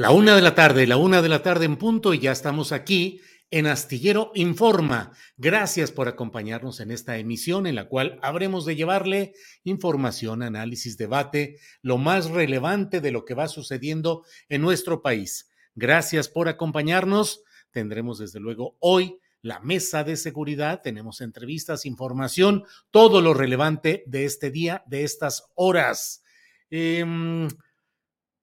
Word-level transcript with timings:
La 0.00 0.12
una 0.12 0.34
de 0.34 0.40
la 0.40 0.54
tarde, 0.54 0.86
la 0.86 0.96
una 0.96 1.20
de 1.20 1.28
la 1.28 1.42
tarde 1.42 1.66
en 1.66 1.76
punto 1.76 2.14
y 2.14 2.20
ya 2.20 2.32
estamos 2.32 2.72
aquí 2.72 3.20
en 3.50 3.66
Astillero 3.66 4.32
Informa. 4.34 5.12
Gracias 5.36 5.92
por 5.92 6.08
acompañarnos 6.08 6.80
en 6.80 6.90
esta 6.90 7.18
emisión 7.18 7.66
en 7.66 7.74
la 7.74 7.86
cual 7.86 8.18
habremos 8.22 8.64
de 8.64 8.76
llevarle 8.76 9.34
información, 9.62 10.42
análisis, 10.42 10.96
debate, 10.96 11.58
lo 11.82 11.98
más 11.98 12.30
relevante 12.30 13.02
de 13.02 13.10
lo 13.10 13.26
que 13.26 13.34
va 13.34 13.46
sucediendo 13.46 14.24
en 14.48 14.62
nuestro 14.62 15.02
país. 15.02 15.50
Gracias 15.74 16.30
por 16.30 16.48
acompañarnos. 16.48 17.42
Tendremos 17.70 18.18
desde 18.18 18.40
luego 18.40 18.78
hoy 18.80 19.18
la 19.42 19.60
mesa 19.60 20.02
de 20.02 20.16
seguridad, 20.16 20.80
tenemos 20.80 21.20
entrevistas, 21.20 21.84
información, 21.84 22.64
todo 22.90 23.20
lo 23.20 23.34
relevante 23.34 24.02
de 24.06 24.24
este 24.24 24.50
día, 24.50 24.82
de 24.86 25.04
estas 25.04 25.44
horas. 25.56 26.22
Eh, 26.70 27.04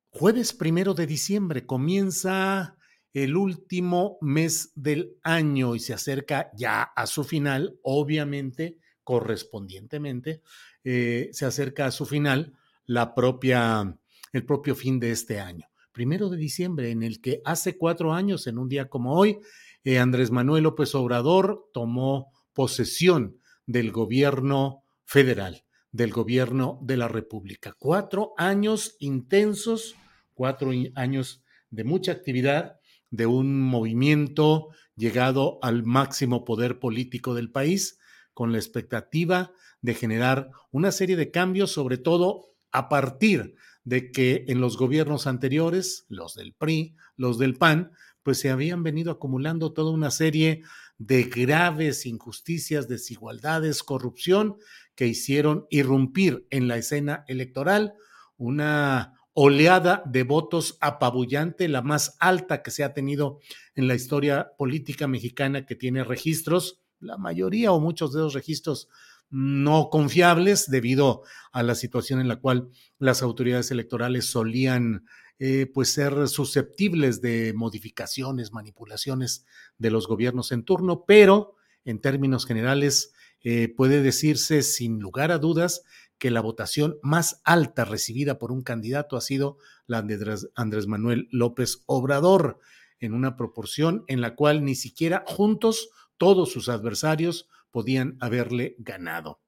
Jueves 0.10 0.54
primero 0.54 0.94
de 0.94 1.06
diciembre 1.06 1.66
comienza 1.66 2.78
el 3.14 3.36
último 3.36 4.18
mes 4.22 4.72
del 4.76 5.18
año 5.24 5.76
y 5.76 5.80
se 5.80 5.94
acerca 5.94 6.52
ya 6.56 6.84
a 6.84 7.08
su 7.08 7.24
final, 7.24 7.78
obviamente, 7.84 8.78
correspondientemente, 9.04 10.42
eh, 10.84 11.30
se 11.32 11.46
acerca 11.46 11.86
a 11.86 11.92
su 11.92 12.06
final 12.06 12.54
la 12.86 13.14
propia, 13.14 13.98
el 14.34 14.46
propio 14.46 14.76
fin 14.76 15.00
de 15.00 15.12
este 15.12 15.40
año. 15.40 15.68
Primero 15.92 16.30
de 16.30 16.38
diciembre, 16.38 16.92
en 16.92 17.04
el 17.04 17.22
que 17.22 17.42
hace 17.44 17.78
cuatro 17.78 18.14
años, 18.14 18.48
en 18.48 18.58
un 18.58 18.70
día 18.70 18.90
como 18.90 19.14
hoy, 19.14 19.40
eh, 19.84 20.00
Andrés 20.00 20.32
Manuel 20.32 20.64
López 20.64 20.94
Obrador 20.96 21.70
tomó 21.74 22.32
posesión 22.54 23.40
del 23.66 23.92
gobierno 23.92 24.84
federal, 25.06 25.64
del 25.92 26.12
gobierno 26.12 26.80
de 26.82 26.98
la 26.98 27.08
República. 27.08 27.76
Cuatro 27.78 28.34
años 28.38 28.96
intensos 29.00 29.96
cuatro 30.38 30.72
años 30.96 31.44
de 31.72 31.84
mucha 31.84 32.12
actividad, 32.14 32.80
de 33.10 33.26
un 33.26 33.60
movimiento 33.60 34.70
llegado 34.96 35.58
al 35.64 35.84
máximo 35.84 36.46
poder 36.46 36.80
político 36.80 37.34
del 37.34 37.52
país, 37.52 38.00
con 38.34 38.52
la 38.52 38.60
expectativa 38.60 39.52
de 39.82 39.96
generar 39.96 40.52
una 40.70 40.92
serie 40.92 41.16
de 41.16 41.32
cambios, 41.32 41.72
sobre 41.72 41.98
todo 41.98 42.54
a 42.72 42.88
partir 42.88 43.56
de 43.84 44.12
que 44.12 44.46
en 44.48 44.62
los 44.62 44.78
gobiernos 44.78 45.26
anteriores, 45.26 46.06
los 46.08 46.36
del 46.36 46.54
PRI, 46.54 46.96
los 47.16 47.40
del 47.40 47.56
PAN, 47.56 47.92
pues 48.22 48.40
se 48.40 48.52
habían 48.52 48.84
venido 48.84 49.12
acumulando 49.12 49.74
toda 49.74 49.92
una 49.92 50.12
serie 50.12 50.62
de 51.00 51.24
graves 51.24 52.06
injusticias, 52.06 52.88
desigualdades, 52.88 53.82
corrupción 53.82 54.58
que 54.98 55.08
hicieron 55.08 55.68
irrumpir 55.70 56.48
en 56.50 56.68
la 56.68 56.76
escena 56.76 57.24
electoral 57.28 57.94
una 58.36 59.14
oleada 59.34 60.02
de 60.08 60.24
votos 60.24 60.80
apabullante, 60.82 61.68
la 61.68 61.84
más 61.84 62.18
alta 62.20 62.64
que 62.64 62.72
se 62.72 62.84
ha 62.84 62.96
tenido 62.96 63.40
en 63.76 63.88
la 63.88 63.94
historia 63.94 64.54
política 64.58 65.08
mexicana 65.08 65.68
que 65.68 65.76
tiene 65.76 66.04
registros, 66.04 66.82
la 67.00 67.18
mayoría 67.18 67.72
o 67.72 67.80
muchos 67.80 68.12
de 68.12 68.22
esos 68.22 68.34
registros 68.34 68.90
no 69.30 69.90
confiables 69.92 70.72
debido 70.72 71.22
a 71.52 71.62
la 71.62 71.76
situación 71.76 72.20
en 72.20 72.28
la 72.28 72.38
cual 72.38 72.70
las 72.98 73.22
autoridades 73.22 73.70
electorales 73.70 74.26
solían 74.26 75.06
eh, 75.38 75.70
pues 75.72 75.94
ser 75.94 76.28
susceptibles 76.28 77.22
de 77.22 77.54
modificaciones, 77.56 78.52
manipulaciones 78.52 79.46
de 79.78 79.92
los 79.92 80.08
gobiernos 80.08 80.52
en 80.52 80.64
turno, 80.64 81.06
pero 81.06 81.54
en 81.86 82.02
términos 82.02 82.48
generales 82.48 83.14
eh, 83.44 83.74
puede 83.76 84.02
decirse 84.02 84.64
sin 84.64 85.00
lugar 85.00 85.32
a 85.32 85.38
dudas 85.38 85.84
que 86.18 86.32
la 86.32 86.42
votación 86.42 86.98
más 87.02 87.42
alta 87.44 87.86
recibida 87.86 88.40
por 88.40 88.52
un 88.52 88.64
candidato 88.64 89.18
ha 89.18 89.22
sido 89.22 89.58
la 89.86 90.02
de 90.02 90.48
Andrés 90.56 90.88
Manuel 90.88 91.28
López 91.32 91.84
Obrador, 91.86 92.60
en 93.00 93.14
una 93.14 93.36
proporción 93.36 94.04
en 94.08 94.22
la 94.22 94.36
cual 94.36 94.64
ni 94.64 94.76
siquiera 94.76 95.24
juntos 95.28 95.90
todos 96.18 96.52
sus 96.52 96.68
adversarios 96.68 97.48
podían 97.72 98.18
haberle 98.20 98.76
ganado. 98.80 99.40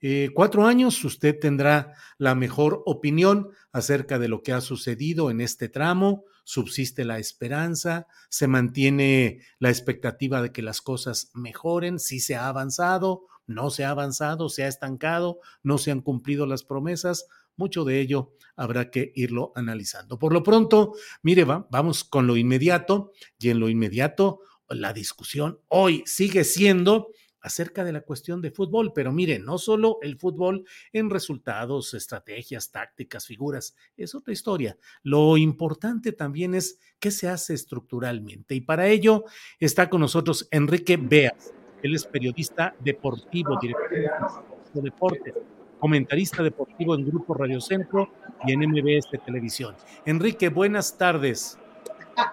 Eh, 0.00 0.30
cuatro 0.34 0.66
años, 0.66 1.02
usted 1.04 1.38
tendrá 1.38 1.94
la 2.18 2.34
mejor 2.34 2.82
opinión 2.84 3.50
acerca 3.72 4.18
de 4.18 4.28
lo 4.28 4.42
que 4.42 4.52
ha 4.52 4.60
sucedido 4.60 5.30
en 5.30 5.40
este 5.40 5.68
tramo, 5.68 6.24
subsiste 6.44 7.04
la 7.04 7.18
esperanza, 7.18 8.06
se 8.28 8.46
mantiene 8.46 9.40
la 9.58 9.70
expectativa 9.70 10.42
de 10.42 10.52
que 10.52 10.62
las 10.62 10.82
cosas 10.82 11.30
mejoren, 11.34 11.98
si 11.98 12.20
se 12.20 12.36
ha 12.36 12.48
avanzado 12.48 13.26
no 13.46 13.70
se 13.70 13.84
ha 13.84 13.90
avanzado, 13.90 14.48
se 14.48 14.64
ha 14.64 14.68
estancado, 14.68 15.40
no 15.62 15.78
se 15.78 15.90
han 15.90 16.00
cumplido 16.00 16.46
las 16.46 16.64
promesas. 16.64 17.26
Mucho 17.56 17.84
de 17.84 18.00
ello 18.00 18.32
habrá 18.54 18.90
que 18.90 19.12
irlo 19.14 19.52
analizando. 19.54 20.18
Por 20.18 20.32
lo 20.32 20.42
pronto, 20.42 20.94
mire, 21.22 21.44
vamos 21.44 22.04
con 22.04 22.26
lo 22.26 22.36
inmediato 22.36 23.12
y 23.38 23.50
en 23.50 23.60
lo 23.60 23.68
inmediato 23.68 24.40
la 24.68 24.92
discusión 24.92 25.60
hoy 25.68 26.02
sigue 26.06 26.44
siendo 26.44 27.08
acerca 27.46 27.84
de 27.84 27.92
la 27.92 28.00
cuestión 28.00 28.42
de 28.42 28.50
fútbol, 28.50 28.92
pero 28.92 29.12
mire, 29.12 29.38
no 29.38 29.56
solo 29.56 29.98
el 30.02 30.18
fútbol 30.18 30.64
en 30.92 31.08
resultados, 31.10 31.94
estrategias, 31.94 32.72
tácticas, 32.72 33.24
figuras, 33.24 33.76
es 33.96 34.16
otra 34.16 34.32
historia. 34.32 34.76
Lo 35.04 35.36
importante 35.36 36.10
también 36.10 36.56
es 36.56 36.80
qué 36.98 37.12
se 37.12 37.28
hace 37.28 37.54
estructuralmente 37.54 38.56
y 38.56 38.62
para 38.62 38.88
ello 38.88 39.24
está 39.60 39.88
con 39.88 40.00
nosotros 40.00 40.48
Enrique 40.50 40.96
Beas. 40.96 41.55
Él 41.82 41.94
es 41.94 42.04
periodista 42.04 42.74
deportivo, 42.80 43.58
director 43.60 43.90
de 43.90 44.82
deportes, 44.82 45.34
comentarista 45.78 46.42
deportivo 46.42 46.94
en 46.94 47.06
Grupo 47.06 47.34
Radio 47.34 47.60
Centro 47.60 48.10
y 48.46 48.52
en 48.52 48.60
MBS 48.60 49.10
Televisión. 49.24 49.74
Enrique, 50.04 50.48
buenas 50.48 50.96
tardes. 50.96 51.58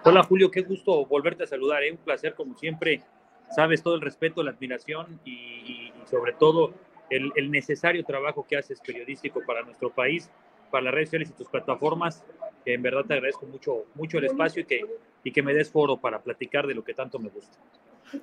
Hola 0.04 0.22
Julio, 0.22 0.50
qué 0.50 0.62
gusto 0.62 1.04
volverte 1.06 1.44
a 1.44 1.46
saludar, 1.46 1.82
¿eh? 1.82 1.92
un 1.92 1.98
placer 1.98 2.34
como 2.34 2.54
siempre. 2.56 3.02
Sabes 3.54 3.82
todo 3.82 3.94
el 3.94 4.00
respeto, 4.00 4.42
la 4.42 4.50
admiración 4.52 5.20
y, 5.24 5.92
sobre 6.10 6.32
todo 6.32 6.72
el, 7.10 7.30
el, 7.36 7.50
necesario 7.50 8.02
trabajo 8.04 8.46
que 8.48 8.56
haces 8.56 8.80
periodístico 8.80 9.42
para 9.46 9.62
nuestro 9.62 9.90
país 9.90 10.30
para 10.74 10.86
las 10.86 10.94
redes 10.94 11.08
sociales 11.08 11.30
y 11.30 11.34
tus 11.34 11.48
plataformas, 11.48 12.24
en 12.64 12.82
verdad 12.82 13.04
te 13.04 13.14
agradezco 13.14 13.46
mucho, 13.46 13.84
mucho 13.94 14.18
el 14.18 14.24
espacio 14.24 14.62
y 14.62 14.64
que, 14.64 14.80
y 15.22 15.30
que 15.30 15.40
me 15.40 15.54
des 15.54 15.70
foro 15.70 15.98
para 15.98 16.20
platicar 16.20 16.66
de 16.66 16.74
lo 16.74 16.82
que 16.82 16.94
tanto 16.94 17.20
me 17.20 17.28
gusta. 17.28 17.56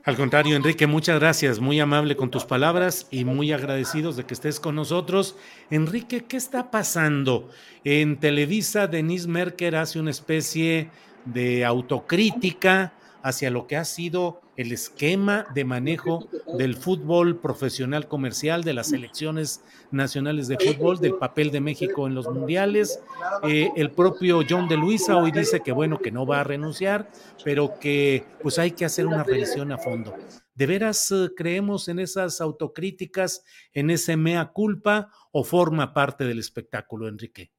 Al 0.04 0.16
contrario, 0.16 0.56
Enrique, 0.56 0.88
muchas 0.88 1.20
gracias, 1.20 1.60
muy 1.60 1.80
amable 1.80 2.16
con 2.16 2.32
tus 2.32 2.46
palabras 2.46 3.08
y 3.12 3.26
muy 3.26 3.52
agradecidos 3.52 4.16
de 4.16 4.26
que 4.26 4.34
estés 4.34 4.60
con 4.60 4.76
nosotros. 4.76 5.36
Enrique, 5.70 6.24
¿qué 6.26 6.38
está 6.38 6.72
pasando? 6.72 7.50
En 7.84 8.18
Televisa, 8.20 8.88
Denise 8.88 9.28
Merker 9.28 9.76
hace 9.76 10.00
una 10.00 10.12
especie 10.12 10.90
de 11.26 11.66
autocrítica 11.66 12.94
hacia 13.24 13.50
lo 13.50 13.68
que 13.68 13.78
ha 13.78 13.86
sido 13.86 14.42
el 14.58 14.72
esquema 14.72 15.46
de 15.54 15.66
manejo 15.66 16.28
del 16.58 16.76
fútbol 16.76 17.40
profesional 17.40 18.08
comercial, 18.08 18.64
de 18.64 18.74
las 18.74 18.90
selecciones 18.90 19.64
nacionales 19.92 20.48
de 20.48 20.58
fútbol, 20.58 21.00
del 21.00 21.16
papel 21.16 21.52
de 21.52 21.62
México 21.62 22.08
en 22.08 22.16
los 22.16 22.28
mundiales. 22.28 23.00
Eh, 23.44 23.70
el 23.76 23.92
propio 23.92 24.42
John 24.48 24.68
de 24.68 24.78
Luisa 24.78 25.18
hoy 25.18 25.32
dice 25.32 25.62
que 25.62 25.72
bueno, 25.72 26.00
que 26.00 26.12
no 26.12 26.26
va 26.26 26.42
a 26.42 26.44
renunciar, 26.44 27.10
pero 27.44 27.80
que 27.80 28.26
pues 28.42 28.60
hay 28.60 28.72
que 28.72 28.86
hacer 28.86 29.08
una 29.08 29.24
revisión 29.24 29.72
a 29.72 29.78
fondo. 29.78 30.14
¿De 30.54 30.68
veras 30.68 31.10
eh, 31.12 31.30
creemos 31.36 31.88
en 31.88 32.00
esas 32.00 32.42
autocríticas, 32.42 33.44
en 33.74 33.90
ese 33.90 34.18
mea 34.18 34.52
culpa 34.52 35.10
o 35.32 35.44
forma 35.44 35.94
parte 35.94 36.26
del 36.26 36.40
espectáculo, 36.40 37.08
Enrique? 37.08 37.52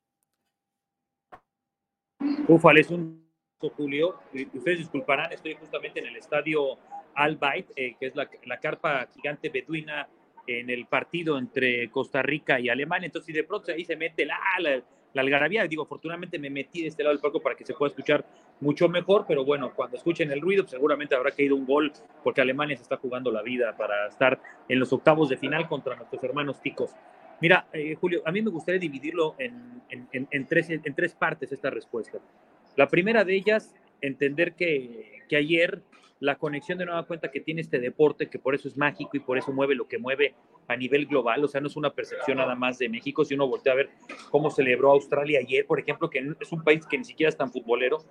Ufal, 2.49 2.79
es 2.79 2.91
un 2.91 3.22
Julio. 3.71 4.17
Ustedes 4.55 4.79
disculparán, 4.79 5.33
estoy 5.33 5.55
justamente 5.55 6.01
en 6.01 6.07
el 6.07 6.17
estadio 6.17 6.79
Al 7.15 7.37
Bayt, 7.37 7.67
eh, 7.77 7.97
que 7.99 8.07
es 8.07 8.15
la, 8.17 8.29
carpa 8.61 9.09
gigante 9.15 9.49
beduina 9.49 10.09
en 10.47 10.71
el 10.71 10.87
partido 10.87 11.39
entre 11.39 11.91
Costa 11.91 12.23
Rica 12.23 12.59
y 12.59 12.69
Alemania. 12.69 13.07
Entonces, 13.07 13.27
si 13.27 13.33
de 13.33 13.45
pronto 13.45 13.73
ahí 13.73 13.85
se 13.85 13.97
mete 13.97 14.27
la, 14.27 14.39
la, 14.61 14.83
algarabía, 15.21 15.67
digo, 15.67 15.85
afortunadamente 15.85 16.39
me 16.39 16.51
metí 16.51 16.83
de 16.83 16.89
este 16.89 17.03
lado 17.03 17.15
del 17.15 17.23
palco 17.23 17.41
para 17.41 17.55
que 17.55 17.65
se 17.65 17.75
pueda 17.75 17.91
escuchar 17.91 18.25
mucho 18.61 18.89
mejor, 18.89 19.25
pero 19.27 19.45
bueno, 19.45 19.73
cuando 19.75 19.97
escuchen 19.97 20.31
el 20.31 20.41
ruido, 20.41 20.63
pues 20.63 20.73
seguramente 20.73 21.15
habrá 21.15 21.33
caído 21.33 21.57
un 21.57 21.67
gol, 21.67 21.93
porque 22.23 22.41
Alemania 22.41 22.77
se 22.77 22.83
está 22.83 22.97
jugando 22.97 23.31
la 23.31 23.43
vida 23.43 23.77
para 23.77 24.09
estar 24.09 24.41
en 24.69 24.79
los 24.79 24.93
octavos 24.93 25.29
de 25.29 25.37
final 25.37 25.69
contra 25.69 25.97
nuestros 25.97 26.23
hermanos 26.25 26.61
ticos. 26.61 26.95
Mira, 27.41 27.67
eh, 27.73 27.97
Julio, 28.01 28.23
a 28.25 28.31
mí 28.31 28.41
me 28.41 28.51
gustaría 28.51 28.79
dividirlo 28.79 29.35
en, 29.37 29.83
en, 29.91 30.47
tres, 30.47 30.71
en 30.71 30.95
tres 30.95 31.13
partes 31.13 31.51
esta 31.51 31.71
respuesta. 31.71 32.21
La 32.77 32.89
primera 32.89 33.25
de 33.25 33.35
ellas, 33.35 33.75
entender 34.01 34.55
que, 34.55 35.21
ayer 35.33 35.81
la 36.21 36.37
conexión 36.37 36.77
de 36.77 36.85
nueva 36.85 37.07
cuenta 37.07 37.31
que 37.31 37.41
tiene 37.41 37.63
este 37.63 37.81
deporte, 37.81 38.29
que 38.29 38.39
por 38.39 38.55
eso 38.55 38.69
es 38.69 38.77
mágico 38.77 39.17
y 39.17 39.21
por 39.21 39.39
eso 39.39 39.51
mueve 39.51 39.75
lo 39.75 39.89
que 39.89 39.97
mueve 39.97 40.35
a 40.69 40.77
nivel 40.77 41.07
global, 41.07 41.43
o 41.43 41.49
sea, 41.49 41.63
no 41.63 41.69
es 41.69 41.77
una 41.77 41.95
percepción 41.95 42.37
nada 42.37 42.55
más 42.55 42.79
de 42.79 42.91
México, 42.91 43.25
si 43.25 43.35
uno 43.35 43.49
voltea 43.49 43.73
a 43.73 43.77
ver 43.77 43.91
cómo 44.31 44.51
celebró 44.51 44.93
Australia 44.93 45.41
ayer, 45.41 45.65
por 45.65 45.81
ejemplo, 45.81 46.11
que 46.11 46.35
es 46.39 46.53
un 46.53 46.63
país 46.63 46.87
que 46.87 46.99
ni 46.99 47.05
siquiera 47.05 47.31
es 47.31 47.37
tan 47.39 47.51
futbolero, 47.51 48.05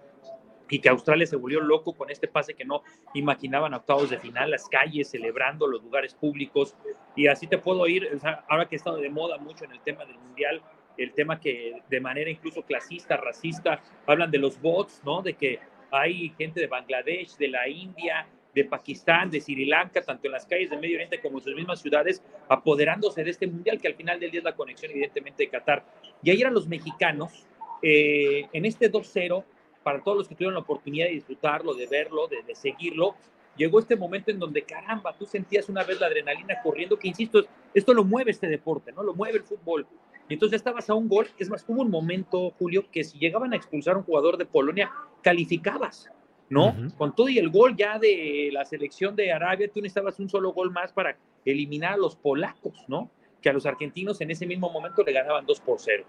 y 0.67 0.79
que 0.79 0.89
Australia 0.89 1.27
se 1.27 1.35
volvió 1.35 1.61
loco 1.61 1.93
con 1.93 2.09
este 2.09 2.27
pase 2.27 2.55
que 2.55 2.65
no 2.65 2.81
imaginaban 3.13 3.73
octavos 3.73 4.09
de 4.09 4.17
final, 4.17 4.49
las 4.49 4.67
calles 4.67 5.11
celebrando, 5.11 5.67
los 5.67 5.83
lugares 5.83 6.15
públicos, 6.15 6.75
y 7.15 7.27
así 7.27 7.45
te 7.45 7.59
puedo 7.59 7.85
ir, 7.87 8.09
ahora 8.49 8.67
que 8.67 8.75
he 8.75 8.77
estado 8.77 8.97
de 8.97 9.09
moda 9.09 9.37
mucho 9.37 9.65
en 9.65 9.73
el 9.73 9.81
tema 9.81 10.05
del 10.05 10.17
Mundial, 10.17 10.63
el 11.03 11.13
tema 11.13 11.39
que 11.39 11.81
de 11.89 12.00
manera 12.00 12.30
incluso 12.30 12.63
clasista, 12.63 13.18
racista, 13.18 13.81
hablan 14.06 14.31
de 14.31 14.38
los 14.38 14.59
bots, 14.62 15.01
¿no? 15.03 15.21
De 15.21 15.33
que 15.33 15.59
hay 15.92 16.30
gente 16.38 16.59
de 16.59 16.68
Bangladesh, 16.68 17.36
de 17.38 17.48
la 17.50 17.68
India, 17.68 18.25
de 18.53 18.65
Pakistán, 18.65 19.30
de 19.30 19.39
Sri 19.39 19.65
Lanka, 19.65 20.01
tanto 20.01 20.27
en 20.27 20.33
las 20.33 20.45
calles 20.45 20.69
de 20.69 20.77
Medio 20.77 20.95
Oriente 20.95 21.19
como 21.19 21.38
en 21.38 21.44
sus 21.44 21.56
mismas 21.56 21.81
ciudades, 21.81 22.24
apoderándose 22.50 23.24
de 23.24 23.31
este 23.31 23.48
mundial, 23.48 23.80
que 23.80 23.88
al 23.88 23.95
final 23.95 24.19
del 24.19 24.31
día 24.31 24.39
es 24.39 24.44
la 24.44 24.56
conexión 24.56 24.92
evidentemente 24.92 25.44
de 25.44 25.50
Qatar. 25.50 25.86
Y 26.21 26.31
ahí 26.31 26.42
eran 26.42 26.53
los 26.53 26.68
mexicanos, 26.68 27.45
eh, 27.81 28.48
en 28.51 28.65
este 28.65 28.92
2-0, 28.92 29.44
para 29.83 30.01
todos 30.03 30.18
los 30.18 30.27
que 30.27 30.36
tuvieron 30.36 30.53
la 30.53 30.59
oportunidad 30.62 31.07
de 31.07 31.13
disfrutarlo, 31.13 31.74
de 31.74 31.88
verlo, 31.88 32.27
de, 32.27 32.44
de, 32.44 32.56
seguirlo, 32.56 33.15
llegó 33.57 33.80
este 33.80 33.95
momento 33.95 34.31
en 34.31 34.39
donde, 34.39 34.62
caramba, 34.62 35.13
tú 35.18 35.25
sentías 35.25 35.69
una 35.69 35.83
vez 35.83 36.00
la 36.00 36.07
adrenalina 36.07 36.62
corriendo, 36.62 37.00
que 37.00 37.07
insisto, 37.07 37.44
esto 37.74 37.94
lo 37.94 38.03
mueve 38.03 38.31
este 38.31 38.48
deporte, 38.48 38.92
¿no? 38.92 39.01
Lo 39.01 39.13
mueve 39.13 39.38
el 39.38 39.44
fútbol. 39.44 39.88
Y 40.31 40.35
entonces 40.35 40.59
estabas 40.59 40.89
a 40.89 40.93
un 40.93 41.09
gol. 41.09 41.27
Es 41.37 41.49
más, 41.49 41.65
hubo 41.67 41.81
un 41.81 41.91
momento, 41.91 42.51
Julio, 42.51 42.85
que 42.89 43.03
si 43.03 43.19
llegaban 43.19 43.51
a 43.51 43.57
expulsar 43.57 43.95
a 43.95 43.97
un 43.97 44.05
jugador 44.05 44.37
de 44.37 44.45
Polonia, 44.45 44.89
calificabas, 45.21 46.09
¿no? 46.47 46.73
Con 46.97 47.13
todo 47.13 47.27
y 47.27 47.37
el 47.37 47.49
gol 47.49 47.75
ya 47.75 47.99
de 47.99 48.49
la 48.53 48.63
selección 48.63 49.13
de 49.17 49.33
Arabia, 49.33 49.69
tú 49.69 49.81
necesitabas 49.81 50.21
un 50.21 50.29
solo 50.29 50.53
gol 50.53 50.71
más 50.71 50.93
para 50.93 51.17
eliminar 51.43 51.95
a 51.95 51.97
los 51.97 52.15
polacos, 52.15 52.85
¿no? 52.87 53.11
Que 53.41 53.49
a 53.49 53.53
los 53.53 53.65
argentinos 53.65 54.21
en 54.21 54.31
ese 54.31 54.47
mismo 54.47 54.69
momento 54.69 55.03
le 55.03 55.11
ganaban 55.11 55.45
2 55.45 55.59
por 55.59 55.81
0. 55.81 56.05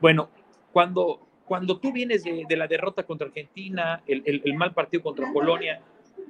Bueno, 0.00 0.28
cuando, 0.72 1.20
cuando 1.44 1.78
tú 1.78 1.92
vienes 1.92 2.24
de, 2.24 2.56
la 2.56 2.66
derrota 2.66 3.04
contra 3.04 3.28
Argentina, 3.28 4.02
el, 4.08 4.24
el, 4.26 4.54
mal 4.54 4.74
partido 4.74 5.04
contra 5.04 5.32
Polonia, 5.32 5.80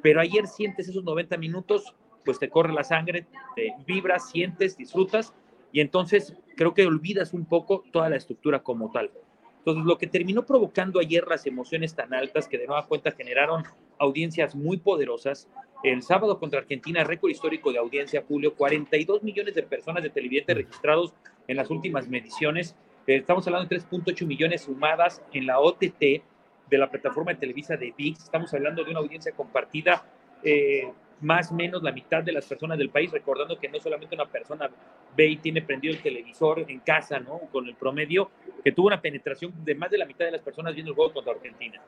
pero 0.03 0.21
ayer 0.21 0.47
sientes 0.47 0.87
esos 0.87 1.03
90 1.03 1.39
minutos, 1.39 1.95
pues 2.27 2.39
te 2.39 2.51
corre 2.51 2.75
la 2.75 2.85
sangre, 2.85 3.27
te 3.55 3.73
vibras, 3.87 4.29
sientes, 4.29 4.77
disfrutas, 4.77 5.33
y 5.77 5.81
entonces 5.83 6.35
creo 6.57 6.73
que 6.73 6.87
olvidas 6.87 7.35
un 7.35 7.45
poco 7.45 7.85
toda 7.93 8.09
la 8.09 8.17
estructura 8.17 8.63
como 8.63 8.91
tal. 8.91 9.11
Entonces, 9.59 9.85
lo 9.85 9.99
que 9.99 10.07
terminó 10.07 10.47
provocando 10.47 10.99
ayer 11.01 11.27
las 11.29 11.45
emociones 11.45 11.95
tan 11.95 12.15
altas 12.15 12.49
que 12.49 12.57
de 12.57 12.67
nueva 12.67 12.87
cuenta 12.87 13.11
generaron 13.11 13.63
audiencias 13.99 14.55
muy 14.55 14.79
poderosas. 14.79 15.51
El 15.83 16.03
sábado 16.03 16.39
contra 16.39 16.61
Argentina, 16.61 17.05
récord 17.05 17.31
histórico 17.31 17.73
de 17.73 17.79
audiencia, 17.79 18.25
Julio, 18.27 18.55
42 18.55 19.23
millones 19.23 19.55
de 19.55 19.65
personas 19.65 20.03
de 20.03 20.09
televidentes 20.09 20.57
registrados 20.57 21.13
en 21.47 21.59
las 21.59 21.69
últimas 21.69 22.09
mediciones. 22.09 22.75
Eh, 23.07 23.17
estamos 23.17 23.47
hablando 23.47 23.69
de 23.69 23.77
3.8 23.77 24.27
millones 24.27 24.63
sumadas 24.63 25.21
en 25.35 25.45
la 25.45 25.61
OTT 25.61 26.01
de 26.01 26.79
la 26.79 26.91
plataforma 26.91 27.35
de 27.35 27.39
Televisa 27.39 27.77
de 27.77 27.93
VIX. 27.95 28.19
Estamos 28.19 28.55
hablando 28.55 28.83
de 28.83 28.93
una 28.93 29.01
audiencia 29.01 29.33
compartida 29.33 30.07
eh, 30.43 30.91
más 31.21 31.51
o 31.51 31.55
menos 31.55 31.83
la 31.83 31.93
mitad 31.93 32.23
de 32.23 32.33
las 32.33 32.47
personas 32.47 32.77
del 32.79 32.91
país, 32.91 33.11
recordando 33.11 33.59
que 33.59 33.69
no 33.69 33.81
solamente 33.81 34.15
una 34.15 34.27
persona 34.27 34.71
ve 35.17 35.27
y 35.29 35.37
tiene 35.37 35.63
prendido 35.63 35.95
el 35.95 36.03
televisor 36.03 36.65
en 36.69 36.81
casa, 36.81 37.19
¿no? 37.19 37.41
Con 37.51 37.67
el 37.67 37.75
promedio, 37.75 38.31
que 38.63 38.73
tuvo 38.73 38.89
una 38.89 39.01
penetración 39.01 39.53
de 39.65 39.75
más 39.75 39.91
de 39.91 39.99
la 39.99 40.05
mitad 40.05 40.27
de 40.27 40.33
las 40.33 40.43
personas 40.43 40.75
viendo 40.75 40.91
el 40.91 40.97
juego 40.97 41.15
contra 41.15 41.33
Argentina. 41.33 41.81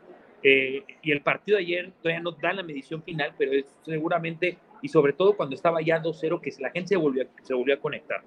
Eh, 0.43 0.83
y 1.03 1.11
el 1.11 1.21
partido 1.21 1.59
de 1.59 1.65
ayer 1.65 1.93
todavía 2.01 2.23
no 2.23 2.31
da 2.33 2.53
la 2.53 2.63
medición 2.63 3.03
final, 3.03 3.35
pero 3.37 3.53
es 3.53 3.67
seguramente, 3.83 4.59
y 4.81 4.89
sobre 4.89 5.13
todo 5.13 5.37
cuando 5.37 5.55
estaba 5.55 5.83
ya 5.83 6.01
2-0, 6.01 6.41
que 6.41 6.51
la 6.61 6.71
gente 6.71 6.89
se 6.89 6.97
volvió, 6.97 7.27
se 7.43 7.55
volvió 7.55 7.75
a 7.75 7.79
conectar. 7.79 8.23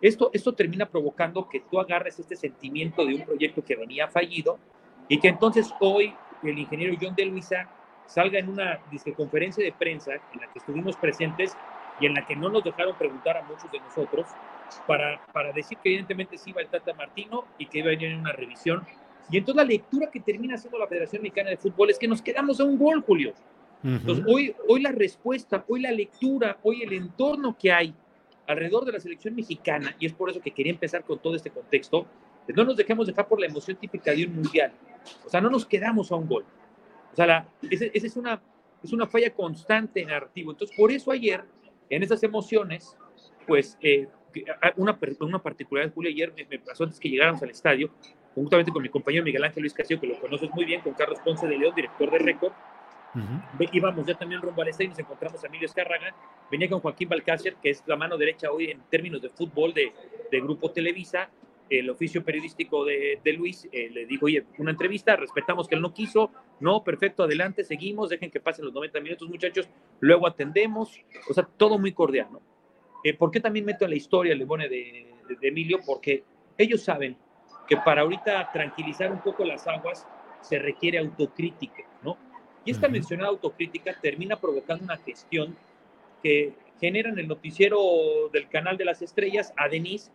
Esto, 0.00 0.30
esto 0.32 0.52
termina 0.54 0.86
provocando 0.86 1.48
que 1.48 1.60
tú 1.60 1.80
agarres 1.80 2.18
este 2.20 2.36
sentimiento 2.36 3.04
de 3.04 3.14
un 3.16 3.24
proyecto 3.24 3.64
que 3.64 3.74
venía 3.74 4.06
fallido 4.06 4.58
y 5.08 5.18
que 5.18 5.28
entonces 5.28 5.74
hoy 5.80 6.14
el 6.44 6.56
ingeniero 6.56 6.96
John 7.00 7.16
de 7.16 7.24
Luisa 7.24 7.68
salga 8.08 8.38
en 8.38 8.48
una 8.48 8.80
conferencia 9.16 9.62
de 9.62 9.72
prensa 9.72 10.14
en 10.14 10.40
la 10.40 10.50
que 10.50 10.58
estuvimos 10.58 10.96
presentes 10.96 11.56
y 12.00 12.06
en 12.06 12.14
la 12.14 12.26
que 12.26 12.34
no 12.34 12.48
nos 12.48 12.64
dejaron 12.64 12.96
preguntar 12.96 13.36
a 13.36 13.42
muchos 13.42 13.70
de 13.70 13.78
nosotros 13.80 14.26
para, 14.86 15.20
para 15.32 15.52
decir 15.52 15.78
que 15.78 15.90
evidentemente 15.90 16.38
sí 16.38 16.50
iba 16.50 16.62
el 16.62 16.68
Tata 16.68 16.94
Martino 16.94 17.44
y 17.58 17.66
que 17.66 17.78
iba 17.78 17.88
a 17.88 17.90
venir 17.90 18.16
una 18.16 18.32
revisión. 18.32 18.82
Y 19.30 19.36
entonces 19.36 19.62
la 19.62 19.68
lectura 19.68 20.08
que 20.10 20.20
termina 20.20 20.54
haciendo 20.54 20.78
la 20.78 20.86
Federación 20.86 21.22
Mexicana 21.22 21.50
de 21.50 21.58
Fútbol 21.58 21.90
es 21.90 21.98
que 21.98 22.08
nos 22.08 22.22
quedamos 22.22 22.58
a 22.60 22.64
un 22.64 22.78
gol, 22.78 23.02
Julio. 23.02 23.34
Entonces 23.84 24.24
hoy, 24.26 24.56
hoy 24.66 24.80
la 24.82 24.90
respuesta, 24.90 25.64
hoy 25.68 25.82
la 25.82 25.92
lectura, 25.92 26.58
hoy 26.62 26.82
el 26.82 26.92
entorno 26.94 27.56
que 27.56 27.70
hay 27.70 27.94
alrededor 28.46 28.84
de 28.86 28.92
la 28.92 29.00
selección 29.00 29.36
mexicana, 29.36 29.94
y 30.00 30.06
es 30.06 30.14
por 30.14 30.30
eso 30.30 30.40
que 30.40 30.50
quería 30.50 30.72
empezar 30.72 31.04
con 31.04 31.18
todo 31.18 31.36
este 31.36 31.50
contexto, 31.50 32.06
no 32.48 32.64
nos 32.64 32.76
dejemos 32.76 33.06
dejar 33.06 33.28
por 33.28 33.38
la 33.38 33.46
emoción 33.46 33.76
típica 33.76 34.12
de 34.12 34.24
un 34.24 34.36
mundial. 34.36 34.72
O 35.24 35.28
sea, 35.28 35.40
no 35.40 35.50
nos 35.50 35.66
quedamos 35.66 36.10
a 36.10 36.16
un 36.16 36.26
gol. 36.26 36.44
O 37.12 37.16
sea, 37.16 37.48
esa 37.70 37.86
es, 37.92 38.16
una, 38.16 38.40
es 38.82 38.92
una 38.92 39.06
falla 39.06 39.32
constante 39.32 40.02
en 40.02 40.08
narrativo. 40.08 40.52
Entonces, 40.52 40.76
por 40.76 40.90
eso 40.92 41.10
ayer, 41.10 41.44
en 41.90 42.02
esas 42.02 42.22
emociones, 42.22 42.96
pues 43.46 43.78
eh, 43.80 44.06
una, 44.76 44.98
una 45.20 45.38
particularidad, 45.38 45.92
Julio, 45.94 46.10
ayer 46.10 46.32
me, 46.48 46.58
pasó 46.58 46.84
antes 46.84 47.00
que 47.00 47.08
llegáramos 47.08 47.42
al 47.42 47.50
estadio, 47.50 47.90
juntamente 48.34 48.70
con 48.70 48.82
mi 48.82 48.88
compañero 48.88 49.24
Miguel 49.24 49.44
Ángel 49.44 49.62
Luis 49.62 49.74
Castillo, 49.74 50.00
que 50.00 50.06
lo 50.06 50.20
conoces 50.20 50.50
muy 50.50 50.64
bien, 50.64 50.80
con 50.80 50.94
Carlos 50.94 51.18
Ponce 51.24 51.46
de 51.46 51.58
León, 51.58 51.74
director 51.74 52.10
de 52.10 52.18
Récord. 52.18 52.52
Íbamos 53.72 54.06
ya 54.06 54.14
también 54.14 54.40
rumbo 54.40 54.62
al 54.62 54.68
estadio 54.68 54.86
y 54.86 54.90
nos 54.90 54.98
encontramos 54.98 55.42
a 55.42 55.46
Emilio 55.48 55.66
Escarraga. 55.66 56.14
Venía 56.50 56.68
con 56.68 56.80
Joaquín 56.80 57.08
Balcácer, 57.08 57.56
que 57.56 57.70
es 57.70 57.82
la 57.86 57.96
mano 57.96 58.16
derecha 58.16 58.50
hoy 58.52 58.70
en 58.70 58.80
términos 58.90 59.20
de 59.20 59.30
fútbol 59.30 59.74
de, 59.74 59.92
de 60.30 60.40
Grupo 60.40 60.70
Televisa 60.70 61.28
el 61.70 61.90
oficio 61.90 62.24
periodístico 62.24 62.84
de, 62.84 63.20
Luis 63.36 63.68
eh, 63.72 63.90
le 63.90 64.06
dijo, 64.06 64.26
oye, 64.26 64.44
una 64.58 64.70
entrevista, 64.70 65.16
respetamos 65.16 65.68
que 65.68 65.74
él 65.74 65.82
no 65.82 65.92
quiso, 65.92 66.30
no, 66.60 66.82
perfecto, 66.82 67.22
adelante, 67.22 67.64
seguimos, 67.64 68.08
dejen 68.08 68.30
que 68.30 68.40
pasen 68.40 68.64
los 68.64 68.74
90 68.74 69.00
minutos, 69.00 69.28
muchachos, 69.28 69.68
luego 70.00 70.26
atendemos, 70.26 71.00
o 71.28 71.34
sea, 71.34 71.48
todo 71.56 71.78
muy 71.78 71.92
cordial, 71.92 72.28
¿no? 72.32 72.40
Eh, 73.04 73.14
¿Por 73.14 73.30
qué 73.30 73.40
también 73.40 73.64
meto 73.64 73.84
en 73.84 73.90
la 73.90 73.96
historia 73.96 74.32
el 74.32 74.38
Lebone 74.38 74.68
de, 74.68 75.14
de, 75.40 75.48
Emilio? 75.48 75.78
Porque 75.86 76.24
ellos 76.56 76.82
saben 76.82 77.16
que 77.68 77.76
para 77.76 78.02
ahorita 78.02 78.50
tranquilizar 78.52 79.12
un 79.12 79.20
poco 79.20 79.44
las 79.44 79.66
aguas 79.68 80.06
se 80.40 80.58
requiere 80.58 80.98
autocrítica, 80.98 81.84
¿no? 82.02 82.16
Y 82.64 82.72
esta 82.72 82.88
mencionada 82.88 83.28
autocrítica 83.28 83.96
termina 84.00 84.36
provocando 84.36 84.84
una 84.84 84.96
gestión 84.96 85.56
que 86.22 86.54
genera 86.80 87.10
en 87.10 87.18
el 87.18 87.28
noticiero 87.28 87.80
del 88.32 88.48
canal 88.48 88.76
de 88.76 88.84
las 88.84 89.02
estrellas 89.02 89.52
a 89.56 89.68
Denise 89.68 90.10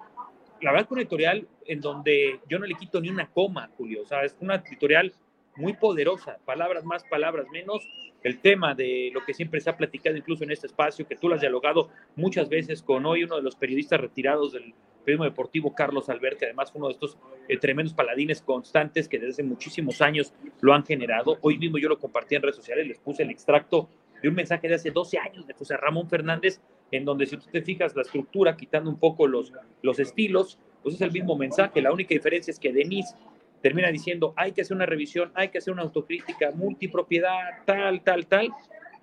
la 0.64 0.72
verdad 0.72 0.88
que 0.88 0.94
una 0.94 1.02
editorial 1.02 1.48
en 1.66 1.82
donde 1.82 2.40
yo 2.50 2.58
no 2.58 2.66
le 2.66 2.76
quito 2.76 3.02
ni 3.02 3.10
una 3.10 3.30
coma, 3.30 3.70
Julio. 3.78 4.02
O 4.04 4.06
sea, 4.06 4.24
es 4.24 4.36
una 4.40 4.56
editorial 4.56 5.14
muy 5.56 5.74
poderosa, 5.74 6.40
palabras 6.46 6.86
más, 6.86 7.04
palabras 7.04 7.48
menos. 7.52 7.88
El 8.24 8.40
tema 8.40 8.74
de 8.74 9.12
lo 9.14 9.26
que 9.26 9.34
siempre 9.34 9.60
se 9.60 9.70
ha 9.70 9.76
platicado 9.76 10.16
incluso 10.16 10.46
en 10.46 10.52
este 10.52 10.68
espacio, 10.68 11.06
que 11.06 11.18
tú 11.18 11.28
lo 11.28 11.36
has 11.36 11.42
dialogado 11.42 11.90
muchas 12.16 12.48
veces 12.48 12.82
con 12.82 13.06
hoy 13.06 13.26
uno 13.26 13.36
de 13.36 13.42
los 13.42 13.58
periodistas 13.58 14.00
retirados 14.00 14.54
del 14.54 14.74
periodismo 15.04 15.26
deportivo, 15.26 15.76
Carlos 15.76 16.08
Albert, 16.08 16.40
que 16.40 16.46
además 16.46 16.72
fue 16.72 16.80
uno 16.80 16.88
de 16.88 16.94
estos 16.94 17.18
eh, 17.50 17.58
tremendos 17.58 17.94
paladines 17.94 18.42
constantes 18.42 19.10
que 19.10 19.20
desde 19.20 19.44
muchísimos 19.44 20.02
años 20.02 20.34
lo 20.62 20.74
han 20.74 20.86
generado. 20.86 21.38
Hoy 21.42 21.58
mismo 21.58 21.78
yo 21.78 21.90
lo 21.90 22.00
compartí 22.00 22.36
en 22.36 22.42
redes 22.42 22.56
sociales, 22.56 22.88
les 22.88 23.00
puse 23.00 23.24
el 23.24 23.30
extracto 23.30 23.90
de 24.24 24.30
un 24.30 24.36
mensaje 24.36 24.70
de 24.70 24.76
hace 24.76 24.90
12 24.90 25.20
años 25.20 25.46
de 25.46 25.54
José 25.54 25.76
Ramón 25.76 26.10
Fernández, 26.10 26.62
en 26.92 27.04
donde 27.04 27.26
si 27.26 27.36
tú 27.36 27.46
te 27.52 27.62
fijas 27.62 27.94
la 27.94 28.04
estructura, 28.04 28.56
quitando 28.56 28.90
un 28.90 28.98
poco 28.98 29.28
los, 29.28 29.52
los 29.82 30.00
estilos, 30.00 30.58
pues 30.82 30.96
es 30.96 31.02
el 31.02 31.12
mismo 31.12 31.36
mensaje. 31.36 31.82
La 31.82 31.92
única 31.92 32.16
diferencia 32.16 32.50
es 32.50 32.58
que 32.58 32.72
Denise 32.72 33.14
termina 33.62 33.90
diciendo 33.90 34.34
hay 34.38 34.54
que 34.54 34.62
hacer 34.62 34.76
una 34.78 34.86
revisión, 34.86 35.32
hay 35.36 35.50
que 35.50 35.58
hacer 35.58 35.74
una 35.74 35.84
autocrítica, 35.84 36.52
multipropiedad, 36.52 37.64
tal, 37.66 38.02
tal, 38.02 38.26
tal. 38.26 38.50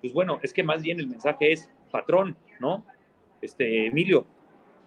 Pues 0.01 0.11
bueno, 0.11 0.39
es 0.41 0.51
que 0.53 0.63
más 0.63 0.81
bien 0.81 0.99
el 0.99 1.07
mensaje 1.07 1.51
es 1.51 1.69
patrón, 1.91 2.35
¿no? 2.59 2.83
Este, 3.41 3.87
Emilio, 3.87 4.25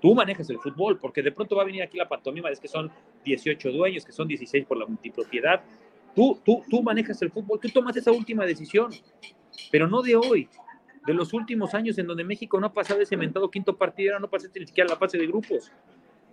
tú 0.00 0.16
manejas 0.16 0.50
el 0.50 0.58
fútbol, 0.58 0.98
porque 0.98 1.22
de 1.22 1.30
pronto 1.30 1.54
va 1.54 1.62
a 1.62 1.66
venir 1.66 1.82
aquí 1.82 1.96
la 1.96 2.08
pantomima, 2.08 2.50
es 2.50 2.58
que 2.58 2.66
son 2.66 2.90
18 3.24 3.70
dueños, 3.70 4.04
que 4.04 4.10
son 4.10 4.26
16 4.26 4.66
por 4.66 4.78
la 4.78 4.86
multipropiedad. 4.86 5.62
Tú, 6.12 6.40
tú, 6.44 6.64
tú 6.68 6.82
manejas 6.82 7.22
el 7.22 7.30
fútbol, 7.30 7.60
tú 7.60 7.68
tomas 7.68 7.96
esa 7.96 8.10
última 8.10 8.44
decisión, 8.44 8.90
pero 9.70 9.88
no 9.88 10.02
de 10.02 10.16
hoy, 10.16 10.48
de 11.06 11.14
los 11.14 11.32
últimos 11.32 11.74
años 11.74 11.98
en 11.98 12.06
donde 12.06 12.24
México 12.24 12.58
no 12.58 12.68
ha 12.68 12.72
pasado 12.72 13.00
ese 13.00 13.16
mentado 13.16 13.50
quinto 13.50 13.76
partido, 13.76 14.18
no 14.18 14.28
pasaste 14.28 14.60
ni 14.60 14.66
siquiera 14.66 14.90
la 14.90 14.96
fase 14.96 15.18
de 15.18 15.26
grupos. 15.26 15.70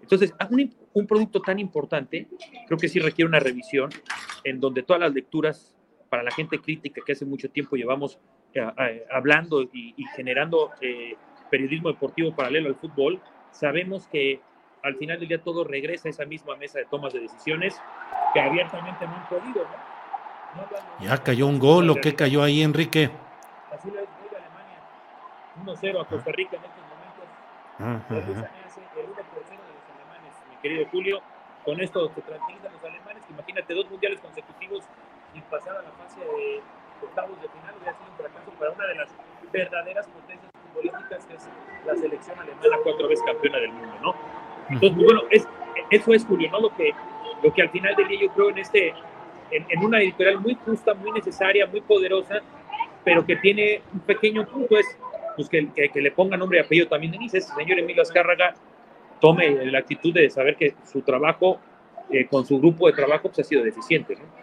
Entonces, 0.01 0.33
un, 0.49 0.73
un, 0.93 1.07
producto 1.07 1.41
tan 1.41 1.59
importante, 1.59 2.27
creo 2.65 2.77
que 2.77 2.89
sí 2.89 2.99
requiere 2.99 3.29
una 3.29 3.39
revisión 3.39 3.89
en 4.43 4.59
donde 4.59 4.83
todas 4.83 4.99
las 4.99 5.13
lecturas 5.13 5.75
para 6.09 6.23
la 6.23 6.31
gente 6.31 6.59
crítica 6.59 7.01
que 7.05 7.11
hace 7.11 7.25
mucho 7.25 7.49
tiempo 7.49 7.75
llevamos 7.75 8.19
eh, 8.53 8.61
eh, 8.61 9.05
hablando 9.11 9.61
y, 9.61 9.93
y 9.95 10.03
generando 10.15 10.71
eh, 10.81 11.15
periodismo 11.49 11.89
deportivo 11.89 12.35
paralelo 12.35 12.69
al 12.69 12.75
fútbol, 12.75 13.21
sabemos 13.51 14.07
que 14.07 14.41
al 14.83 14.95
final 14.95 15.19
del 15.19 15.27
día 15.27 15.43
todo 15.43 15.63
regresa 15.63 16.09
a 16.09 16.11
esa 16.11 16.25
misma 16.25 16.55
mesa 16.55 16.79
de 16.79 16.85
tomas 16.85 17.13
de 17.13 17.19
decisiones 17.19 17.79
que 18.33 18.39
abiertamente 18.39 19.05
no 19.05 19.15
han 19.15 19.29
podido. 19.29 19.63
¿no? 19.63 19.90
Ya 20.99 21.17
cayó 21.17 21.47
un 21.47 21.59
gol, 21.59 21.89
¿o 21.89 21.95
qué 21.95 22.15
cayó 22.15 22.43
ahí, 22.43 22.61
Enrique? 22.61 23.09
Así 23.71 23.89
lo 23.89 23.99
es 23.99 24.09
Alemania, 24.29 24.79
1-0 25.65 26.01
a 26.01 26.05
Costa 26.05 26.31
Rica 26.31 26.57
en 26.57 26.63
estos 26.63 26.83
momentos. 26.91 27.25
Ajá, 27.79 27.95
ajá. 28.09 28.51
El 28.97 29.07
1% 29.07 29.15
de 29.15 29.73
los 29.73 29.85
alemanes, 29.95 30.33
mi 30.49 30.55
querido 30.61 30.85
Julio. 30.91 31.21
Con 31.65 31.79
esto 31.79 32.09
se 32.09 32.21
tranquilizan 32.21 32.73
los 32.73 32.83
alemanes. 32.83 33.23
Imagínate 33.29 33.73
dos 33.73 33.89
mundiales 33.89 34.19
consecutivos 34.19 34.83
sin 35.33 35.41
pasar 35.43 35.77
a 35.77 35.81
la 35.81 35.91
fase 35.91 36.19
de 36.19 36.61
octavos 37.03 37.41
de 37.41 37.49
final. 37.49 37.75
Hubiera 37.77 37.93
sido 37.93 38.09
un 38.09 38.17
fracaso 38.17 38.51
para 38.59 38.71
una 38.71 38.85
de 38.87 38.95
las 38.95 39.09
verdaderas 39.51 40.07
potencias 40.07 40.51
futbolísticas 40.67 41.25
que 41.25 41.33
es 41.35 41.49
la 41.85 41.95
selección 41.95 42.39
alemana, 42.39 42.77
cuatro 42.83 43.07
veces 43.07 43.25
campeona 43.25 43.57
del 43.59 43.71
mundo, 43.71 43.95
¿no? 44.01 44.15
Entonces, 44.69 44.91
pues, 44.93 45.05
bueno, 45.05 45.21
es, 45.29 45.47
eso 45.89 46.13
es, 46.13 46.25
Julio, 46.25 46.49
¿no? 46.51 46.61
Lo 46.61 46.75
que, 46.75 46.93
lo 47.43 47.53
que 47.53 47.61
al 47.61 47.69
final 47.69 47.95
del 47.95 48.07
día 48.07 48.21
yo 48.21 48.33
creo 48.33 48.49
en, 48.49 48.57
este, 48.59 48.93
en, 49.51 49.65
en, 49.69 49.83
una 49.83 49.99
editorial 49.99 50.39
muy 50.39 50.55
justa, 50.55 50.93
muy 50.93 51.11
necesaria, 51.11 51.65
muy 51.67 51.81
poderosa, 51.81 52.41
pero 53.03 53.25
que 53.25 53.35
tiene 53.37 53.81
un 53.93 53.99
pequeño 54.01 54.45
punto, 54.47 54.77
es 54.77 54.85
pues, 55.35 55.49
que, 55.49 55.69
que, 55.91 56.01
le 56.01 56.11
ponga 56.11 56.37
nombre 56.37 56.59
y 56.59 56.61
apellido 56.61 56.87
también 56.87 57.11
Denise, 57.11 57.39
ese 57.39 57.53
señor 57.53 57.79
Emilio 57.79 58.01
Azcárraga 58.01 58.53
tome 59.19 59.65
la 59.65 59.79
actitud 59.79 60.13
de 60.13 60.29
saber 60.29 60.55
que 60.55 60.73
su 60.85 61.01
trabajo, 61.01 61.59
eh, 62.09 62.25
con 62.27 62.45
su 62.45 62.59
grupo 62.59 62.87
de 62.87 62.93
trabajo, 62.93 63.29
pues, 63.29 63.39
ha 63.39 63.43
sido 63.43 63.63
deficiente, 63.63 64.15
¿no? 64.15 64.40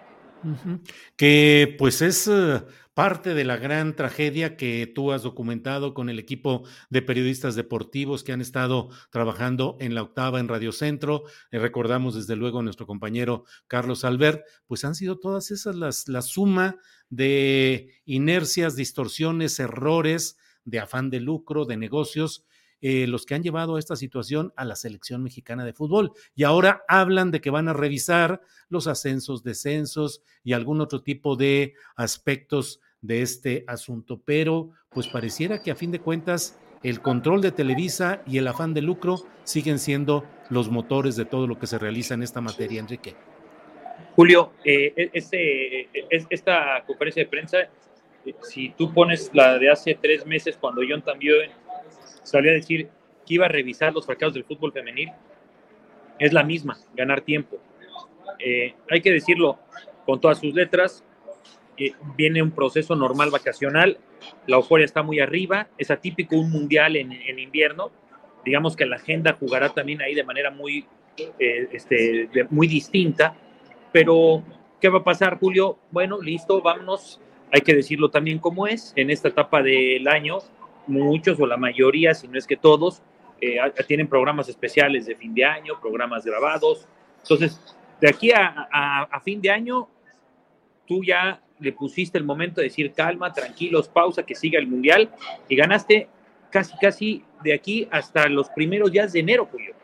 Que 1.16 1.75
pues 1.78 2.02
es 2.02 2.26
uh, 2.26 2.62
parte 2.99 3.35
de 3.35 3.45
la 3.45 3.57
gran 3.57 3.95
tragedia 3.95 4.57
que 4.57 4.90
tú 4.92 5.12
has 5.12 5.23
documentado 5.23 5.95
con 5.95 6.09
el 6.09 6.18
equipo 6.18 6.64
de 6.90 7.00
periodistas 7.00 7.54
deportivos 7.54 8.25
que 8.25 8.33
han 8.33 8.40
estado 8.40 8.88
trabajando 9.11 9.76
en 9.78 9.95
la 9.95 10.02
octava 10.02 10.40
en 10.40 10.49
Radio 10.49 10.73
Centro. 10.73 11.23
Eh, 11.52 11.61
recordamos 11.61 12.16
desde 12.16 12.35
luego 12.35 12.59
a 12.59 12.62
nuestro 12.64 12.88
compañero 12.88 13.45
Carlos 13.68 14.04
Albert, 14.04 14.45
pues 14.66 14.85
han 14.85 14.97
sido 14.97 15.21
todas 15.21 15.52
esas 15.52 15.76
las, 15.76 16.09
la 16.09 16.23
suma 16.23 16.76
de 17.09 18.00
inercias, 18.04 18.75
distorsiones, 18.75 19.61
errores, 19.61 20.37
de 20.64 20.80
afán 20.80 21.09
de 21.09 21.21
lucro, 21.21 21.64
de 21.66 21.76
negocios, 21.76 22.45
eh, 22.80 23.06
los 23.06 23.26
que 23.26 23.35
han 23.35 23.42
llevado 23.42 23.78
esta 23.78 23.97
situación 23.97 24.52
a 24.56 24.64
la 24.64 24.76
selección 24.76 25.23
mexicana 25.23 25.64
de 25.64 25.73
fútbol. 25.73 26.12
Y 26.35 26.44
ahora 26.44 26.85
hablan 26.88 27.30
de 27.30 27.40
que 27.40 27.50
van 27.50 27.68
a 27.68 27.73
revisar 27.73 28.40
los 28.68 28.87
ascensos, 28.87 29.42
descensos 29.42 30.23
y 30.44 30.52
algún 30.52 30.80
otro 30.80 31.02
tipo 31.02 31.37
de 31.37 31.75
aspectos 31.97 32.80
de 33.00 33.23
este 33.23 33.64
asunto. 33.66 34.20
Pero 34.25 34.70
pues 34.90 35.08
pareciera 35.08 35.62
que 35.62 35.70
a 35.70 35.76
fin 35.76 35.90
de 35.90 36.00
cuentas 36.00 36.58
el 36.82 37.00
control 37.00 37.42
de 37.42 37.52
Televisa 37.52 38.23
y 38.26 38.38
el 38.38 38.47
afán 38.47 38.75
de 38.75 38.82
lucro 38.82 39.25
siguen 39.44 39.78
siendo 39.78 40.25
los 40.50 40.70
motores 40.70 41.16
de 41.16 41.25
todo 41.25 41.47
lo 41.47 41.58
que 41.58 41.66
se 41.66 41.78
realiza 41.78 42.14
en 42.14 42.23
esta 42.23 42.40
materia, 42.40 42.80
Enrique. 42.80 43.16
Julio, 44.14 44.52
eh, 44.64 45.11
este, 45.12 45.88
esta 46.30 46.85
conferencia 46.87 47.25
de 47.25 47.28
prensa, 47.28 47.58
si 48.42 48.70
tú 48.70 48.92
pones 48.92 49.30
la 49.32 49.58
de 49.58 49.70
hace 49.70 49.99
tres 50.00 50.26
meses 50.26 50.56
cuando 50.56 50.82
John 50.88 51.02
también 51.02 51.50
salió 52.28 52.50
a 52.50 52.54
decir 52.54 52.88
que 53.26 53.35
iba 53.35 53.47
a 53.47 53.49
revisar 53.49 53.92
los 53.92 54.06
fracasos 54.06 54.35
del 54.35 54.44
fútbol 54.44 54.73
femenil, 54.73 55.11
es 56.18 56.32
la 56.32 56.42
misma, 56.42 56.78
ganar 56.94 57.20
tiempo. 57.20 57.58
Eh, 58.38 58.75
hay 58.90 59.00
que 59.00 59.12
decirlo 59.12 59.58
con 60.04 60.20
todas 60.20 60.38
sus 60.38 60.54
letras, 60.54 61.04
eh, 61.76 61.92
viene 62.16 62.42
un 62.42 62.50
proceso 62.50 62.94
normal 62.97 63.30
vacacional, 63.30 63.99
la 64.47 64.56
euforia 64.56 64.85
está 64.85 65.02
muy 65.02 65.20
arriba, 65.20 65.68
es 65.78 65.90
atípico 65.90 66.37
un 66.37 66.50
mundial 66.50 66.97
en, 66.97 67.38
invierno, 67.38 67.90
digamos 68.44 68.76
que 68.76 68.87
la 68.87 68.97
agenda 68.97 69.37
jugará 69.38 69.68
también 69.70 70.02
ahí 70.02 70.14
de 70.14 70.25
manera 70.25 70.50
muy, 70.50 70.87
eh, 71.38 71.68
este, 71.73 72.28
muy 72.50 72.66
distinta, 72.66 73.37
pero 73.92 74.42
¿qué 74.80 74.88
va 74.88 74.99
a 74.99 75.04
pasar, 75.04 75.38
Julio? 75.38 75.78
Bueno, 75.90 76.20
listo, 76.20 76.61
vámonos, 76.62 77.20
hay 77.52 77.61
que 77.61 77.75
decirlo 77.75 78.11
también 78.11 78.38
como 78.38 78.66
es, 78.66 78.92
en 78.97 79.11
esta 79.11 79.28
etapa 79.28 79.62
del 79.62 80.06
año, 80.08 80.38
muchos 80.88 81.38
o 81.40 81.47
la 81.47 81.57
mayoría, 81.57 82.14
si 82.14 82.28
no 82.28 82.38
es 82.38 82.47
que 82.47 82.57
todos, 82.57 83.02
eh, 83.40 83.59
tienen 83.87 84.09
programas 84.09 84.49
especiales 84.49 85.07
de 85.07 85.14
fin 85.14 85.35
de 85.35 85.45
año, 85.45 85.80
programas 85.80 86.25
grabados. 86.25 86.88
Entonces, 87.23 87.61
de 88.00 88.09
aquí 88.09 88.33
a, 88.33 88.68
a, 88.71 89.02
a, 89.02 89.21
fin 89.21 89.40
de 89.40 89.50
año, 89.50 89.88
tú 90.87 91.04
ya 91.04 91.40
le 91.61 91.73
pusiste 91.73 92.18
el 92.18 92.25
momento 92.25 92.61
de 92.61 92.68
decir 92.68 92.92
calma, 92.92 93.33
tranquilos, 93.33 93.88
pausa, 93.88 94.25
que 94.25 94.35
siga 94.35 94.59
el 94.59 94.66
mundial 94.66 95.11
y 95.49 95.57
ganaste 95.57 96.09
casi, 96.50 96.76
casi 96.78 97.25
de 97.42 97.52
aquí 97.52 97.88
hasta 97.90 98.28
los 98.28 98.49
primeros 98.50 98.90
días 98.90 99.12
de 99.12 99.21
enero, 99.21 99.47
Julio, 99.47 99.75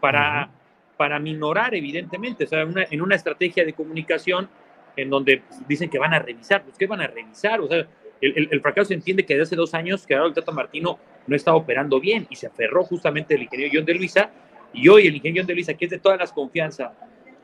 para, 0.00 0.44
uh 0.44 0.48
-huh. 0.48 0.96
para 0.96 1.18
minorar, 1.18 1.74
evidentemente, 1.74 2.44
o 2.44 2.46
sea, 2.46 2.64
una, 2.64 2.86
en 2.90 3.00
una 3.00 3.14
estrategia 3.14 3.64
de 3.64 3.72
comunicación 3.72 4.48
en 4.96 5.10
donde 5.10 5.42
dicen 5.68 5.88
que 5.88 5.98
van 5.98 6.12
a 6.12 6.18
revisar, 6.18 6.64
pues 6.64 6.76
¿qué 6.76 6.86
van 6.86 7.00
a 7.00 7.06
revisar? 7.06 7.60
O 7.60 7.68
sea, 7.68 7.86
el, 8.20 8.60
fracaso 8.60 8.88
se 8.88 8.94
entiende 8.94 9.24
que 9.24 9.34
desde 9.34 9.44
hace 9.44 9.56
dos 9.56 9.74
años 9.74 10.06
que 10.06 10.14
ahora 10.14 10.28
el 10.28 10.34
Tata 10.34 10.52
Martino 10.52 10.98
no 11.26 11.36
estaba 11.36 11.56
operando 11.56 12.00
bien 12.00 12.26
y 12.30 12.36
se 12.36 12.46
aferró 12.46 12.84
justamente 12.84 13.34
el 13.34 13.42
ingeniero 13.42 13.72
John 13.74 13.84
de 13.84 13.94
Luisa 13.94 14.30
y 14.72 14.88
hoy 14.88 15.06
el 15.06 15.16
ingeniero 15.16 15.42
John 15.42 15.48
de 15.48 15.54
Luisa, 15.54 15.74
que 15.74 15.84
es 15.84 15.90
de 15.90 15.98
todas 15.98 16.18
las 16.18 16.32
confianzas 16.32 16.92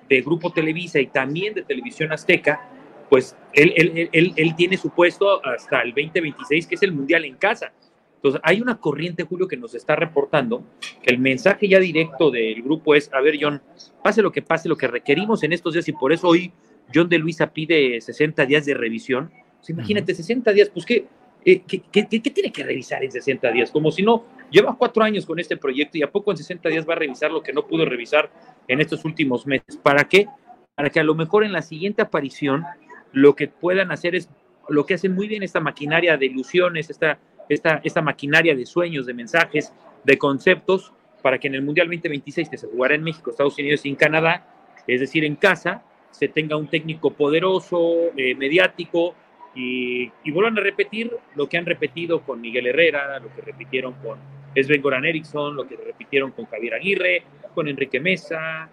de 0.08 0.20
Grupo 0.20 0.52
Televisa 0.52 1.00
y 1.00 1.06
también 1.06 1.54
de 1.54 1.62
Televisión 1.62 2.12
Azteca, 2.12 2.68
pues 3.08 3.36
él, 3.52 3.72
él, 3.76 4.10
él, 4.12 4.32
él, 4.36 4.56
tiene 4.56 4.76
su 4.76 4.90
puesto 4.90 5.44
hasta 5.44 5.82
el 5.82 5.90
2026, 5.90 6.66
que 6.66 6.74
es 6.74 6.82
el 6.82 6.92
Mundial 6.92 7.24
en 7.24 7.36
casa. 7.36 7.72
Entonces, 8.16 8.40
hay 8.42 8.62
una 8.62 8.78
corriente, 8.80 9.24
Julio, 9.24 9.46
que 9.46 9.56
nos 9.56 9.74
está 9.74 9.96
reportando 9.96 10.64
que 11.02 11.12
el 11.12 11.18
mensaje 11.18 11.68
ya 11.68 11.78
directo 11.78 12.30
del 12.30 12.62
grupo 12.62 12.94
es, 12.94 13.12
a 13.12 13.20
ver, 13.20 13.36
John, 13.38 13.60
pase 14.02 14.22
lo 14.22 14.32
que 14.32 14.40
pase, 14.40 14.68
lo 14.68 14.76
que 14.76 14.88
requerimos 14.88 15.42
en 15.42 15.52
estos 15.52 15.74
días 15.74 15.86
y 15.88 15.92
por 15.92 16.10
eso 16.12 16.28
hoy 16.28 16.50
John 16.92 17.08
de 17.08 17.18
Luisa 17.18 17.52
pide 17.52 18.00
60 18.00 18.46
días 18.46 18.64
de 18.64 18.72
revisión, 18.72 19.30
pues 19.64 19.70
imagínate, 19.70 20.12
uh 20.12 20.14
-huh. 20.14 20.18
60 20.18 20.52
días, 20.52 20.68
pues 20.68 20.84
¿qué, 20.84 21.06
eh, 21.42 21.62
¿qué, 21.66 21.80
qué, 21.90 22.06
qué, 22.06 22.18
tiene 22.30 22.52
que 22.52 22.62
revisar 22.62 23.02
en 23.02 23.10
60 23.10 23.50
días? 23.50 23.70
Como 23.70 23.90
si 23.90 24.02
no, 24.02 24.26
lleva 24.50 24.76
cuatro 24.76 25.02
años 25.02 25.24
con 25.24 25.38
este 25.38 25.56
proyecto 25.56 25.96
y 25.96 26.02
a 26.02 26.12
poco 26.12 26.30
en 26.30 26.36
60 26.36 26.68
días 26.68 26.86
va 26.86 26.92
a 26.92 26.96
revisar 26.96 27.30
lo 27.30 27.42
que 27.42 27.54
no 27.54 27.66
pudo 27.66 27.86
revisar 27.86 28.30
en 28.68 28.82
estos 28.82 29.06
últimos 29.06 29.46
meses. 29.46 29.78
¿Para 29.82 30.04
qué? 30.04 30.26
Para 30.74 30.90
que 30.90 31.00
a 31.00 31.02
lo 31.04 31.14
mejor 31.14 31.44
en 31.44 31.52
la 31.52 31.62
siguiente 31.62 32.02
aparición 32.02 32.64
lo 33.12 33.34
que 33.34 33.48
puedan 33.48 33.90
hacer 33.90 34.14
es 34.14 34.28
lo 34.68 34.84
que 34.84 34.94
hacen 34.94 35.14
muy 35.14 35.28
bien 35.28 35.42
esta 35.42 35.60
maquinaria 35.60 36.18
de 36.18 36.26
ilusiones, 36.26 36.90
esta, 36.90 37.18
esta, 37.48 37.80
esta 37.84 38.02
maquinaria 38.02 38.54
de 38.54 38.66
sueños, 38.66 39.06
de 39.06 39.14
mensajes, 39.14 39.72
de 40.04 40.18
conceptos, 40.18 40.92
para 41.22 41.38
que 41.38 41.48
en 41.48 41.54
el 41.54 41.62
Mundial 41.62 41.86
2026, 41.86 42.50
que 42.50 42.58
se 42.58 42.66
jugará 42.66 42.96
en 42.96 43.02
México, 43.02 43.30
Estados 43.30 43.58
Unidos 43.58 43.86
y 43.86 43.88
en 43.88 43.96
Canadá, 43.96 44.46
es 44.86 45.00
decir, 45.00 45.24
en 45.24 45.36
casa, 45.36 45.82
se 46.10 46.28
tenga 46.28 46.56
un 46.56 46.68
técnico 46.68 47.10
poderoso, 47.14 48.10
eh, 48.16 48.34
mediático, 48.34 49.14
y, 49.54 50.10
y, 50.24 50.30
vuelvan 50.32 50.58
a 50.58 50.60
repetir 50.60 51.10
lo 51.36 51.48
que 51.48 51.56
han 51.56 51.66
repetido 51.66 52.22
con 52.22 52.40
Miguel 52.40 52.66
Herrera, 52.66 53.18
lo 53.20 53.32
que 53.34 53.40
repitieron 53.40 53.94
con 53.94 54.18
Sven 54.54 54.82
Goran 54.82 55.04
Eriksson, 55.04 55.56
lo 55.56 55.66
que 55.66 55.76
repitieron 55.76 56.32
con 56.32 56.46
Javier 56.46 56.74
Aguirre, 56.74 57.22
con 57.54 57.68
Enrique 57.68 58.00
Mesa 58.00 58.68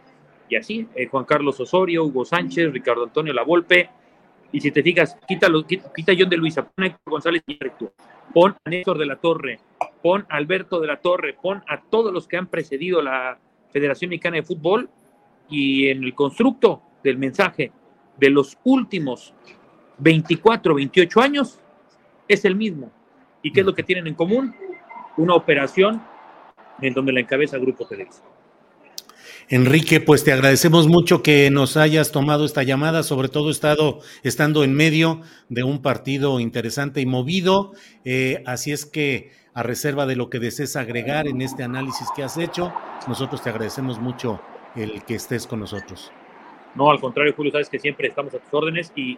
y 0.50 0.56
así, 0.56 0.88
eh, 0.96 1.08
Juan 1.08 1.26
Carlos 1.26 1.60
Osorio, 1.60 2.04
Hugo 2.04 2.26
Sánchez, 2.26 2.72
Ricardo 2.72 3.04
Antonio 3.04 3.34
Lavolpe. 3.34 3.90
Y 4.52 4.60
si 4.60 4.72
te 4.72 4.84
fijas, 4.84 5.18
quita, 5.28 5.48
quita, 5.66 5.92
quita 5.96 6.14
John 6.18 6.30
de 6.30 6.38
Luisa, 6.38 6.68
pon 6.68 6.86
a 6.86 7.00
González 7.06 7.42
pon 8.34 8.56
a 8.64 8.70
Néstor 8.70 8.98
de 8.98 9.06
la 9.06 9.16
Torre, 9.16 9.60
pon 10.02 10.26
a 10.30 10.36
Alberto 10.36 10.82
de 10.82 10.88
la 10.88 10.98
Torre, 10.98 11.36
pon 11.42 11.64
a 11.68 11.82
todos 11.82 12.14
los 12.14 12.28
que 12.28 12.38
han 12.38 12.48
precedido 12.48 13.02
la 13.02 13.40
Federación 13.72 14.10
Mexicana 14.10 14.38
de 14.38 14.44
Fútbol 14.44 14.90
y 15.50 15.88
en 15.88 16.04
el 16.04 16.14
constructo 16.14 16.82
del 17.04 17.18
mensaje 17.18 17.72
de 18.18 18.30
los 18.30 18.58
últimos 18.66 19.34
24, 20.02 20.76
28 20.76 21.22
años 21.22 21.60
es 22.28 22.44
el 22.46 22.56
mismo. 22.56 22.92
¿Y 23.42 23.52
qué 23.52 23.62
es 23.62 23.66
lo 23.66 23.74
que 23.74 23.84
tienen 23.84 24.08
en 24.08 24.16
común? 24.16 24.54
Una 25.18 25.36
operación 25.36 26.02
en 26.82 26.94
donde 26.94 27.14
la 27.14 27.20
encabeza 27.20 27.58
Grupo 27.58 27.86
Televisa. 27.86 28.24
Enrique, 29.50 30.00
pues 30.00 30.24
te 30.24 30.32
agradecemos 30.32 30.88
mucho 30.88 31.22
que 31.22 31.52
nos 31.52 31.76
hayas 31.76 32.12
tomado 32.12 32.46
esta 32.46 32.64
llamada, 32.64 33.04
sobre 33.04 33.28
todo 33.28 33.52
estado, 33.52 34.00
estando 34.24 34.64
en 34.64 34.74
medio 34.74 35.22
de 35.50 35.64
un 35.64 35.82
partido 35.82 36.40
interesante 36.40 37.02
y 37.02 37.06
movido. 37.06 37.74
Eh, 38.06 38.44
así 38.46 38.72
es 38.72 38.86
que, 38.86 39.32
a 39.54 39.64
reserva 39.64 40.06
de 40.06 40.16
lo 40.16 40.30
que 40.30 40.40
desees 40.40 40.78
agregar 40.78 41.28
en 41.28 41.42
este 41.42 41.64
análisis 41.64 42.08
que 42.16 42.24
has 42.24 42.38
hecho, 42.38 42.74
nosotros 43.08 43.44
te 43.44 43.50
agradecemos 43.50 44.00
mucho 44.00 44.40
el 44.76 45.04
que 45.04 45.16
estés 45.16 45.46
con 45.46 45.60
nosotros. 45.60 46.12
No, 46.74 46.90
al 46.90 47.02
contrario, 47.02 47.34
Julio, 47.36 47.52
sabes 47.52 47.68
que 47.70 47.80
siempre 47.80 48.08
estamos 48.08 48.34
a 48.34 48.40
tus 48.40 48.54
órdenes 48.54 48.94
y, 48.96 49.18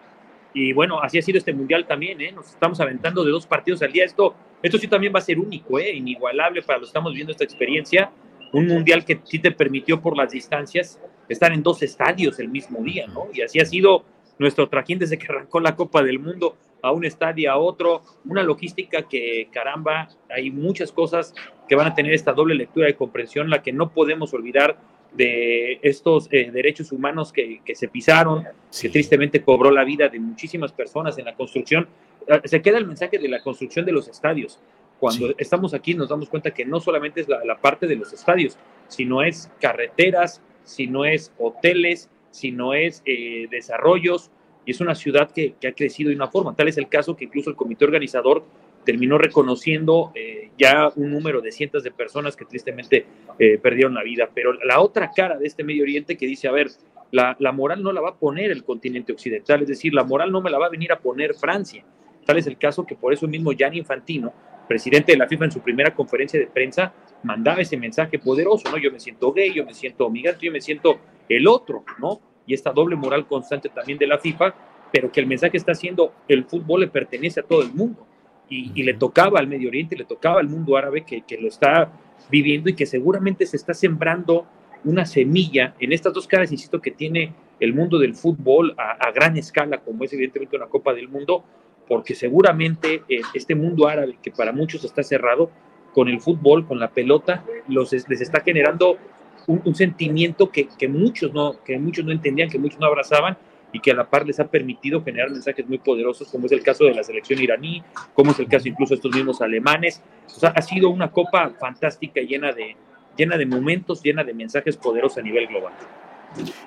y 0.54 0.74
bueno, 0.74 1.02
así 1.02 1.18
ha 1.18 1.22
sido 1.22 1.38
este 1.38 1.54
mundial 1.54 1.86
también, 1.88 2.22
¿eh? 2.22 2.32
Nos 2.32 2.50
estamos 2.50 2.80
aventando 2.80 3.24
de 3.24 3.32
dos 3.32 3.48
partidos 3.48 3.82
al 3.82 3.92
día. 3.92 4.06
Esto, 4.06 4.36
esto 4.62 4.78
sí 4.78 4.88
también 4.88 5.14
va 5.14 5.20
a 5.20 5.24
ser 5.24 5.40
único, 5.40 5.80
¿eh? 5.80 5.94
Inigualable 5.96 6.62
para 6.62 6.80
los 6.80 6.88
que 6.88 6.92
estamos 6.92 7.14
viendo 7.14 7.32
esta 7.32 7.44
experiencia 7.44 8.12
un 8.54 8.68
mundial 8.68 9.04
que 9.04 9.20
sí 9.24 9.40
te 9.40 9.52
permitió 9.52 10.00
por 10.00 10.16
las 10.16 10.32
distancias 10.32 11.00
estar 11.28 11.52
en 11.52 11.64
dos 11.64 11.82
estadios 11.82 12.40
el 12.40 12.50
mismo 12.50 12.84
día, 12.84 13.08
¿no? 13.08 13.28
Y 13.34 13.42
así 13.42 13.60
ha 13.60 13.66
sido 13.66 14.06
nuestro 14.38 14.70
trajín 14.70 15.00
desde 15.00 15.18
que 15.18 15.26
arrancó 15.28 15.60
la 15.60 15.76
Copa 15.76 16.04
del 16.04 16.20
Mundo 16.20 16.56
a 16.82 16.92
un 16.92 17.06
estadio, 17.06 17.52
a 17.52 17.58
otro, 17.58 18.04
una 18.26 18.44
logística 18.44 19.04
que, 19.04 19.48
caramba, 19.52 20.10
hay 20.30 20.52
muchas 20.52 20.92
cosas 20.92 21.34
que 21.68 21.76
van 21.76 21.88
a 21.88 21.96
tener 21.96 22.14
esta 22.14 22.34
doble 22.34 22.56
lectura 22.56 22.88
de 22.88 22.96
comprensión, 22.96 23.50
la 23.50 23.64
que 23.64 23.72
no 23.72 23.92
podemos 23.92 24.34
olvidar 24.34 24.78
de 25.16 25.80
estos 25.82 26.28
eh, 26.32 26.50
derechos 26.52 26.92
humanos 26.92 27.32
que, 27.32 27.62
se 27.74 27.88
pisaron, 27.88 28.46
que 28.80 28.90
tristemente 28.90 29.42
cobró 29.42 29.72
la 29.72 29.84
vida 29.84 30.10
de 30.10 30.20
muchísimas 30.20 30.72
personas 30.72 31.18
en 31.18 31.26
la 31.26 31.36
construcción. 31.36 31.88
Ah, 32.30 32.42
se 32.44 32.62
queda 32.62 32.78
el 32.78 32.88
mensaje 32.88 33.18
de 33.20 33.28
la 33.28 33.42
construcción 33.42 33.86
de 33.86 33.92
los 33.92 34.08
estadios. 34.08 34.60
Cuando 35.00 35.34
estamos 35.38 35.74
aquí 35.74 35.94
nos 35.94 36.10
damos 36.10 36.30
cuenta 36.30 36.52
que 36.52 36.66
no 36.66 36.80
solamente 36.80 37.22
es 37.22 37.28
la, 37.28 37.58
parte 37.60 37.88
de 37.88 37.96
los 37.96 38.14
estadios, 38.14 38.58
sino 38.88 39.22
es 39.22 39.52
carreteras, 39.60 40.42
sino 40.64 41.06
es 41.06 41.34
hoteles, 41.38 42.10
sino 42.32 42.74
es 42.74 43.04
eh, 43.06 43.48
desarrollos, 43.52 44.32
y 44.66 44.72
es 44.72 44.82
una 44.82 44.96
ciudad 44.96 45.32
que, 45.32 45.56
ha 45.68 45.72
crecido 45.74 46.10
de 46.10 46.16
una 46.16 46.28
forma. 46.28 46.56
Tal 46.56 46.68
es 46.68 46.78
el 46.78 46.88
caso 46.88 47.16
que 47.16 47.26
incluso 47.26 47.50
el 47.50 47.56
comité 47.56 47.86
organizador 47.86 48.46
terminó 48.86 49.18
reconociendo 49.18 50.12
eh, 50.16 50.52
ya 50.58 50.92
un 50.96 51.12
número 51.12 51.42
de 51.42 51.52
cientos 51.52 51.84
de 51.84 51.92
personas 51.92 52.36
que 52.36 52.46
tristemente 52.46 53.06
eh, 53.40 53.58
perdieron 53.58 53.94
la 53.94 54.04
vida. 54.04 54.30
Pero 54.34 54.54
la 54.54 54.80
otra 54.80 55.12
cara 55.16 55.38
de 55.38 55.48
este 55.48 55.64
Medio 55.64 55.84
Oriente 55.84 56.18
que 56.18 56.28
dice, 56.28 56.48
a 56.48 56.52
ver, 56.52 56.70
la, 57.12 57.36
moral 57.52 57.84
no 57.84 57.92
la 57.92 58.02
va 58.02 58.10
a 58.10 58.16
poner 58.16 58.52
el 58.52 58.64
continente 58.64 59.14
occidental, 59.14 59.62
es 59.62 59.68
decir, 59.68 59.94
la 59.94 60.04
moral 60.04 60.32
no 60.32 60.42
me 60.42 60.50
la 60.50 60.58
va 60.58 60.66
a 60.66 60.70
venir 60.70 60.92
a 60.92 61.00
poner 61.00 61.36
Francia. 61.36 61.86
Tal 62.26 62.38
es 62.38 62.48
el 62.48 62.58
caso 62.58 62.86
que 62.86 62.96
por 62.96 63.14
eso 63.14 63.28
mismo 63.28 63.52
Gianni 63.52 63.80
Infantino 63.80 64.34
presidente 64.68 65.12
de 65.12 65.18
la 65.18 65.28
FIFA 65.28 65.46
en 65.46 65.52
su 65.52 65.62
primera 65.62 65.94
conferencia 65.94 66.40
de 66.40 66.48
prensa 66.48 66.94
mandaba 67.24 67.62
ese 67.62 67.78
mensaje 67.78 68.20
poderoso, 68.20 68.70
¿no? 68.70 68.78
Yo 68.78 68.92
me 68.92 69.00
siento 69.00 69.32
gay, 69.32 69.54
yo 69.54 69.66
me 69.66 69.74
siento 69.74 70.10
migrante, 70.10 70.46
yo 70.46 70.52
me 70.52 70.62
siento 70.62 71.00
el 71.30 71.48
otro, 71.48 71.84
¿no? 72.00 72.20
Y 72.46 72.54
esta 72.54 72.72
doble 72.72 72.96
moral 72.96 73.28
constante 73.28 73.70
también 73.70 73.98
de 73.98 74.08
la 74.08 74.18
FIFA, 74.18 74.54
pero 74.92 75.12
que 75.12 75.20
el 75.20 75.28
mensaje 75.28 75.58
está 75.58 75.74
siendo, 75.74 76.14
el 76.28 76.46
fútbol 76.46 76.82
le 76.82 76.88
pertenece 76.88 77.40
a 77.40 77.44
todo 77.44 77.62
el 77.62 77.74
mundo. 77.74 78.06
Y, 78.50 78.84
le 78.84 78.94
tocaba 78.94 79.40
al 79.40 79.48
Medio 79.48 79.70
Oriente, 79.70 79.96
le 79.96 80.06
tocaba 80.06 80.40
al 80.40 80.48
mundo 80.48 80.78
árabe 80.78 81.04
que, 81.04 81.22
que 81.22 81.38
lo 81.40 81.48
está 81.48 81.92
viviendo 82.30 82.70
y 82.70 82.74
que 82.74 82.86
seguramente 82.86 83.48
se 83.48 83.58
está 83.58 83.74
sembrando 83.74 84.46
una 84.84 85.06
semilla 85.06 85.74
en 85.80 85.92
estas 85.92 86.14
dos 86.14 86.28
caras, 86.28 86.52
insisto, 86.52 86.80
que 86.80 86.92
tiene 86.92 87.34
el 87.60 87.74
mundo 87.74 87.98
del 87.98 88.14
fútbol 88.14 88.76
a, 88.78 88.92
a 88.92 89.12
gran 89.12 89.38
escala, 89.38 89.80
como 89.80 90.04
es 90.04 90.14
evidentemente 90.14 90.56
una 90.56 90.68
Copa 90.68 90.94
del 90.94 91.08
Mundo, 91.08 91.44
porque 91.88 92.16
seguramente 92.16 93.04
eh, 93.10 93.22
este 93.34 93.56
mundo 93.56 93.88
árabe, 93.88 94.18
que 94.22 94.32
para 94.32 94.52
muchos 94.52 94.84
está 94.84 95.04
cerrado, 95.04 95.50
con 95.94 96.10
el 96.10 96.20
fútbol, 96.20 96.66
con 96.66 96.80
la 96.80 96.90
pelota, 96.90 97.44
los, 97.68 97.92
les 97.92 98.22
está 98.22 98.42
generando 98.42 98.98
un, 99.46 99.76
sentimiento 99.76 100.50
que, 100.50 100.68
que, 100.68 100.88
muchos 100.88 101.34
no, 101.34 101.62
que 101.64 101.78
muchos 101.78 102.04
no 102.04 102.12
entendían, 102.12 102.50
que 102.50 102.58
muchos 102.58 102.80
no 102.80 102.88
abrazaban 102.88 103.38
y 103.74 103.80
que 103.80 103.92
a 103.92 103.96
la 103.96 104.10
par 104.10 104.26
les 104.26 104.40
ha 104.40 104.48
permitido 104.48 105.04
generar 105.04 105.32
mensajes 105.32 105.68
muy 105.68 105.80
poderosos, 105.80 106.30
como 106.30 106.46
es 106.46 106.52
el 106.52 106.62
caso 106.64 106.86
de 106.86 106.94
la 106.94 107.04
selección 107.04 107.42
iraní, 107.42 107.84
como 108.14 108.32
es 108.32 108.40
el 108.40 108.48
caso 108.48 108.70
incluso 108.70 108.92
de 108.92 108.96
estos 108.98 109.14
mismos 109.14 109.42
alemanes. 109.42 110.02
O 110.28 110.40
sea, 110.40 110.50
ha 110.56 110.62
sido 110.62 110.90
una 110.90 111.12
copa 111.12 111.52
fantástica, 111.60 112.22
llena 112.22 112.54
de, 112.54 112.78
llena 113.18 113.36
de 113.36 113.48
momentos, 113.48 114.02
llena 114.02 114.24
de 114.24 114.34
mensajes 114.34 114.78
poderosos 114.78 115.18
a 115.18 115.22
nivel 115.24 115.48
global. 115.48 115.74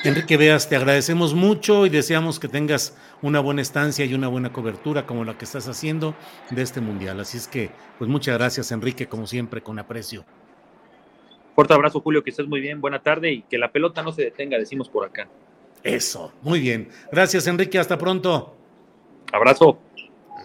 Enrique 0.04 0.36
Veas, 0.36 0.68
te 0.68 0.76
agradecemos 0.76 1.34
mucho 1.34 1.86
y 1.86 1.90
deseamos 1.90 2.38
que 2.38 2.48
tengas 2.48 2.96
una 3.22 3.40
buena 3.40 3.62
estancia 3.62 4.04
y 4.04 4.14
una 4.14 4.28
buena 4.28 4.52
cobertura 4.52 5.06
como 5.06 5.24
la 5.24 5.38
que 5.38 5.44
estás 5.44 5.68
haciendo 5.68 6.14
de 6.50 6.62
este 6.62 6.80
mundial. 6.80 7.20
Así 7.20 7.36
es 7.36 7.48
que, 7.48 7.70
pues 7.98 8.10
muchas 8.10 8.36
gracias, 8.36 8.70
Enrique, 8.72 9.06
como 9.06 9.26
siempre, 9.26 9.62
con 9.62 9.78
aprecio. 9.78 10.24
Fuerte 11.54 11.72
abrazo, 11.72 12.00
Julio, 12.00 12.22
que 12.22 12.30
estés 12.30 12.46
muy 12.46 12.60
bien, 12.60 12.80
buena 12.80 13.02
tarde 13.02 13.32
y 13.32 13.42
que 13.42 13.58
la 13.58 13.72
pelota 13.72 14.02
no 14.02 14.12
se 14.12 14.22
detenga, 14.22 14.58
decimos 14.58 14.88
por 14.88 15.04
acá. 15.06 15.28
Eso, 15.86 16.32
muy 16.42 16.58
bien. 16.58 16.88
Gracias, 17.12 17.46
Enrique, 17.46 17.78
hasta 17.78 17.96
pronto. 17.96 18.56
Abrazo. 19.32 19.78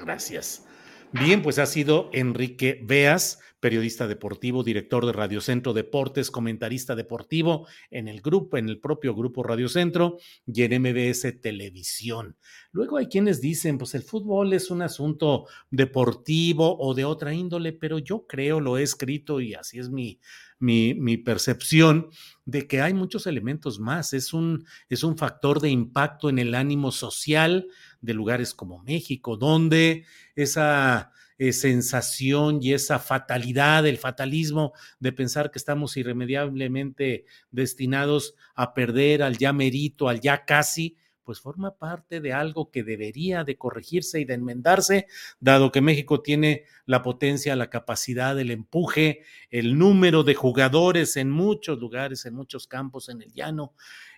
Gracias. 0.04 0.66
Bien, 1.12 1.42
pues 1.42 1.58
ha 1.58 1.66
sido 1.66 2.10
Enrique 2.14 2.80
Veas 2.84 3.40
periodista 3.62 4.08
deportivo, 4.08 4.64
director 4.64 5.06
de 5.06 5.14
Radio 5.14 5.40
Centro 5.40 5.72
Deportes, 5.72 6.32
comentarista 6.32 6.96
deportivo 6.96 7.68
en 7.92 8.08
el 8.08 8.20
grupo, 8.20 8.58
en 8.58 8.68
el 8.68 8.80
propio 8.80 9.16
grupo 9.16 9.44
Radio 9.44 9.70
Centro 9.70 10.18
y 10.46 10.64
en 10.64 10.82
MBS 10.82 11.40
Televisión. 11.40 12.36
Luego 12.72 12.98
hay 12.98 13.06
quienes 13.06 13.40
dicen, 13.40 13.78
pues 13.78 13.94
el 13.94 14.02
fútbol 14.02 14.54
es 14.54 14.72
un 14.72 14.82
asunto 14.82 15.46
deportivo 15.70 16.76
o 16.80 16.94
de 16.96 17.06
otra 17.06 17.34
índole, 17.34 17.72
pero 17.72 18.00
yo 18.00 18.26
creo, 18.26 18.60
lo 18.60 18.78
he 18.78 18.84
escrito 18.84 19.40
y 19.40 19.54
así 19.54 19.78
es 19.78 19.90
mi, 19.90 20.20
mi, 20.58 20.96
mi, 20.96 21.18
percepción 21.18 22.10
de 22.46 22.68
que 22.68 22.82
hay 22.82 22.96
muchos 22.96 23.28
elementos 23.28 23.80
más. 23.80 24.14
Es 24.14 24.34
un, 24.34 24.66
es 24.90 25.04
un 25.04 25.18
factor 25.18 25.62
de 25.62 25.70
impacto 25.70 26.30
en 26.30 26.40
el 26.40 26.56
ánimo 26.56 26.92
social 26.92 27.68
de 28.02 28.14
lugares 28.16 28.56
como 28.56 28.80
México, 28.80 29.38
donde 29.38 30.06
esa 30.36 31.12
eh, 31.42 31.54
sensación 31.54 32.60
y 32.62 32.74
esa 32.74 33.00
fatalidad, 33.00 33.88
el 33.88 33.98
fatalismo 33.98 34.74
de 35.00 35.12
pensar 35.12 35.50
que 35.50 35.58
estamos 35.58 35.98
irremediablemente 35.98 37.26
destinados 37.50 38.36
a 38.54 38.76
perder 38.76 39.24
al 39.24 39.40
ya 39.40 39.52
merito, 39.52 40.08
al 40.08 40.22
ya 40.22 40.46
casi, 40.46 40.98
pues 41.24 41.40
forma 41.40 41.80
parte 41.80 42.22
de 42.22 42.32
algo 42.32 42.70
que 42.70 42.84
debería 42.84 43.44
de 43.44 43.58
corregirse 43.58 44.20
y 44.20 44.26
de 44.26 44.36
enmendarse, 44.36 45.08
dado 45.40 45.72
que 45.72 45.82
México 45.82 46.22
tiene 46.22 46.66
la 46.86 47.02
potencia, 47.02 47.56
la 47.56 47.72
capacidad, 47.72 48.40
el 48.40 48.52
empuje, 48.52 49.24
el 49.50 49.80
número 49.80 50.22
de 50.22 50.36
jugadores 50.36 51.18
en 51.18 51.32
muchos 51.32 51.80
lugares, 51.80 52.24
en 52.28 52.36
muchos 52.36 52.68
campos, 52.68 53.10
en 53.10 53.24
el 53.24 53.34
llano. 53.34 53.74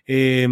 Eh, 0.06 0.46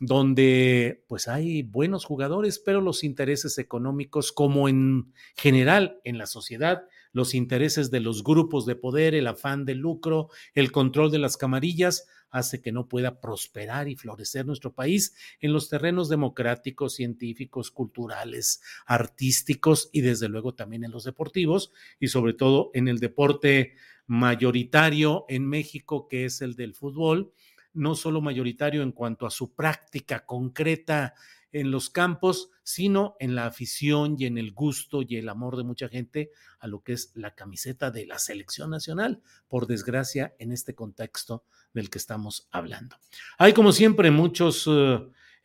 donde 0.00 1.04
pues 1.08 1.28
hay 1.28 1.62
buenos 1.62 2.04
jugadores, 2.04 2.58
pero 2.58 2.80
los 2.80 3.04
intereses 3.04 3.58
económicos, 3.58 4.32
como 4.32 4.68
en 4.68 5.12
general 5.36 6.00
en 6.04 6.18
la 6.18 6.26
sociedad, 6.26 6.82
los 7.12 7.34
intereses 7.34 7.90
de 7.90 8.00
los 8.00 8.22
grupos 8.22 8.66
de 8.66 8.76
poder, 8.76 9.14
el 9.14 9.26
afán 9.26 9.64
de 9.64 9.74
lucro, 9.74 10.28
el 10.54 10.70
control 10.70 11.10
de 11.10 11.18
las 11.18 11.36
camarillas, 11.36 12.06
hace 12.30 12.60
que 12.60 12.72
no 12.72 12.88
pueda 12.88 13.20
prosperar 13.20 13.88
y 13.88 13.96
florecer 13.96 14.44
nuestro 14.44 14.74
país 14.74 15.14
en 15.40 15.52
los 15.52 15.70
terrenos 15.70 16.08
democráticos, 16.08 16.94
científicos, 16.94 17.70
culturales, 17.70 18.60
artísticos 18.84 19.88
y 19.92 20.02
desde 20.02 20.28
luego 20.28 20.54
también 20.54 20.84
en 20.84 20.90
los 20.90 21.04
deportivos 21.04 21.72
y 21.98 22.08
sobre 22.08 22.34
todo 22.34 22.70
en 22.74 22.88
el 22.88 22.98
deporte 22.98 23.74
mayoritario 24.06 25.24
en 25.28 25.48
México, 25.48 26.08
que 26.08 26.26
es 26.26 26.40
el 26.42 26.54
del 26.54 26.74
fútbol 26.74 27.32
no 27.76 27.94
solo 27.94 28.20
mayoritario 28.20 28.82
en 28.82 28.92
cuanto 28.92 29.26
a 29.26 29.30
su 29.30 29.54
práctica 29.54 30.26
concreta 30.26 31.14
en 31.52 31.70
los 31.70 31.88
campos, 31.90 32.50
sino 32.62 33.16
en 33.20 33.34
la 33.34 33.46
afición 33.46 34.16
y 34.18 34.26
en 34.26 34.36
el 34.36 34.52
gusto 34.52 35.02
y 35.02 35.16
el 35.16 35.28
amor 35.28 35.56
de 35.56 35.64
mucha 35.64 35.88
gente 35.88 36.30
a 36.58 36.66
lo 36.66 36.82
que 36.82 36.92
es 36.92 37.12
la 37.14 37.34
camiseta 37.34 37.90
de 37.90 38.06
la 38.06 38.18
selección 38.18 38.70
nacional, 38.70 39.22
por 39.48 39.66
desgracia, 39.66 40.34
en 40.38 40.52
este 40.52 40.74
contexto 40.74 41.44
del 41.72 41.88
que 41.88 41.98
estamos 41.98 42.48
hablando. 42.50 42.96
Hay, 43.38 43.52
como 43.52 43.72
siempre, 43.72 44.10
muchos... 44.10 44.68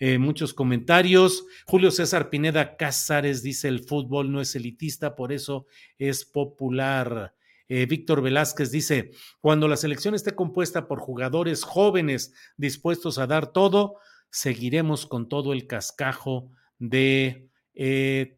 Eh, 0.03 0.17
muchos 0.17 0.55
comentarios. 0.55 1.45
Julio 1.67 1.91
César 1.91 2.31
Pineda 2.31 2.75
Cázares 2.75 3.43
dice 3.43 3.67
el 3.67 3.83
fútbol 3.83 4.31
no 4.31 4.41
es 4.41 4.55
elitista, 4.55 5.15
por 5.15 5.31
eso 5.31 5.67
es 5.99 6.25
popular. 6.25 7.35
Eh, 7.73 7.85
Víctor 7.85 8.21
Velázquez 8.21 8.69
dice, 8.69 9.11
cuando 9.39 9.69
la 9.69 9.77
selección 9.77 10.13
esté 10.13 10.35
compuesta 10.35 10.89
por 10.89 10.99
jugadores 10.99 11.63
jóvenes 11.63 12.33
dispuestos 12.57 13.17
a 13.17 13.27
dar 13.27 13.53
todo, 13.53 13.95
seguiremos 14.29 15.05
con 15.05 15.29
todo 15.29 15.53
el 15.53 15.67
cascajo 15.67 16.51
de 16.79 17.49
eh, 17.73 18.37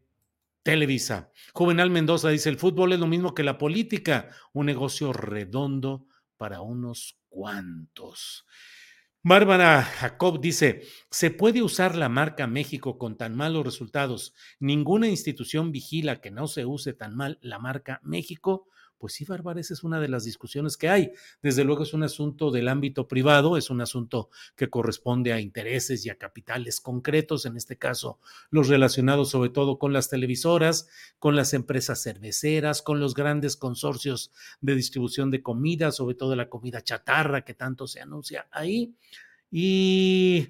Televisa. 0.62 1.32
Juvenal 1.52 1.90
Mendoza 1.90 2.28
dice, 2.28 2.48
el 2.48 2.58
fútbol 2.58 2.92
es 2.92 3.00
lo 3.00 3.08
mismo 3.08 3.34
que 3.34 3.42
la 3.42 3.58
política, 3.58 4.30
un 4.52 4.66
negocio 4.66 5.12
redondo 5.12 6.06
para 6.36 6.60
unos 6.60 7.18
cuantos. 7.28 8.46
Bárbara 9.24 9.82
Jacob 9.82 10.40
dice, 10.40 10.82
¿se 11.10 11.32
puede 11.32 11.60
usar 11.60 11.96
la 11.96 12.08
marca 12.08 12.46
México 12.46 12.98
con 12.98 13.16
tan 13.16 13.34
malos 13.34 13.64
resultados? 13.64 14.32
Ninguna 14.60 15.08
institución 15.08 15.72
vigila 15.72 16.20
que 16.20 16.30
no 16.30 16.46
se 16.46 16.66
use 16.66 16.92
tan 16.92 17.16
mal 17.16 17.40
la 17.42 17.58
marca 17.58 18.00
México. 18.04 18.68
Pues 18.98 19.14
sí, 19.14 19.24
Bárbara, 19.24 19.60
esa 19.60 19.74
es 19.74 19.84
una 19.84 20.00
de 20.00 20.08
las 20.08 20.24
discusiones 20.24 20.76
que 20.76 20.88
hay. 20.88 21.12
Desde 21.42 21.64
luego 21.64 21.82
es 21.82 21.92
un 21.94 22.02
asunto 22.02 22.50
del 22.50 22.68
ámbito 22.68 23.08
privado, 23.08 23.56
es 23.56 23.68
un 23.70 23.80
asunto 23.80 24.30
que 24.56 24.70
corresponde 24.70 25.32
a 25.32 25.40
intereses 25.40 26.06
y 26.06 26.10
a 26.10 26.16
capitales 26.16 26.80
concretos, 26.80 27.44
en 27.44 27.56
este 27.56 27.76
caso 27.76 28.18
los 28.50 28.68
relacionados 28.68 29.30
sobre 29.30 29.50
todo 29.50 29.78
con 29.78 29.92
las 29.92 30.08
televisoras, 30.08 30.88
con 31.18 31.36
las 31.36 31.54
empresas 31.54 32.02
cerveceras, 32.02 32.82
con 32.82 33.00
los 33.00 33.14
grandes 33.14 33.56
consorcios 33.56 34.32
de 34.60 34.74
distribución 34.74 35.30
de 35.30 35.42
comida, 35.42 35.92
sobre 35.92 36.14
todo 36.14 36.36
la 36.36 36.48
comida 36.48 36.82
chatarra 36.82 37.44
que 37.44 37.54
tanto 37.54 37.86
se 37.86 38.00
anuncia 38.00 38.46
ahí. 38.50 38.94
Y 39.50 40.48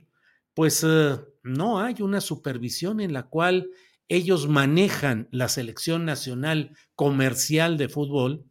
pues 0.54 0.84
eh, 0.88 1.18
no 1.42 1.80
hay 1.80 1.96
una 2.00 2.20
supervisión 2.20 3.00
en 3.00 3.12
la 3.12 3.24
cual 3.24 3.70
ellos 4.08 4.48
manejan 4.48 5.28
la 5.30 5.48
selección 5.48 6.04
nacional 6.04 6.76
comercial 6.94 7.78
de 7.78 7.88
fútbol 7.88 8.44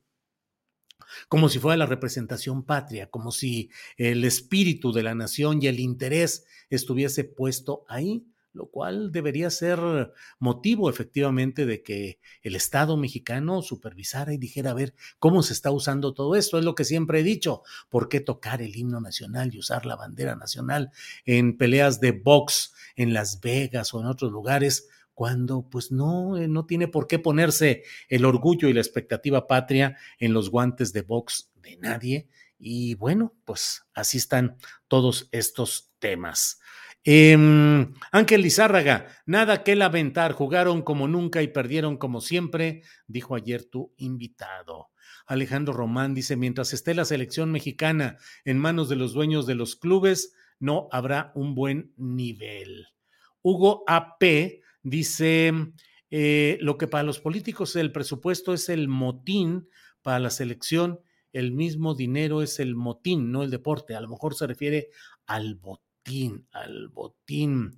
como 1.28 1.50
si 1.50 1.60
fuera 1.60 1.78
la 1.78 1.86
representación 1.86 2.64
patria, 2.64 3.10
como 3.10 3.32
si 3.32 3.70
el 3.98 4.24
espíritu 4.24 4.92
de 4.92 5.04
la 5.04 5.16
nación 5.16 5.62
y 5.62 5.68
el 5.68 5.80
interés 5.80 6.46
estuviese 6.70 7.24
puesto 7.24 7.86
ahí, 7.88 8.26
lo 8.54 8.68
cual 8.68 9.12
debería 9.12 9.50
ser 9.50 9.80
motivo 10.38 10.90
efectivamente 10.90 11.66
de 11.66 11.82
que 11.82 12.20
el 12.44 12.56
Estado 12.56 12.98
mexicano 12.98 13.64
supervisara 13.64 14.34
y 14.34 14.38
dijera, 14.38 14.72
a 14.72 14.76
ver, 14.76 14.94
¿cómo 15.18 15.42
se 15.42 15.54
está 15.54 15.72
usando 15.72 16.14
todo 16.14 16.36
esto? 16.36 16.60
Es 16.60 16.66
lo 16.66 16.76
que 16.76 16.86
siempre 16.86 17.20
he 17.20 17.24
dicho, 17.24 17.64
¿por 17.90 18.10
qué 18.10 18.20
tocar 18.20 18.62
el 18.62 18.76
himno 18.76 19.02
nacional 19.02 19.54
y 19.54 19.60
usar 19.60 19.88
la 19.88 19.96
bandera 19.96 20.36
nacional 20.36 20.92
en 21.26 21.58
peleas 21.58 22.00
de 22.00 22.12
box 22.12 22.74
en 22.96 23.14
Las 23.14 23.42
Vegas 23.42 23.94
o 23.94 24.02
en 24.02 24.06
otros 24.06 24.32
lugares? 24.32 24.88
Cuando 25.14 25.70
pues 25.70 25.92
no, 25.92 26.38
eh, 26.38 26.48
no 26.48 26.66
tiene 26.66 26.88
por 26.88 27.08
qué 27.08 27.20
ponerse 27.20 27.84
el 28.10 28.26
orgullo 28.26 28.68
y 28.68 28.74
la 28.74 28.82
expectativa 28.82 29.48
patria 29.48 29.98
en 30.20 30.34
los 30.34 30.50
guantes 30.50 30.94
de 30.94 31.02
box 31.02 31.52
de 31.56 31.78
nadie. 31.78 32.28
Y 32.58 32.96
bueno, 32.96 33.36
pues 33.46 33.86
así 33.94 34.18
están 34.18 34.58
todos 34.88 35.30
estos 35.32 35.92
temas. 36.00 36.60
Em, 37.04 37.94
Ángel 38.14 38.42
Lizárraga, 38.42 39.08
nada 39.26 39.64
que 39.64 39.76
lamentar, 39.76 40.32
jugaron 40.32 40.82
como 40.82 41.10
nunca 41.10 41.42
y 41.42 41.50
perdieron 41.50 41.98
como 41.98 42.22
siempre, 42.22 42.84
dijo 43.08 43.36
ayer 43.36 43.66
tu 43.66 43.94
invitado. 43.98 44.90
Alejandro 45.26 45.74
Román 45.74 46.14
dice, 46.14 46.38
mientras 46.38 46.72
esté 46.74 46.94
la 46.94 47.04
selección 47.04 47.52
mexicana 47.52 48.18
en 48.46 48.58
manos 48.58 48.88
de 48.88 48.96
los 48.96 49.14
dueños 49.14 49.46
de 49.46 49.56
los 49.56 49.76
clubes, 49.76 50.34
no 50.60 50.88
habrá 50.92 51.34
un 51.36 51.56
buen 51.56 51.94
nivel. 51.98 52.88
Hugo 53.42 53.84
AP 53.88 54.63
Dice, 54.84 55.52
eh, 56.12 56.58
lo 56.62 56.78
que 56.78 56.88
para 56.88 57.04
los 57.04 57.20
políticos 57.20 57.76
el 57.76 57.92
presupuesto 57.92 58.54
es 58.54 58.70
el 58.70 58.88
motín, 58.88 59.68
para 60.02 60.20
la 60.20 60.30
selección 60.30 61.00
el 61.34 61.52
mismo 61.52 61.96
dinero 61.96 62.44
es 62.44 62.60
el 62.60 62.76
motín, 62.76 63.32
no 63.32 63.44
el 63.44 63.50
deporte. 63.50 63.96
A 63.96 64.02
lo 64.02 64.08
mejor 64.08 64.36
se 64.36 64.48
refiere 64.48 64.90
al 65.26 65.56
botín, 65.56 66.48
al 66.52 66.90
botín. 66.90 67.76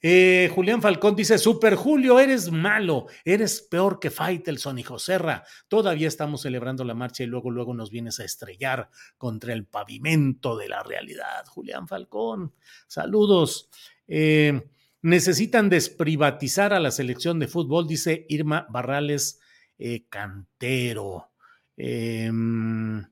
Eh, 0.00 0.50
Julián 0.54 0.82
Falcón 0.82 1.14
dice, 1.14 1.38
Super 1.38 1.76
Julio, 1.76 2.18
eres 2.18 2.50
malo, 2.50 3.06
eres 3.24 3.62
peor 3.62 4.00
que 4.00 4.10
Faitelson 4.10 4.78
y 4.78 4.82
Joserra. 4.82 5.44
Todavía 5.68 6.08
estamos 6.08 6.42
celebrando 6.42 6.84
la 6.84 6.94
marcha 6.94 7.22
y 7.22 7.26
luego, 7.26 7.50
luego 7.50 7.74
nos 7.74 7.90
vienes 7.90 8.20
a 8.20 8.24
estrellar 8.24 8.90
contra 9.16 9.52
el 9.52 9.66
pavimento 9.66 10.56
de 10.56 10.68
la 10.68 10.82
realidad. 10.82 11.46
Julián 11.46 11.86
Falcón, 11.88 12.54
saludos. 12.86 13.68
Eh, 14.06 14.62
Necesitan 15.04 15.68
desprivatizar 15.68 16.72
a 16.72 16.80
la 16.80 16.90
selección 16.90 17.38
de 17.38 17.46
fútbol, 17.46 17.86
dice 17.86 18.24
Irma 18.30 18.66
Barrales 18.70 19.38
eh, 19.78 20.06
Cantero. 20.08 21.30
Em, 21.76 23.04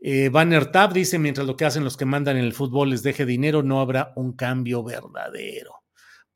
eh, 0.00 0.28
Banner 0.28 0.70
Tab 0.70 0.92
dice, 0.92 1.18
mientras 1.18 1.46
lo 1.46 1.56
que 1.56 1.64
hacen 1.64 1.82
los 1.82 1.96
que 1.96 2.04
mandan 2.04 2.36
en 2.36 2.44
el 2.44 2.52
fútbol 2.52 2.90
les 2.90 3.02
deje 3.02 3.24
dinero, 3.24 3.62
no 3.62 3.80
habrá 3.80 4.12
un 4.16 4.34
cambio 4.34 4.84
verdadero 4.84 5.78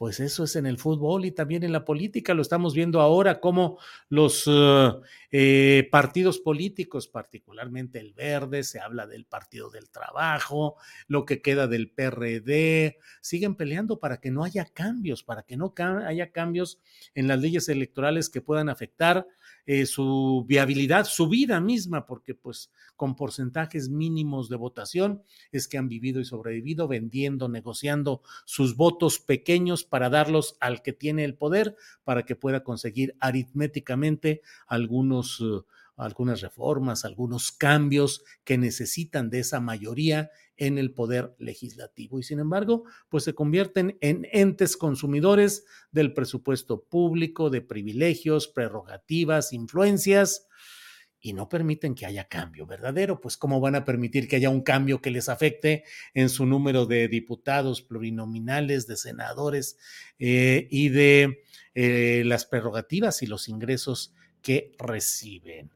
pues 0.02 0.18
eso 0.18 0.42
es 0.42 0.56
en 0.56 0.66
el 0.66 0.78
fútbol 0.78 1.26
y 1.26 1.30
también 1.30 1.62
en 1.62 1.70
la 1.70 1.84
política. 1.84 2.34
Lo 2.34 2.42
estamos 2.42 2.74
viendo 2.74 3.00
ahora 3.00 3.38
como 3.38 3.78
los 4.08 4.48
uh, 4.48 5.00
eh, 5.30 5.88
partidos 5.92 6.40
políticos, 6.40 7.06
particularmente 7.06 8.00
el 8.00 8.12
verde, 8.12 8.64
se 8.64 8.80
habla 8.80 9.06
del 9.06 9.26
Partido 9.26 9.70
del 9.70 9.90
Trabajo, 9.90 10.74
lo 11.06 11.24
que 11.24 11.40
queda 11.40 11.68
del 11.68 11.88
PRD, 11.88 12.98
siguen 13.20 13.54
peleando 13.54 14.00
para 14.00 14.16
que 14.16 14.32
no 14.32 14.42
haya 14.42 14.64
cambios, 14.64 15.22
para 15.22 15.44
que 15.44 15.56
no 15.56 15.72
haya 15.78 16.32
cambios 16.32 16.80
en 17.14 17.28
las 17.28 17.40
leyes 17.40 17.68
electorales 17.68 18.28
que 18.28 18.40
puedan 18.40 18.70
afectar 18.70 19.28
eh, 19.66 19.86
su 19.86 20.44
viabilidad, 20.48 21.04
su 21.04 21.28
vida 21.28 21.60
misma, 21.60 22.06
porque 22.06 22.34
pues 22.34 22.70
con 22.96 23.14
porcentajes 23.14 23.88
mínimos 23.88 24.48
de 24.48 24.56
votación 24.56 25.22
es 25.50 25.68
que 25.68 25.78
han 25.78 25.88
vivido 25.88 26.20
y 26.20 26.24
sobrevivido 26.24 26.88
vendiendo, 26.88 27.48
negociando 27.48 28.22
sus 28.44 28.76
votos 28.76 29.18
pequeños 29.18 29.84
para 29.84 30.10
darlos 30.10 30.56
al 30.60 30.82
que 30.82 30.92
tiene 30.92 31.24
el 31.24 31.34
poder, 31.34 31.76
para 32.04 32.24
que 32.24 32.36
pueda 32.36 32.62
conseguir 32.62 33.16
aritméticamente 33.20 34.42
algunos... 34.66 35.40
Uh, 35.40 35.64
algunas 35.96 36.40
reformas, 36.40 37.04
algunos 37.04 37.52
cambios 37.52 38.24
que 38.44 38.58
necesitan 38.58 39.30
de 39.30 39.40
esa 39.40 39.60
mayoría 39.60 40.30
en 40.56 40.78
el 40.78 40.92
poder 40.92 41.34
legislativo. 41.38 42.18
Y 42.18 42.22
sin 42.22 42.38
embargo, 42.38 42.84
pues 43.08 43.24
se 43.24 43.34
convierten 43.34 43.98
en 44.00 44.26
entes 44.32 44.76
consumidores 44.76 45.64
del 45.90 46.14
presupuesto 46.14 46.84
público, 46.84 47.50
de 47.50 47.62
privilegios, 47.62 48.48
prerrogativas, 48.48 49.52
influencias, 49.52 50.46
y 51.24 51.34
no 51.34 51.48
permiten 51.48 51.94
que 51.94 52.04
haya 52.04 52.24
cambio 52.24 52.66
verdadero, 52.66 53.20
pues 53.20 53.36
cómo 53.36 53.60
van 53.60 53.76
a 53.76 53.84
permitir 53.84 54.26
que 54.26 54.36
haya 54.36 54.50
un 54.50 54.62
cambio 54.62 55.00
que 55.00 55.12
les 55.12 55.28
afecte 55.28 55.84
en 56.14 56.28
su 56.28 56.46
número 56.46 56.84
de 56.84 57.06
diputados 57.06 57.80
plurinominales, 57.80 58.88
de 58.88 58.96
senadores 58.96 59.78
eh, 60.18 60.66
y 60.68 60.88
de 60.88 61.44
eh, 61.74 62.24
las 62.26 62.44
prerrogativas 62.44 63.22
y 63.22 63.26
los 63.26 63.48
ingresos 63.48 64.12
que 64.42 64.74
reciben. 64.80 65.70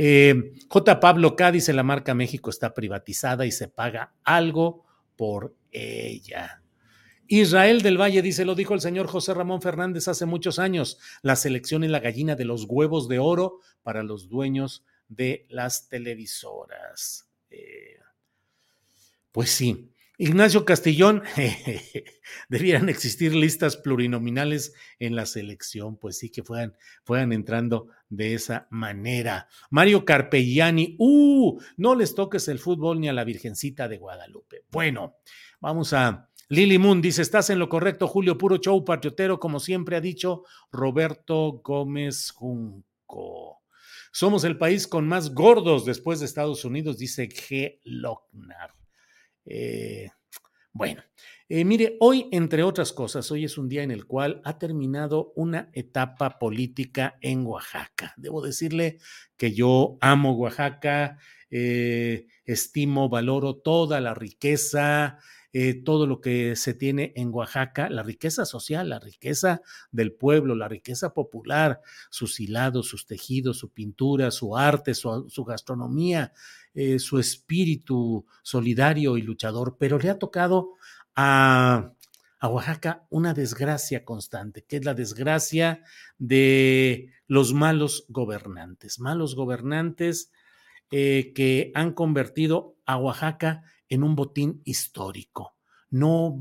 Eh, 0.00 0.52
J. 0.68 1.00
Pablo 1.00 1.34
K. 1.34 1.50
dice 1.50 1.72
la 1.72 1.82
marca 1.82 2.14
México 2.14 2.50
está 2.50 2.72
privatizada 2.72 3.46
y 3.46 3.50
se 3.50 3.66
paga 3.66 4.14
algo 4.22 4.84
por 5.16 5.56
ella. 5.72 6.62
Israel 7.26 7.82
del 7.82 8.00
Valle 8.00 8.22
dice, 8.22 8.44
lo 8.44 8.54
dijo 8.54 8.74
el 8.74 8.80
señor 8.80 9.08
José 9.08 9.34
Ramón 9.34 9.60
Fernández 9.60 10.06
hace 10.06 10.24
muchos 10.24 10.60
años, 10.60 11.00
la 11.22 11.34
selección 11.34 11.82
es 11.82 11.90
la 11.90 11.98
gallina 11.98 12.36
de 12.36 12.44
los 12.44 12.66
huevos 12.68 13.08
de 13.08 13.18
oro 13.18 13.58
para 13.82 14.04
los 14.04 14.28
dueños 14.28 14.84
de 15.08 15.46
las 15.48 15.88
televisoras. 15.88 17.28
Eh, 17.50 17.98
pues 19.32 19.50
sí, 19.50 19.90
Ignacio 20.20 20.64
Castillón, 20.64 21.22
debieran 22.48 22.88
existir 22.88 23.36
listas 23.36 23.76
plurinominales 23.76 24.74
en 24.98 25.14
la 25.14 25.26
selección, 25.26 25.96
pues 25.96 26.18
sí 26.18 26.28
que 26.28 26.42
fueran, 26.42 26.76
fueran 27.04 27.32
entrando 27.32 27.86
de 28.08 28.34
esa 28.34 28.66
manera. 28.70 29.46
Mario 29.70 30.04
Carpellani, 30.04 30.96
¡uh! 30.98 31.60
No 31.76 31.94
les 31.94 32.16
toques 32.16 32.48
el 32.48 32.58
fútbol 32.58 33.00
ni 33.00 33.08
a 33.08 33.12
la 33.12 33.22
Virgencita 33.22 33.86
de 33.86 33.98
Guadalupe. 33.98 34.64
Bueno, 34.72 35.18
vamos 35.60 35.92
a. 35.92 36.28
Lily 36.48 36.78
Moon 36.78 37.00
dice: 37.00 37.22
Estás 37.22 37.50
en 37.50 37.60
lo 37.60 37.68
correcto, 37.68 38.08
Julio, 38.08 38.36
puro 38.36 38.56
show 38.56 38.84
patriotero, 38.84 39.38
como 39.38 39.60
siempre 39.60 39.94
ha 39.94 40.00
dicho 40.00 40.42
Roberto 40.72 41.60
Gómez 41.62 42.32
Junco. 42.32 43.62
Somos 44.10 44.42
el 44.42 44.58
país 44.58 44.88
con 44.88 45.06
más 45.06 45.32
gordos 45.32 45.84
después 45.84 46.18
de 46.18 46.26
Estados 46.26 46.64
Unidos, 46.64 46.98
dice 46.98 47.28
G. 47.28 47.78
Lochner. 47.84 48.77
Eh, 49.50 50.10
bueno, 50.72 51.02
eh, 51.48 51.64
mire, 51.64 51.96
hoy, 52.00 52.28
entre 52.30 52.62
otras 52.62 52.92
cosas, 52.92 53.30
hoy 53.30 53.44
es 53.44 53.56
un 53.56 53.68
día 53.68 53.82
en 53.82 53.90
el 53.90 54.04
cual 54.04 54.42
ha 54.44 54.58
terminado 54.58 55.32
una 55.34 55.70
etapa 55.72 56.38
política 56.38 57.16
en 57.22 57.46
Oaxaca. 57.46 58.12
Debo 58.18 58.42
decirle 58.42 58.98
que 59.36 59.54
yo 59.54 59.96
amo 60.02 60.34
Oaxaca, 60.34 61.18
eh, 61.50 62.26
estimo, 62.44 63.08
valoro 63.08 63.56
toda 63.56 64.00
la 64.00 64.14
riqueza, 64.14 65.18
todo 65.84 66.06
lo 66.06 66.20
que 66.20 66.54
se 66.54 66.72
tiene 66.72 67.12
en 67.16 67.32
Oaxaca, 67.32 67.90
la 67.90 68.04
riqueza 68.04 68.44
social, 68.44 68.90
la 68.90 69.00
riqueza 69.00 69.60
del 69.90 70.12
pueblo, 70.12 70.54
la 70.54 70.68
riqueza 70.68 71.14
popular, 71.14 71.80
sus 72.10 72.38
hilados, 72.38 72.86
sus 72.86 73.06
tejidos, 73.06 73.58
su 73.58 73.70
pintura, 73.72 74.30
su 74.30 74.56
arte, 74.56 74.94
su, 74.94 75.44
gastronomía, 75.44 76.32
eh, 76.80 77.00
su 77.00 77.18
espíritu 77.18 78.24
solidario 78.44 79.16
y 79.16 79.22
luchador, 79.22 79.78
pero 79.80 79.98
le 79.98 80.10
ha 80.10 80.18
tocado 80.20 80.74
a, 81.16 81.92
a 82.38 82.48
Oaxaca 82.48 83.04
una 83.10 83.34
desgracia 83.34 84.04
constante, 84.04 84.64
que 84.64 84.76
es 84.76 84.84
la 84.84 84.94
desgracia 84.94 85.82
de 86.18 87.10
los 87.26 87.52
malos 87.52 88.06
gobernantes, 88.08 89.00
malos 89.00 89.34
gobernantes 89.34 90.30
eh, 90.92 91.32
que 91.34 91.72
han 91.74 91.94
convertido 91.94 92.76
a 92.86 92.96
Oaxaca 92.96 93.64
en 93.88 94.04
un 94.04 94.14
botín 94.14 94.62
histórico. 94.64 95.56
No 95.90 96.38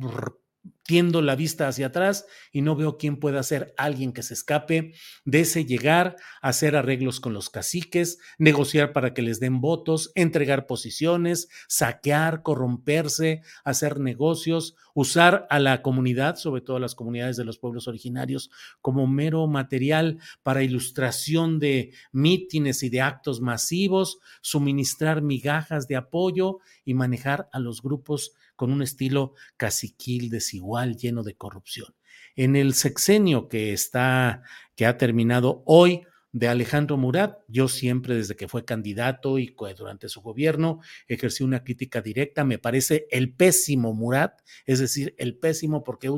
tiendo 0.87 1.21
la 1.21 1.35
vista 1.35 1.67
hacia 1.67 1.87
atrás 1.87 2.25
y 2.51 2.61
no 2.61 2.75
veo 2.77 2.97
quién 2.97 3.17
pueda 3.17 3.43
ser 3.43 3.73
alguien 3.77 4.13
que 4.13 4.23
se 4.23 4.33
escape 4.33 4.93
de 5.25 5.41
ese 5.41 5.65
llegar, 5.65 6.15
hacer 6.41 6.77
arreglos 6.77 7.19
con 7.19 7.33
los 7.33 7.49
caciques, 7.49 8.19
negociar 8.37 8.93
para 8.93 9.13
que 9.13 9.21
les 9.21 9.41
den 9.41 9.59
votos, 9.59 10.13
entregar 10.15 10.65
posiciones, 10.65 11.49
saquear, 11.67 12.41
corromperse, 12.41 13.41
hacer 13.65 13.99
negocios, 13.99 14.75
usar 14.93 15.45
a 15.49 15.59
la 15.59 15.81
comunidad, 15.81 16.37
sobre 16.37 16.61
todo 16.61 16.77
a 16.77 16.79
las 16.79 16.95
comunidades 16.95 17.35
de 17.35 17.43
los 17.43 17.59
pueblos 17.59 17.89
originarios, 17.89 18.49
como 18.81 19.07
mero 19.07 19.45
material 19.45 20.19
para 20.41 20.63
ilustración 20.63 21.59
de 21.59 21.91
mítines 22.13 22.81
y 22.81 22.89
de 22.89 23.01
actos 23.01 23.41
masivos, 23.41 24.19
suministrar 24.41 25.21
migajas 25.21 25.89
de 25.89 25.97
apoyo 25.97 26.59
y 26.85 26.93
manejar 26.93 27.49
a 27.51 27.59
los 27.59 27.81
grupos 27.81 28.31
con 28.57 28.73
un 28.73 28.81
estilo 28.81 29.35
caciquil, 29.55 30.29
desigual, 30.29 30.97
lleno 30.97 31.23
de 31.23 31.37
corrupción. 31.37 31.95
En 32.35 32.57
el 32.57 32.73
sexenio 32.73 33.47
que 33.47 33.71
está, 33.71 34.43
que 34.75 34.85
ha 34.85 34.97
terminado 34.97 35.63
hoy, 35.65 36.03
de 36.37 36.47
Alejandro 36.47 36.97
Murat. 36.97 37.39
Yo 37.47 37.67
siempre, 37.67 38.15
desde 38.15 38.35
que 38.35 38.47
fue 38.47 38.63
candidato 38.63 39.39
y 39.39 39.55
durante 39.77 40.07
su 40.07 40.21
gobierno, 40.21 40.81
ejercí 41.07 41.43
una 41.43 41.63
crítica 41.63 42.01
directa. 42.01 42.43
Me 42.43 42.59
parece 42.59 43.07
el 43.09 43.33
pésimo 43.33 43.93
Murat, 43.93 44.41
es 44.65 44.79
decir, 44.79 45.15
el 45.17 45.37
pésimo 45.37 45.83
porque 45.83 46.11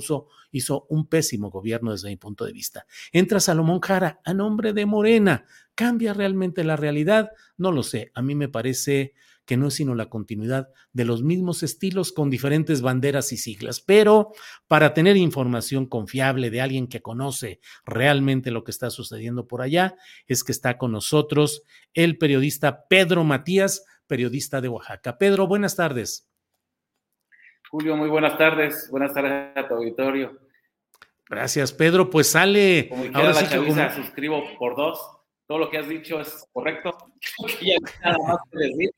hizo 0.52 0.88
un 0.89 1.08
pésimo 1.08 1.49
gobierno 1.49 1.91
desde 1.91 2.10
mi 2.10 2.17
punto 2.17 2.45
de 2.45 2.52
vista. 2.52 2.86
Entra 3.13 3.39
Salomón 3.39 3.80
Jara 3.80 4.19
a 4.25 4.34
nombre 4.34 4.73
de 4.73 4.86
Morena. 4.86 5.45
¿Cambia 5.73 6.13
realmente 6.13 6.63
la 6.65 6.75
realidad? 6.75 7.32
No 7.58 7.71
lo 7.71 7.84
sé. 7.84 8.12
A 8.13 8.21
mí 8.21 8.36
me 8.36 8.49
parece 8.49 9.13
que 9.49 9.57
no 9.57 9.69
es 9.69 9.73
sino 9.73 9.95
la 9.95 10.12
continuidad 10.12 10.69
de 10.93 11.05
los 11.05 11.23
mismos 11.23 11.63
estilos 11.63 12.12
con 12.12 12.29
diferentes 12.29 12.83
banderas 12.83 13.31
y 13.31 13.38
siglas. 13.38 13.81
Pero 13.81 14.31
para 14.67 14.93
tener 14.93 15.17
información 15.17 15.88
confiable 15.88 16.51
de 16.51 16.62
alguien 16.62 16.85
que 16.85 17.01
conoce 17.01 17.59
realmente 17.83 18.51
lo 18.51 18.63
que 18.63 18.69
está 18.69 18.91
sucediendo 18.91 19.47
por 19.47 19.63
allá, 19.63 19.95
es 20.27 20.43
que 20.43 20.51
está 20.51 20.77
con 20.77 20.91
nosotros 20.91 21.63
el 21.95 22.19
periodista 22.19 22.85
Pedro 22.88 23.23
Matías, 23.23 23.83
periodista 24.05 24.62
de 24.62 24.67
Oaxaca. 24.67 25.17
Pedro, 25.17 25.47
buenas 25.47 25.75
tardes. 25.75 26.29
Julio, 27.71 27.97
muy 27.97 28.09
buenas 28.09 28.38
tardes. 28.38 28.88
Buenas 28.91 29.15
tardes 29.15 29.57
a 29.57 29.67
tu 29.67 29.73
auditorio. 29.73 30.38
Gracias, 31.27 31.73
Pedro. 31.73 32.12
Pues 32.12 32.27
sale. 32.27 32.91
ahora 33.15 33.33
sí 33.33 33.47
que 33.47 33.89
suscribo 33.95 34.43
por 34.59 34.75
dos. 34.75 34.99
Todo 35.47 35.57
lo 35.57 35.71
que 35.71 35.79
has 35.79 35.89
dicho 35.89 36.21
es 36.21 36.47
correcto. 36.53 36.95
ya 37.63 37.77
nada 38.03 38.17
más 38.27 38.38
que 38.51 38.59
decir. 38.59 38.91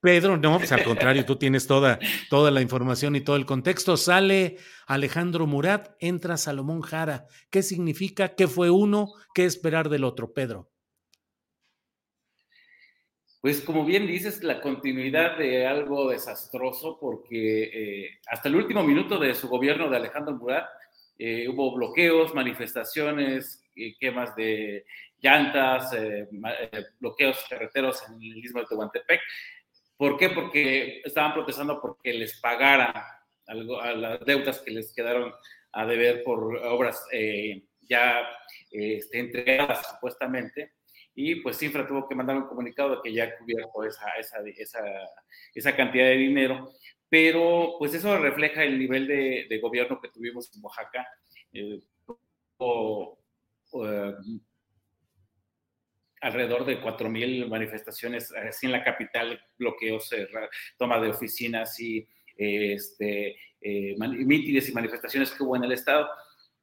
Pedro, 0.00 0.36
no, 0.36 0.58
pues 0.58 0.72
al 0.72 0.82
contrario, 0.82 1.24
tú 1.24 1.36
tienes 1.36 1.68
toda, 1.68 2.00
toda 2.28 2.50
la 2.50 2.60
información 2.60 3.14
y 3.14 3.20
todo 3.20 3.36
el 3.36 3.46
contexto. 3.46 3.96
Sale 3.96 4.56
Alejandro 4.88 5.46
Murat, 5.46 5.94
entra 6.00 6.36
Salomón 6.36 6.80
Jara. 6.80 7.26
¿Qué 7.50 7.62
significa? 7.62 8.34
¿Qué 8.34 8.48
fue 8.48 8.68
uno? 8.68 9.12
¿Qué 9.32 9.44
esperar 9.44 9.88
del 9.88 10.02
otro, 10.02 10.32
Pedro? 10.32 10.72
Pues 13.40 13.60
como 13.60 13.84
bien 13.84 14.06
dices, 14.06 14.42
la 14.42 14.60
continuidad 14.60 15.36
de 15.36 15.66
algo 15.66 16.10
desastroso, 16.10 16.98
porque 17.00 17.62
eh, 17.72 18.10
hasta 18.26 18.48
el 18.48 18.56
último 18.56 18.82
minuto 18.82 19.18
de 19.18 19.34
su 19.34 19.48
gobierno 19.48 19.88
de 19.88 19.96
Alejandro 19.96 20.34
Murat 20.34 20.66
eh, 21.18 21.48
hubo 21.48 21.74
bloqueos, 21.74 22.34
manifestaciones, 22.34 23.64
eh, 23.76 23.94
quemas 23.98 24.34
de 24.34 24.84
llantas, 25.22 25.92
eh, 25.94 26.28
eh, 26.28 26.84
bloqueos 26.98 27.46
carreteros 27.48 28.02
en 28.08 28.14
el 28.20 28.36
istmo 28.36 28.60
de 28.60 28.66
Tehuantepec. 28.66 29.20
¿Por 29.96 30.18
qué? 30.18 30.30
Porque 30.30 31.00
estaban 31.04 31.32
protestando 31.32 31.80
porque 31.80 32.12
les 32.12 32.40
pagaran 32.40 32.92
algo, 33.46 33.80
a 33.80 33.92
las 33.92 34.24
deudas 34.24 34.58
que 34.60 34.72
les 34.72 34.92
quedaron 34.92 35.32
a 35.72 35.86
deber 35.86 36.22
por 36.24 36.56
obras 36.56 37.06
eh, 37.12 37.62
ya 37.82 38.28
este, 38.70 39.20
entregadas 39.20 39.86
supuestamente. 39.90 40.72
Y 41.14 41.36
pues 41.36 41.58
Cifra 41.58 41.86
tuvo 41.86 42.08
que 42.08 42.14
mandar 42.14 42.36
un 42.36 42.48
comunicado 42.48 42.96
de 42.96 43.02
que 43.02 43.12
ya 43.12 43.36
cubierto 43.38 43.84
esa, 43.84 44.10
esa, 44.18 44.38
esa, 44.56 44.80
esa 45.54 45.76
cantidad 45.76 46.06
de 46.06 46.16
dinero. 46.16 46.72
Pero 47.08 47.76
pues 47.78 47.94
eso 47.94 48.18
refleja 48.18 48.64
el 48.64 48.78
nivel 48.78 49.06
de, 49.06 49.46
de 49.48 49.60
gobierno 49.60 50.00
que 50.00 50.08
tuvimos 50.08 50.50
en 50.56 50.64
Oaxaca. 50.64 51.06
o, 52.56 53.18
alrededor 56.22 56.64
de 56.64 56.80
4.000 56.80 57.48
manifestaciones 57.48 58.32
así 58.32 58.66
en 58.66 58.72
la 58.72 58.84
capital, 58.84 59.40
bloqueos, 59.58 60.08
toma 60.78 61.00
de 61.00 61.10
oficinas 61.10 61.78
y 61.80 62.06
este, 62.36 63.36
eh, 63.60 63.96
mítines 63.98 64.68
y 64.68 64.72
manifestaciones 64.72 65.32
que 65.32 65.42
hubo 65.42 65.56
en 65.56 65.64
el 65.64 65.72
estado. 65.72 66.08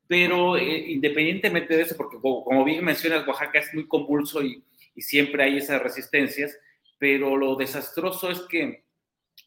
Pero 0.07 0.57
eh, 0.57 0.91
independientemente 0.91 1.75
de 1.75 1.83
eso, 1.83 1.95
porque 1.95 2.17
como, 2.19 2.63
bien 2.63 2.83
mencionas, 2.83 3.27
Oaxaca 3.27 3.59
es 3.59 3.73
muy 3.73 3.87
convulso 3.87 4.41
y, 4.41 4.63
y, 4.95 5.01
siempre 5.01 5.43
hay 5.43 5.57
esas 5.57 5.81
resistencias, 5.83 6.57
pero 6.97 7.37
lo 7.37 7.55
desastroso 7.55 8.31
es 8.31 8.39
que 8.49 8.85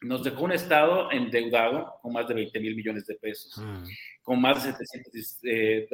nos 0.01 0.23
dejó 0.23 0.43
un 0.45 0.51
estado 0.51 1.11
endeudado 1.11 1.93
con 2.01 2.13
más 2.13 2.27
de 2.27 2.35
20 2.35 2.59
mil 2.59 2.75
millones 2.75 3.05
de 3.07 3.15
pesos, 3.15 3.57
mm. 3.57 3.83
con 4.21 4.41
más 4.41 4.63
de 4.63 4.85
700, 4.85 5.39
eh, 5.43 5.87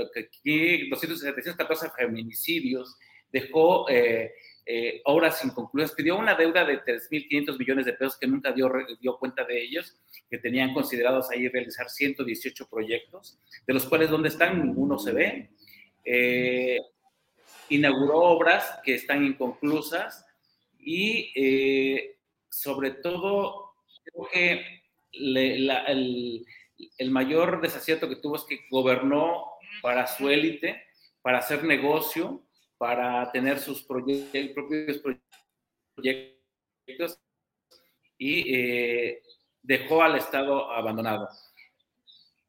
214 0.90 1.90
feminicidios, 1.98 2.96
dejó 3.32 3.90
eh, 3.90 4.34
eh, 4.66 5.02
obras 5.06 5.44
inconclusas, 5.44 5.94
pidió 5.94 6.18
una 6.18 6.36
deuda 6.36 6.66
de 6.66 6.82
3.500 6.84 7.58
millones 7.58 7.86
de 7.86 7.94
pesos 7.94 8.18
que 8.18 8.28
nunca 8.28 8.52
dio, 8.52 8.72
dio 9.00 9.18
cuenta 9.18 9.44
de 9.44 9.62
ellos, 9.62 9.98
que 10.30 10.38
tenían 10.38 10.74
considerados 10.74 11.30
ahí 11.32 11.48
realizar 11.48 11.90
118 11.90 12.68
proyectos, 12.70 13.40
de 13.66 13.74
los 13.74 13.86
cuales 13.86 14.10
donde 14.10 14.30
están 14.30 14.64
ninguno 14.64 15.00
se 15.00 15.12
ve. 15.12 15.50
Eh, 16.06 16.78
inauguró 17.70 18.18
obras 18.18 18.80
que 18.84 18.96
están 18.96 19.26
inconclusas 19.26 20.26
y 20.80 21.34
sobre 22.50 22.92
todo 22.92 23.74
creo 24.04 24.28
que 24.32 24.82
el, 25.12 26.46
el 26.98 27.12
mayor 27.12 27.62
desacierto 27.62 28.10
que 28.10 28.16
tuvo 28.16 28.38
es 28.38 28.44
que 28.44 28.62
gobernó 28.72 29.46
para 29.82 30.08
su 30.08 30.30
élite, 30.30 30.84
para 31.22 31.40
hacer 31.40 31.64
negocio, 31.64 32.44
para 32.80 33.30
tener 33.32 33.60
sus 33.60 33.84
propios 33.84 34.24
proyectos 35.94 37.20
y 38.18 38.56
eh, 38.56 39.22
dejó 39.62 40.02
al 40.02 40.16
Estado 40.16 40.72
abandonado. 40.72 41.28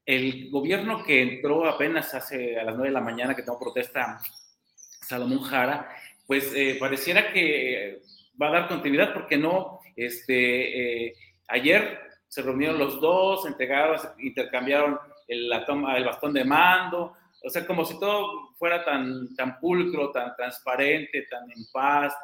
El 0.07 0.49
gobierno 0.51 1.03
que 1.03 1.21
entró 1.21 1.69
apenas 1.69 2.15
hace 2.15 2.59
a 2.59 2.63
las 2.63 2.77
9 2.77 2.91
de 2.91 2.95
la 2.95 3.01
mañana, 3.01 3.35
que 3.35 3.43
tomó 3.43 3.59
protesta 3.59 4.21
Salomón 5.03 5.43
Jara, 5.43 5.97
pues 6.29 6.55
eh, 6.55 6.77
pareciera 6.79 7.33
que 7.33 8.01
va 8.41 8.49
a 8.49 8.53
dar 8.53 8.69
continuidad 8.69 9.13
porque 9.13 9.37
no, 9.37 9.81
este, 9.97 11.09
eh, 11.09 11.15
ayer 11.49 11.99
se 12.29 12.43
reunieron 12.43 12.79
los 12.79 13.01
dos, 13.01 13.47
entregaron, 13.47 13.99
intercambiaron 14.21 14.97
el, 15.27 15.49
la 15.49 15.67
toma, 15.67 15.97
el 15.97 16.05
bastón 16.05 16.33
de 16.33 16.45
mando, 16.45 17.17
o 17.43 17.51
sea, 17.51 17.67
como 17.67 17.85
si 17.85 17.99
todo 17.99 18.55
fuera 18.59 18.85
tan, 18.85 19.35
tan 19.35 19.59
pulcro, 19.59 20.11
tan 20.11 20.35
transparente, 20.37 21.27
tan 21.31 21.51
en 21.51 21.65
paz, 21.73 22.15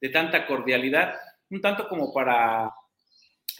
de 0.00 0.08
tanta 0.08 0.46
cordialidad, 0.46 1.14
un 1.50 1.60
tanto 1.60 1.88
como 1.88 2.12
para 2.12 2.70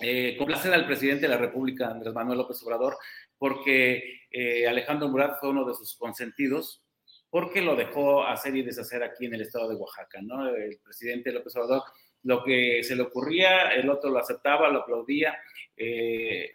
eh, 0.00 0.36
complacer 0.38 0.72
al 0.72 0.86
presidente 0.86 1.22
de 1.22 1.28
la 1.28 1.38
República, 1.38 1.88
Andrés 1.88 2.14
Manuel 2.14 2.38
López 2.38 2.62
Obrador, 2.62 2.96
porque 3.36 4.20
eh, 4.30 4.66
Alejandro 4.66 5.08
Murat 5.08 5.38
fue 5.40 5.50
uno 5.50 5.64
de 5.64 5.74
sus 5.74 5.96
consentidos, 5.96 6.82
porque 7.28 7.62
lo 7.62 7.74
dejó 7.74 8.24
hacer 8.24 8.54
y 8.56 8.62
deshacer 8.62 9.02
aquí 9.02 9.26
en 9.26 9.34
el 9.34 9.42
estado 9.42 9.68
de 9.68 9.74
Oaxaca, 9.74 10.20
¿no? 10.22 10.48
El 10.48 10.78
presidente 10.84 11.32
López 11.32 11.56
Obrador, 11.56 11.82
lo 12.24 12.44
que 12.44 12.82
se 12.84 12.94
le 12.94 13.02
ocurría, 13.02 13.68
el 13.68 13.90
otro 13.90 14.10
lo 14.10 14.18
aceptaba, 14.18 14.68
lo 14.68 14.80
aplaudía, 14.80 15.36
eh, 15.76 16.52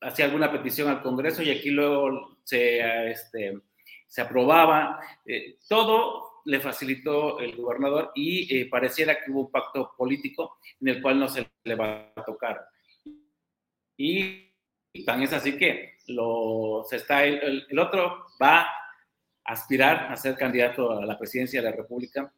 hacía 0.00 0.26
alguna 0.26 0.50
petición 0.50 0.88
al 0.88 1.02
Congreso 1.02 1.42
y 1.42 1.50
aquí 1.50 1.70
luego 1.70 2.38
se, 2.44 3.10
este, 3.10 3.60
se 4.06 4.20
aprobaba. 4.20 5.00
Eh, 5.24 5.58
todo 5.68 6.42
le 6.44 6.60
facilitó 6.60 7.40
el 7.40 7.56
gobernador 7.56 8.12
y 8.14 8.56
eh, 8.56 8.68
pareciera 8.70 9.16
que 9.22 9.30
hubo 9.30 9.42
un 9.42 9.50
pacto 9.50 9.92
político 9.96 10.58
en 10.80 10.88
el 10.88 11.02
cual 11.02 11.18
no 11.18 11.28
se 11.28 11.46
le 11.64 11.74
va 11.74 12.12
a 12.14 12.24
tocar. 12.24 12.66
Y 13.96 14.52
tan 15.04 15.22
es 15.22 15.32
así 15.32 15.56
que 15.56 15.96
lo, 16.08 16.84
se 16.88 16.96
está, 16.96 17.24
el, 17.24 17.66
el 17.68 17.78
otro 17.78 18.26
va 18.40 18.62
a 18.62 18.68
aspirar 19.44 20.10
a 20.12 20.16
ser 20.16 20.36
candidato 20.36 20.92
a 20.92 21.04
la 21.04 21.18
presidencia 21.18 21.60
de 21.60 21.70
la 21.70 21.76
República 21.76 22.32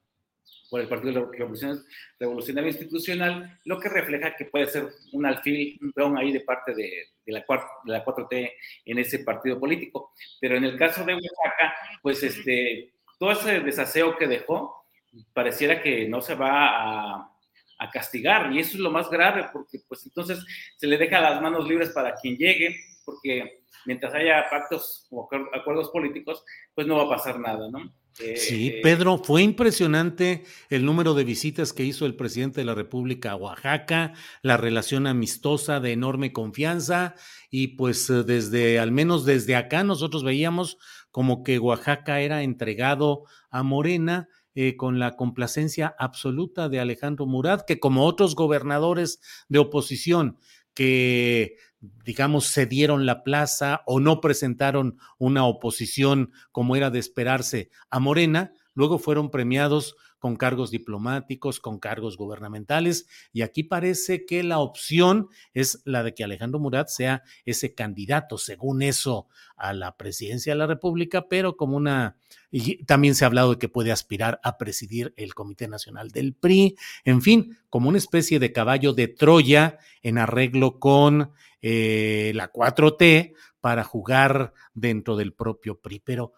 por 0.71 0.81
el 0.81 0.89
Partido 0.89 1.31
Revolucionario 1.33 2.71
Institucional, 2.71 3.59
lo 3.65 3.81
que 3.81 3.89
refleja 3.89 4.37
que 4.37 4.45
puede 4.45 4.69
ser 4.69 4.89
un 5.13 5.27
alfil, 5.27 5.79
un 5.83 5.93
peón 5.93 6.17
ahí 6.17 6.31
de 6.31 6.41
parte 6.41 6.73
de, 6.73 7.09
de, 7.27 7.33
la, 7.33 7.41
de 7.41 7.93
la 7.93 8.05
4T 8.05 8.53
en 8.85 8.99
ese 8.99 9.19
partido 9.21 9.59
político. 9.59 10.13
Pero 10.41 10.57
en 10.57 10.65
el 10.65 10.79
caso 10.79 11.05
de 11.05 11.15
Oaxaca, 11.15 11.75
pues 12.01 12.23
este, 12.23 12.95
todo 13.19 13.33
ese 13.33 13.61
desaseo 13.61 14.17
que 14.17 14.29
dejó, 14.29 14.87
pareciera 15.33 15.83
que 15.83 16.09
no 16.09 16.23
se 16.23 16.37
va 16.37 17.17
a, 17.17 17.33
a 17.81 17.91
castigar, 17.91 18.53
y 18.53 18.61
eso 18.61 18.75
es 18.75 18.81
lo 18.81 18.93
más 18.93 19.11
grave, 19.11 19.49
porque 19.53 19.81
pues 19.89 20.07
entonces 20.07 20.39
se 20.77 20.87
le 20.87 20.99
deja 20.99 21.21
las 21.21 21.43
manos 21.43 21.67
libres 21.69 21.91
para 21.91 22.15
quien 22.15 22.37
llegue, 22.37 22.77
porque 23.05 23.65
mientras 23.87 24.15
haya 24.15 24.49
pactos 24.49 25.09
o 25.11 25.29
acuerdos 25.53 25.91
políticos, 25.91 26.45
pues 26.75 26.87
no 26.87 26.97
va 26.97 27.05
a 27.05 27.17
pasar 27.17 27.41
nada, 27.41 27.69
¿no? 27.71 27.93
Sí, 28.37 28.69
eh, 28.69 28.81
Pedro, 28.83 29.19
fue 29.19 29.43
impresionante 29.43 30.45
el 30.69 30.85
número 30.85 31.15
de 31.15 31.25
visitas 31.25 31.73
que 31.73 31.85
hizo 31.85 32.07
el 32.07 32.15
presidente 32.15 32.61
de 32.61 32.65
la 32.65 32.75
República 32.75 33.33
a 33.33 33.37
Oaxaca, 33.37 34.13
la 34.43 34.57
relación 34.57 35.07
amistosa 35.07 35.81
de 35.81 35.93
enorme 35.93 36.33
confianza 36.33 37.15
y 37.51 37.69
pues 37.77 38.09
eh, 38.11 38.23
desde, 38.25 38.79
al 38.79 38.93
menos 38.93 39.25
desde 39.25 39.57
acá 39.57 39.85
nosotros 39.85 40.25
veíamos 40.25 40.79
como 41.11 41.43
que 41.43 41.59
Oaxaca 41.59 42.21
era 42.21 42.43
entregado 42.43 43.25
a 43.51 43.63
Morena. 43.63 44.29
Eh, 44.57 44.77
con 44.77 44.99
la 44.99 45.15
complacencia 45.15 45.95
absoluta 45.97 46.69
de 46.69 46.81
Alejandro 46.81 47.25
Murat, 47.25 47.65
que 47.65 47.79
como 47.79 48.05
otros 48.05 48.35
gobernadores 48.35 49.21
de 49.49 49.61
oposición 49.61 50.39
que 50.75 51.57
digamos, 51.81 52.53
cedieron 52.53 53.07
la 53.07 53.23
plaza 53.23 53.83
o 53.87 54.01
no 54.01 54.21
presentaron 54.21 54.99
una 55.19 55.45
oposición 55.47 56.33
como 56.53 56.77
era 56.77 56.91
de 56.91 56.99
esperarse 56.99 57.71
a 57.91 58.01
Morena, 58.01 58.53
luego 58.75 58.99
fueron 58.99 59.31
premiados 59.31 59.97
con 60.21 60.37
cargos 60.37 60.71
diplomáticos, 60.71 61.59
con 61.59 61.81
cargos 61.81 62.17
gubernamentales, 62.17 63.09
y 63.33 63.43
aquí 63.43 63.65
parece 63.65 64.25
que 64.27 64.45
la 64.45 64.61
opción 64.61 65.29
es 65.55 65.83
la 65.85 66.05
de 66.05 66.15
que 66.15 66.23
Alejandro 66.23 66.61
Murat 66.61 66.89
sea 66.89 67.25
ese 67.45 67.75
candidato, 67.75 68.39
según 68.39 68.83
eso, 68.83 69.27
a 69.57 69.73
la 69.73 69.97
presidencia 69.97 70.53
de 70.53 70.59
la 70.59 70.67
República, 70.67 71.27
pero 71.29 71.57
como 71.57 71.77
una, 71.77 72.17
y 72.51 72.85
también 72.85 73.15
se 73.15 73.25
ha 73.25 73.27
hablado 73.27 73.53
de 73.53 73.59
que 73.59 73.69
puede 73.69 73.93
aspirar 73.93 74.41
a 74.45 74.59
presidir 74.59 75.13
el 75.17 75.35
Comité 75.35 75.67
Nacional 75.67 76.11
del 76.11 76.35
PRI, 76.35 76.77
en 77.05 77.23
fin, 77.23 77.59
como 77.69 77.89
una 77.89 77.99
especie 77.99 78.39
de 78.39 78.53
caballo 78.53 78.93
de 78.93 79.09
Troya 79.09 79.79
en 80.03 80.19
arreglo 80.19 80.79
con 80.79 81.33
eh, 81.63 82.33
la 82.35 82.53
4T 82.53 83.35
para 83.61 83.85
jugar 83.85 84.53
dentro 84.75 85.17
del 85.17 85.33
propio 85.33 85.81
PRI, 85.81 86.01
pero 86.01 86.33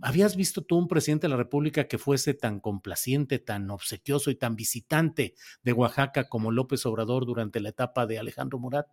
¿Habías 0.00 0.36
visto 0.36 0.62
tú 0.62 0.78
un 0.78 0.86
presidente 0.86 1.26
de 1.26 1.30
la 1.30 1.36
República 1.36 1.88
que 1.88 1.98
fuese 1.98 2.34
tan 2.34 2.60
complaciente, 2.60 3.40
tan 3.40 3.68
obsequioso 3.70 4.30
y 4.30 4.36
tan 4.36 4.54
visitante 4.54 5.34
de 5.62 5.72
Oaxaca 5.72 6.28
como 6.28 6.52
López 6.52 6.86
Obrador 6.86 7.26
durante 7.26 7.60
la 7.60 7.70
etapa 7.70 8.06
de 8.06 8.18
Alejandro 8.18 8.58
Murat? 8.58 8.86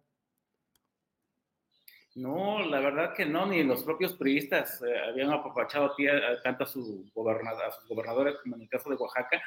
No, 2.15 2.65
la 2.65 2.79
verdad 2.79 3.13
que 3.13 3.25
no, 3.25 3.45
ni 3.45 3.63
los 3.63 3.83
propios 3.83 4.13
priistas 4.13 4.81
eh, 4.81 4.99
habían 5.07 5.29
aprovechado 5.31 5.95
tanto 6.43 6.63
a, 6.63 6.67
sus 6.67 7.13
gobernadores 7.13 8.35
como 8.41 8.55
en 8.55 8.63
el 8.63 8.69
caso 8.69 8.89
de 8.89 8.95
Oaxaca. 8.95 9.41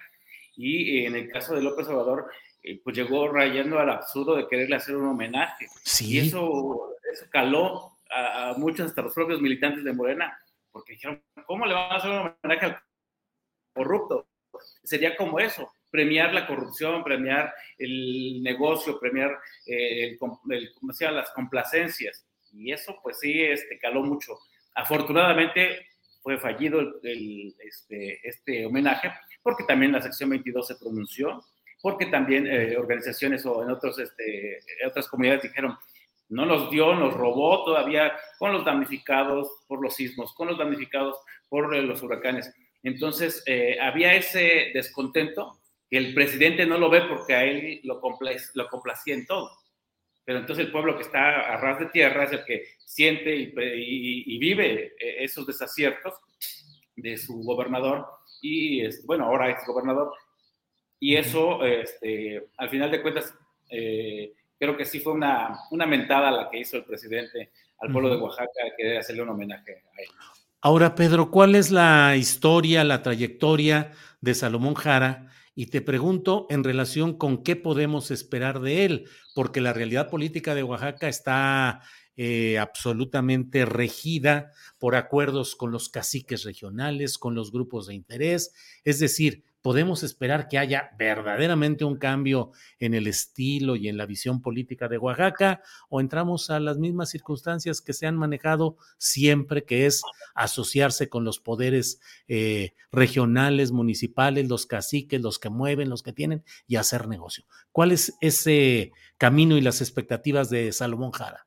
Y 0.54 0.98
eh, 0.98 1.06
en 1.06 1.16
el 1.16 1.28
caso 1.28 1.56
de 1.56 1.62
López 1.62 1.88
Obrador, 1.88 2.30
eh, 2.62 2.80
pues 2.84 2.96
llegó 2.96 3.26
rayando 3.28 3.80
al 3.80 3.90
absurdo 3.90 4.36
de 4.36 4.46
quererle 4.46 4.76
hacer 4.76 4.96
un 4.96 5.08
homenaje. 5.08 5.66
Sí. 5.82 6.14
Y 6.14 6.18
eso, 6.18 6.94
caló 7.30 7.98
a, 8.10 8.50
a 8.50 8.54
muchos, 8.54 8.86
hasta 8.86 9.02
los 9.02 9.12
propios 9.12 9.40
militantes 9.40 9.82
de 9.82 9.92
Morena 9.92 10.38
porque 10.72 10.94
dijeron, 10.94 11.22
¿cómo 11.46 11.66
le 11.66 11.74
van 11.74 11.92
a 11.92 11.96
hacer 11.96 12.10
un 12.10 12.34
homenaje 12.42 12.66
al 12.66 12.80
corrupto? 13.74 14.26
Sería 14.82 15.16
como 15.16 15.38
eso, 15.38 15.72
premiar 15.90 16.32
la 16.32 16.46
corrupción, 16.46 17.04
premiar 17.04 17.54
el 17.78 18.42
negocio, 18.42 18.98
premiar 18.98 19.38
eh, 19.66 20.18
el, 20.50 21.14
las 21.14 21.30
complacencias. 21.30 22.26
Y 22.52 22.72
eso, 22.72 22.98
pues 23.02 23.18
sí, 23.20 23.42
este, 23.42 23.78
caló 23.78 24.02
mucho. 24.02 24.38
Afortunadamente 24.74 25.86
fue 26.22 26.38
fallido 26.38 26.80
el, 27.02 27.54
este, 27.58 28.26
este, 28.26 28.66
homenaje, 28.66 29.12
porque 29.42 29.64
también 29.64 29.92
la 29.92 30.00
sección 30.00 30.30
22 30.30 30.66
se 30.66 30.76
pronunció, 30.76 31.44
porque 31.82 32.06
también 32.06 32.46
eh, 32.46 32.76
organizaciones 32.76 33.44
o 33.44 33.62
en 33.62 33.70
otros, 33.70 33.98
este, 33.98 34.60
otras 34.86 35.08
comunidades 35.08 35.42
dijeron, 35.42 35.76
no 36.32 36.46
nos 36.46 36.70
dio, 36.70 36.94
nos 36.94 37.12
robó 37.12 37.62
todavía 37.62 38.12
con 38.38 38.52
los 38.52 38.64
damnificados 38.64 39.50
por 39.68 39.82
los 39.82 39.94
sismos, 39.94 40.32
con 40.32 40.48
los 40.48 40.56
damnificados 40.56 41.18
por 41.48 41.74
eh, 41.74 41.82
los 41.82 42.02
huracanes. 42.02 42.50
Entonces, 42.82 43.42
eh, 43.46 43.76
había 43.78 44.14
ese 44.14 44.70
descontento 44.72 45.60
que 45.90 45.98
el 45.98 46.14
presidente 46.14 46.64
no 46.64 46.78
lo 46.78 46.88
ve 46.88 47.02
porque 47.02 47.34
a 47.34 47.44
él 47.44 47.80
lo, 47.84 48.00
lo 48.54 48.68
complacía 48.68 49.14
en 49.14 49.26
todo. 49.26 49.50
Pero 50.24 50.38
entonces 50.38 50.64
el 50.64 50.72
pueblo 50.72 50.96
que 50.96 51.02
está 51.02 51.52
a 51.52 51.58
ras 51.58 51.78
de 51.80 51.86
tierra 51.86 52.24
es 52.24 52.32
el 52.32 52.44
que 52.46 52.64
siente 52.78 53.34
y, 53.36 54.38
vive 54.38 54.94
eh, 54.98 55.16
esos 55.18 55.46
desaciertos 55.46 56.14
de 56.96 57.18
su 57.18 57.42
gobernador 57.42 58.06
y, 58.40 58.82
bueno, 59.04 59.26
ahora 59.26 59.50
es 59.50 59.66
gobernador. 59.66 60.10
Y 60.98 61.16
eso, 61.16 61.62
este, 61.66 62.48
al 62.56 62.70
final 62.70 62.90
de 62.90 63.02
cuentas, 63.02 63.34
creo 64.62 64.76
que 64.76 64.84
sí 64.84 65.00
fue 65.00 65.12
una, 65.12 65.58
una 65.72 65.86
mentada 65.86 66.30
la 66.30 66.48
que 66.48 66.60
hizo 66.60 66.76
el 66.76 66.84
presidente 66.84 67.50
al 67.80 67.90
pueblo 67.90 68.10
de 68.10 68.22
Oaxaca, 68.22 68.48
que 68.78 68.96
hacerle 68.96 69.22
un 69.22 69.30
homenaje 69.30 69.72
a 69.72 70.00
él. 70.00 70.08
Ahora, 70.60 70.94
Pedro, 70.94 71.32
¿cuál 71.32 71.56
es 71.56 71.72
la 71.72 72.14
historia, 72.16 72.84
la 72.84 73.02
trayectoria 73.02 73.90
de 74.20 74.34
Salomón 74.34 74.74
Jara? 74.74 75.32
Y 75.56 75.66
te 75.66 75.80
pregunto 75.80 76.46
en 76.48 76.62
relación 76.62 77.18
con 77.18 77.42
qué 77.42 77.56
podemos 77.56 78.12
esperar 78.12 78.60
de 78.60 78.84
él, 78.84 79.08
porque 79.34 79.60
la 79.60 79.72
realidad 79.72 80.08
política 80.08 80.54
de 80.54 80.62
Oaxaca 80.62 81.08
está 81.08 81.80
eh, 82.16 82.60
absolutamente 82.60 83.64
regida 83.64 84.52
por 84.78 84.94
acuerdos 84.94 85.56
con 85.56 85.72
los 85.72 85.88
caciques 85.88 86.44
regionales, 86.44 87.18
con 87.18 87.34
los 87.34 87.50
grupos 87.50 87.88
de 87.88 87.94
interés, 87.94 88.54
es 88.84 89.00
decir, 89.00 89.42
podemos 89.62 90.02
esperar 90.02 90.48
que 90.48 90.58
haya 90.58 90.90
verdaderamente 90.98 91.84
un 91.84 91.96
cambio 91.96 92.50
en 92.78 92.94
el 92.94 93.06
estilo 93.06 93.76
y 93.76 93.88
en 93.88 93.96
la 93.96 94.06
visión 94.06 94.42
política 94.42 94.88
de 94.88 94.98
Oaxaca 94.98 95.62
o 95.88 96.00
entramos 96.00 96.50
a 96.50 96.60
las 96.60 96.78
mismas 96.78 97.10
circunstancias 97.10 97.80
que 97.80 97.92
se 97.92 98.06
han 98.06 98.16
manejado 98.16 98.76
siempre, 98.98 99.64
que 99.64 99.86
es 99.86 100.02
asociarse 100.34 101.08
con 101.08 101.24
los 101.24 101.38
poderes 101.38 102.00
eh, 102.26 102.74
regionales, 102.90 103.70
municipales, 103.70 104.48
los 104.48 104.66
caciques, 104.66 105.20
los 105.22 105.38
que 105.38 105.48
mueven, 105.48 105.88
los 105.88 106.02
que 106.02 106.12
tienen 106.12 106.44
y 106.66 106.76
hacer 106.76 107.06
negocio. 107.06 107.44
¿Cuál 107.70 107.92
es 107.92 108.16
ese 108.20 108.92
camino 109.16 109.56
y 109.56 109.60
las 109.60 109.80
expectativas 109.80 110.50
de 110.50 110.72
Salomón 110.72 111.12
Jara? 111.12 111.46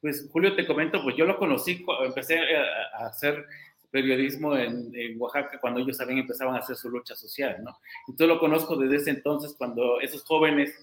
Pues 0.00 0.26
Julio, 0.32 0.56
te 0.56 0.66
comento, 0.66 1.02
pues 1.02 1.14
yo 1.16 1.26
lo 1.26 1.38
conocí, 1.38 1.84
empecé 2.06 2.38
a 2.56 3.04
hacer 3.04 3.44
periodismo 3.90 4.56
en, 4.56 4.92
Oaxaca 5.18 5.58
cuando 5.60 5.80
ellos 5.80 5.98
también 5.98 6.20
empezaban 6.20 6.54
a 6.54 6.58
hacer 6.58 6.76
su 6.76 6.88
lucha 6.88 7.14
social, 7.14 7.62
¿no? 7.62 7.78
Entonces 8.08 8.28
lo 8.28 8.40
conozco 8.40 8.76
desde 8.76 8.96
ese 8.96 9.10
entonces 9.10 9.54
cuando 9.56 10.00
esos 10.00 10.24
jóvenes, 10.24 10.74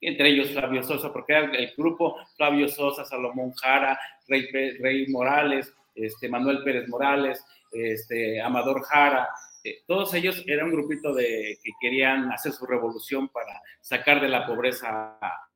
entre 0.00 0.30
ellos 0.30 0.50
Flavio 0.50 0.82
Sosa, 0.82 1.12
porque 1.12 1.32
era 1.32 1.54
el 1.54 1.72
grupo 1.76 2.16
Flavio 2.36 2.68
Sosa, 2.68 3.04
Salomón 3.04 3.52
Jara, 3.52 3.98
Rey, 4.26 5.06
Morales, 5.08 5.72
este, 5.94 6.28
Manuel 6.28 6.62
Pérez 6.62 6.88
Morales, 6.88 7.44
este, 7.72 8.40
Amador 8.40 8.82
Jara, 8.82 9.28
eh, 9.64 9.82
todos 9.86 10.12
ellos 10.12 10.42
eran 10.46 10.66
un 10.66 10.72
grupito 10.72 11.14
de, 11.14 11.58
que 11.62 11.70
querían 11.80 12.30
hacer 12.30 12.52
su 12.52 12.66
revolución 12.66 13.28
para 13.30 13.62
sacar 13.80 14.20
de 14.20 14.28
la 14.28 14.46
pobreza 14.46 15.18
a, 15.20 15.48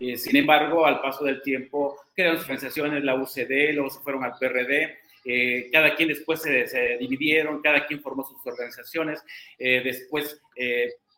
Eh, 0.00 0.16
sin 0.16 0.36
embargo, 0.36 0.86
al 0.86 1.00
paso 1.00 1.24
del 1.24 1.42
tiempo, 1.42 1.96
crearon 2.14 2.38
sus 2.38 2.46
organizaciones, 2.46 3.02
la 3.02 3.16
UCD, 3.16 3.72
luego 3.74 3.90
se 3.90 4.00
fueron 4.00 4.22
al 4.22 4.38
PRD, 4.38 4.96
eh, 5.24 5.68
cada 5.72 5.96
quien 5.96 6.08
después 6.08 6.40
se, 6.40 6.96
dividieron, 7.00 7.60
cada 7.60 7.84
quien 7.84 8.00
formó 8.00 8.24
sus 8.24 8.46
organizaciones, 8.46 9.22
eh, 9.58 9.82
después 9.82 10.40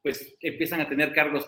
pues 0.02 0.34
empiezan 0.40 0.80
a 0.80 0.88
tener 0.88 1.12
cargos 1.12 1.46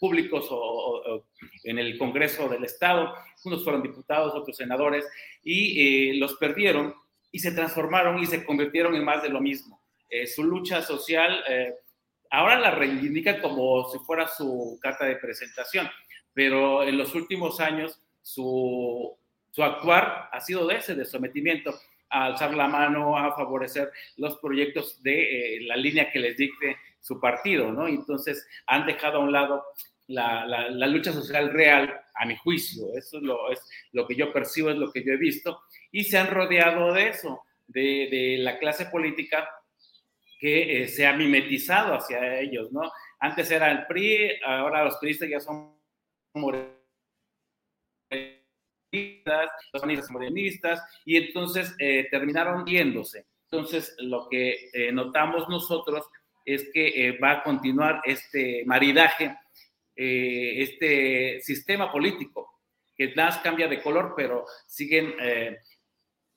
públicos 0.00 0.46
o, 0.50 1.26
en 1.64 1.78
el 1.78 1.98
Congreso 1.98 2.48
del 2.48 2.64
Estado, 2.64 3.14
unos 3.44 3.62
fueron 3.62 3.82
diputados, 3.82 4.34
otros 4.34 4.56
senadores, 4.56 5.06
y 5.42 6.14
los 6.14 6.34
perdieron 6.36 6.94
y 7.30 7.40
se 7.40 7.52
transformaron 7.52 8.18
y 8.22 8.26
se 8.26 8.42
convirtieron 8.42 8.94
en 8.94 9.04
más 9.04 9.22
de 9.22 9.28
lo 9.28 9.40
mismo. 9.42 9.82
su 10.34 10.44
lucha 10.44 10.80
social 10.80 11.44
ahora 12.30 12.58
la 12.58 12.70
reivindica 12.70 13.42
como 13.42 13.86
si 13.90 13.98
fuera 13.98 14.26
su 14.26 14.78
carta 14.80 15.04
de 15.04 15.16
presentación 15.16 15.86
pero 16.34 16.82
en 16.82 16.98
los 16.98 17.14
últimos 17.14 17.60
años 17.60 18.00
su, 18.22 19.16
su 19.50 19.62
actuar 19.62 20.28
ha 20.32 20.40
sido 20.40 20.66
de 20.66 20.76
ese, 20.76 20.94
de 20.94 21.04
sometimiento 21.04 21.72
a 22.10 22.26
alzar 22.26 22.54
la 22.54 22.68
mano, 22.68 23.16
a 23.16 23.34
favorecer 23.34 23.90
los 24.16 24.38
proyectos 24.38 25.02
de 25.02 25.60
la 25.62 25.76
línea 25.76 26.10
que 26.10 26.18
les 26.18 26.36
dicte 26.36 26.76
su 27.00 27.20
partido, 27.20 27.72
¿no? 27.72 27.86
Entonces 27.86 28.46
han 28.66 28.86
dejado 28.86 29.18
a 29.18 29.24
un 29.24 29.32
lado 29.32 29.64
la, 30.06 30.46
la, 30.46 30.86
lucha 30.86 31.12
social 31.12 31.50
real, 31.50 32.00
a 32.14 32.26
mi 32.26 32.36
juicio, 32.36 32.86
eso 32.96 33.16
es 33.18 33.22
lo, 33.22 33.50
es 33.50 33.60
lo 33.92 34.06
que 34.06 34.14
yo 34.14 34.32
percibo, 34.32 34.70
es 34.70 34.76
lo 34.76 34.92
que 34.92 35.02
yo 35.02 35.12
he 35.12 35.16
visto, 35.16 35.62
y 35.90 36.04
se 36.04 36.18
han 36.18 36.30
rodeado 36.30 36.92
de 36.92 37.08
eso, 37.08 37.42
de, 37.66 38.08
de 38.10 38.36
la 38.38 38.58
clase 38.58 38.86
política 38.86 39.48
que 40.38 40.82
eh, 40.82 40.88
se 40.88 41.06
ha 41.06 41.14
mimetizado 41.14 41.94
hacia 41.94 42.38
ellos, 42.38 42.70
¿no? 42.70 42.92
Antes 43.18 43.50
era 43.50 43.70
el 43.70 43.86
PRI, 43.86 44.40
ahora 44.44 44.84
los 44.84 44.96
PRIistas 44.96 45.28
ya 45.28 45.40
son 45.40 45.73
los 49.72 49.84
y 51.04 51.16
entonces 51.16 51.74
eh, 51.78 52.08
terminaron 52.10 52.64
viéndose. 52.64 53.26
Entonces, 53.50 53.94
lo 53.98 54.28
que 54.28 54.70
eh, 54.72 54.92
notamos 54.92 55.48
nosotros 55.48 56.06
es 56.44 56.68
que 56.72 57.18
va 57.22 57.30
a 57.32 57.42
continuar 57.42 58.00
este 58.04 58.64
maridaje 58.66 59.36
eh, 59.96 60.62
este 60.62 61.40
sistema 61.40 61.92
político, 61.92 62.60
que 62.96 63.14
nada 63.14 63.40
cambia 63.42 63.68
de 63.68 63.80
color, 63.80 64.14
pero 64.16 64.44
siguen 64.66 65.14
eh, 65.20 65.58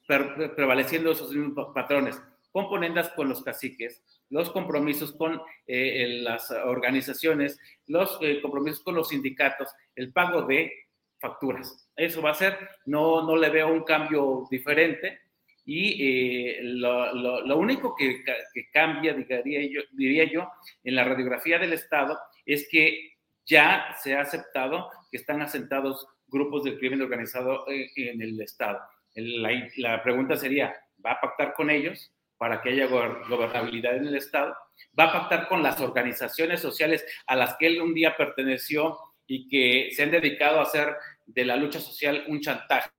prevaleciendo 0.07 1.11
esos 1.11 1.31
mismos 1.31 1.73
patrones. 1.73 2.21
Componendas 2.51 3.09
con 3.09 3.29
los 3.29 3.43
caciques, 3.43 4.03
los 4.29 4.51
compromisos 4.51 5.13
con 5.13 5.41
eh, 5.65 6.19
las 6.21 6.51
organizaciones, 6.51 7.59
los 7.87 8.19
compromisos 8.41 8.81
con 8.81 8.95
los 8.95 9.09
sindicatos, 9.09 9.69
el 9.95 10.11
pago 10.11 10.43
de 10.43 10.71
facturas. 11.19 11.89
Eso 11.95 12.21
va 12.21 12.31
a 12.31 12.35
ser, 12.35 12.57
no, 12.85 13.23
no 13.23 13.35
le 13.35 13.49
veo 13.49 13.71
un 13.71 13.83
cambio 13.83 14.47
diferente. 14.49 15.21
Y 15.65 16.61
lo, 16.61 17.57
único 17.57 17.93
que, 17.93 18.23
que 18.53 18.69
cambia, 18.71 19.13
diría 19.13 19.67
yo, 19.69 19.81
diría 19.91 20.23
yo, 20.31 20.49
en 20.83 20.95
la 20.95 21.03
radiografía 21.03 21.59
del 21.59 21.73
Estado 21.73 22.17
es 22.45 22.69
que 22.71 23.17
ya 23.45 23.95
se 24.01 24.15
ha 24.15 24.21
aceptado 24.21 24.89
que 25.11 25.17
están 25.17 25.41
asentados 25.41 26.07
grupos 26.27 26.63
del 26.63 26.77
crimen 26.77 27.01
organizado 27.01 27.65
en 27.67 28.21
el 28.21 28.39
Estado. 28.41 28.79
La, 29.15 30.03
pregunta 30.03 30.35
sería, 30.35 30.75
¿va 31.03 31.13
a 31.13 31.21
pactar 31.21 31.53
con 31.53 31.69
ellos 31.69 32.13
para 32.37 32.61
que 32.61 32.69
haya 32.69 32.87
gobernabilidad 32.87 33.97
en 33.97 34.07
el 34.07 34.15
Estado? 34.15 34.55
¿Va 34.97 35.05
a 35.05 35.13
pactar 35.13 35.47
con 35.47 35.63
las 35.63 35.79
organizaciones 35.81 36.61
sociales 36.61 37.05
a 37.25 37.35
las 37.35 37.55
que 37.57 37.67
él 37.67 37.81
un 37.81 37.93
día 37.93 38.15
perteneció 38.15 38.97
y 39.25 39.47
que 39.47 39.91
se 39.93 40.03
han 40.03 40.11
dedicado 40.11 40.59
a 40.59 40.63
hacer 40.63 40.95
de 41.25 41.45
la 41.45 41.55
lucha 41.55 41.79
social 41.79 42.23
un 42.27 42.41
chantaje? 42.41 42.89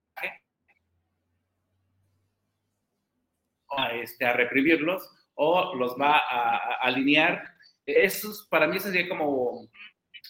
A, 3.71 3.93
este, 3.93 4.25
a 4.25 4.33
reprimirlos 4.33 5.09
o 5.35 5.75
los 5.75 5.95
va 5.95 6.17
a, 6.17 6.57
a 6.57 6.73
alinear. 6.81 7.43
Eso 7.85 8.29
para 8.49 8.67
mí 8.67 8.79
sería 8.79 9.07
como 9.07 9.69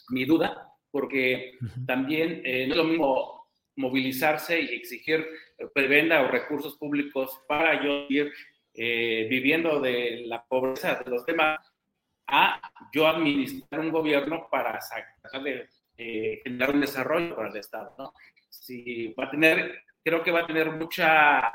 mi 0.10 0.26
duda, 0.26 0.70
porque 0.92 1.58
también 1.86 2.42
eh, 2.44 2.68
no 2.68 2.74
es 2.74 2.78
lo 2.78 2.84
mismo 2.84 3.40
movilizarse 3.76 4.60
y 4.60 4.76
exigir 4.76 5.26
prebenda 5.74 6.22
o 6.22 6.28
recursos 6.28 6.76
públicos 6.78 7.42
para 7.48 7.82
yo 7.84 8.06
ir 8.10 8.32
eh, 8.74 9.28
viviendo 9.30 9.80
de 9.80 10.24
la 10.26 10.44
pobreza 10.46 10.96
de 10.96 11.10
los 11.10 11.26
demás 11.26 11.60
a 12.28 12.62
yo 12.94 13.08
administrar 13.08 13.82
un 13.82 13.92
gobierno 13.92 14.48
para 14.50 14.80
tratar 15.22 15.44
de 15.44 15.68
eh, 15.98 16.42
generar 16.44 16.76
un 16.76 16.82
desarrollo 16.82 17.36
para 17.36 17.50
el 17.50 17.58
Estado. 17.58 17.96
¿no? 17.98 18.14
Si 18.50 19.14
va 19.20 19.26
a 19.26 19.32
tener, 19.32 19.84
creo 20.04 20.24
que 20.24 20.32
va 20.32 20.42
a 20.42 20.48
tener 20.48 20.72
mucha... 20.72 21.52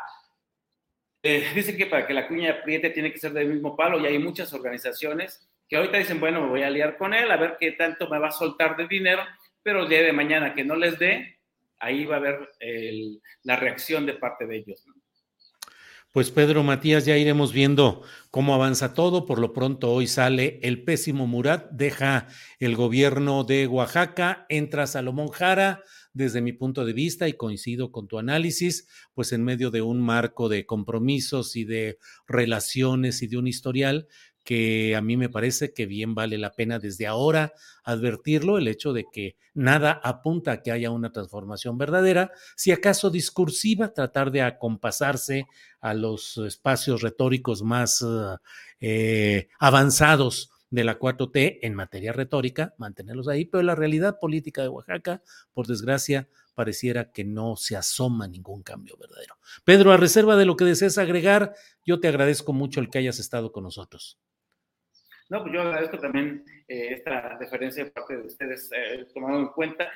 dicen 1.22 1.76
que 1.76 1.86
para 1.86 2.06
que 2.06 2.14
la 2.14 2.28
cuña 2.28 2.50
apriete 2.50 2.90
tiene 2.90 3.12
que 3.12 3.18
ser 3.18 3.32
del 3.32 3.48
mismo 3.48 3.76
palo 3.76 4.00
y 4.00 4.06
hay 4.06 4.18
muchas 4.18 4.52
organizaciones 4.52 5.48
que 5.68 5.76
ahorita 5.76 5.98
dicen, 5.98 6.20
bueno, 6.20 6.42
me 6.42 6.48
voy 6.48 6.62
a 6.62 6.70
liar 6.70 6.98
con 6.98 7.14
él, 7.14 7.30
a 7.30 7.36
ver 7.36 7.56
qué 7.58 7.72
tanto 7.72 8.08
me 8.10 8.18
va 8.18 8.28
a 8.28 8.32
soltar 8.32 8.76
de 8.76 8.86
dinero, 8.86 9.22
pero 9.62 9.84
el 9.84 9.88
día 9.88 10.02
de 10.02 10.12
mañana 10.12 10.52
que 10.52 10.64
no 10.64 10.76
les 10.76 10.98
dé, 10.98 11.38
ahí 11.78 12.04
va 12.04 12.16
a 12.16 12.18
haber 12.18 12.50
la 13.44 13.56
reacción 13.56 14.04
de 14.04 14.14
parte 14.14 14.46
de 14.46 14.56
ellos. 14.56 14.84
Pues 16.14 16.30
Pedro 16.30 16.62
Matías, 16.62 17.06
ya 17.06 17.16
iremos 17.16 17.52
viendo 17.52 18.02
cómo 18.30 18.54
avanza 18.54 18.94
todo. 18.94 19.26
Por 19.26 19.40
lo 19.40 19.52
pronto 19.52 19.90
hoy 19.90 20.06
sale 20.06 20.60
el 20.62 20.84
pésimo 20.84 21.26
Murat, 21.26 21.72
deja 21.72 22.28
el 22.60 22.76
gobierno 22.76 23.42
de 23.42 23.66
Oaxaca, 23.66 24.46
entra 24.48 24.86
Salomón 24.86 25.30
Jara, 25.30 25.82
desde 26.12 26.40
mi 26.40 26.52
punto 26.52 26.84
de 26.84 26.92
vista, 26.92 27.26
y 27.26 27.32
coincido 27.32 27.90
con 27.90 28.06
tu 28.06 28.20
análisis, 28.20 28.86
pues 29.12 29.32
en 29.32 29.42
medio 29.42 29.72
de 29.72 29.82
un 29.82 30.00
marco 30.00 30.48
de 30.48 30.66
compromisos 30.66 31.56
y 31.56 31.64
de 31.64 31.98
relaciones 32.28 33.20
y 33.22 33.26
de 33.26 33.36
un 33.36 33.48
historial 33.48 34.06
que 34.44 34.94
a 34.94 35.00
mí 35.00 35.16
me 35.16 35.28
parece 35.28 35.72
que 35.72 35.86
bien 35.86 36.14
vale 36.14 36.38
la 36.38 36.52
pena 36.52 36.78
desde 36.78 37.06
ahora 37.06 37.54
advertirlo, 37.82 38.58
el 38.58 38.68
hecho 38.68 38.92
de 38.92 39.06
que 39.10 39.36
nada 39.54 39.92
apunta 40.04 40.52
a 40.52 40.62
que 40.62 40.70
haya 40.70 40.90
una 40.90 41.12
transformación 41.12 41.78
verdadera, 41.78 42.30
si 42.54 42.70
acaso 42.70 43.10
discursiva, 43.10 43.92
tratar 43.94 44.30
de 44.30 44.42
acompasarse 44.42 45.46
a 45.80 45.94
los 45.94 46.36
espacios 46.38 47.02
retóricos 47.02 47.62
más 47.62 48.04
eh, 48.80 49.48
avanzados 49.58 50.50
de 50.70 50.84
la 50.84 50.98
4T 50.98 51.60
en 51.62 51.74
materia 51.74 52.12
retórica, 52.12 52.74
mantenerlos 52.78 53.28
ahí, 53.28 53.44
pero 53.44 53.62
la 53.62 53.76
realidad 53.76 54.18
política 54.20 54.62
de 54.62 54.68
Oaxaca, 54.68 55.22
por 55.52 55.66
desgracia, 55.66 56.28
pareciera 56.54 57.12
que 57.12 57.24
no 57.24 57.56
se 57.56 57.76
asoma 57.76 58.26
ningún 58.26 58.62
cambio 58.62 58.96
verdadero. 58.98 59.36
Pedro, 59.64 59.92
a 59.92 59.96
reserva 59.96 60.36
de 60.36 60.46
lo 60.46 60.56
que 60.56 60.64
desees 60.64 60.98
agregar, 60.98 61.54
yo 61.84 62.00
te 62.00 62.08
agradezco 62.08 62.52
mucho 62.52 62.80
el 62.80 62.90
que 62.90 62.98
hayas 62.98 63.18
estado 63.18 63.52
con 63.52 63.64
nosotros. 63.64 64.18
No, 65.30 65.40
pues 65.42 65.54
yo 65.54 65.62
agradezco 65.62 65.98
también 65.98 66.44
eh, 66.68 66.88
esta 66.92 67.36
deferencia 67.38 67.84
de 67.84 67.90
parte 67.90 68.16
de 68.16 68.26
ustedes, 68.26 68.70
eh, 68.76 69.06
tomando 69.12 69.38
en 69.38 69.48
cuenta. 69.48 69.90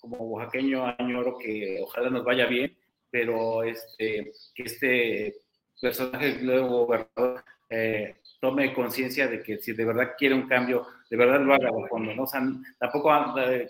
Como 0.00 0.16
oaxaqueño 0.18 0.94
añoro 0.98 1.38
que 1.38 1.78
ojalá 1.82 2.10
nos 2.10 2.24
vaya 2.24 2.46
bien, 2.46 2.76
pero 3.10 3.62
este, 3.62 4.32
que 4.54 4.62
este 4.62 5.34
personaje 5.80 6.42
nuevo 6.42 6.84
gobernador 6.84 7.44
eh, 7.70 8.16
tome 8.40 8.74
conciencia 8.74 9.26
de 9.28 9.42
que 9.42 9.58
si 9.58 9.72
de 9.72 9.84
verdad 9.84 10.12
quiere 10.18 10.34
un 10.34 10.48
cambio, 10.48 10.86
de 11.08 11.16
verdad 11.16 11.40
lo 11.40 11.54
haga 11.54 11.70
de 11.70 11.88
fondo, 11.88 12.14
¿no? 12.14 12.24
O 12.24 12.26
sea, 12.26 12.42
tampoco 12.78 13.10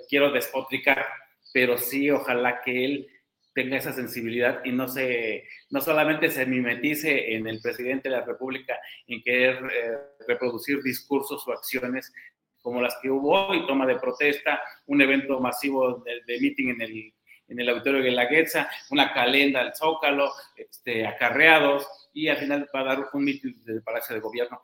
quiero 0.09 0.33
despotricar, 0.33 1.07
pero 1.53 1.79
sí 1.79 2.11
ojalá 2.11 2.61
que 2.63 2.85
él 2.85 3.09
tenga 3.57 3.79
esa 3.79 3.95
sensibilidad 3.95 4.61
y 4.67 4.71
no 4.71 4.87
se 4.87 5.45
no 5.71 5.81
solamente 5.81 6.31
se 6.31 6.45
mimetice 6.45 7.35
en 7.35 7.47
el 7.47 7.59
presidente 7.63 8.11
de 8.11 8.17
la 8.17 8.23
República 8.23 8.79
en 9.07 9.23
querer 9.23 9.57
eh, 9.73 9.97
reproducir 10.29 10.83
discursos 10.83 11.49
o 11.49 11.53
acciones 11.53 12.13
como 12.61 12.83
las 12.83 12.99
que 13.01 13.11
hubo 13.11 13.49
hoy, 13.49 13.67
toma 13.67 13.87
de 13.87 13.97
protesta, 13.97 14.61
un 14.87 15.01
evento 15.01 15.41
masivo 15.41 16.03
de, 16.05 16.21
de 16.27 16.41
meeting 16.41 16.69
en 16.69 16.83
el, 16.83 17.15
en 17.49 17.61
el 17.61 17.69
auditorio 17.71 18.03
de 18.03 18.11
la 18.11 18.27
Guetza, 18.27 18.69
una 18.91 19.15
calenda 19.15 19.61
al 19.61 19.75
Zócalo, 19.75 20.33
este, 20.57 21.07
acarreados, 21.07 21.89
y 22.13 22.29
al 22.29 22.37
final 22.37 22.69
va 22.75 22.85
dar 22.85 23.09
un 23.13 23.25
meeting 23.25 23.65
del 23.65 23.83
Palacio 23.83 24.17
de 24.17 24.21
Gobierno. 24.21 24.61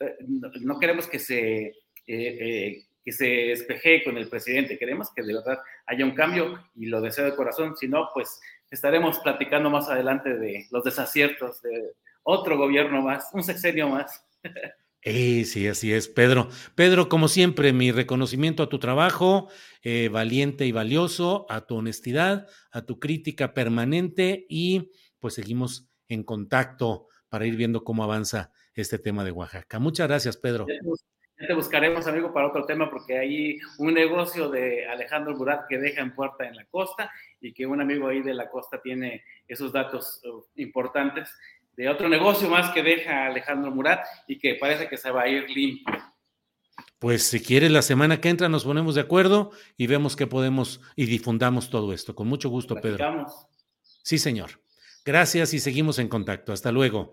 Eh, 0.00 0.16
no, 0.60 0.78
queremos 0.78 1.06
que 1.06 1.18
se 1.18 1.72
eh, 2.06 2.82
que 3.08 3.12
se 3.12 3.24
despeje 3.24 4.04
con 4.04 4.18
el 4.18 4.28
presidente. 4.28 4.78
Queremos 4.78 5.08
que 5.16 5.22
de 5.22 5.32
verdad 5.32 5.60
haya 5.86 6.04
un 6.04 6.10
cambio 6.10 6.62
y 6.74 6.86
lo 6.86 7.00
deseo 7.00 7.24
de 7.24 7.34
corazón. 7.34 7.74
Si 7.74 7.88
no, 7.88 8.10
pues 8.12 8.38
estaremos 8.70 9.18
platicando 9.20 9.70
más 9.70 9.88
adelante 9.88 10.36
de 10.36 10.66
los 10.70 10.84
desaciertos 10.84 11.62
de 11.62 11.94
otro 12.22 12.58
gobierno 12.58 13.00
más, 13.00 13.30
un 13.32 13.42
sexenio 13.42 13.88
más. 13.88 14.26
Eh, 15.00 15.44
sí, 15.44 15.66
así 15.68 15.92
es, 15.92 16.08
Pedro. 16.08 16.48
Pedro, 16.74 17.08
como 17.08 17.28
siempre, 17.28 17.72
mi 17.72 17.92
reconocimiento 17.92 18.64
a 18.64 18.68
tu 18.68 18.78
trabajo, 18.78 19.48
eh, 19.82 20.10
valiente 20.10 20.66
y 20.66 20.72
valioso, 20.72 21.46
a 21.48 21.62
tu 21.62 21.76
honestidad, 21.76 22.46
a 22.72 22.84
tu 22.84 22.98
crítica 22.98 23.54
permanente 23.54 24.44
y 24.50 24.90
pues 25.20 25.34
seguimos 25.34 25.88
en 26.08 26.24
contacto 26.24 27.06
para 27.28 27.46
ir 27.46 27.56
viendo 27.56 27.84
cómo 27.84 28.02
avanza 28.02 28.52
este 28.74 28.98
tema 28.98 29.24
de 29.24 29.30
Oaxaca. 29.30 29.78
Muchas 29.78 30.08
gracias, 30.08 30.36
Pedro. 30.36 30.66
Ya 31.40 31.46
te 31.46 31.54
buscaremos, 31.54 32.06
amigo, 32.06 32.32
para 32.32 32.48
otro 32.48 32.64
tema, 32.64 32.90
porque 32.90 33.16
hay 33.16 33.58
un 33.78 33.94
negocio 33.94 34.48
de 34.48 34.86
Alejandro 34.86 35.36
Murat 35.36 35.68
que 35.68 35.78
deja 35.78 36.00
en 36.00 36.12
puerta 36.12 36.44
en 36.44 36.56
la 36.56 36.64
costa 36.64 37.12
y 37.40 37.52
que 37.52 37.64
un 37.64 37.80
amigo 37.80 38.08
ahí 38.08 38.22
de 38.22 38.34
la 38.34 38.50
costa 38.50 38.80
tiene 38.82 39.22
esos 39.46 39.72
datos 39.72 40.20
uh, 40.24 40.44
importantes 40.56 41.30
de 41.76 41.88
otro 41.88 42.08
negocio 42.08 42.48
más 42.48 42.72
que 42.72 42.82
deja 42.82 43.26
Alejandro 43.26 43.70
Murat 43.70 44.04
y 44.26 44.36
que 44.36 44.56
parece 44.56 44.88
que 44.88 44.96
se 44.96 45.12
va 45.12 45.22
a 45.22 45.28
ir 45.28 45.48
limpio. 45.48 45.94
Pues 46.98 47.22
si 47.22 47.40
quieres, 47.40 47.70
la 47.70 47.82
semana 47.82 48.20
que 48.20 48.30
entra 48.30 48.48
nos 48.48 48.64
ponemos 48.64 48.96
de 48.96 49.02
acuerdo 49.02 49.52
y 49.76 49.86
vemos 49.86 50.16
qué 50.16 50.26
podemos 50.26 50.80
y 50.96 51.06
difundamos 51.06 51.70
todo 51.70 51.92
esto. 51.92 52.16
Con 52.16 52.26
mucho 52.26 52.48
gusto, 52.48 52.74
Pedro. 52.74 53.26
Sí, 54.02 54.18
señor. 54.18 54.60
Gracias 55.04 55.54
y 55.54 55.60
seguimos 55.60 56.00
en 56.00 56.08
contacto. 56.08 56.52
Hasta 56.52 56.72
luego. 56.72 57.12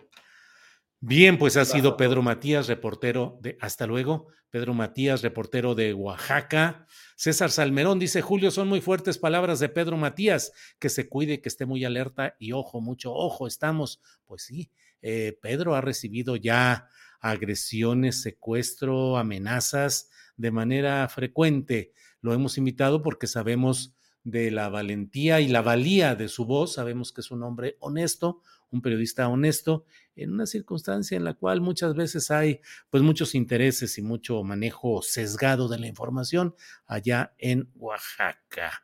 Bien, 1.07 1.37
pues 1.37 1.55
ha 1.55 1.65
sido 1.65 1.97
Pedro 1.97 2.23
Matías, 2.23 2.67
reportero 2.67 3.37
de, 3.39 3.59
hasta 3.61 3.85
luego, 3.85 4.29
Pedro 4.49 4.73
Matías, 4.73 5.21
reportero 5.21 5.75
de 5.75 5.93
Oaxaca. 5.93 6.87
César 7.15 7.51
Salmerón 7.51 7.99
dice, 7.99 8.23
Julio, 8.23 8.49
son 8.49 8.67
muy 8.67 8.81
fuertes 8.81 9.19
palabras 9.19 9.59
de 9.59 9.69
Pedro 9.69 9.97
Matías, 9.97 10.51
que 10.79 10.89
se 10.89 11.07
cuide, 11.07 11.41
que 11.41 11.49
esté 11.49 11.67
muy 11.67 11.85
alerta 11.85 12.35
y 12.39 12.53
ojo, 12.53 12.81
mucho 12.81 13.13
ojo, 13.13 13.45
estamos. 13.45 14.01
Pues 14.25 14.45
sí, 14.45 14.71
eh, 15.03 15.37
Pedro 15.43 15.75
ha 15.75 15.81
recibido 15.81 16.37
ya 16.37 16.89
agresiones, 17.19 18.23
secuestro, 18.23 19.17
amenazas 19.17 20.09
de 20.37 20.49
manera 20.49 21.07
frecuente. 21.07 21.93
Lo 22.19 22.33
hemos 22.33 22.57
invitado 22.57 23.03
porque 23.03 23.27
sabemos 23.27 23.95
de 24.23 24.49
la 24.49 24.69
valentía 24.69 25.39
y 25.39 25.49
la 25.49 25.61
valía 25.61 26.15
de 26.15 26.29
su 26.29 26.45
voz, 26.45 26.73
sabemos 26.73 27.13
que 27.13 27.21
es 27.21 27.29
un 27.29 27.43
hombre 27.43 27.77
honesto, 27.79 28.41
un 28.72 28.82
periodista 28.82 29.28
honesto, 29.28 29.86
en 30.16 30.32
una 30.34 30.45
circunstancia 30.45 31.18
en 31.18 31.24
la 31.24 31.34
cual 31.34 31.61
muchas 31.61 31.95
veces 31.95 32.32
hay 32.32 32.61
pues 32.89 33.03
muchos 33.03 33.36
intereses 33.36 33.97
y 33.97 34.01
mucho 34.01 34.43
manejo 34.43 35.01
sesgado 35.01 35.68
de 35.68 35.80
la 35.80 35.88
información 35.88 36.55
allá 36.86 37.34
en 37.38 37.70
Oaxaca. 37.76 38.84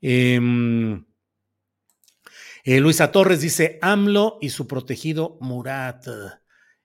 Em, 0.00 1.04
eh, 2.64 2.80
Luisa 2.80 3.12
Torres 3.12 3.40
dice 3.40 3.78
AMLO 3.80 4.38
y 4.40 4.50
su 4.50 4.66
protegido 4.66 5.38
Murat. 5.40 6.06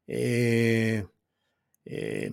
Eh, 0.07 1.05
eh, 1.85 2.31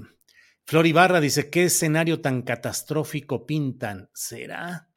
Flor 0.64 0.86
Ibarra 0.86 1.20
dice, 1.20 1.48
¿qué 1.48 1.64
escenario 1.64 2.20
tan 2.20 2.42
catastrófico 2.42 3.46
pintan? 3.46 4.10
¿Será? 4.12 4.87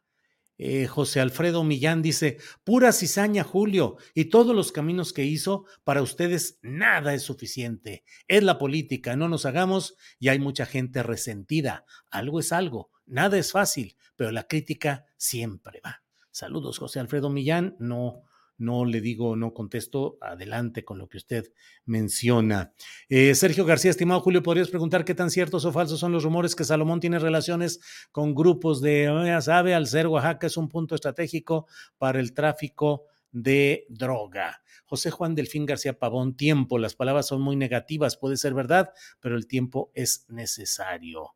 Eh, 0.64 0.86
José 0.86 1.22
Alfredo 1.22 1.64
Millán 1.64 2.04
dice, 2.04 2.38
pura 2.64 2.92
cizaña, 2.92 3.44
Julio, 3.44 3.98
y 4.14 4.26
todos 4.26 4.56
los 4.56 4.72
caminos 4.72 5.12
que 5.12 5.26
hizo, 5.26 5.66
para 5.84 6.04
ustedes 6.04 6.60
nada 6.62 7.16
es 7.16 7.24
suficiente. 7.24 8.04
Es 8.28 8.44
la 8.44 8.60
política, 8.60 9.16
no 9.16 9.28
nos 9.28 9.48
hagamos 9.48 9.96
y 10.20 10.30
hay 10.30 10.38
mucha 10.38 10.68
gente 10.68 11.02
resentida. 11.02 11.84
Algo 12.12 12.40
es 12.40 12.52
algo, 12.52 12.92
nada 13.08 13.40
es 13.40 13.52
fácil, 13.52 13.98
pero 14.16 14.32
la 14.32 14.44
crítica 14.44 15.08
siempre 15.18 15.82
va. 15.84 16.04
Saludos, 16.30 16.78
José 16.78 17.00
Alfredo 17.00 17.32
Millán. 17.32 17.76
No, 17.80 18.22
no 18.62 18.86
le 18.86 19.02
digo, 19.02 19.36
no 19.36 19.54
contesto, 19.54 20.20
adelante 20.22 20.86
con 20.86 21.00
lo 21.00 21.10
que 21.10 21.18
usted 21.18 21.52
menciona. 21.86 22.74
Eh, 23.10 23.34
Sergio 23.34 23.66
García, 23.66 23.90
estimado 23.90 24.22
Julio, 24.22 24.44
¿podrías 24.44 24.70
preguntar 24.70 25.04
qué 25.04 25.16
tan 25.16 25.32
ciertos 25.32 25.66
o 25.66 25.72
falsos 25.72 26.00
son 26.00 26.12
los 26.12 26.24
rumores 26.24 26.56
que 26.56 26.64
Salomón 26.64 27.00
tiene 27.00 27.18
relaciones 27.18 27.80
con 28.12 28.36
grupos 28.36 28.80
de, 28.80 29.12
ya 29.26 29.42
sabe, 29.42 29.74
al 29.74 29.88
ser 29.88 30.06
Oaxaca 30.06 30.46
es 30.46 30.58
un 30.58 30.70
punto 30.70 30.94
estratégico 30.94 31.66
para 31.98 32.20
el 32.20 32.34
tráfico 32.34 33.06
de 33.32 33.88
droga? 33.90 34.62
José 34.86 35.10
Juan 35.10 35.34
Delfín 35.34 35.66
García 35.66 35.98
Pavón, 35.98 36.38
tiempo, 36.38 36.78
las 36.78 36.94
palabras 36.94 37.26
son 37.26 37.42
muy 37.42 37.56
negativas, 37.56 38.16
puede 38.16 38.38
ser 38.38 38.54
verdad, 38.54 38.92
pero 39.20 39.38
el 39.38 39.48
tiempo 39.48 39.92
es 39.96 40.26
necesario. 40.30 41.34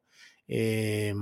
Eh, 0.48 1.16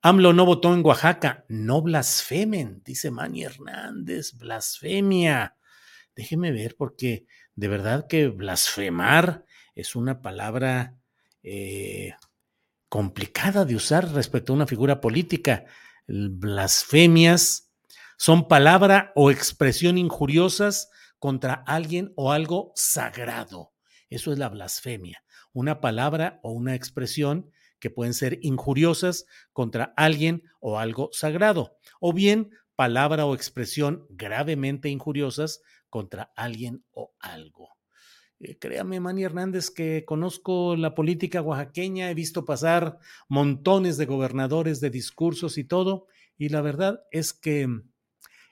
AMLO 0.00 0.32
no 0.32 0.46
votó 0.46 0.72
en 0.74 0.84
Oaxaca. 0.84 1.44
No 1.48 1.82
blasfemen, 1.82 2.82
dice 2.84 3.10
Manny 3.10 3.44
Hernández. 3.44 4.34
Blasfemia. 4.34 5.56
Déjeme 6.14 6.52
ver, 6.52 6.76
porque 6.76 7.26
de 7.54 7.68
verdad 7.68 8.06
que 8.08 8.28
blasfemar 8.28 9.44
es 9.74 9.96
una 9.96 10.22
palabra 10.22 10.96
eh, 11.42 12.14
complicada 12.88 13.64
de 13.64 13.74
usar 13.74 14.12
respecto 14.12 14.52
a 14.52 14.56
una 14.56 14.66
figura 14.66 15.00
política. 15.00 15.64
Blasfemias 16.06 17.72
son 18.16 18.48
palabra 18.48 19.12
o 19.14 19.30
expresión 19.30 19.98
injuriosas 19.98 20.90
contra 21.18 21.54
alguien 21.66 22.12
o 22.16 22.32
algo 22.32 22.72
sagrado. 22.74 23.72
Eso 24.10 24.32
es 24.32 24.38
la 24.38 24.48
blasfemia. 24.48 25.22
Una 25.52 25.80
palabra 25.80 26.40
o 26.42 26.52
una 26.52 26.74
expresión 26.74 27.50
que 27.78 27.90
pueden 27.90 28.14
ser 28.14 28.38
injuriosas 28.42 29.26
contra 29.52 29.92
alguien 29.96 30.42
o 30.60 30.78
algo 30.78 31.10
sagrado, 31.12 31.76
o 32.00 32.12
bien 32.12 32.50
palabra 32.76 33.26
o 33.26 33.34
expresión 33.34 34.06
gravemente 34.08 34.88
injuriosas 34.88 35.62
contra 35.90 36.32
alguien 36.36 36.84
o 36.92 37.14
algo. 37.18 37.70
Eh, 38.40 38.56
créame, 38.58 39.00
Manny 39.00 39.24
Hernández, 39.24 39.70
que 39.70 40.04
conozco 40.06 40.76
la 40.76 40.94
política 40.94 41.42
oaxaqueña, 41.42 42.10
he 42.10 42.14
visto 42.14 42.44
pasar 42.44 42.98
montones 43.28 43.96
de 43.96 44.06
gobernadores 44.06 44.80
de 44.80 44.90
discursos 44.90 45.58
y 45.58 45.64
todo, 45.64 46.06
y 46.36 46.50
la 46.50 46.60
verdad 46.60 47.00
es 47.10 47.32
que 47.32 47.68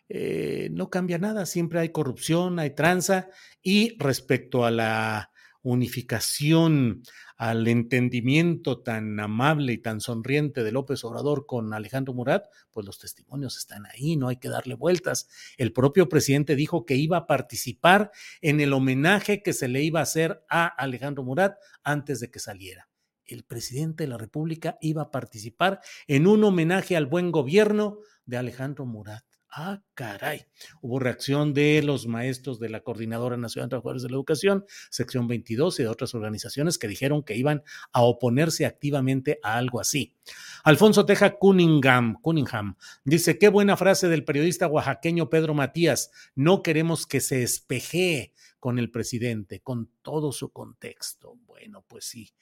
eh, 0.09 0.69
no 0.73 0.91
cambia 0.91 1.19
nada, 1.19 1.47
siempre 1.47 1.79
hay 1.79 1.91
corrupción, 1.91 2.59
hay 2.59 2.75
tranza, 2.75 3.29
y 3.63 3.97
respecto 3.99 4.65
a 4.65 4.73
la 4.73 5.31
unificación, 5.67 7.03
al 7.37 7.67
entendimiento 7.67 8.83
tan 8.83 9.19
amable 9.19 9.73
y 9.73 9.79
tan 9.79 10.01
sonriente 10.01 10.63
de 10.63 10.73
López 10.73 11.05
Obrador 11.05 11.45
con 11.45 11.75
Alejandro 11.75 12.15
Murat, 12.15 12.47
pues 12.71 12.87
los 12.87 12.99
testimonios 12.99 13.57
están 13.57 13.85
ahí, 13.87 14.17
no 14.17 14.29
hay 14.29 14.37
que 14.37 14.49
darle 14.49 14.75
vueltas. 14.75 15.29
El 15.57 15.73
propio 15.73 16.09
presidente 16.09 16.55
dijo 16.55 16.87
que 16.87 16.95
iba 16.95 17.17
a 17.17 17.27
participar 17.27 18.13
en 18.41 18.61
el 18.61 18.73
homenaje 18.73 19.43
que 19.43 19.53
se 19.53 19.67
le 19.67 19.83
iba 19.83 20.01
a 20.01 20.05
hacer 20.05 20.45
a 20.49 20.67
Alejandro 20.67 21.25
Murat 21.25 21.57
antes 21.83 22.21
de 22.21 22.31
que 22.31 22.39
saliera. 22.39 22.89
El 23.25 23.43
presidente 23.43 24.05
de 24.05 24.09
la 24.09 24.19
República 24.19 24.79
iba 24.81 25.03
a 25.03 25.11
participar 25.11 25.81
en 26.07 26.29
un 26.29 26.45
homenaje 26.45 26.97
al 26.97 27.07
buen 27.07 27.33
gobierno 27.33 27.99
de 28.25 28.37
Alejandro 28.37 28.87
Murat. 28.87 29.25
Ah, 29.59 29.81
caray. 29.95 30.45
Hubo 30.83 30.99
reacción 30.99 31.55
de 31.55 31.83
los 31.83 32.07
maestros 32.07 32.61
de 32.61 32.69
la 32.69 32.83
Coordinadora 32.83 33.39
Nacional 33.39 33.69
de 33.69 33.71
Trabajadores 33.71 34.03
de 34.03 34.11
la 34.11 34.17
Educación, 34.17 34.67
sección 34.91 35.29
22 35.29 35.81
y 35.81 35.85
de 35.85 35.89
otras 35.89 36.15
organizaciones 36.15 36.77
que 36.77 36.89
dijeron 36.89 37.23
que 37.23 37.37
iban 37.37 37.63
a 37.91 38.03
oponerse 38.03 38.67
activamente 38.67 39.41
a 39.43 39.57
algo 39.57 39.81
así. 39.81 40.15
Alfonso 40.63 41.07
Teja 41.07 41.39
Cunningham, 41.39 42.21
Cunningham 42.21 42.77
dice, 43.05 43.39
qué 43.39 43.49
buena 43.49 43.79
frase 43.79 44.09
del 44.09 44.27
periodista 44.27 44.67
oaxaqueño 44.67 45.31
Pedro 45.31 45.55
Matías, 45.55 46.11
no 46.35 46.63
queremos 46.63 47.07
que 47.07 47.23
se 47.23 47.43
espejee 47.43 48.35
con 48.61 48.79
el 48.79 48.91
presidente, 48.91 49.61
con 49.61 49.89
todo 50.03 50.33
su 50.33 50.53
contexto. 50.53 51.39
Bueno, 51.47 51.83
pues 51.89 52.05
sí. 52.05 52.35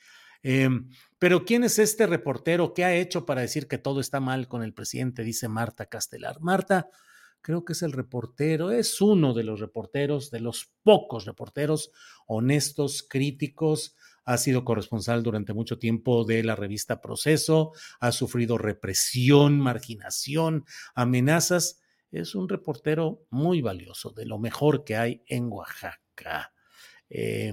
Em, 0.45 0.91
pero 1.19 1.47
¿quién 1.47 1.65
es 1.65 1.79
este 1.79 2.07
reportero? 2.07 2.75
¿Qué 2.75 2.85
ha 2.85 2.95
hecho 2.95 3.25
para 3.25 3.41
decir 3.41 3.67
que 3.67 3.79
todo 3.79 3.99
está 3.99 4.21
mal 4.21 4.47
con 4.47 4.63
el 4.63 4.75
presidente? 4.75 5.25
Dice 5.25 5.49
Marta 5.49 5.87
Castelar. 5.87 6.39
Marta, 6.43 6.91
creo 7.41 7.65
que 7.65 7.73
es 7.73 7.83
el 7.83 7.93
reportero, 7.93 8.71
es 8.71 9.01
uno 9.01 9.33
de 9.33 9.43
los 9.43 9.59
reporteros, 9.59 10.31
de 10.31 10.41
los 10.41 10.71
pocos 10.83 11.25
reporteros 11.25 11.93
honestos, 12.27 13.03
críticos. 13.03 13.97
Ha 14.27 14.37
sido 14.37 14.67
corresponsal 14.67 15.23
durante 15.23 15.55
mucho 15.55 15.79
tiempo 15.79 16.25
de 16.25 16.45
la 16.45 16.57
revista 16.57 17.01
Proceso, 17.01 17.73
ha 17.99 18.13
sufrido 18.13 18.59
represión, 18.59 19.59
marginación, 19.59 20.67
amenazas. 20.95 21.81
Es 22.11 22.35
un 22.35 22.51
reportero 22.51 23.25
muy 23.31 23.63
valioso, 23.63 24.11
de 24.11 24.27
lo 24.27 24.39
mejor 24.39 24.85
que 24.85 24.97
hay 24.97 25.23
en 25.27 25.51
Oaxaca. 25.51 26.53
Eh, 27.09 27.53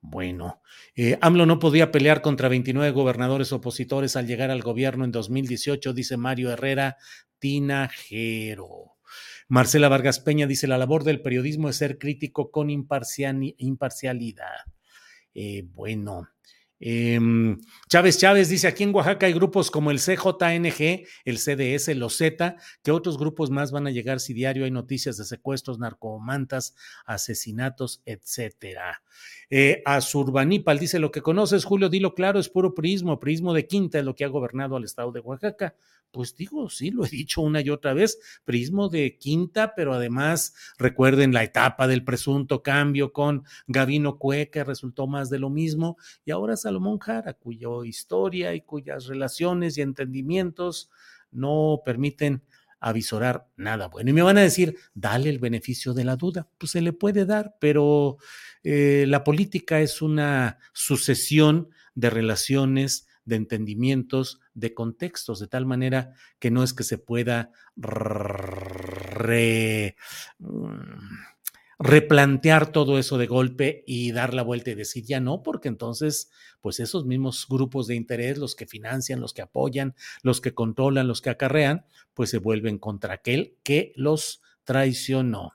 bueno, 0.00 0.62
eh, 0.94 1.18
AMLO 1.20 1.44
no 1.44 1.58
podía 1.58 1.90
pelear 1.90 2.22
contra 2.22 2.48
29 2.48 2.92
gobernadores 2.92 3.52
opositores 3.52 4.16
al 4.16 4.26
llegar 4.26 4.50
al 4.50 4.62
gobierno 4.62 5.04
en 5.04 5.12
2018, 5.12 5.92
dice 5.92 6.16
Mario 6.16 6.50
Herrera 6.50 6.96
Tinajero. 7.38 8.96
Marcela 9.48 9.88
Vargas 9.88 10.20
Peña 10.20 10.46
dice, 10.46 10.66
la 10.66 10.78
labor 10.78 11.04
del 11.04 11.22
periodismo 11.22 11.68
es 11.68 11.76
ser 11.76 11.98
crítico 11.98 12.50
con 12.50 12.68
imparcialidad. 12.70 14.66
Eh, 15.34 15.64
bueno, 15.66 16.28
Em, 16.80 17.58
Chávez 17.88 18.18
Chávez 18.18 18.48
dice, 18.48 18.68
aquí 18.68 18.84
en 18.84 18.94
Oaxaca 18.94 19.26
hay 19.26 19.32
grupos 19.32 19.70
como 19.70 19.90
el 19.90 19.98
CJNG, 19.98 21.06
el 21.24 21.38
CDS, 21.38 21.96
los 21.96 22.16
Z, 22.16 22.56
que 22.82 22.92
otros 22.92 23.18
grupos 23.18 23.50
más 23.50 23.72
van 23.72 23.86
a 23.86 23.90
llegar 23.90 24.20
si 24.20 24.32
diario 24.32 24.64
hay 24.64 24.70
noticias 24.70 25.16
de 25.16 25.24
secuestros, 25.24 25.78
narcomantas, 25.78 26.74
asesinatos, 27.04 28.02
etcétera. 28.04 29.02
Eh, 29.50 29.82
Azurbanipal 29.84 30.78
dice, 30.78 30.98
lo 30.98 31.10
que 31.10 31.22
conoces, 31.22 31.64
Julio, 31.64 31.88
dilo 31.88 32.14
claro, 32.14 32.38
es 32.38 32.48
puro 32.48 32.74
prismo, 32.74 33.18
prismo 33.18 33.54
de 33.54 33.66
quinta 33.66 33.98
es 33.98 34.04
lo 34.04 34.14
que 34.14 34.24
ha 34.24 34.28
gobernado 34.28 34.76
al 34.76 34.84
estado 34.84 35.10
de 35.10 35.20
Oaxaca. 35.20 35.74
Pues 36.10 36.34
digo, 36.34 36.70
sí, 36.70 36.90
lo 36.90 37.04
he 37.04 37.08
dicho 37.08 37.40
una 37.42 37.60
y 37.60 37.70
otra 37.70 37.92
vez, 37.92 38.18
prismo 38.44 38.88
de 38.88 39.18
quinta, 39.18 39.74
pero 39.74 39.94
además 39.94 40.54
recuerden 40.78 41.32
la 41.32 41.44
etapa 41.44 41.86
del 41.86 42.04
presunto 42.04 42.62
cambio 42.62 43.12
con 43.12 43.44
Gavino 43.66 44.18
Cue, 44.18 44.50
que 44.50 44.64
resultó 44.64 45.06
más 45.06 45.28
de 45.30 45.38
lo 45.38 45.50
mismo, 45.50 45.96
y 46.24 46.30
ahora 46.30 46.56
Salomón 46.56 46.98
Jara, 46.98 47.34
cuya 47.34 47.68
historia 47.84 48.54
y 48.54 48.62
cuyas 48.62 49.06
relaciones 49.06 49.76
y 49.76 49.82
entendimientos 49.82 50.90
no 51.30 51.82
permiten 51.84 52.42
avisorar 52.80 53.48
nada 53.56 53.88
bueno. 53.88 54.10
Y 54.10 54.12
me 54.12 54.22
van 54.22 54.38
a 54.38 54.42
decir, 54.42 54.76
dale 54.94 55.30
el 55.30 55.38
beneficio 55.38 55.94
de 55.94 56.04
la 56.04 56.16
duda. 56.16 56.48
Pues 56.58 56.72
se 56.72 56.80
le 56.80 56.92
puede 56.92 57.24
dar, 57.26 57.56
pero 57.60 58.18
eh, 58.62 59.04
la 59.08 59.24
política 59.24 59.80
es 59.80 60.00
una 60.00 60.58
sucesión 60.72 61.70
de 61.94 62.10
relaciones 62.10 63.07
de 63.28 63.36
entendimientos, 63.36 64.40
de 64.54 64.74
contextos, 64.74 65.38
de 65.38 65.46
tal 65.46 65.66
manera 65.66 66.14
que 66.38 66.50
no 66.50 66.62
es 66.62 66.72
que 66.72 66.84
se 66.84 66.98
pueda 66.98 67.52
replantear 71.78 72.72
todo 72.72 72.98
eso 72.98 73.18
de 73.18 73.26
golpe 73.26 73.84
y 73.86 74.12
dar 74.12 74.34
la 74.34 74.42
vuelta 74.42 74.70
y 74.70 74.74
decir 74.74 75.04
ya 75.04 75.20
no, 75.20 75.42
porque 75.42 75.68
entonces, 75.68 76.30
pues 76.60 76.80
esos 76.80 77.04
mismos 77.04 77.46
grupos 77.48 77.86
de 77.86 77.94
interés, 77.94 78.38
los 78.38 78.56
que 78.56 78.66
financian, 78.66 79.20
los 79.20 79.32
que 79.32 79.42
apoyan, 79.42 79.94
los 80.22 80.40
que 80.40 80.54
controlan, 80.54 81.06
los 81.06 81.20
que 81.20 81.30
acarrean, 81.30 81.84
pues 82.14 82.30
se 82.30 82.38
vuelven 82.38 82.78
contra 82.78 83.14
aquel 83.14 83.56
que 83.62 83.92
los 83.94 84.42
traicionó. 84.64 85.52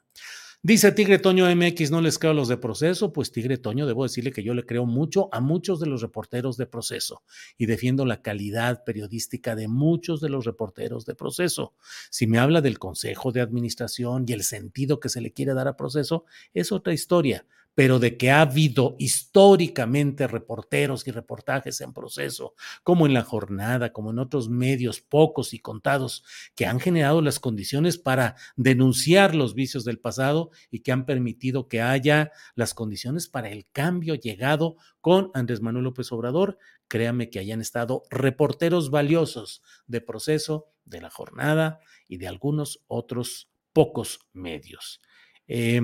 Dice 0.66 0.94
Tigre 0.94 1.20
Toño 1.20 1.54
MX, 1.54 1.92
no 1.92 2.00
les 2.00 2.18
creo 2.18 2.32
a 2.32 2.34
los 2.34 2.48
de 2.48 2.56
proceso, 2.56 3.12
pues 3.12 3.34
Tigre 3.34 3.58
Toño, 3.58 3.86
debo 3.86 4.04
decirle 4.04 4.32
que 4.32 4.44
yo 4.44 4.54
le 4.54 4.66
creo 4.66 4.86
mucho 4.86 5.28
a 5.34 5.42
muchos 5.42 5.82
de 5.82 5.88
los 5.88 6.02
reporteros 6.02 6.56
de 6.56 6.66
proceso 6.66 7.22
y 7.58 7.66
defiendo 7.66 8.06
la 8.06 8.22
calidad 8.22 8.86
periodística 8.86 9.58
de 9.58 9.68
muchos 9.68 10.22
de 10.22 10.30
los 10.30 10.46
reporteros 10.46 11.06
de 11.06 11.16
proceso. 11.16 11.74
Si 12.10 12.28
me 12.28 12.40
habla 12.40 12.62
del 12.62 12.80
consejo 12.80 13.34
de 13.34 13.42
administración 13.42 14.24
y 14.26 14.32
el 14.32 14.44
sentido 14.44 15.02
que 15.02 15.10
se 15.10 15.20
le 15.20 15.34
quiere 15.34 15.54
dar 15.54 15.68
a 15.68 15.76
proceso, 15.76 16.24
es 16.54 16.72
otra 16.72 16.94
historia, 16.94 17.46
pero 17.76 18.00
de 18.00 18.18
que 18.18 18.32
ha 18.32 18.42
habido 18.42 18.96
históricamente 19.00 20.28
reporteros 20.28 21.08
y 21.08 21.12
reportajes 21.12 21.82
en 21.82 21.94
proceso, 21.94 22.54
como 22.84 23.06
en 23.06 23.14
la 23.14 23.24
jornada, 23.24 23.94
como 23.94 24.12
en 24.12 24.20
otros 24.20 24.50
medios 24.50 25.02
pocos 25.02 25.54
y 25.54 25.60
contados, 25.60 26.24
que 26.56 26.66
han 26.66 26.80
generado 26.80 27.22
las 27.22 27.40
condiciones 27.40 27.98
para 27.98 28.36
denunciar 28.56 29.36
los 29.36 29.56
vicios 29.56 29.86
del 29.86 30.00
pasado 30.00 30.52
y 30.70 30.80
que 30.80 30.92
han 30.92 31.06
permitido 31.06 31.68
que 31.68 31.82
haya 31.82 32.32
las 32.56 32.74
condiciones 32.74 33.28
para 33.28 33.50
el 33.50 33.68
cambio 33.72 34.16
llegado 34.16 34.76
con 35.02 35.32
Andrés 35.34 35.62
Manuel 35.62 35.86
López 35.86 36.12
Obrador. 36.12 36.58
Créame 36.88 37.30
que 37.30 37.40
hayan 37.40 37.62
estado 37.62 38.04
reporteros 38.10 38.92
valiosos 38.92 39.64
de 39.88 40.02
proceso, 40.02 40.70
de 40.86 41.02
la 41.02 41.10
jornada 41.10 41.80
y 42.08 42.18
de 42.18 42.28
algunos 42.28 42.84
otros 42.88 43.50
pocos 43.72 44.20
medios. 44.34 45.02
Eh, 45.48 45.82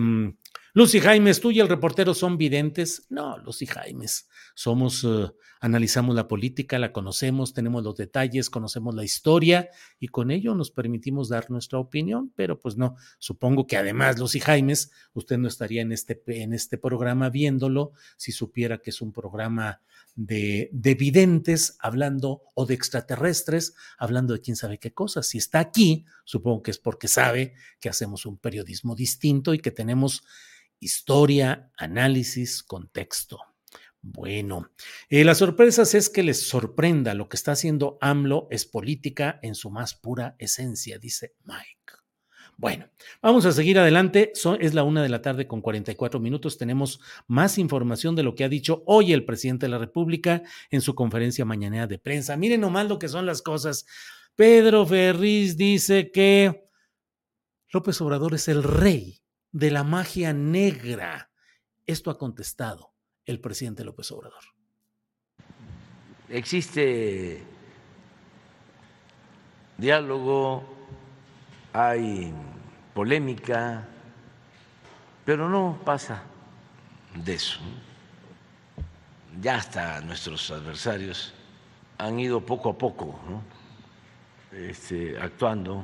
Lucy 0.73 0.99
Jaimes, 0.99 1.39
tú 1.41 1.51
y 1.51 1.59
el 1.59 1.67
reportero 1.67 2.13
son 2.13 2.37
videntes. 2.37 3.05
No, 3.09 3.37
Lucy 3.39 3.65
Jaimes, 3.65 4.27
somos, 4.53 5.03
uh, 5.03 5.33
analizamos 5.59 6.15
la 6.15 6.27
política, 6.27 6.77
la 6.77 6.91
conocemos, 6.91 7.53
tenemos 7.53 7.83
los 7.83 7.95
detalles, 7.95 8.49
conocemos 8.49 8.93
la 8.93 9.03
historia 9.03 9.69
y 9.99 10.09
con 10.09 10.31
ello 10.31 10.53
nos 10.53 10.71
permitimos 10.71 11.27
dar 11.29 11.49
nuestra 11.49 11.79
opinión, 11.79 12.31
pero 12.35 12.59
pues 12.59 12.77
no, 12.77 12.95
supongo 13.17 13.65
que 13.65 13.77
además, 13.77 14.19
Lucy 14.19 14.39
Jaimes, 14.39 14.91
usted 15.13 15.37
no 15.37 15.47
estaría 15.47 15.81
en 15.81 15.91
este, 15.91 16.21
en 16.27 16.53
este 16.53 16.77
programa 16.77 17.29
viéndolo 17.29 17.91
si 18.15 18.31
supiera 18.31 18.77
que 18.77 18.91
es 18.91 19.01
un 19.01 19.11
programa 19.11 19.81
de, 20.15 20.69
de 20.71 20.95
videntes 20.95 21.77
hablando 21.79 22.43
o 22.53 22.65
de 22.65 22.73
extraterrestres 22.73 23.73
hablando 23.97 24.33
de 24.33 24.41
quién 24.41 24.55
sabe 24.55 24.77
qué 24.77 24.93
cosas. 24.93 25.27
Si 25.27 25.37
está 25.37 25.59
aquí, 25.59 26.05
supongo 26.25 26.61
que 26.61 26.71
es 26.71 26.77
porque 26.77 27.07
sabe 27.07 27.53
que 27.79 27.89
hacemos 27.89 28.25
un 28.25 28.37
periodismo 28.37 28.95
distinto 28.95 29.53
y 29.53 29.59
que 29.59 29.71
tenemos 29.71 30.23
historia, 30.79 31.71
análisis, 31.77 32.63
contexto. 32.63 33.39
Bueno, 34.01 34.71
eh, 35.09 35.25
las 35.25 35.39
sorpresas 35.39 35.93
es 35.93 36.09
que 36.09 36.23
les 36.23 36.47
sorprenda 36.47 37.13
lo 37.13 37.27
que 37.27 37.35
está 37.35 37.51
haciendo 37.51 37.97
AMLO 37.99 38.47
es 38.49 38.65
política 38.65 39.39
en 39.41 39.55
su 39.55 39.69
más 39.69 39.93
pura 39.93 40.35
esencia, 40.39 40.99
dice 40.99 41.35
Mike. 41.43 41.79
Bueno, 42.59 42.89
vamos 43.21 43.45
a 43.45 43.53
seguir 43.53 43.79
adelante. 43.79 44.33
es 44.59 44.73
la 44.73 44.83
una 44.83 45.01
de 45.01 45.07
la 45.07 45.21
tarde 45.21 45.47
con 45.47 45.61
44 45.61 46.19
minutos. 46.19 46.57
Tenemos 46.57 46.99
más 47.25 47.57
información 47.57 48.17
de 48.17 48.23
lo 48.23 48.35
que 48.35 48.43
ha 48.43 48.49
dicho 48.49 48.83
hoy 48.85 49.13
el 49.13 49.23
presidente 49.23 49.65
de 49.65 49.69
la 49.69 49.77
República 49.77 50.43
en 50.69 50.81
su 50.81 50.93
conferencia 50.93 51.45
mañanera 51.45 51.87
de 51.87 51.99
prensa. 51.99 52.35
Miren 52.35 52.59
nomás 52.59 52.89
lo 52.89 52.99
que 52.99 53.07
son 53.07 53.25
las 53.25 53.41
cosas. 53.41 53.85
Pedro 54.35 54.85
Ferriz 54.85 55.55
dice 55.55 56.11
que 56.11 56.69
López 57.71 58.01
Obrador 58.01 58.33
es 58.33 58.49
el 58.49 58.61
rey 58.61 59.21
de 59.51 59.71
la 59.71 59.83
magia 59.83 60.33
negra. 60.33 61.29
Esto 61.85 62.11
ha 62.11 62.17
contestado 62.17 62.93
el 63.25 63.39
presidente 63.39 63.83
López 63.83 64.11
Obrador. 64.11 64.43
Existe 66.29 67.43
diálogo, 69.77 70.63
hay 71.73 72.33
polémica, 72.93 73.87
pero 75.25 75.49
no 75.49 75.79
pasa 75.83 76.23
de 77.15 77.33
eso. 77.33 77.59
Ya 79.41 79.55
hasta 79.55 80.01
nuestros 80.01 80.51
adversarios 80.51 81.33
han 81.97 82.19
ido 82.19 82.45
poco 82.45 82.69
a 82.69 82.77
poco 82.77 83.19
este, 84.51 85.17
actuando 85.19 85.83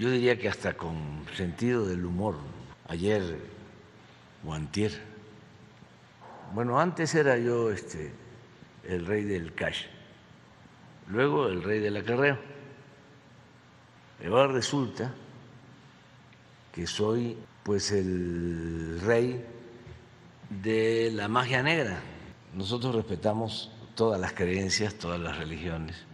yo 0.00 0.10
diría 0.10 0.38
que 0.38 0.48
hasta 0.48 0.78
con 0.78 1.26
sentido 1.36 1.86
del 1.86 2.06
humor, 2.06 2.36
ayer 2.88 3.38
o 4.46 4.54
antier. 4.54 4.98
Bueno, 6.54 6.80
antes 6.80 7.14
era 7.14 7.36
yo 7.36 7.70
este, 7.70 8.10
el 8.84 9.04
rey 9.04 9.24
del 9.24 9.52
cash, 9.52 9.84
luego 11.06 11.48
el 11.48 11.62
rey 11.62 11.80
del 11.80 11.98
acarreo. 11.98 12.38
Ahora 14.24 14.46
resulta 14.46 15.12
que 16.72 16.86
soy 16.86 17.36
pues 17.62 17.92
el 17.92 19.02
rey 19.04 19.44
de 20.48 21.10
la 21.12 21.28
magia 21.28 21.62
negra. 21.62 22.00
Nosotros 22.54 22.94
respetamos 22.94 23.70
todas 23.94 24.18
las 24.18 24.32
creencias, 24.32 24.94
todas 24.94 25.20
las 25.20 25.36
religiones, 25.36 26.06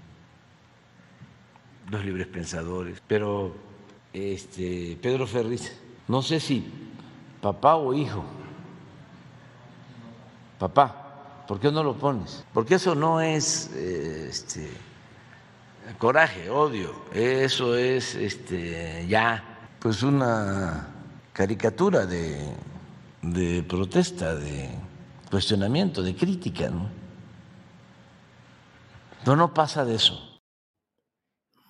los 1.89 2.05
libres 2.05 2.26
pensadores, 2.26 3.01
pero 3.07 3.66
este, 4.17 4.99
Pedro 5.03 5.27
Ferriz, 5.27 5.73
no 6.09 6.23
sé 6.23 6.41
si 6.41 6.64
papá 7.41 7.77
o 7.77 7.93
hijo, 7.93 8.25
papá, 10.59 11.45
¿por 11.47 11.61
qué 11.61 11.71
no 11.71 11.83
lo 11.83 11.95
pones? 11.95 12.45
Porque 12.53 12.77
eso 12.77 12.95
no 12.95 13.21
es 13.21 13.71
eh, 13.75 14.29
este, 14.31 14.71
coraje, 15.99 16.49
odio, 16.51 16.95
eso 17.12 17.77
es 17.77 18.14
este, 18.14 19.07
ya 19.07 19.57
pues 19.87 20.03
una 20.03 20.89
caricatura 21.33 22.07
de, 22.07 23.62
protesta, 23.69 24.35
de 24.35 24.71
cuestionamiento, 25.31 26.03
de 26.03 26.17
crítica, 26.17 26.69
¿no? 26.71 26.89
No, 29.25 29.37
no 29.37 29.55
pasa 29.55 29.85
de 29.85 29.95
eso. 29.95 30.26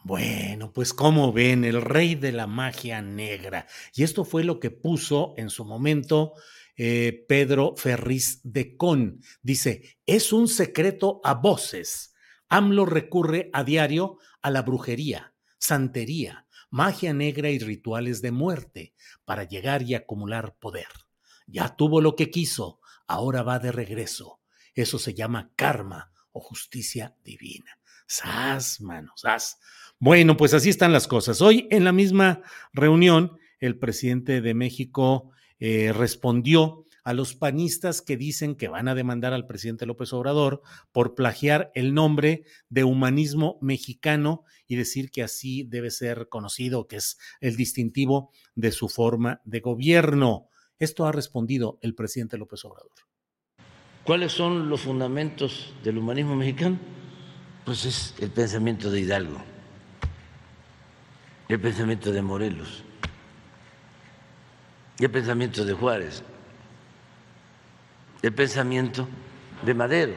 Bueno, 0.07 0.73
pues 0.73 0.95
como 0.95 1.33
ven, 1.33 1.65
el 1.65 1.83
rey 1.83 2.15
de 2.15 2.31
la 2.31 2.47
magia 2.47 3.03
negra. 3.03 3.67
Y 3.93 4.05
esto 4.05 4.25
fue 4.25 4.45
lo 4.45 4.61
que 4.61 4.71
puso 4.71 5.35
en 5.37 5.51
su 5.51 5.65
momento 5.65 6.35
eh, 6.77 7.25
Pedro 7.29 7.75
Ferriz 7.77 8.39
de 8.45 8.77
Con. 8.77 9.21
Dice, 9.43 9.99
es 10.07 10.33
un 10.33 10.47
secreto 10.47 11.21
a 11.25 11.35
voces. 11.35 12.15
AMLO 12.49 12.87
recurre 12.87 13.51
a 13.53 13.65
diario 13.65 14.19
a 14.43 14.53
la 14.53 14.63
brujería, 14.63 15.35
santería, 15.59 16.47
magia 16.71 17.13
negra 17.13 17.51
y 17.51 17.59
rituales 17.59 18.23
de 18.23 18.31
muerte 18.31 18.95
para 19.25 19.43
llegar 19.43 19.83
y 19.83 19.97
acumular 19.97 20.55
poder. 20.61 20.87
Ya 21.49 21.75
tuvo 21.75 22.01
lo 22.01 22.15
que 22.15 22.31
quiso, 22.31 22.79
ahora 23.09 23.43
va 23.43 23.59
de 23.59 23.73
regreso. 23.73 24.41
Eso 24.73 25.01
se 25.01 25.15
llama 25.15 25.51
karma 25.57 26.13
o 26.31 26.39
justicia 26.39 27.17
divina. 27.25 27.81
Sas, 28.07 28.81
manos, 28.81 29.21
sas. 29.21 29.59
Bueno, 29.99 30.37
pues 30.37 30.53
así 30.53 30.69
están 30.69 30.93
las 30.93 31.09
cosas. 31.09 31.41
Hoy 31.41 31.67
en 31.71 31.85
la 31.85 31.93
misma 31.93 32.43
reunión, 32.75 33.39
el 33.61 33.79
presidente 33.79 34.43
de 34.43 34.53
México 34.53 35.31
eh, 35.59 35.91
respondió 35.95 36.85
a 37.03 37.15
los 37.15 37.35
panistas 37.35 38.03
que 38.03 38.19
dicen 38.19 38.57
que 38.57 38.69
van 38.69 38.89
a 38.89 38.95
demandar 38.95 39.33
al 39.33 39.47
presidente 39.47 39.87
López 39.87 40.13
Obrador 40.13 40.61
por 40.93 41.15
plagiar 41.15 41.71
el 41.75 41.95
nombre 41.95 42.45
de 42.69 42.85
humanismo 42.85 43.59
mexicano 43.63 44.45
y 44.67 44.77
decir 44.77 45.11
que 45.11 45.23
así 45.23 45.63
debe 45.63 45.91
ser 45.91 46.29
conocido, 46.29 46.89
que 46.89 46.97
es 46.97 47.17
el 47.41 47.57
distintivo 47.57 48.33
de 48.55 48.73
su 48.73 48.91
forma 48.91 49.41
de 49.47 49.61
gobierno. 49.61 50.51
Esto 50.79 51.07
ha 51.07 51.13
respondido 51.13 51.79
el 51.81 51.95
presidente 51.95 52.37
López 52.37 52.63
Obrador. 52.67 52.93
¿Cuáles 54.05 54.33
son 54.33 54.69
los 54.69 54.83
fundamentos 54.83 55.73
del 55.83 55.97
humanismo 55.97 56.37
mexicano? 56.37 56.79
Pues 57.65 57.87
es 57.87 58.15
el 58.21 58.31
pensamiento 58.31 58.91
de 58.91 59.01
Hidalgo 59.01 59.56
el 61.49 61.61
pensamiento 61.61 62.11
de 62.11 62.23
Morelos, 62.23 62.83
el 64.99 65.11
pensamiento 65.11 65.65
de 65.65 65.75
Juárez, 65.75 66.23
el 68.23 68.33
pensamiento 68.33 69.07
de 69.63 69.75
Madero, 69.75 70.15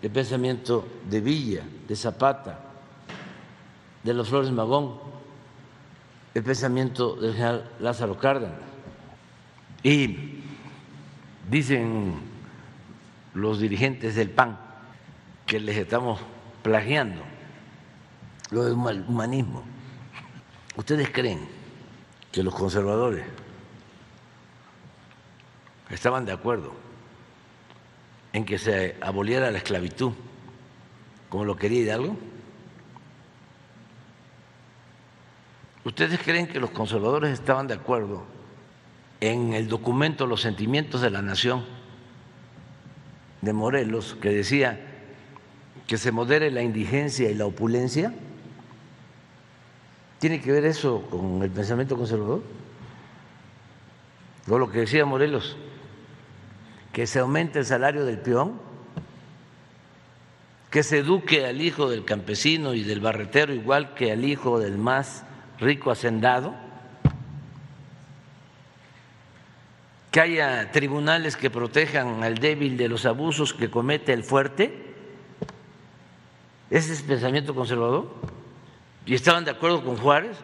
el 0.00 0.10
pensamiento 0.10 0.86
de 1.08 1.20
Villa, 1.20 1.64
de 1.86 1.96
Zapata, 1.96 2.60
de 4.02 4.14
los 4.14 4.28
Flores 4.28 4.50
Magón, 4.50 4.98
el 6.34 6.42
pensamiento 6.42 7.16
del 7.16 7.34
general 7.34 7.70
Lázaro 7.80 8.16
Cárdenas. 8.18 8.60
Y 9.82 10.42
dicen 11.50 12.14
los 13.34 13.58
dirigentes 13.58 14.14
del 14.14 14.30
PAN 14.30 14.58
que 15.44 15.60
les 15.60 15.76
estamos 15.76 16.20
plagiando 16.62 17.35
lo 18.50 18.64
del 18.64 18.74
humanismo. 18.74 19.62
¿Ustedes 20.76 21.10
creen 21.10 21.48
que 22.30 22.42
los 22.42 22.54
conservadores 22.54 23.24
estaban 25.90 26.24
de 26.24 26.32
acuerdo 26.32 26.72
en 28.32 28.44
que 28.44 28.58
se 28.58 28.96
aboliera 29.00 29.50
la 29.50 29.58
esclavitud, 29.58 30.12
como 31.28 31.44
lo 31.44 31.56
quería 31.56 31.82
Hidalgo? 31.82 32.16
¿Ustedes 35.84 36.20
creen 36.20 36.48
que 36.48 36.60
los 36.60 36.70
conservadores 36.70 37.32
estaban 37.32 37.68
de 37.68 37.74
acuerdo 37.74 38.24
en 39.20 39.54
el 39.54 39.68
documento 39.68 40.26
Los 40.26 40.42
sentimientos 40.42 41.00
de 41.00 41.10
la 41.10 41.22
nación 41.22 41.64
de 43.40 43.52
Morelos, 43.52 44.16
que 44.20 44.30
decía 44.30 44.80
que 45.86 45.96
se 45.96 46.10
modere 46.10 46.50
la 46.50 46.62
indigencia 46.62 47.30
y 47.30 47.34
la 47.34 47.46
opulencia? 47.46 48.12
¿Tiene 50.18 50.40
que 50.40 50.50
ver 50.50 50.64
eso 50.64 51.02
con 51.10 51.42
el 51.42 51.50
pensamiento 51.50 51.96
conservador? 51.96 52.42
O 54.48 54.58
lo 54.58 54.70
que 54.70 54.80
decía 54.80 55.04
Morelos, 55.04 55.56
que 56.92 57.06
se 57.06 57.18
aumente 57.18 57.58
el 57.58 57.66
salario 57.66 58.04
del 58.04 58.18
peón, 58.18 58.58
que 60.70 60.82
se 60.82 60.98
eduque 60.98 61.46
al 61.46 61.60
hijo 61.60 61.90
del 61.90 62.04
campesino 62.04 62.74
y 62.74 62.82
del 62.82 63.00
barretero 63.00 63.52
igual 63.52 63.94
que 63.94 64.12
al 64.12 64.24
hijo 64.24 64.58
del 64.58 64.78
más 64.78 65.24
rico 65.58 65.90
hacendado, 65.90 66.54
que 70.10 70.20
haya 70.20 70.70
tribunales 70.72 71.36
que 71.36 71.50
protejan 71.50 72.22
al 72.22 72.38
débil 72.38 72.78
de 72.78 72.88
los 72.88 73.04
abusos 73.04 73.52
que 73.52 73.70
comete 73.70 74.14
el 74.14 74.24
fuerte. 74.24 74.94
¿Ese 76.70 76.94
es 76.94 77.00
el 77.00 77.06
pensamiento 77.06 77.54
conservador? 77.54 78.35
¿Y 79.06 79.14
estaban 79.14 79.44
de 79.44 79.52
acuerdo 79.52 79.84
con 79.84 79.96
Juárez? 79.96 80.36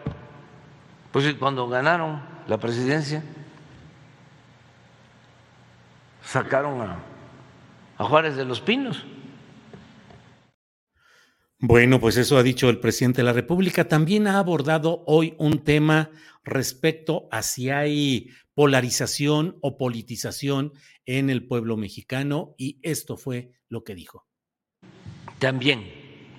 Pues 1.11 1.31
cuando 1.35 1.67
ganaron 1.67 2.21
la 2.47 2.57
presidencia, 2.57 3.21
sacaron 6.23 6.81
a, 6.81 6.97
a 7.97 8.03
Juárez 8.05 8.37
de 8.37 8.45
los 8.45 8.61
Pinos. 8.61 9.05
Bueno, 11.59 11.99
pues 11.99 12.17
eso 12.17 12.37
ha 12.37 12.43
dicho 12.43 12.69
el 12.69 12.79
presidente 12.79 13.17
de 13.17 13.25
la 13.25 13.33
República. 13.33 13.87
También 13.87 14.27
ha 14.27 14.39
abordado 14.39 15.03
hoy 15.07 15.35
un 15.37 15.63
tema 15.63 16.09
respecto 16.43 17.27
a 17.31 17.41
si 17.41 17.69
hay 17.69 18.29
polarización 18.53 19.57
o 19.61 19.77
politización 19.77 20.73
en 21.05 21.29
el 21.29 21.45
pueblo 21.47 21.77
mexicano 21.77 22.55
y 22.57 22.79
esto 22.81 23.17
fue 23.17 23.51
lo 23.67 23.83
que 23.83 23.95
dijo. 23.95 24.25
También 25.39 25.83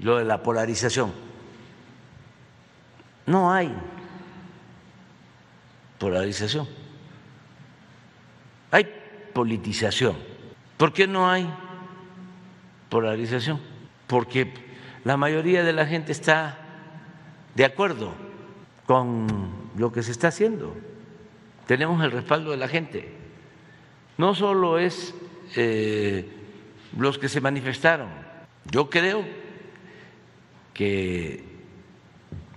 lo 0.00 0.18
de 0.18 0.24
la 0.24 0.42
polarización. 0.42 1.33
No 3.26 3.52
hay 3.52 3.74
polarización. 5.98 6.68
Hay 8.70 8.86
politización. 9.32 10.16
¿Por 10.76 10.92
qué 10.92 11.06
no 11.06 11.30
hay 11.30 11.48
polarización? 12.88 13.60
Porque 14.06 14.52
la 15.04 15.16
mayoría 15.16 15.62
de 15.62 15.72
la 15.72 15.86
gente 15.86 16.12
está 16.12 16.58
de 17.54 17.64
acuerdo 17.64 18.12
con 18.86 19.26
lo 19.76 19.92
que 19.92 20.02
se 20.02 20.12
está 20.12 20.28
haciendo. 20.28 20.74
Tenemos 21.66 22.02
el 22.04 22.10
respaldo 22.10 22.50
de 22.50 22.56
la 22.56 22.68
gente. 22.68 23.12
No 24.18 24.34
solo 24.34 24.78
es 24.78 25.14
eh, 25.56 26.28
los 26.98 27.18
que 27.18 27.28
se 27.28 27.40
manifestaron. 27.40 28.08
Yo 28.70 28.90
creo 28.90 29.24
que 30.74 31.53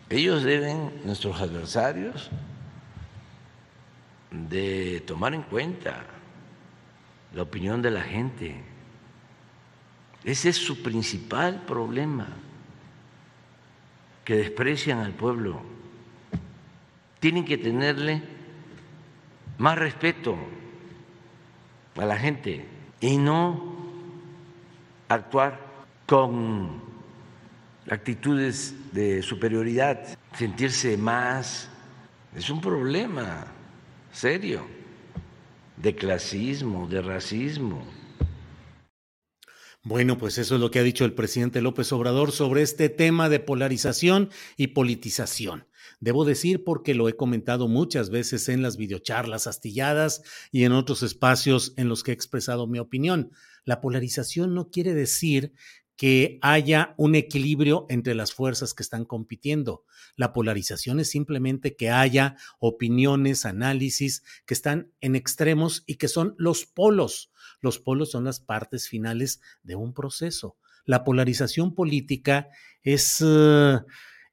ellos 0.10 0.44
deben, 0.44 1.02
nuestros 1.04 1.40
adversarios, 1.42 2.30
de 4.32 5.04
tomar 5.06 5.34
en 5.34 5.42
cuenta 5.42 6.06
la 7.34 7.42
opinión 7.42 7.82
de 7.82 7.92
la 7.92 8.02
gente. 8.02 8.62
Ese 10.24 10.50
es 10.50 10.58
su 10.58 10.82
principal 10.82 11.64
problema, 11.66 12.28
que 14.24 14.36
desprecian 14.36 15.00
al 15.00 15.14
pueblo. 15.14 15.62
Tienen 17.20 17.46
que 17.46 17.58
tenerle 17.58 18.22
más 19.58 19.78
respeto 19.78 20.38
a 21.96 22.06
la 22.06 22.18
gente 22.18 22.66
y 23.00 23.18
no 23.18 23.76
actuar 25.10 25.60
con 26.06 26.82
actitudes 27.90 28.76
de 28.98 29.22
superioridad, 29.22 30.18
sentirse 30.36 30.98
más. 30.98 31.70
Es 32.36 32.50
un 32.50 32.60
problema 32.60 33.46
serio 34.12 34.66
de 35.76 35.96
clasismo, 35.96 36.88
de 36.88 37.04
racismo. 37.04 37.86
Bueno, 39.84 40.18
pues 40.18 40.40
eso 40.40 40.56
es 40.56 40.62
lo 40.62 40.72
que 40.72 40.80
ha 40.80 40.84
dicho 40.84 41.06
el 41.06 41.14
presidente 41.14 41.62
López 41.62 41.92
Obrador 41.94 42.32
sobre 42.32 42.64
este 42.64 42.90
tema 42.90 43.30
de 43.30 43.40
polarización 43.40 44.32
y 44.58 44.68
politización. 44.68 45.68
Debo 46.00 46.26
decir 46.26 46.64
porque 46.64 46.96
lo 46.96 47.08
he 47.08 47.16
comentado 47.16 47.68
muchas 47.68 48.10
veces 48.10 48.50
en 48.50 48.64
las 48.64 48.78
videocharlas 48.78 49.46
astilladas 49.46 50.24
y 50.52 50.64
en 50.64 50.72
otros 50.72 51.04
espacios 51.04 51.74
en 51.78 51.88
los 51.88 52.04
que 52.04 52.12
he 52.12 52.16
expresado 52.16 52.66
mi 52.66 52.80
opinión. 52.80 53.32
La 53.64 53.80
polarización 53.80 54.56
no 54.56 54.72
quiere 54.72 54.96
decir 54.96 55.54
que 55.98 56.38
haya 56.44 56.94
un 56.96 57.16
equilibrio 57.16 57.88
entre 57.90 58.14
las 58.14 58.32
fuerzas 58.32 58.76
que 58.76 58.84
están 58.84 59.04
compitiendo. 59.04 59.84
La 60.16 60.32
polarización 60.32 61.00
es 61.00 61.10
simplemente 61.10 61.76
que 61.76 61.90
haya 61.90 62.38
opiniones, 62.60 63.46
análisis 63.46 64.24
que 64.46 64.54
están 64.54 64.92
en 65.02 65.16
extremos 65.16 65.84
y 65.88 65.96
que 65.96 66.08
son 66.08 66.36
los 66.38 66.68
polos. 66.68 67.32
Los 67.60 67.80
polos 67.80 68.12
son 68.12 68.26
las 68.26 68.40
partes 68.40 68.88
finales 68.88 69.42
de 69.64 69.76
un 69.76 69.94
proceso. 69.94 70.56
La 70.86 71.04
polarización 71.04 71.76
política 71.76 72.50
es... 72.84 73.20
Uh, 73.20 73.84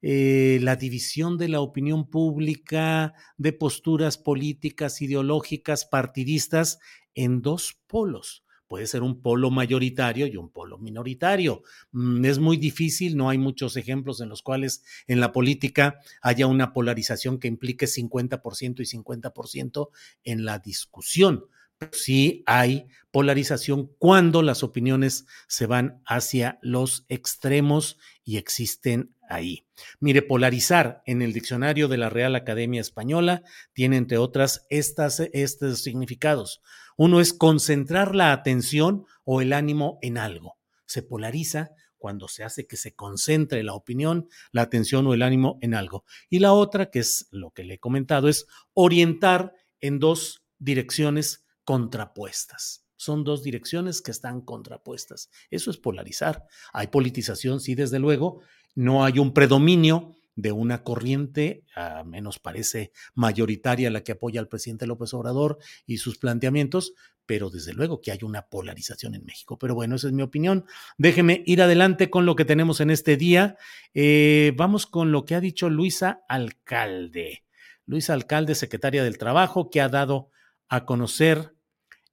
eh, 0.07 0.59
la 0.61 0.77
división 0.77 1.39
de 1.39 1.49
la 1.49 1.61
opinión 1.61 2.11
pública, 2.11 3.15
de 3.39 3.55
posturas 3.55 4.19
políticas, 4.19 5.01
ideológicas, 5.01 5.87
partidistas, 5.87 6.79
en 7.15 7.41
dos 7.41 7.81
polos 7.87 8.44
puede 8.69 8.87
ser 8.87 9.03
un 9.03 9.21
polo 9.21 9.51
mayoritario 9.51 10.27
y 10.27 10.37
un 10.37 10.51
polo 10.51 10.79
minoritario. 10.79 11.63
Mm, 11.93 12.25
es 12.25 12.39
muy 12.39 12.57
difícil, 12.57 13.17
no 13.17 13.29
hay 13.29 13.39
muchos 13.39 13.77
ejemplos 13.77 14.21
en 14.21 14.29
los 14.29 14.43
cuales 14.43 14.83
en 15.07 15.21
la 15.21 15.33
política 15.33 16.01
haya 16.23 16.47
una 16.47 16.73
polarización 16.73 17.39
que 17.39 17.49
implique 17.49 17.87
50% 17.87 18.81
y 18.81 18.87
50% 18.87 19.89
en 20.25 20.45
la 20.45 20.59
discusión. 20.59 21.47
Pero 21.79 21.93
sí 21.93 22.43
hay 22.47 22.87
polarización 23.11 23.91
cuando 23.99 24.43
las 24.43 24.63
opiniones 24.63 25.27
se 25.49 25.67
van 25.67 26.03
hacia 26.07 26.59
los 26.63 27.05
extremos 27.09 27.99
y 28.25 28.37
existen 28.37 29.15
ahí. 29.29 29.67
Mire, 30.01 30.23
polarizar 30.23 31.03
en 31.07 31.23
el 31.23 31.33
diccionario 31.33 31.89
de 31.89 31.97
la 31.97 32.11
Real 32.11 32.37
Academia 32.37 32.81
Española 32.81 33.43
tiene 33.73 33.97
entre 33.97 34.19
otras 34.19 34.67
estos 34.71 35.83
significados 35.83 36.61
uno 36.97 37.21
es 37.21 37.33
concentrar 37.33 38.15
la 38.15 38.33
atención 38.33 39.07
o 39.25 39.41
el 39.41 39.53
ánimo 39.53 39.99
en 40.03 40.19
algo. 40.19 40.59
Se 40.87 41.03
polariza 41.03 41.71
cuando 41.99 42.29
se 42.29 42.45
hace 42.45 42.67
que 42.67 42.77
se 42.77 42.95
concentre 42.95 43.63
la 43.63 43.73
opinión, 43.73 44.29
la 44.53 44.63
atención 44.63 45.07
o 45.07 45.15
el 45.15 45.23
ánimo 45.23 45.59
en 45.63 45.75
algo. 45.75 46.05
Y 46.29 46.39
la 46.39 46.53
otra, 46.53 46.91
que 46.91 46.99
es 46.99 47.29
lo 47.31 47.51
que 47.51 47.65
le 47.65 47.75
he 47.75 47.79
comentado, 47.79 48.29
es 48.29 48.47
orientar 48.75 49.55
en 49.81 49.99
dos 49.99 50.43
direcciones 50.59 51.47
contrapuestas. 51.65 52.85
Son 52.97 53.25
dos 53.25 53.43
direcciones 53.43 54.03
que 54.03 54.11
están 54.11 54.43
contrapuestas. 54.43 55.31
Eso 55.51 55.71
es 55.71 55.79
polarizar. 55.79 56.47
Hay 56.73 56.89
politización, 56.89 57.61
sí, 57.61 57.75
desde 57.75 57.99
luego. 57.99 58.41
No 58.75 59.05
hay 59.05 59.19
un 59.19 59.33
predominio 59.33 60.15
de 60.37 60.53
una 60.53 60.83
corriente, 60.83 61.65
a 61.75 62.05
menos 62.05 62.39
parece 62.39 62.93
mayoritaria 63.15 63.91
la 63.91 64.03
que 64.03 64.13
apoya 64.13 64.41
al 64.41 64.49
presidente 64.49 64.87
López 64.87 65.15
Obrador 65.15 65.59
y 65.87 65.99
sus 65.99 66.19
planteamientos, 66.19 66.95
pero 67.27 67.51
desde 67.51 67.73
luego 67.73 68.01
que 68.01 68.13
hay 68.13 68.19
una 68.23 68.49
polarización 68.49 69.15
en 69.15 69.25
México. 69.25 69.59
Pero 69.59 69.75
bueno, 69.75 69.97
esa 69.97 70.09
es 70.09 70.13
mi 70.13 70.23
opinión. 70.23 70.67
Déjeme 70.99 71.43
ir 71.47 71.63
adelante 71.63 72.11
con 72.11 72.27
lo 72.27 72.37
que 72.37 72.45
tenemos 72.45 72.81
en 72.81 72.91
este 72.91 73.17
día. 73.17 73.57
Eh, 73.95 74.53
vamos 74.57 74.87
con 74.87 75.13
lo 75.13 75.25
que 75.25 75.35
ha 75.35 75.41
dicho 75.41 75.71
Luisa 75.71 76.25
Alcalde. 76.29 77.45
Luisa 77.87 78.13
Alcalde, 78.13 78.55
secretaria 78.55 79.05
del 79.05 79.19
Trabajo, 79.19 79.71
que 79.71 79.81
ha 79.81 79.89
dado 79.89 80.31
a 80.69 80.85
conocer, 80.85 81.55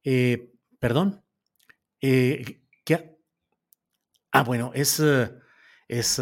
eh, 0.04 0.50
perdón, 0.78 1.24
eh, 2.00 2.60
ah, 4.32 4.42
bueno, 4.42 4.72
es, 4.74 5.02
es 5.88 6.20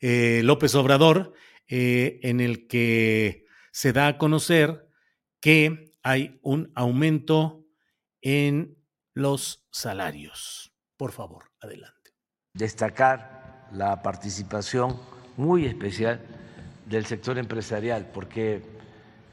eh, 0.00 0.42
López 0.44 0.74
Obrador, 0.74 1.32
eh, 1.68 2.20
en 2.22 2.40
el 2.40 2.66
que 2.68 3.46
se 3.72 3.92
da 3.92 4.06
a 4.06 4.18
conocer 4.18 4.88
que 5.40 5.92
hay 6.02 6.38
un 6.42 6.70
aumento 6.74 7.64
en 8.20 8.76
los 9.14 9.66
salarios. 9.70 10.72
Por 10.96 11.12
favor, 11.12 11.50
adelante. 11.60 12.12
Destacar 12.54 13.68
la 13.72 14.02
participación 14.02 14.98
muy 15.36 15.66
especial 15.66 16.20
del 16.86 17.04
sector 17.04 17.38
empresarial, 17.38 18.10
porque 18.12 18.62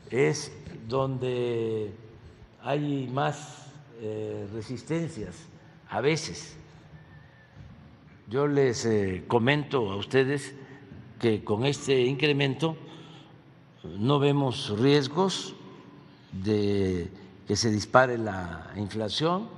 es 0.10 0.52
donde 0.88 1.92
hay 2.62 3.08
más 3.08 3.68
eh, 4.02 4.48
resistencias 4.54 5.36
a 5.90 6.02
veces. 6.02 6.58
Yo 8.30 8.48
les 8.48 8.86
eh, 8.86 9.26
comento 9.28 9.92
a 9.92 9.96
ustedes 9.96 10.56
que 11.20 11.44
con 11.44 11.66
este 11.66 12.02
incremento 12.02 12.78
no 13.84 14.20
vemos 14.20 14.78
riesgos 14.80 15.56
de 16.32 17.10
que 17.48 17.56
se 17.56 17.70
dispare 17.70 18.18
la 18.18 18.72
inflación. 18.78 19.50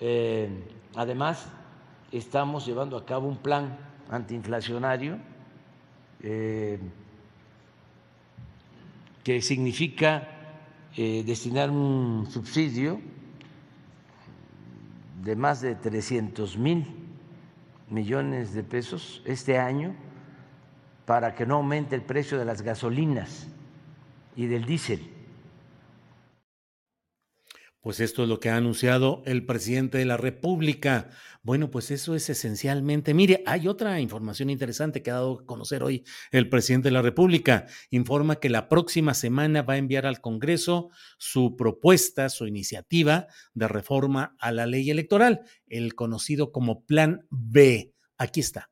Eh, 0.00 0.48
además, 0.96 1.46
estamos 2.10 2.66
llevando 2.66 2.96
a 2.96 3.04
cabo 3.04 3.28
un 3.28 3.36
plan 3.36 3.78
antiinflacionario 4.10 5.18
eh, 6.22 6.78
que 9.22 9.40
significa 9.40 10.28
eh, 10.96 11.22
destinar 11.24 11.70
un 11.70 12.26
subsidio 12.30 13.00
de 15.22 15.36
más 15.36 15.60
de 15.60 15.74
300 15.74 16.58
mil 16.58 17.01
millones 17.92 18.54
de 18.54 18.64
pesos 18.64 19.22
este 19.26 19.58
año 19.58 19.94
para 21.04 21.34
que 21.34 21.44
no 21.46 21.56
aumente 21.56 21.94
el 21.94 22.02
precio 22.02 22.38
de 22.38 22.44
las 22.44 22.62
gasolinas 22.62 23.48
y 24.34 24.46
del 24.46 24.64
diésel. 24.64 25.11
Pues 27.82 27.98
esto 27.98 28.22
es 28.22 28.28
lo 28.28 28.38
que 28.38 28.48
ha 28.48 28.56
anunciado 28.56 29.24
el 29.26 29.44
presidente 29.44 29.98
de 29.98 30.04
la 30.04 30.16
República. 30.16 31.10
Bueno, 31.42 31.68
pues 31.68 31.90
eso 31.90 32.14
es 32.14 32.30
esencialmente. 32.30 33.12
Mire, 33.12 33.42
hay 33.44 33.66
otra 33.66 33.98
información 33.98 34.50
interesante 34.50 35.02
que 35.02 35.10
ha 35.10 35.14
dado 35.14 35.40
a 35.40 35.46
conocer 35.46 35.82
hoy 35.82 36.04
el 36.30 36.48
presidente 36.48 36.88
de 36.88 36.92
la 36.92 37.02
República. 37.02 37.66
Informa 37.90 38.36
que 38.36 38.50
la 38.50 38.68
próxima 38.68 39.14
semana 39.14 39.62
va 39.62 39.74
a 39.74 39.78
enviar 39.78 40.06
al 40.06 40.20
Congreso 40.20 40.90
su 41.18 41.56
propuesta, 41.56 42.28
su 42.28 42.46
iniciativa 42.46 43.26
de 43.52 43.66
reforma 43.66 44.36
a 44.38 44.52
la 44.52 44.66
ley 44.66 44.88
electoral, 44.88 45.40
el 45.66 45.96
conocido 45.96 46.52
como 46.52 46.84
Plan 46.84 47.26
B. 47.30 47.92
Aquí 48.16 48.38
está. 48.38 48.70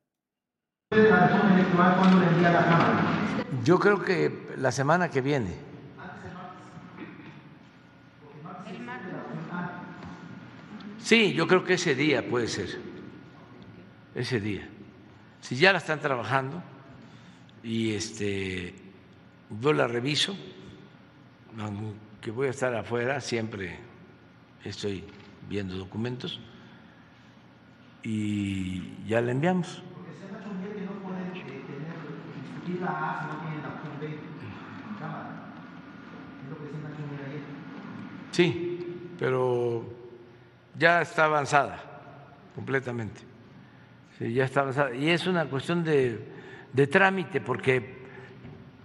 Yo 3.65 3.77
creo 3.77 4.01
que 4.01 4.31
la 4.57 4.71
semana 4.71 5.11
que 5.11 5.19
viene. 5.19 5.70
Sí, 11.03 11.33
yo 11.33 11.47
creo 11.47 11.63
que 11.63 11.73
ese 11.73 11.95
día 11.95 12.27
puede 12.27 12.47
ser, 12.47 12.79
ese 14.15 14.39
día. 14.39 14.67
Si 15.41 15.55
ya 15.55 15.71
la 15.71 15.79
están 15.79 15.99
trabajando 15.99 16.61
y 17.63 17.93
este, 17.93 18.75
yo 19.59 19.73
la 19.73 19.87
reviso, 19.87 20.35
aunque 21.59 22.31
voy 22.31 22.47
a 22.47 22.51
estar 22.51 22.73
afuera, 22.75 23.19
siempre 23.19 23.79
estoy 24.63 25.03
viendo 25.49 25.75
documentos 25.75 26.39
y 28.03 29.05
ya 29.07 29.21
la 29.21 29.31
enviamos. 29.31 29.81
Sí, 38.31 38.79
pero 39.19 40.00
ya 40.77 41.01
está 41.01 41.25
avanzada 41.25 41.83
completamente. 42.55 43.21
ya 44.19 44.45
está 44.45 44.61
avanzada. 44.61 44.93
Y 44.93 45.09
es 45.09 45.27
una 45.27 45.45
cuestión 45.45 45.83
de, 45.83 46.87
trámite, 46.87 47.41
porque 47.41 48.01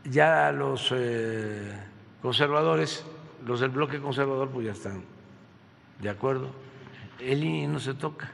ya 0.05 0.51
los 0.53 0.93
eh, 0.95 1.73
conservadores, 2.23 3.05
los 3.45 3.61
del 3.61 3.71
bloque 3.71 4.01
conservador, 4.01 4.51
pues 4.51 4.67
ya 4.67 4.73
están 4.73 5.05
de 6.01 6.09
acuerdo. 6.09 6.51
El 7.21 7.45
INE 7.45 7.69
no 7.69 7.81
se 7.81 7.95
toca. 7.95 8.33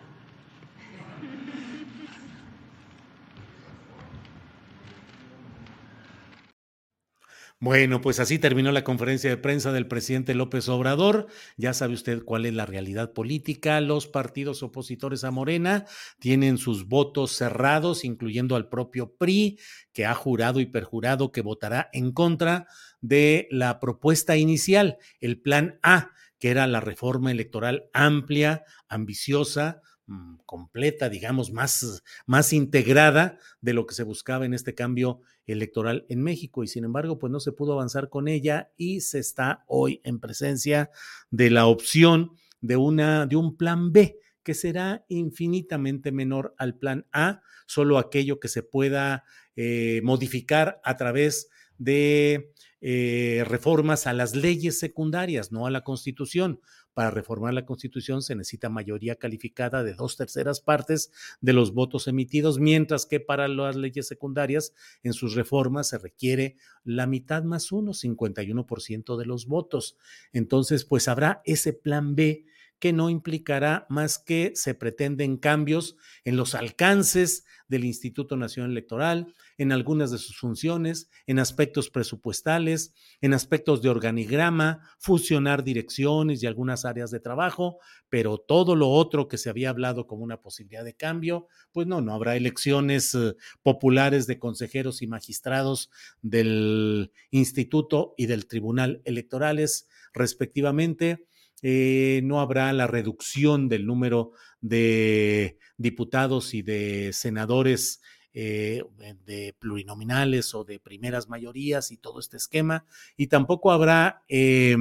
Bueno, 7.63 8.01
pues 8.01 8.19
así 8.19 8.41
terminó 8.41 8.73
la 8.73 8.83
conferencia 8.83 9.31
de 9.31 9.37
prensa 9.37 9.71
del 9.71 9.87
presidente 9.87 10.35
López 10.35 10.69
Obrador. 10.69 11.29
Ya 11.57 11.73
sabe 11.75 11.95
usted 11.95 12.25
cuál 12.25 12.45
es 12.45 12.55
la 12.55 12.67
realidad 12.67 13.13
política. 13.13 13.81
Los 13.81 14.09
partidos 14.09 14.65
opositores 14.65 15.23
a 15.23 15.31
Morena 15.31 15.87
tienen 16.19 16.59
sus 16.59 16.89
votos 16.89 17.31
cerrados, 17.31 18.05
incluyendo 18.05 18.57
al 18.57 18.69
propio 18.69 19.15
PRI, 19.15 19.61
que 19.93 20.07
ha 20.07 20.15
jurado 20.17 20.59
y 20.59 20.67
perjurado 20.67 21.31
que 21.31 21.41
votará 21.41 21.89
en 21.93 22.11
contra 22.11 22.67
de 23.01 23.47
la 23.53 23.79
propuesta 23.79 24.37
inicial, 24.37 24.99
el 25.21 25.41
plan 25.41 25.79
A, 25.85 26.11
que 26.41 26.51
era 26.51 26.67
la 26.67 26.81
reforma 26.81 27.31
electoral 27.31 27.85
amplia, 27.93 28.65
ambiciosa, 28.89 29.83
mm, 30.07 30.39
completa, 30.47 31.09
digamos, 31.09 31.53
más, 31.53 32.03
más 32.27 32.53
integrada 32.53 33.39
de 33.61 33.73
lo 33.73 33.87
que 33.87 33.95
se 33.95 34.03
buscaba 34.03 34.47
en 34.47 34.53
este 34.53 34.75
cambio 34.75 35.21
electoral 35.47 36.07
en 36.09 36.23
México 36.23 36.63
y 36.63 36.69
sin 36.69 36.85
embargo 36.85 37.19
pues 37.19 37.31
no 37.33 37.41
se 37.41 37.53
pudo 37.53 37.73
avanzar 37.73 38.09
con 38.09 38.29
ella 38.29 38.73
y 38.77 39.01
se 39.01 39.19
está 39.19 39.65
hoy 39.67 40.01
en 40.05 40.21
presencia 40.21 40.91
de 41.31 41.51
la 41.51 41.67
opción 41.67 42.33
de 42.61 42.77
una 42.77 43.27
de 43.27 43.37
un 43.37 43.57
plan 43.57 43.93
B 43.93 44.19
que 44.43 44.55
será 44.55 45.05
infinitamente 45.09 46.13
menor 46.13 46.55
al 46.59 46.77
plan 46.77 47.07
A, 47.13 47.43
solo 47.67 47.99
aquello 47.99 48.41
que 48.41 48.49
se 48.49 48.63
pueda 48.63 49.25
eh, 49.57 50.01
modificar 50.03 50.81
a 50.85 50.97
través 50.97 51.49
de 51.79 52.53
eh, 52.81 53.45
reformas 53.47 54.07
a 54.07 54.13
las 54.13 54.35
leyes 54.35 54.79
secundarias, 54.79 55.53
no 55.53 55.67
a 55.67 55.71
la 55.71 55.85
Constitución. 55.85 56.61
Para 56.95 57.11
reformar 57.11 57.55
la 57.55 57.65
Constitución 57.65 58.23
se 58.23 58.35
necesita 58.35 58.69
mayoría 58.69 59.17
calificada 59.17 59.83
de 59.83 59.95
dos 59.95 60.17
terceras 60.17 60.61
partes 60.61 61.11
de 61.41 61.53
los 61.53 61.73
votos 61.73 62.07
emitidos, 62.07 62.59
mientras 62.59 63.07
que 63.07 63.21
para 63.21 63.49
las 63.49 63.77
leyes 63.77 64.07
secundarias, 64.07 64.75
en 65.03 65.13
sus 65.13 65.35
reformas 65.35 65.89
se 65.89 65.99
requiere 65.99 66.57
la 66.85 67.07
mitad 67.07 67.45
más 67.45 67.73
uno, 67.73 67.93
51% 67.93 69.17
de 69.17 69.27
los 69.27 69.47
votos. 69.47 69.97
Entonces, 70.33 70.85
pues 70.85 71.09
habrá 71.09 71.41
ese 71.45 71.73
plan 71.73 72.15
B 72.15 72.45
que 72.83 72.93
no 72.93 73.11
implicará 73.11 73.87
más 73.89 74.19
que 74.19 74.51
se 74.57 74.75
pretenden 74.75 75.37
cambios 75.37 75.95
en 76.25 76.37
los 76.37 76.57
alcances 76.57 77.45
del 77.69 77.85
Instituto 77.85 78.37
Nacional 78.37 78.73
Electoral, 78.73 79.33
en 79.57 79.71
algunas 79.71 80.11
de 80.11 80.19
sus 80.19 80.37
funciones, 80.37 81.09
en 81.29 81.39
aspectos 81.39 81.91
presupuestales, 81.91 82.93
en 83.21 83.35
aspectos 83.35 83.83
de 83.83 83.89
organigrama, 83.89 84.81
fusionar 84.99 85.63
direcciones 85.63 86.43
y 86.43 86.49
algunas 86.49 86.85
áreas 86.85 87.13
de 87.13 87.21
trabajo, 87.21 87.79
pero 88.09 88.37
todo 88.37 88.75
lo 88.75 88.91
otro 88.91 89.29
que 89.29 89.39
se 89.39 89.49
había 89.49 89.71
hablado 89.71 90.09
como 90.09 90.25
una 90.25 90.43
posibilidad 90.43 90.85
de 90.85 90.97
cambio, 90.97 91.47
pues 91.71 91.87
no, 91.87 92.01
no 92.01 92.13
habrá 92.13 92.35
elecciones 92.35 93.15
eh, 93.15 93.37
populares 93.63 94.27
de 94.27 94.41
consejeros 94.41 95.03
y 95.03 95.07
magistrados 95.07 95.89
del 96.21 97.13
Instituto 97.31 98.15
y 98.17 98.27
del 98.27 98.49
Tribunal 98.49 99.03
Electorales, 99.05 99.89
respectivamente 100.13 101.29
eh, 101.63 102.21
no 102.25 102.41
habrá 102.41 102.73
la 102.73 102.89
reducción 102.89 103.69
del 103.69 103.87
número 103.87 104.33
de 104.61 105.59
diputados 105.77 106.55
y 106.55 106.63
de 106.63 107.13
senadores 107.13 108.03
eh, 108.35 108.83
de 109.25 109.55
plurinominales 109.59 110.55
o 110.55 110.65
de 110.65 110.81
primeras 110.81 111.29
mayorías 111.29 111.93
y 111.93 111.99
todo 111.99 112.19
este 112.19 112.37
esquema, 112.37 112.85
y 113.17 113.29
tampoco 113.29 113.71
habrá 113.71 114.25
eh, 114.29 114.77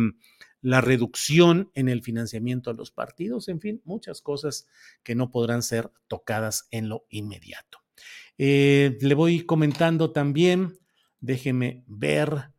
la 0.62 0.82
reducción 0.82 1.70
en 1.76 1.88
el 1.88 2.02
financiamiento 2.02 2.72
a 2.72 2.74
los 2.74 2.90
partidos, 2.90 3.48
en 3.48 3.60
fin, 3.60 3.82
muchas 3.84 4.22
cosas 4.22 4.68
que 5.04 5.14
no 5.14 5.30
podrán 5.30 5.62
ser 5.62 5.92
tocadas 6.08 6.68
en 6.72 6.90
lo 6.90 7.06
inmediato. 7.10 7.80
le 8.38 9.14
voy 9.16 9.46
comentando 9.46 10.12
también, 10.12 10.80
déjeme 11.20 11.84
ver. 11.86 12.52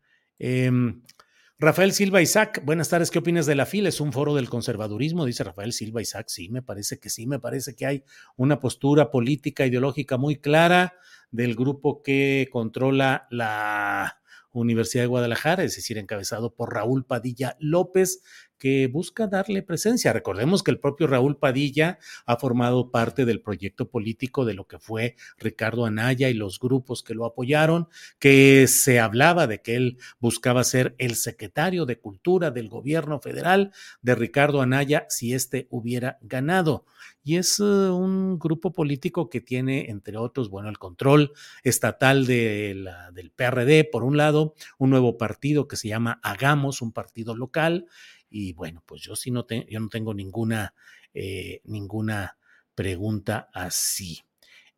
Rafael 1.63 1.93
Silva 1.93 2.21
Isaac, 2.21 2.61
buenas 2.65 2.89
tardes. 2.89 3.13
¿Qué 3.13 3.21
opinas 3.21 3.47
de 3.47 3.55
la 3.55 3.67
fila? 3.67 3.89
Es 3.89 4.01
un 4.01 4.13
foro 4.13 4.35
del 4.35 4.49
conservadurismo, 4.49 5.25
dice 5.25 5.45
Rafael 5.45 5.73
Silva 5.73 6.03
Isaac. 6.03 6.25
Sí, 6.27 6.49
me 6.49 6.61
parece 6.61 6.99
que 6.99 7.09
sí, 7.09 7.29
me 7.29 7.39
parece 7.39 7.77
que 7.77 7.87
hay 7.87 8.05
una 8.35 8.59
postura 8.59 9.13
política, 9.13 9.65
ideológica 9.65 10.17
muy 10.17 10.41
clara 10.41 10.95
del 11.31 11.55
grupo 11.55 12.03
que 12.03 12.49
controla 12.51 13.29
la 13.31 14.21
Universidad 14.51 15.05
de 15.05 15.07
Guadalajara, 15.07 15.63
es 15.63 15.77
decir, 15.77 15.99
encabezado 15.99 16.53
por 16.53 16.75
Raúl 16.75 17.07
Padilla 17.07 17.57
López, 17.61 18.25
que 18.63 18.87
busca 18.87 19.27
darle 19.27 19.65
presencia. 19.65 20.13
Recordemos 20.13 20.63
que 20.63 20.71
el 20.71 20.79
propio 20.79 21.09
Raúl 21.09 21.37
Padilla 21.37 21.99
ha 22.27 22.37
formado 22.37 22.93
parte 22.93 23.25
del 23.25 23.41
proyecto 23.41 23.91
político 23.91 24.45
de 24.45 24.55
lo 24.55 24.69
que 24.69 24.79
fue 24.79 25.17
Ricardo 25.37 25.85
Anaya 25.85 26.29
y 26.29 26.35
los 26.35 26.61
grupos 26.61 27.03
que 27.03 27.15
lo 27.15 27.27
apoyaron, 27.27 27.89
que 28.21 28.69
se 28.69 29.01
hablaba 29.01 29.49
de 29.49 29.63
que 29.63 29.75
él 29.75 29.99
buscaba 30.21 30.63
ser 30.63 30.95
el 30.99 31.17
secretario 31.17 31.87
de 31.87 31.99
Cultura 31.99 32.53
del 32.53 32.69
gobierno 32.69 33.19
federal 33.19 33.73
de 34.01 34.15
Ricardo 34.15 34.63
Anaya 34.63 35.07
si 35.09 35.35
éste 35.35 35.67
hubiera 35.69 36.19
ganado 36.21 36.85
y 37.25 37.37
es 37.37 37.61
eh, 37.61 37.63
un 37.63 38.39
grupo 38.39 38.73
político 38.73 39.31
que 39.31 39.41
tiene, 39.41 39.91
entre 39.91 40.17
otros, 40.17 40.51
bueno, 40.51 40.69
el 40.69 40.79
control 40.79 41.33
estatal 41.63 42.27
de 42.27 42.75
la, 42.77 43.11
del 43.13 43.31
PRD, 43.31 43.85
por 43.85 44.05
un 44.05 44.17
lado, 44.17 44.55
un 44.79 44.91
nuevo 44.91 45.19
partido 45.19 45.69
que 45.69 45.77
se 45.77 45.89
llama 45.89 46.21
Hagamos, 46.23 46.83
un 46.83 46.93
partido 46.93 47.37
local, 47.37 47.87
y 48.33 48.53
bueno, 48.55 48.83
pues 48.87 49.03
yo 49.03 49.15
sí 49.15 49.31
no, 49.31 49.47
yo 49.49 49.81
no 49.81 49.89
tengo 49.89 50.15
ninguna, 50.15 50.75
eh, 51.15 51.61
ninguna 51.65 52.37
pregunta 52.75 53.51
así. 53.53 54.21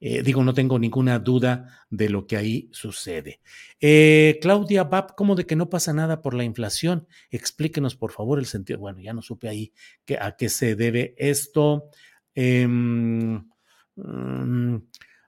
Eh, 0.00 0.22
digo, 0.22 0.42
no 0.42 0.52
tengo 0.52 0.78
ninguna 0.78 1.18
duda 1.18 1.86
de 1.88 2.10
lo 2.10 2.26
que 2.26 2.36
ahí 2.36 2.68
sucede. 2.72 3.40
Claudia 4.42 4.84
Bab, 4.84 5.14
¿cómo 5.14 5.34
de 5.34 5.46
que 5.46 5.56
no 5.56 5.70
pasa 5.70 5.94
nada 5.94 6.20
por 6.20 6.34
la 6.34 6.44
inflación? 6.44 7.06
Explíquenos, 7.30 7.96
por 7.96 8.12
favor, 8.12 8.38
el 8.38 8.46
sentido. 8.46 8.80
Bueno, 8.80 9.00
ya 9.00 9.14
no 9.14 9.22
supe 9.22 9.48
ahí 9.48 9.72
que, 10.04 10.18
a 10.18 10.36
qué 10.36 10.48
se 10.50 10.74
debe 10.74 11.14
esto. 11.16 11.90
Em, 12.34 13.48
mm, 13.96 14.76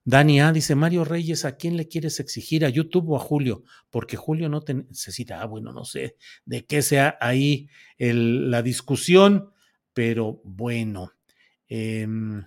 Dani 0.08 0.40
A 0.40 0.52
dice, 0.52 0.76
Mario 0.76 1.04
Reyes, 1.04 1.44
¿a 1.44 1.56
quién 1.56 1.76
le 1.76 1.88
quieres 1.88 2.20
exigir? 2.20 2.64
¿A 2.64 2.68
YouTube 2.68 3.10
o 3.10 3.16
a 3.16 3.18
Julio? 3.18 3.64
Porque 3.90 4.16
Julio 4.16 4.48
no 4.48 4.60
te 4.60 4.74
necesita, 4.74 5.42
ah, 5.42 5.46
bueno, 5.46 5.72
no 5.72 5.84
sé 5.84 6.16
de 6.44 6.64
qué 6.64 6.80
sea 6.80 7.18
ahí 7.20 7.68
la 7.98 8.62
discusión, 8.62 9.50
pero 9.92 10.40
bueno. 10.44 11.10
Em, 11.66 12.46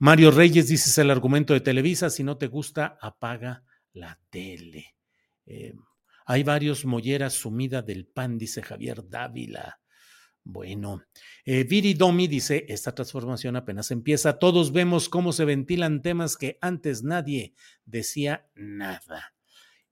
Mario 0.00 0.32
Reyes 0.32 0.68
dice, 0.68 0.90
es 0.90 0.98
el 0.98 1.10
argumento 1.10 1.54
de 1.54 1.62
Televisa, 1.62 2.10
si 2.10 2.24
no 2.24 2.36
te 2.36 2.48
gusta, 2.48 2.98
apaga 3.00 3.64
la 3.94 4.20
tele. 4.28 4.94
Em, 5.46 5.78
hay 6.26 6.42
varios 6.42 6.84
molleras 6.84 7.32
sumida 7.32 7.80
del 7.80 8.04
pan, 8.06 8.36
dice 8.36 8.60
Javier 8.60 9.08
Dávila. 9.08 9.80
Bueno, 10.44 11.04
eh, 11.44 11.62
Viri 11.64 11.94
Domi 11.94 12.26
dice, 12.26 12.66
esta 12.68 12.94
transformación 12.94 13.54
apenas 13.54 13.92
empieza, 13.92 14.38
todos 14.38 14.72
vemos 14.72 15.08
cómo 15.08 15.32
se 15.32 15.44
ventilan 15.44 16.02
temas 16.02 16.36
que 16.36 16.58
antes 16.60 17.04
nadie 17.04 17.54
decía 17.84 18.48
nada. 18.54 19.34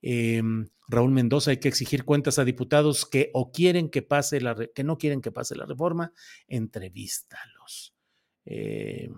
Em, 0.03 0.69
Raúl 0.89 1.13
Mendoza, 1.13 1.53
hay 1.53 1.59
que 1.59 1.69
exigir 1.69 2.05
cuentas 2.05 2.39
a 2.39 2.45
diputados 2.45 3.07
que 3.07 3.31
o 3.33 3.53
quieren 3.53 3.91
que 3.91 4.03
pase 4.03 4.41
la, 4.41 4.57
que 4.75 4.83
no 4.83 4.99
quieren 4.99 5.21
que 5.21 5.31
pase 5.31 5.55
la 5.55 5.67
reforma, 5.67 6.13
entrevístalos. 6.49 7.95
Em, 8.45 9.15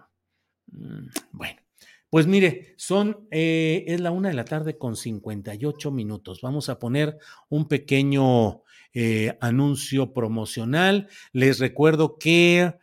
mm, 0.67 1.09
bueno, 1.31 1.63
pues 2.11 2.27
mire, 2.27 2.75
son, 2.77 3.27
eh, 3.31 3.85
es 3.87 4.01
la 4.01 4.11
una 4.11 4.29
de 4.29 4.35
la 4.35 4.45
tarde 4.45 4.77
con 4.77 4.97
58 4.97 5.91
minutos. 5.91 6.43
Vamos 6.43 6.69
a 6.69 6.79
poner 6.79 7.17
un 7.49 7.69
pequeño 7.69 8.65
eh, 8.95 9.37
anuncio 9.41 10.13
promocional. 10.13 11.09
Les 11.33 11.59
recuerdo 11.59 12.19
que 12.19 12.75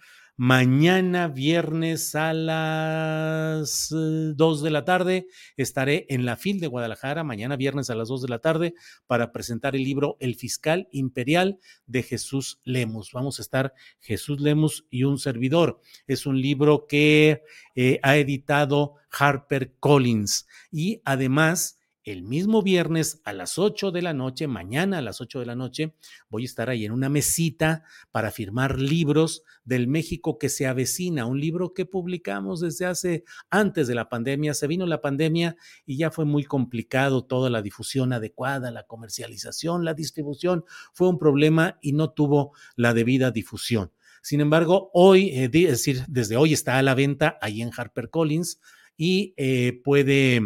mañana 0.42 1.28
viernes 1.28 2.16
a 2.16 2.32
las 2.32 3.90
2 3.92 4.64
de 4.64 4.72
la 4.72 4.86
tarde 4.86 5.28
estaré 5.58 6.06
en 6.08 6.26
la 6.26 6.38
FIL 6.38 6.62
de 6.62 6.68
Guadalajara, 6.68 7.26
mañana 7.26 7.58
viernes 7.58 7.90
a 7.90 7.96
las 7.96 8.08
2 8.08 8.22
de 8.22 8.30
la 8.30 8.40
tarde, 8.40 8.74
para 9.06 9.34
presentar 9.34 9.76
el 9.76 9.84
libro 9.84 10.16
El 10.22 10.36
Fiscal 10.36 10.88
Imperial 10.94 11.60
de 11.88 12.04
Jesús 12.04 12.62
Lemus. 12.64 13.12
Vamos 13.12 13.40
a 13.40 13.42
estar 13.42 13.74
Jesús 14.00 14.40
Lemus 14.40 14.86
y 14.90 15.04
un 15.04 15.20
servidor. 15.20 15.82
Es 16.08 16.26
un 16.26 16.42
libro 16.42 16.88
que 16.88 17.44
eh, 17.76 18.00
ha 18.02 18.16
editado 18.16 18.94
Harper 19.12 19.74
Collins 19.82 20.48
y 20.72 21.02
además 21.04 21.79
el 22.04 22.24
mismo 22.24 22.62
viernes 22.62 23.22
a 23.26 23.34
las 23.34 23.58
8 23.58 23.92
de 23.92 24.02
la 24.02 24.14
noche, 24.14 24.48
mañana 24.48 25.00
a 25.00 25.02
las 25.02 25.22
8 25.22 25.40
de 25.40 25.46
la 25.46 25.56
noche, 25.56 25.96
voy 26.30 26.44
a 26.44 26.46
estar 26.46 26.70
ahí 26.70 26.86
en 26.86 26.92
una 26.92 27.10
mesita 27.10 27.84
para 28.12 28.32
firmar 28.32 28.80
libros 28.80 29.44
del 29.64 29.88
México 29.88 30.38
que 30.38 30.50
se 30.50 30.66
avecina, 30.66 31.26
un 31.26 31.40
libro 31.40 31.74
que 31.74 31.86
publicamos 31.86 32.62
desde 32.62 32.86
hace 32.86 33.24
antes 33.50 33.88
de 33.88 33.96
la 33.96 34.10
pandemia. 34.10 34.54
Se 34.54 34.68
vino 34.68 34.86
la 34.86 35.02
pandemia 35.02 35.56
y 35.86 35.98
ya 35.98 36.12
fue 36.12 36.26
muy 36.26 36.44
complicado 36.44 37.26
toda 37.26 37.50
la 37.50 37.62
difusión 37.62 38.14
adecuada, 38.14 38.72
la 38.72 38.84
comercialización, 38.84 39.86
la 39.86 39.94
distribución. 39.94 40.66
Fue 40.94 41.10
un 41.10 41.20
problema 41.20 41.78
y 41.82 41.94
no 41.94 42.12
tuvo 42.12 42.54
la 42.76 42.94
debida 42.94 43.32
difusión. 43.32 43.92
Sin 44.22 44.42
embargo, 44.42 44.90
hoy, 44.94 45.30
eh, 45.30 45.50
es 45.54 45.70
decir, 45.70 46.04
desde 46.08 46.38
hoy 46.38 46.54
está 46.54 46.78
a 46.78 46.84
la 46.84 46.96
venta 46.96 47.38
ahí 47.42 47.62
en 47.62 47.72
HarperCollins 47.76 48.60
y 48.98 49.34
eh, 49.38 49.82
puede 49.84 50.42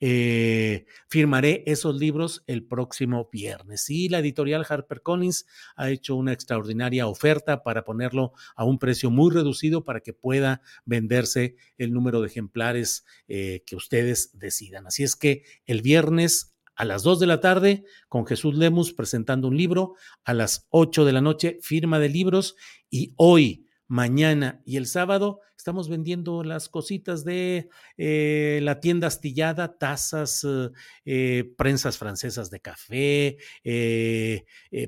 eh, 0.00 0.86
firmaré 1.08 1.64
esos 1.66 1.96
libros 1.96 2.44
el 2.46 2.64
próximo 2.64 3.28
viernes. 3.32 3.90
Y 3.90 4.08
la 4.08 4.20
editorial 4.20 4.64
HarperCollins 4.68 5.46
ha 5.76 5.90
hecho 5.90 6.14
una 6.16 6.32
extraordinaria 6.32 7.06
oferta 7.06 7.62
para 7.62 7.84
ponerlo 7.84 8.32
a 8.54 8.64
un 8.64 8.78
precio 8.78 9.10
muy 9.10 9.32
reducido 9.32 9.84
para 9.84 10.00
que 10.00 10.12
pueda 10.12 10.62
venderse 10.84 11.56
el 11.76 11.92
número 11.92 12.20
de 12.20 12.28
ejemplares 12.28 13.04
eh, 13.26 13.62
que 13.66 13.76
ustedes 13.76 14.38
decidan. 14.38 14.86
Así 14.86 15.02
es 15.02 15.16
que 15.16 15.42
el 15.66 15.82
viernes 15.82 16.54
a 16.78 16.84
las 16.84 17.02
2 17.02 17.18
de 17.18 17.26
la 17.26 17.40
tarde 17.40 17.84
con 18.08 18.24
Jesús 18.24 18.54
Lemus 18.56 18.92
presentando 18.92 19.48
un 19.48 19.56
libro, 19.56 19.94
a 20.24 20.32
las 20.32 20.68
8 20.70 21.04
de 21.04 21.12
la 21.12 21.20
noche 21.20 21.58
firma 21.60 21.98
de 21.98 22.08
libros 22.08 22.54
y 22.88 23.14
hoy 23.16 23.67
mañana 23.88 24.62
y 24.64 24.76
el 24.76 24.86
sábado 24.86 25.40
estamos 25.56 25.88
vendiendo 25.88 26.44
las 26.44 26.68
cositas 26.68 27.24
de 27.24 27.68
eh, 27.96 28.60
la 28.62 28.80
tienda 28.80 29.08
astillada, 29.08 29.78
tazas, 29.78 30.44
eh, 30.44 30.70
eh, 31.06 31.44
prensas 31.56 31.98
francesas 31.98 32.50
de 32.50 32.60
café, 32.60 33.38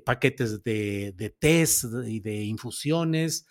paquetes 0.04 0.62
de, 0.62 1.12
de 1.16 1.30
tés 1.30 1.86
y 2.06 2.20
de 2.20 2.44
infusiones, 2.44 3.46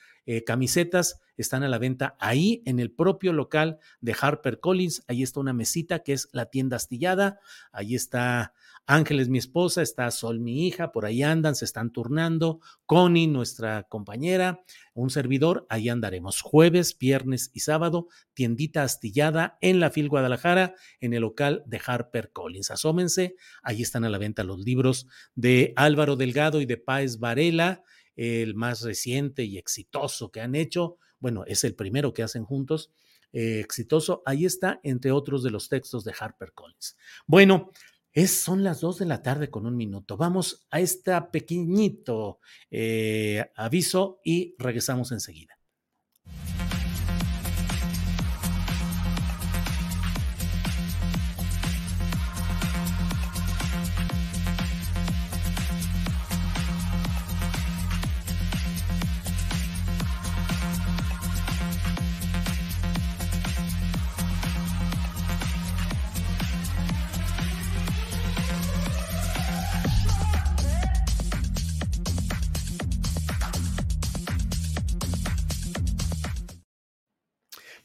camisetas, 0.45 1.19
están 1.41 1.63
a 1.63 1.69
la 1.69 1.77
venta 1.77 2.15
ahí 2.19 2.61
en 2.65 2.79
el 2.79 2.91
propio 2.91 3.33
local 3.33 3.79
de 4.01 4.15
Harper 4.19 4.59
Collins. 4.59 5.03
Ahí 5.07 5.23
está 5.23 5.39
una 5.39 5.53
mesita 5.53 5.99
que 5.99 6.13
es 6.13 6.29
la 6.31 6.47
tienda 6.47 6.77
astillada, 6.77 7.39
ahí 7.71 7.95
está 7.95 8.53
Ángeles, 8.91 9.29
mi 9.29 9.37
esposa, 9.37 9.83
está 9.83 10.09
Sol, 10.09 10.39
mi 10.39 10.65
hija, 10.65 10.91
por 10.91 11.05
ahí 11.05 11.21
andan, 11.21 11.55
se 11.55 11.63
están 11.63 11.91
turnando. 11.91 12.59
Connie, 12.87 13.27
nuestra 13.27 13.83
compañera, 13.83 14.63
un 14.95 15.11
servidor, 15.11 15.67
ahí 15.69 15.89
andaremos. 15.89 16.41
Jueves, 16.41 16.97
viernes 16.97 17.51
y 17.53 17.59
sábado, 17.59 18.07
tiendita 18.33 18.81
astillada 18.81 19.59
en 19.61 19.79
la 19.79 19.91
FIL 19.91 20.09
Guadalajara, 20.09 20.73
en 21.01 21.13
el 21.13 21.21
local 21.21 21.61
de 21.67 21.79
Harper 21.85 22.31
Collins. 22.31 22.71
Asómense, 22.71 23.35
ahí 23.61 23.83
están 23.83 24.05
a 24.05 24.09
la 24.09 24.17
venta 24.17 24.43
los 24.43 24.57
libros 24.57 25.05
de 25.35 25.71
Álvaro 25.75 26.15
Delgado 26.15 26.59
y 26.59 26.65
de 26.65 26.77
Páez 26.77 27.19
Varela, 27.19 27.83
el 28.15 28.55
más 28.55 28.81
reciente 28.81 29.43
y 29.43 29.59
exitoso 29.59 30.31
que 30.31 30.41
han 30.41 30.55
hecho. 30.55 30.97
Bueno, 31.19 31.43
es 31.45 31.63
el 31.63 31.75
primero 31.75 32.13
que 32.13 32.23
hacen 32.23 32.45
juntos. 32.45 32.91
Eh, 33.31 33.59
exitoso, 33.59 34.23
ahí 34.25 34.45
está, 34.45 34.79
entre 34.83 35.11
otros 35.11 35.43
de 35.43 35.51
los 35.51 35.69
textos 35.69 36.03
de 36.03 36.13
Harper 36.19 36.51
Collins. 36.53 36.97
Bueno, 37.27 37.71
es, 38.11 38.31
son 38.31 38.63
las 38.63 38.81
dos 38.81 38.97
de 38.97 39.05
la 39.05 39.21
tarde 39.21 39.49
con 39.49 39.65
un 39.65 39.77
minuto. 39.77 40.17
Vamos 40.17 40.67
a 40.71 40.79
este 40.79 41.11
pequeñito 41.31 42.39
eh, 42.71 43.51
aviso 43.55 44.19
y 44.23 44.55
regresamos 44.57 45.11
enseguida. 45.11 45.58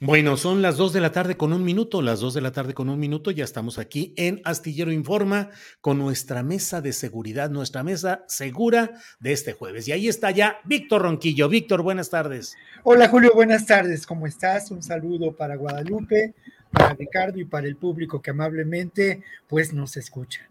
Bueno, 0.06 0.36
son 0.36 0.60
las 0.60 0.76
dos 0.76 0.92
de 0.92 1.00
la 1.00 1.12
tarde 1.12 1.38
con 1.38 1.54
un 1.54 1.64
minuto, 1.64 2.02
las 2.02 2.20
dos 2.20 2.34
de 2.34 2.42
la 2.42 2.52
tarde 2.52 2.74
con 2.74 2.90
un 2.90 3.00
minuto, 3.00 3.30
ya 3.30 3.42
estamos 3.42 3.78
aquí 3.78 4.12
en 4.18 4.42
Astillero 4.44 4.92
Informa 4.92 5.48
con 5.80 5.96
nuestra 5.96 6.42
mesa 6.42 6.82
de 6.82 6.92
seguridad, 6.92 7.48
nuestra 7.48 7.82
mesa 7.82 8.22
segura 8.28 9.00
de 9.18 9.32
este 9.32 9.54
jueves. 9.54 9.88
Y 9.88 9.92
ahí 9.92 10.06
está 10.06 10.30
ya 10.30 10.58
Víctor 10.64 11.00
Ronquillo. 11.00 11.48
Víctor, 11.48 11.80
buenas 11.80 12.10
tardes. 12.10 12.54
Hola 12.82 13.08
Julio, 13.08 13.30
buenas 13.34 13.64
tardes, 13.64 14.06
¿cómo 14.06 14.26
estás? 14.26 14.70
Un 14.70 14.82
saludo 14.82 15.34
para 15.34 15.56
Guadalupe, 15.56 16.34
para 16.70 16.92
Ricardo 16.92 17.38
y 17.38 17.46
para 17.46 17.66
el 17.66 17.76
público 17.76 18.20
que 18.20 18.30
amablemente 18.30 19.22
pues 19.48 19.72
nos 19.72 19.96
escucha. 19.96 20.46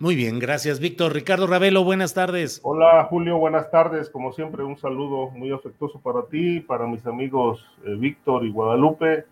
Muy 0.00 0.14
bien, 0.14 0.38
gracias, 0.38 0.78
Víctor. 0.78 1.12
Ricardo 1.12 1.48
Ravelo, 1.48 1.82
buenas 1.82 2.14
tardes. 2.14 2.60
Hola, 2.62 3.04
Julio, 3.10 3.38
buenas 3.38 3.68
tardes. 3.72 4.08
Como 4.08 4.32
siempre, 4.32 4.62
un 4.62 4.78
saludo 4.78 5.30
muy 5.30 5.50
afectuoso 5.50 5.98
para 5.98 6.22
ti, 6.26 6.60
para 6.60 6.86
mis 6.86 7.04
amigos 7.04 7.66
eh, 7.84 7.96
Víctor 7.98 8.44
y 8.44 8.52
Guadalupe, 8.52 9.24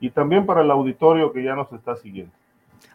y 0.00 0.10
también 0.10 0.44
para 0.44 0.62
el 0.62 0.70
auditorio 0.72 1.32
que 1.32 1.44
ya 1.44 1.54
nos 1.54 1.72
está 1.72 1.94
siguiendo. 1.94 2.32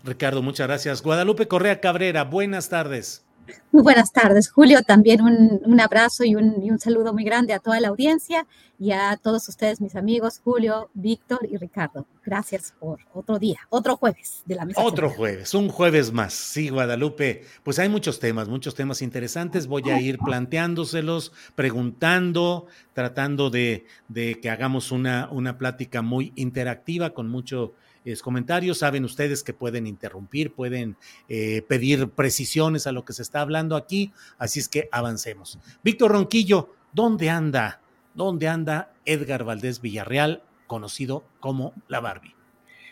Ricardo, 0.04 0.42
muchas 0.42 0.68
gracias. 0.68 1.02
Guadalupe 1.02 1.48
Correa 1.48 1.80
Cabrera, 1.80 2.26
buenas 2.26 2.68
tardes. 2.68 3.26
Muy 3.72 3.82
buenas 3.82 4.12
tardes, 4.12 4.52
Julio. 4.52 4.82
También 4.84 5.22
un, 5.22 5.62
un 5.66 5.80
abrazo 5.82 6.24
y 6.24 6.36
un, 6.36 6.64
y 6.64 6.70
un, 6.70 6.80
saludo 6.80 7.14
muy 7.14 7.24
grande 7.24 7.54
a 7.54 7.60
toda 7.60 7.80
la 7.80 7.88
audiencia 7.88 8.46
y 8.80 8.92
a 8.92 9.18
todos 9.18 9.48
ustedes, 9.50 9.82
mis 9.82 9.96
amigos, 9.96 10.42
Julio, 10.44 10.90
Víctor 10.94 11.40
y 11.50 11.58
Ricardo. 11.58 12.06
Gracias 12.24 12.74
por 12.80 13.00
otro 13.14 13.40
día, 13.40 13.60
otro 13.70 13.98
jueves 13.98 14.44
de 14.46 14.56
la 14.56 14.66
mesa. 14.66 14.82
Otro 14.82 15.10
jueves, 15.10 15.54
un 15.54 15.70
jueves 15.70 16.12
más. 16.12 16.34
Sí, 16.34 16.70
Guadalupe. 16.70 17.46
Pues 17.64 17.80
hay 17.80 17.90
muchos 17.90 18.20
temas, 18.20 18.48
muchos 18.48 18.76
temas 18.76 19.02
interesantes. 19.02 19.68
Voy 19.68 19.90
a 19.90 20.00
ir 20.00 20.20
planteándoselos, 20.20 21.32
preguntando, 21.56 22.68
tratando 22.94 23.50
de, 23.50 23.86
de 24.08 24.40
que 24.40 24.50
hagamos 24.50 24.92
una, 24.92 25.30
una 25.32 25.58
plática 25.58 26.02
muy 26.02 26.32
interactiva 26.36 27.12
con 27.12 27.30
mucho 27.30 27.74
comentarios. 28.22 28.80
Saben 28.80 29.06
ustedes 29.06 29.44
que 29.44 29.54
pueden 29.54 29.88
interrumpir, 29.88 30.54
pueden 30.54 30.98
eh, 31.30 31.64
pedir 31.68 32.10
precisiones 32.10 32.88
a 32.88 32.92
lo 32.92 33.06
que 33.06 33.14
se 33.14 33.22
está 33.22 33.42
hablando 33.42 33.76
aquí, 33.76 34.12
así 34.38 34.60
es 34.60 34.68
que 34.68 34.90
avancemos. 34.92 35.60
Víctor 35.84 36.12
Ronquillo, 36.12 36.74
¿dónde 36.94 37.30
anda? 37.30 37.82
¿Dónde 38.14 38.48
anda 38.48 38.94
Edgar 39.06 39.44
Valdés 39.44 39.82
Villarreal, 39.82 40.44
conocido 40.68 41.24
como 41.40 41.74
la 41.88 42.00
Barbie? 42.00 42.36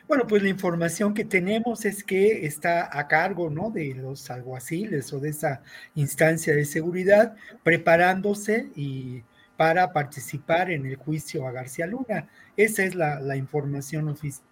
Bueno, 0.07 0.27
pues 0.27 0.43
la 0.43 0.49
información 0.49 1.13
que 1.13 1.23
tenemos 1.23 1.85
es 1.85 2.03
que 2.03 2.45
está 2.45 2.89
a 2.91 3.07
cargo 3.07 3.49
¿no? 3.49 3.69
de 3.69 3.93
los 3.95 4.29
alguaciles 4.29 5.13
o 5.13 5.19
de 5.19 5.29
esa 5.29 5.61
instancia 5.95 6.53
de 6.53 6.65
seguridad, 6.65 7.35
preparándose 7.63 8.69
y 8.75 9.23
para 9.55 9.93
participar 9.93 10.71
en 10.71 10.85
el 10.85 10.95
juicio 10.95 11.47
a 11.47 11.51
García 11.51 11.85
Luna. 11.85 12.27
Esa 12.57 12.83
es 12.83 12.95
la, 12.95 13.21
la 13.21 13.37
información 13.37 14.09
oficial 14.09 14.50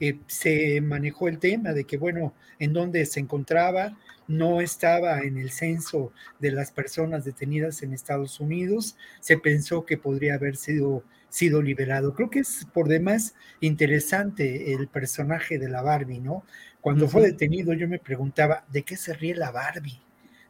eh, 0.00 0.18
se 0.26 0.80
manejó 0.80 1.28
el 1.28 1.38
tema 1.38 1.72
de 1.72 1.84
que, 1.84 1.96
bueno, 1.96 2.34
en 2.58 2.72
dónde 2.72 3.04
se 3.06 3.20
encontraba, 3.20 3.96
no 4.26 4.60
estaba 4.60 5.20
en 5.20 5.38
el 5.38 5.50
censo 5.50 6.12
de 6.38 6.50
las 6.50 6.70
personas 6.70 7.24
detenidas 7.24 7.82
en 7.82 7.92
Estados 7.92 8.40
Unidos, 8.40 8.96
se 9.20 9.38
pensó 9.38 9.84
que 9.84 9.98
podría 9.98 10.34
haber 10.34 10.56
sido, 10.56 11.04
sido 11.28 11.62
liberado. 11.62 12.14
Creo 12.14 12.30
que 12.30 12.40
es 12.40 12.66
por 12.72 12.88
demás 12.88 13.34
interesante 13.60 14.72
el 14.72 14.88
personaje 14.88 15.58
de 15.58 15.68
la 15.68 15.82
Barbie, 15.82 16.20
¿no? 16.20 16.44
Cuando 16.80 17.08
fue 17.08 17.22
detenido 17.22 17.72
yo 17.72 17.88
me 17.88 17.98
preguntaba, 17.98 18.64
¿de 18.70 18.82
qué 18.82 18.96
se 18.96 19.14
ríe 19.14 19.34
la 19.34 19.50
Barbie? 19.50 20.00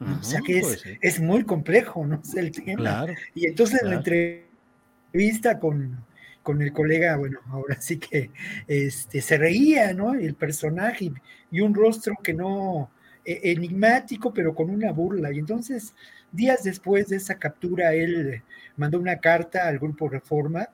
o 0.00 0.22
sea 0.22 0.40
que 0.40 0.58
es, 0.58 0.64
pues 0.64 0.84
es, 1.00 1.20
muy 1.20 1.44
complejo, 1.44 2.04
¿no? 2.06 2.20
Es 2.22 2.34
el 2.36 2.50
tema. 2.50 3.06
y 3.34 3.46
entonces 3.46 3.82
en 3.82 3.90
la 3.90 3.96
entrevista 3.96 5.58
con, 5.58 6.04
con 6.44 6.62
el 6.62 6.72
colega, 6.72 7.16
bueno, 7.16 7.40
ahora 7.50 7.80
sí 7.80 7.98
que 7.98 8.30
este, 8.68 9.20
se 9.20 9.36
reía, 9.36 9.92
¿no? 9.92 10.14
El 10.14 10.36
personaje 10.36 11.10
y, 11.50 11.60
un 11.60 11.74
rostro 11.74 12.14
que 12.22 12.34
no, 12.34 12.92
e, 13.24 13.52
enigmático, 13.52 14.32
pero 14.32 14.54
con 14.54 14.70
una 14.70 14.92
burla. 14.92 15.32
Y 15.32 15.40
entonces, 15.40 15.94
días 16.30 16.62
después 16.62 17.08
de 17.08 17.16
esa 17.16 17.38
captura, 17.38 17.94
él 17.94 18.42
mandó 18.76 19.00
una 19.00 19.18
carta 19.18 19.66
al 19.66 19.78
grupo 19.80 20.08
Reforma, 20.08 20.68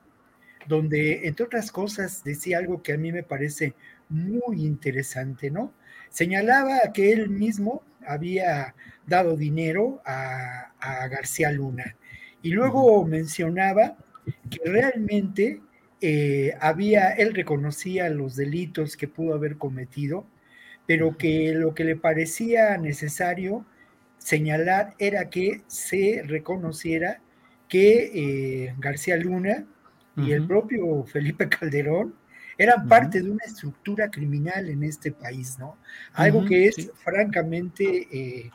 donde, 0.67 1.27
entre 1.27 1.45
otras 1.45 1.71
cosas, 1.71 2.23
decía 2.23 2.59
algo 2.59 2.83
que 2.83 2.93
a 2.93 2.97
mí 2.97 3.11
me 3.11 3.23
parece 3.23 3.73
muy 4.09 4.65
interesante, 4.65 5.49
¿no? 5.49 5.73
Señalaba 6.09 6.91
que 6.93 7.13
él 7.13 7.29
mismo 7.29 7.83
había 8.05 8.75
dado 9.07 9.37
dinero 9.37 10.01
a, 10.05 10.73
a 10.79 11.07
García 11.07 11.51
Luna. 11.51 11.95
Y 12.41 12.51
luego 12.51 13.05
mencionaba 13.05 13.95
que 14.49 14.59
realmente 14.69 15.61
eh, 16.03 16.55
había, 16.59 17.11
él 17.11 17.35
reconocía 17.35 18.09
los 18.09 18.35
delitos 18.35 18.97
que 18.97 19.07
pudo 19.07 19.35
haber 19.35 19.57
cometido, 19.57 20.25
pero 20.87 21.15
que 21.15 21.53
lo 21.53 21.75
que 21.75 21.83
le 21.83 21.95
parecía 21.95 22.75
necesario 22.77 23.65
señalar 24.17 24.95
era 24.97 25.29
que 25.29 25.61
se 25.67 26.23
reconociera 26.25 27.21
que 27.69 28.11
eh, 28.13 28.75
García 28.79 29.15
Luna 29.15 29.65
y 30.17 30.31
el 30.31 30.45
propio 30.45 31.03
Felipe 31.03 31.47
Calderón 31.47 32.15
eran 32.57 32.87
parte 32.87 33.21
de 33.21 33.29
una 33.29 33.45
estructura 33.45 34.09
criminal 34.09 34.69
en 34.69 34.83
este 34.83 35.11
país, 35.11 35.57
¿no? 35.57 35.77
Algo 36.13 36.45
que 36.45 36.67
es 36.67 36.91
francamente, 36.95 38.07
eh, 38.11 38.51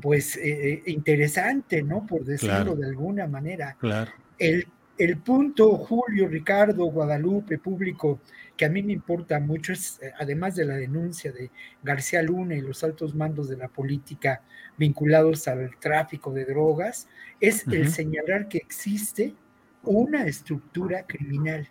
pues, 0.00 0.38
interesante, 0.86 1.82
¿no? 1.82 2.06
Por 2.06 2.24
decirlo 2.24 2.76
de 2.76 2.86
alguna 2.86 3.26
manera. 3.26 3.76
Claro. 3.80 4.12
El 4.38 4.66
el 5.00 5.16
punto, 5.18 5.76
Julio, 5.76 6.28
Ricardo, 6.28 6.84
Guadalupe, 6.84 7.58
público, 7.58 8.20
que 8.56 8.66
a 8.66 8.68
mí 8.68 8.82
me 8.82 8.92
importa 8.92 9.40
mucho 9.40 9.72
es, 9.72 9.98
eh, 10.02 10.12
además 10.18 10.54
de 10.56 10.66
la 10.66 10.74
denuncia 10.74 11.32
de 11.32 11.50
García 11.82 12.22
Luna 12.22 12.54
y 12.54 12.60
los 12.60 12.84
altos 12.84 13.14
mandos 13.14 13.48
de 13.48 13.56
la 13.56 13.68
política 13.68 14.42
vinculados 14.76 15.48
al 15.48 15.70
tráfico 15.78 16.32
de 16.32 16.44
drogas, 16.44 17.08
es 17.40 17.66
el 17.68 17.90
señalar 17.90 18.48
que 18.48 18.58
existe 18.58 19.34
una 19.82 20.26
estructura 20.26 21.06
criminal. 21.06 21.68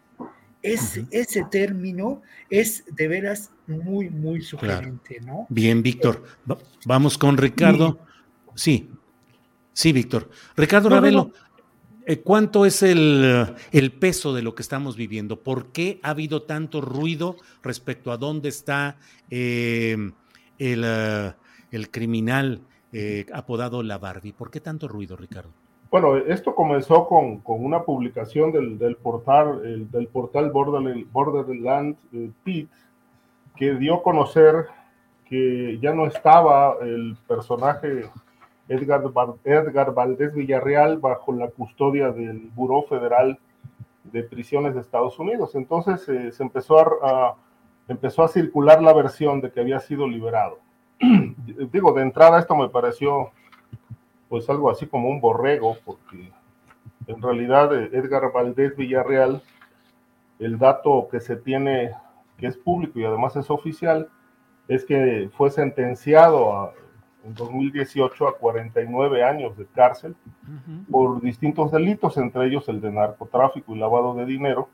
Es, 0.61 0.99
Ese 1.11 1.45
término 1.49 2.21
es 2.49 2.83
de 2.93 3.07
veras 3.07 3.51
muy, 3.67 4.09
muy 4.09 4.41
sugerente, 4.41 5.19
¿no? 5.21 5.45
Bien, 5.49 5.81
Víctor. 5.81 6.23
vamos 6.85 7.17
con 7.17 7.37
Ricardo. 7.37 7.99
Sí, 8.55 8.89
sí, 9.73 9.93
Víctor. 9.93 10.29
Ricardo 10.57 10.89
Ravelo. 10.89 11.31
¿Cuánto 12.17 12.65
es 12.65 12.81
el, 12.81 13.55
peso 13.99 14.33
de 14.33 14.41
lo 14.41 14.55
que 14.55 14.63
estamos 14.63 14.95
viviendo? 14.97 15.41
¿Por 15.41 15.67
qué 15.67 15.99
ha 16.01 16.09
habido 16.09 16.41
tanto 16.41 16.81
ruido 16.81 17.35
respecto 17.61 18.11
a 18.11 18.17
dónde 18.17 18.49
está 18.49 18.97
em, 19.29 20.13
eh, 20.57 21.31
el, 21.71 21.91
criminal 21.91 22.61
eh, 22.93 23.27
apodado 23.31 23.83
La? 23.83 23.99
¿Por 23.99 24.49
qué 24.49 24.59
tanto 24.59 24.87
ruido, 24.87 25.15
Ricardo? 25.17 25.51
Bueno, 25.91 26.17
esto 26.17 26.55
comenzó 26.55 27.07
con, 27.07 27.41
una 27.45 27.83
publicación 27.83 28.51
del, 28.51 28.95
portal, 28.95 29.89
del 29.91 30.07
portal 30.07 30.51
Borderland, 30.51 31.11
Borderland 31.11 31.95
Pit, 32.43 32.69
que 33.55 33.75
dio 33.75 33.95
a 33.95 34.03
conocer 34.03 34.65
que 35.25 35.77
ya 35.79 35.93
no 35.93 36.07
estaba 36.07 36.77
el 36.81 37.15
personaje 37.27 38.09
Edgar, 38.69 39.03
Edgar 39.43 39.93
Valdés 39.93 40.33
Villarreal 40.33 40.99
bajo 40.99 41.33
la 41.33 41.49
custodia 41.49 42.11
del 42.11 42.49
Buró 42.55 42.83
Federal 42.83 43.39
de 44.03 44.23
Prisiones 44.23 44.75
de 44.75 44.81
Estados 44.81 45.17
Unidos. 45.19 45.55
Entonces 45.55 46.07
eh, 46.07 46.31
se 46.31 46.43
empezó 46.43 46.79
a, 46.79 47.35
empezó 47.87 48.23
a 48.23 48.27
circular 48.27 48.81
la 48.81 48.93
versión 48.93 49.41
de 49.41 49.51
que 49.51 49.59
había 49.59 49.79
sido 49.79 50.07
liberado. 50.07 50.59
Digo, 51.71 51.93
de 51.93 52.03
entrada 52.03 52.39
esto 52.39 52.55
me 52.55 52.69
pareció 52.69 53.31
pues 54.29 54.47
algo 54.47 54.69
así 54.69 54.85
como 54.85 55.09
un 55.09 55.19
borrego, 55.19 55.75
porque 55.83 56.31
en 57.07 57.21
realidad 57.21 57.75
eh, 57.75 57.89
Edgar 57.91 58.31
Valdés 58.31 58.77
Villarreal, 58.77 59.41
el 60.37 60.59
dato 60.59 61.07
que 61.11 61.19
se 61.19 61.35
tiene, 61.35 61.91
que 62.37 62.45
es 62.45 62.55
público 62.55 62.99
y 62.99 63.05
además 63.05 63.35
es 63.35 63.49
oficial, 63.49 64.09
es 64.67 64.85
que 64.85 65.31
fue 65.33 65.49
sentenciado 65.49 66.55
a 66.55 66.73
en 67.25 67.33
2018 67.35 68.27
a 68.27 68.37
49 68.37 69.23
años 69.23 69.57
de 69.57 69.65
cárcel 69.65 70.15
por 70.89 71.21
distintos 71.21 71.71
delitos, 71.71 72.17
entre 72.17 72.47
ellos 72.47 72.67
el 72.69 72.81
de 72.81 72.91
narcotráfico 72.91 73.75
y 73.75 73.79
lavado 73.79 74.13
de 74.15 74.25
dinero, 74.25 74.69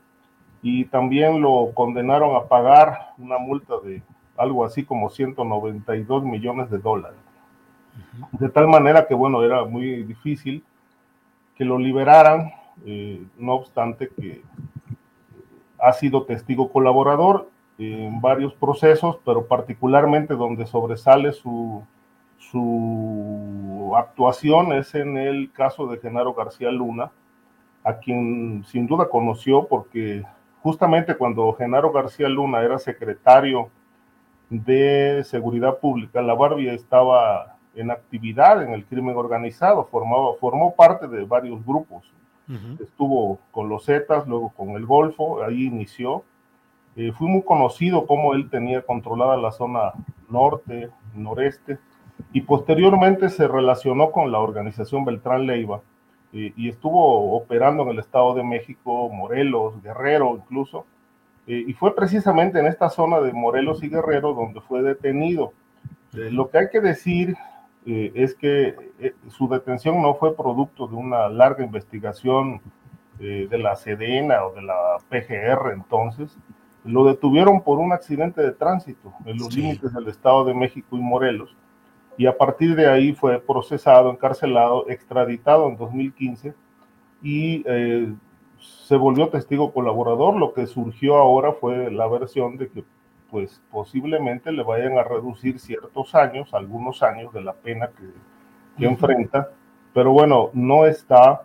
y 0.62 0.84
también 0.86 1.40
lo 1.40 1.72
condenaron 1.74 2.36
a 2.36 2.44
pagar 2.44 3.12
una 3.18 3.38
multa 3.38 3.74
de 3.84 4.02
algo 4.36 4.64
así 4.64 4.84
como 4.84 5.10
192 5.10 6.24
millones 6.24 6.70
de 6.70 6.78
dólares. 6.78 7.18
De 8.32 8.48
tal 8.48 8.68
manera 8.68 9.06
que, 9.06 9.14
bueno, 9.14 9.42
era 9.42 9.64
muy 9.64 10.02
difícil 10.04 10.62
que 11.56 11.64
lo 11.64 11.78
liberaran, 11.78 12.52
eh, 12.84 13.22
no 13.38 13.54
obstante 13.54 14.08
que 14.08 14.42
ha 15.78 15.92
sido 15.92 16.24
testigo 16.24 16.70
colaborador 16.70 17.48
en 17.78 18.20
varios 18.20 18.54
procesos, 18.54 19.18
pero 19.24 19.46
particularmente 19.46 20.34
donde 20.34 20.66
sobresale 20.66 21.32
su 21.32 21.82
su 22.50 23.92
actuación 23.96 24.72
es 24.72 24.94
en 24.94 25.16
el 25.16 25.52
caso 25.52 25.86
de 25.86 25.98
Genaro 25.98 26.34
García 26.34 26.70
Luna, 26.70 27.10
a 27.84 27.98
quien 27.98 28.64
sin 28.66 28.86
duda 28.86 29.08
conoció 29.08 29.66
porque 29.66 30.24
justamente 30.62 31.16
cuando 31.16 31.52
Genaro 31.52 31.92
García 31.92 32.28
Luna 32.28 32.62
era 32.62 32.78
secretario 32.78 33.70
de 34.50 35.22
Seguridad 35.24 35.78
Pública, 35.78 36.22
la 36.22 36.34
Barbie 36.34 36.74
estaba 36.74 37.56
en 37.74 37.90
actividad 37.90 38.62
en 38.62 38.72
el 38.72 38.84
crimen 38.86 39.16
organizado, 39.16 39.84
formaba, 39.84 40.34
formó 40.40 40.74
parte 40.74 41.06
de 41.08 41.24
varios 41.24 41.64
grupos. 41.64 42.12
Estuvo 42.80 43.40
con 43.50 43.68
los 43.68 43.86
Zetas, 43.86 44.24
luego 44.28 44.50
con 44.50 44.70
el 44.70 44.86
Golfo, 44.86 45.42
ahí 45.42 45.66
inició. 45.66 46.22
Eh, 46.94 47.10
fue 47.10 47.26
muy 47.26 47.42
conocido 47.42 48.06
cómo 48.06 48.34
él 48.34 48.48
tenía 48.48 48.82
controlada 48.82 49.36
la 49.36 49.50
zona 49.50 49.92
norte, 50.28 50.90
noreste, 51.12 51.78
y 52.32 52.42
posteriormente 52.42 53.28
se 53.28 53.48
relacionó 53.48 54.10
con 54.10 54.32
la 54.32 54.40
organización 54.40 55.04
Beltrán 55.04 55.46
Leiva 55.46 55.80
y 56.32 56.68
estuvo 56.68 57.34
operando 57.34 57.84
en 57.84 57.90
el 57.90 57.98
Estado 57.98 58.34
de 58.34 58.42
México, 58.42 59.08
Morelos, 59.08 59.82
Guerrero 59.82 60.36
incluso, 60.36 60.84
y 61.46 61.72
fue 61.72 61.94
precisamente 61.94 62.58
en 62.58 62.66
esta 62.66 62.90
zona 62.90 63.20
de 63.20 63.32
Morelos 63.32 63.82
y 63.82 63.88
Guerrero 63.88 64.34
donde 64.34 64.60
fue 64.60 64.82
detenido. 64.82 65.52
lo 66.12 66.50
que 66.50 66.58
hay 66.58 66.68
que 66.70 66.80
decir 66.80 67.36
es 67.86 68.34
que 68.34 68.74
su 69.28 69.48
detención 69.48 70.02
no 70.02 70.14
fue 70.14 70.36
producto 70.36 70.88
de 70.88 70.96
una 70.96 71.28
larga 71.28 71.64
investigación 71.64 72.60
de 73.18 73.58
la 73.58 73.76
Sedena 73.76 74.44
o 74.44 74.52
de 74.52 74.62
la 74.62 74.98
PGR 75.08 75.72
entonces, 75.72 76.36
lo 76.84 77.04
detuvieron 77.04 77.62
por 77.62 77.78
un 77.78 77.92
accidente 77.92 78.42
de 78.42 78.52
tránsito 78.52 79.12
en 79.24 79.38
los 79.38 79.56
límites 79.56 79.92
del 79.92 80.08
Estado 80.08 80.44
de 80.44 80.54
México 80.54 80.96
y 80.96 81.00
Morelos 81.00 81.56
y 82.16 82.26
a 82.26 82.36
partir 82.36 82.74
de 82.74 82.86
ahí 82.88 83.12
fue 83.12 83.40
procesado, 83.40 84.10
encarcelado, 84.10 84.88
extraditado 84.88 85.68
en 85.68 85.76
2015 85.76 86.54
y 87.22 87.62
eh, 87.66 88.14
se 88.58 88.96
volvió 88.96 89.28
testigo 89.28 89.72
colaborador. 89.72 90.36
Lo 90.36 90.52
que 90.52 90.66
surgió 90.66 91.16
ahora 91.16 91.52
fue 91.52 91.90
la 91.90 92.06
versión 92.06 92.56
de 92.56 92.68
que 92.68 92.84
pues 93.30 93.60
posiblemente 93.70 94.52
le 94.52 94.62
vayan 94.62 94.98
a 94.98 95.02
reducir 95.02 95.58
ciertos 95.58 96.14
años, 96.14 96.54
algunos 96.54 97.02
años 97.02 97.32
de 97.32 97.42
la 97.42 97.52
pena 97.52 97.88
que, 97.88 98.04
que 98.78 98.86
enfrenta, 98.86 99.50
pero 99.92 100.12
bueno, 100.12 100.50
no 100.52 100.86
está 100.86 101.42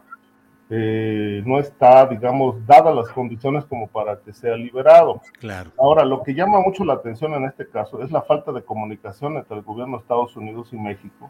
eh, 0.73 1.43
no 1.45 1.59
está, 1.59 2.05
digamos, 2.05 2.65
dadas 2.65 2.95
las 2.95 3.09
condiciones 3.09 3.65
como 3.65 3.87
para 3.87 4.17
que 4.21 4.31
sea 4.31 4.55
liberado. 4.55 5.19
Claro. 5.37 5.71
Ahora, 5.77 6.05
lo 6.05 6.23
que 6.23 6.33
llama 6.33 6.61
mucho 6.61 6.85
la 6.85 6.93
atención 6.93 7.33
en 7.33 7.43
este 7.43 7.67
caso 7.67 8.01
es 8.01 8.09
la 8.09 8.21
falta 8.21 8.53
de 8.53 8.63
comunicación 8.63 9.35
entre 9.35 9.57
el 9.57 9.63
gobierno 9.63 9.97
de 9.97 10.01
Estados 10.03 10.33
Unidos 10.37 10.69
y 10.71 10.77
México. 10.77 11.29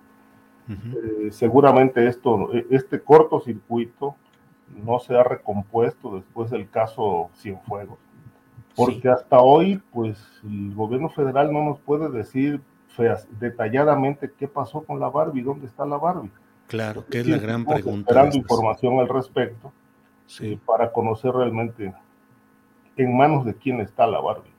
Eh, 0.70 1.32
seguramente 1.32 2.08
esto, 2.08 2.54
e, 2.54 2.68
este 2.70 3.02
cortocircuito 3.02 4.16
no 4.86 5.00
se 5.00 5.18
ha 5.18 5.24
recompuesto 5.24 6.16
después 6.16 6.52
del 6.52 6.70
caso 6.70 7.32
Cienfuegos, 7.36 7.98
porque 8.76 9.10
hasta 9.10 9.40
hoy, 9.40 9.82
pues, 9.92 10.24
el 10.44 10.76
gobierno 10.76 11.10
federal 11.10 11.52
no 11.52 11.66
nos 11.66 11.80
puede 11.80 12.10
decir 12.10 12.62
detalladamente 13.40 14.32
qué 14.38 14.48
pasó 14.48 14.84
con 14.84 15.00
la 15.00 15.10
Barbie, 15.10 15.42
dónde 15.42 15.66
está 15.66 15.84
la 15.84 15.98
Barbie. 15.98 16.32
Claro, 16.72 17.06
que 17.06 17.20
es 17.20 17.28
la 17.28 17.38
gran 17.38 17.66
pregunta. 17.66 18.12
Esperando 18.12 18.38
información 18.38 19.00
al 19.00 19.10
respecto 19.10 19.74
sí. 20.26 20.58
para 20.66 20.94
conocer 20.94 21.34
realmente 21.34 21.94
en 22.96 23.18
manos 23.18 23.44
de 23.46 23.54
quién 23.56 23.82
está 23.82 24.08
la 24.08 24.22
Barbie. 24.22 24.50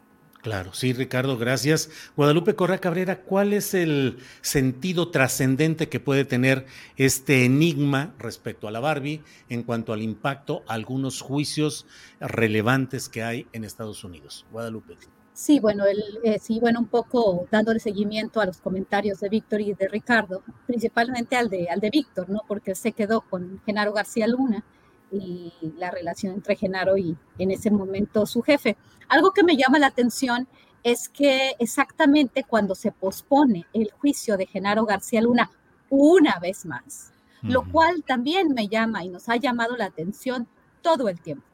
Claro, 0.43 0.75
sí, 0.75 0.93
Ricardo, 0.93 1.39
gracias. 1.39 1.91
Guadalupe 2.15 2.55
Correa 2.55 2.81
Cabrera, 2.81 3.23
¿cuál 3.23 3.55
es 3.55 3.73
el 3.73 4.19
sentido 4.43 5.09
trascendente 5.09 5.89
que 5.89 6.01
puede 6.01 6.27
tener 6.27 6.67
este 6.99 7.47
enigma 7.47 8.13
respecto 8.19 8.69
a 8.69 8.73
la 8.73 8.81
Barbie 8.81 9.23
en 9.49 9.63
cuanto 9.63 9.95
al 9.95 10.03
impacto 10.03 10.65
a 10.69 10.75
algunos 10.75 11.23
juicios 11.23 11.87
relevantes 12.21 13.09
que 13.09 13.23
hay 13.23 13.47
en 13.55 13.65
Estados 13.65 14.05
Unidos? 14.05 14.45
Guadalupe. 14.53 14.97
Sí, 15.35 15.61
bueno, 15.61 15.87
el, 15.87 16.21
eh, 16.25 16.39
sí, 16.39 16.61
bueno, 16.61 16.81
un 16.81 16.89
poco 16.89 17.47
dándole 17.51 17.81
seguimiento 17.81 18.41
a 18.41 18.47
los 18.47 18.61
comentarios 18.61 19.21
de 19.21 19.31
Víctor 19.31 19.63
y 19.63 19.73
de 19.73 19.89
Ricardo, 19.89 20.43
principalmente 20.67 21.37
al 21.37 21.49
de, 21.49 21.69
al 21.71 21.81
de 21.81 21.89
Víctor, 21.89 22.29
¿no? 22.29 22.43
Porque 22.47 22.75
se 22.75 22.93
quedó 22.93 23.23
con 23.23 23.61
Genaro 23.65 23.95
García 23.95 24.27
Luna 24.27 24.63
y 25.11 25.53
la 25.79 25.91
relación 25.91 26.35
entre 26.35 26.57
Genaro 26.57 26.99
y 26.99 27.17
en 27.39 27.51
ese 27.51 27.71
momento 27.71 28.27
su 28.27 28.43
jefe. 28.43 28.77
Algo 29.09 29.33
que 29.33 29.43
me 29.43 29.57
llama 29.57 29.79
la 29.79 29.87
atención 29.87 30.49
es 30.83 31.09
que 31.09 31.55
exactamente 31.59 32.45
cuando 32.45 32.75
se 32.75 32.93
pospone 32.93 33.67
el 33.73 33.91
juicio 33.91 34.37
de 34.37 34.47
Genaro 34.47 34.85
García 34.85 35.23
Luna 35.23 35.51
una 35.89 36.39
vez 36.41 36.67
más, 36.67 37.13
lo 37.43 37.71
cual 37.71 38.03
también 38.07 38.49
me 38.55 38.69
llama 38.69 39.05
y 39.05 39.09
nos 39.09 39.29
ha 39.29 39.37
llamado 39.37 39.77
la 39.77 39.87
atención 39.87 40.47
todo 40.83 41.09
el 41.09 41.21
tiempo. 41.21 41.47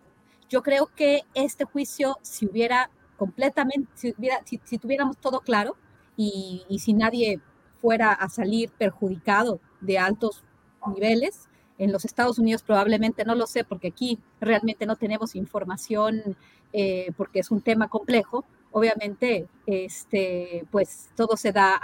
Yo 0.48 0.62
creo 0.62 0.86
que 0.94 1.22
este 1.34 1.64
juicio, 1.64 2.18
si 2.22 2.46
hubiera 2.46 2.90
completamente, 3.18 3.90
si, 3.94 4.78
tuviéramos 4.78 5.18
todo 5.18 5.40
claro 5.40 5.76
y, 6.16 6.64
si 6.78 6.94
nadie 6.94 7.40
fuera 7.80 8.12
a 8.12 8.28
salir 8.28 8.70
perjudicado 8.70 9.60
de 9.80 9.98
altos 9.98 10.44
niveles, 10.86 11.48
en 11.76 11.92
los 11.92 12.04
Estados 12.04 12.38
Unidos 12.38 12.62
probablemente 12.62 13.24
no 13.24 13.34
lo 13.36 13.46
sé 13.46 13.62
porque 13.64 13.88
aquí 13.88 14.18
realmente 14.40 14.86
no 14.86 14.96
tenemos 14.96 15.36
información 15.36 16.36
eh, 16.72 17.12
porque 17.16 17.40
es 17.40 17.50
un 17.50 17.60
tema 17.60 17.88
complejo. 17.88 18.44
Obviamente, 18.72 19.48
este, 19.66 20.66
pues 20.70 21.10
todo 21.14 21.36
se 21.36 21.52
da 21.52 21.80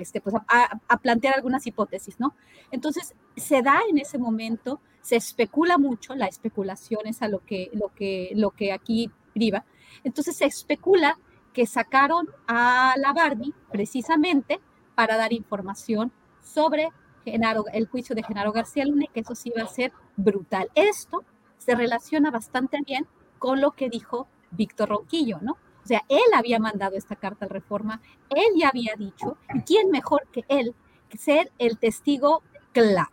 este, 0.00 0.20
pues 0.20 0.34
a, 0.48 0.98
plantear 0.98 1.34
algunas 1.34 1.66
hipótesis, 1.66 2.20
¿no? 2.20 2.34
Entonces, 2.70 3.14
se 3.36 3.62
da 3.62 3.80
en 3.90 3.98
ese 3.98 4.18
momento, 4.18 4.80
se 5.00 5.16
especula 5.16 5.78
mucho, 5.78 6.14
la 6.14 6.26
especulación 6.26 7.06
es 7.06 7.22
a 7.22 7.28
lo 7.28 7.40
que, 7.40 7.70
lo 7.72 7.88
que, 7.88 8.32
lo 8.34 8.50
que 8.50 8.72
aquí 8.72 9.10
priva, 9.34 9.64
entonces 10.04 10.36
se 10.36 10.46
especula 10.46 11.18
que 11.52 11.66
sacaron 11.66 12.28
a 12.46 12.94
la 12.96 13.12
Barbie 13.12 13.54
precisamente 13.70 14.60
para 14.94 15.16
dar 15.16 15.32
información 15.32 16.12
sobre 16.42 16.90
el 17.24 17.86
juicio 17.86 18.16
de 18.16 18.22
Genaro 18.22 18.52
García 18.52 18.84
Luna 18.84 19.06
que 19.12 19.20
eso 19.20 19.34
sí 19.34 19.52
va 19.56 19.62
a 19.62 19.68
ser 19.68 19.92
brutal. 20.16 20.70
Esto 20.74 21.24
se 21.58 21.74
relaciona 21.74 22.30
bastante 22.30 22.78
bien 22.84 23.06
con 23.38 23.60
lo 23.60 23.72
que 23.72 23.88
dijo 23.88 24.26
Víctor 24.50 24.88
Ronquillo, 24.88 25.38
¿no? 25.40 25.52
O 25.52 25.86
sea, 25.86 26.02
él 26.08 26.22
había 26.34 26.58
mandado 26.58 26.96
esta 26.96 27.16
carta 27.16 27.44
al 27.44 27.50
reforma, 27.50 28.00
él 28.30 28.52
ya 28.56 28.68
había 28.68 28.94
dicho, 28.96 29.36
¿y 29.54 29.60
quién 29.62 29.90
mejor 29.90 30.26
que 30.30 30.44
él 30.48 30.74
ser 31.16 31.52
el 31.58 31.78
testigo 31.78 32.42
clave? 32.72 33.10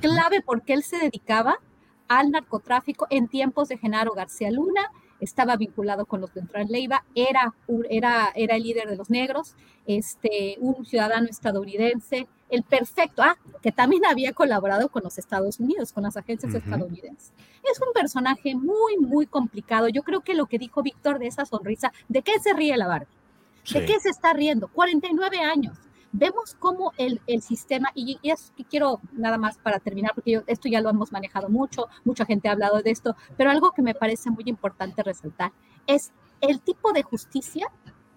Clave 0.00 0.42
porque 0.42 0.72
él 0.72 0.82
se 0.82 0.98
dedicaba 0.98 1.58
al 2.08 2.30
narcotráfico 2.30 3.06
en 3.10 3.28
tiempos 3.28 3.68
de 3.68 3.78
Genaro 3.78 4.12
García 4.12 4.50
Luna, 4.50 4.90
estaba 5.24 5.56
vinculado 5.56 6.06
con 6.06 6.20
los 6.20 6.32
de 6.32 6.42
Leiva, 6.68 7.04
era, 7.14 7.54
era, 7.90 8.32
era 8.34 8.56
el 8.56 8.62
líder 8.62 8.88
de 8.88 8.96
los 8.96 9.10
negros, 9.10 9.54
este, 9.86 10.56
un 10.60 10.84
ciudadano 10.84 11.26
estadounidense, 11.28 12.26
el 12.50 12.62
perfecto, 12.62 13.22
ah, 13.22 13.36
que 13.62 13.72
también 13.72 14.04
había 14.10 14.32
colaborado 14.32 14.88
con 14.88 15.02
los 15.02 15.18
Estados 15.18 15.60
Unidos, 15.60 15.92
con 15.92 16.04
las 16.04 16.16
agencias 16.16 16.54
estadounidenses. 16.54 17.32
Es 17.70 17.80
un 17.80 17.92
personaje 17.92 18.54
muy, 18.54 18.98
muy 18.98 19.26
complicado. 19.26 19.88
Yo 19.88 20.02
creo 20.02 20.20
que 20.20 20.34
lo 20.34 20.46
que 20.46 20.58
dijo 20.58 20.82
Víctor 20.82 21.18
de 21.18 21.26
esa 21.26 21.44
sonrisa, 21.46 21.92
¿de 22.08 22.22
qué 22.22 22.38
se 22.40 22.52
ríe 22.52 22.76
la 22.76 22.86
Barbie? 22.86 23.08
¿De 23.72 23.86
qué 23.86 23.98
se 23.98 24.10
está 24.10 24.34
riendo? 24.34 24.68
49 24.68 25.38
años 25.40 25.78
vemos 26.14 26.56
cómo 26.58 26.92
el, 26.96 27.20
el 27.26 27.42
sistema, 27.42 27.90
y, 27.94 28.18
es 28.22 28.52
que 28.56 28.64
quiero 28.64 29.00
nada 29.12 29.36
más 29.36 29.58
para 29.58 29.80
terminar, 29.80 30.12
porque 30.14 30.42
esto 30.46 30.68
ya 30.68 30.80
lo 30.80 30.88
hemos 30.88 31.10
manejado 31.10 31.48
mucho, 31.48 31.88
mucha 32.04 32.24
gente 32.24 32.48
ha 32.48 32.52
hablado 32.52 32.80
de 32.82 32.90
esto, 32.90 33.16
pero 33.36 33.50
algo 33.50 33.72
que 33.72 33.82
me 33.82 33.94
parece 33.94 34.30
muy 34.30 34.44
importante 34.46 35.02
resaltar 35.02 35.52
es 35.86 36.12
el 36.40 36.60
tipo 36.60 36.92
de 36.92 37.02
justicia 37.02 37.66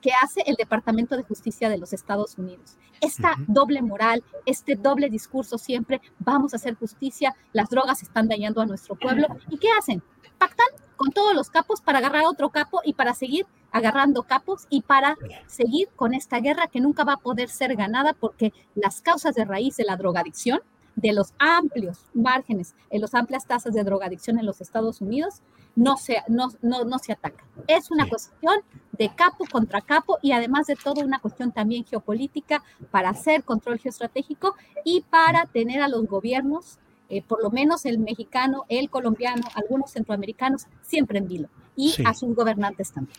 que 0.02 0.12
hace 0.12 0.42
el 0.46 0.56
Departamento 0.56 1.18
de 1.18 1.24
Justicia 1.24 1.70
de 1.70 1.78
los 1.78 1.94
Estados 1.94 2.38
Unidos. 2.38 2.78
Esta 3.02 3.36
doble 3.48 3.82
moral, 3.82 4.24
este 4.46 4.76
doble 4.76 5.10
discurso 5.10 5.58
siempre, 5.58 6.02
vamos 6.20 6.54
a 6.54 6.58
hacer 6.58 6.76
justicia, 6.76 7.36
las 7.54 7.70
drogas 7.70 8.02
están 8.02 8.28
dañando 8.28 8.62
a 8.62 8.66
nuestro 8.66 8.96
pueblo. 8.96 9.28
¿Y 9.50 9.58
qué 9.58 9.68
hacen? 9.78 10.02
Pactan 10.38 10.68
con 10.96 11.12
todos 11.12 11.36
los 11.36 11.50
capos 11.50 11.82
para 11.82 12.00
agarrar 12.00 12.26
otro 12.26 12.50
capo 12.50 12.82
y 12.84 12.94
para 12.94 13.14
seguir 13.14 13.46
agarrando 13.72 14.24
capos 14.24 14.66
y 14.70 14.82
para 14.82 15.18
seguir 15.46 15.90
con 15.96 16.14
esta 16.14 16.40
guerra 16.40 16.68
que 16.68 16.82
nunca 16.82 17.04
va 17.04 17.14
a 17.14 17.18
poder 17.18 17.50
ser 17.50 17.76
ganada 17.76 18.14
porque 18.14 18.54
las 18.76 19.02
causas 19.02 19.36
de 19.36 19.46
raíz 19.46 19.78
de 19.78 19.84
la 19.84 19.98
drogadicción, 19.98 20.62
de 20.96 21.14
los 21.14 21.34
amplios 21.38 22.06
márgenes, 22.14 22.76
en 22.90 23.02
las 23.02 23.14
amplias 23.14 23.46
tasas 23.46 23.74
de 23.74 23.84
drogadicción 23.84 24.40
en 24.40 24.46
los 24.48 24.62
Estados 24.62 25.00
Unidos, 25.02 25.42
no 25.78 25.96
se, 25.96 26.18
no, 26.28 26.52
no, 26.62 26.84
no 26.84 27.00
se 27.00 27.14
atacan. 27.14 27.46
Es 27.68 27.92
una 27.92 28.10
cuestión 28.10 28.56
de 28.98 29.14
capo 29.16 29.46
contra 29.50 29.80
capo 29.80 30.18
y 30.24 30.32
además 30.32 30.66
de 30.66 30.76
todo 30.76 31.02
una 31.02 31.20
cuestión 31.20 31.52
también 31.52 31.86
geopolítica 31.86 32.64
para 32.90 33.10
hacer 33.10 33.44
control 33.44 33.80
geoestratégico 33.80 34.56
y 34.84 35.02
para 35.02 35.46
tener 35.46 35.82
a 35.82 35.88
los 35.88 36.08
gobiernos, 36.08 36.80
eh, 37.10 37.22
por 37.22 37.44
lo 37.44 37.52
menos 37.52 37.86
el 37.86 38.00
mexicano, 38.00 38.66
el 38.70 38.90
colombiano, 38.90 39.44
algunos 39.54 39.92
centroamericanos, 39.92 40.66
siempre 40.82 41.20
en 41.20 41.28
vilo 41.28 41.50
y 41.76 41.94
a 42.04 42.16
sus 42.16 42.36
gobernantes 42.36 42.92
también. 42.92 43.18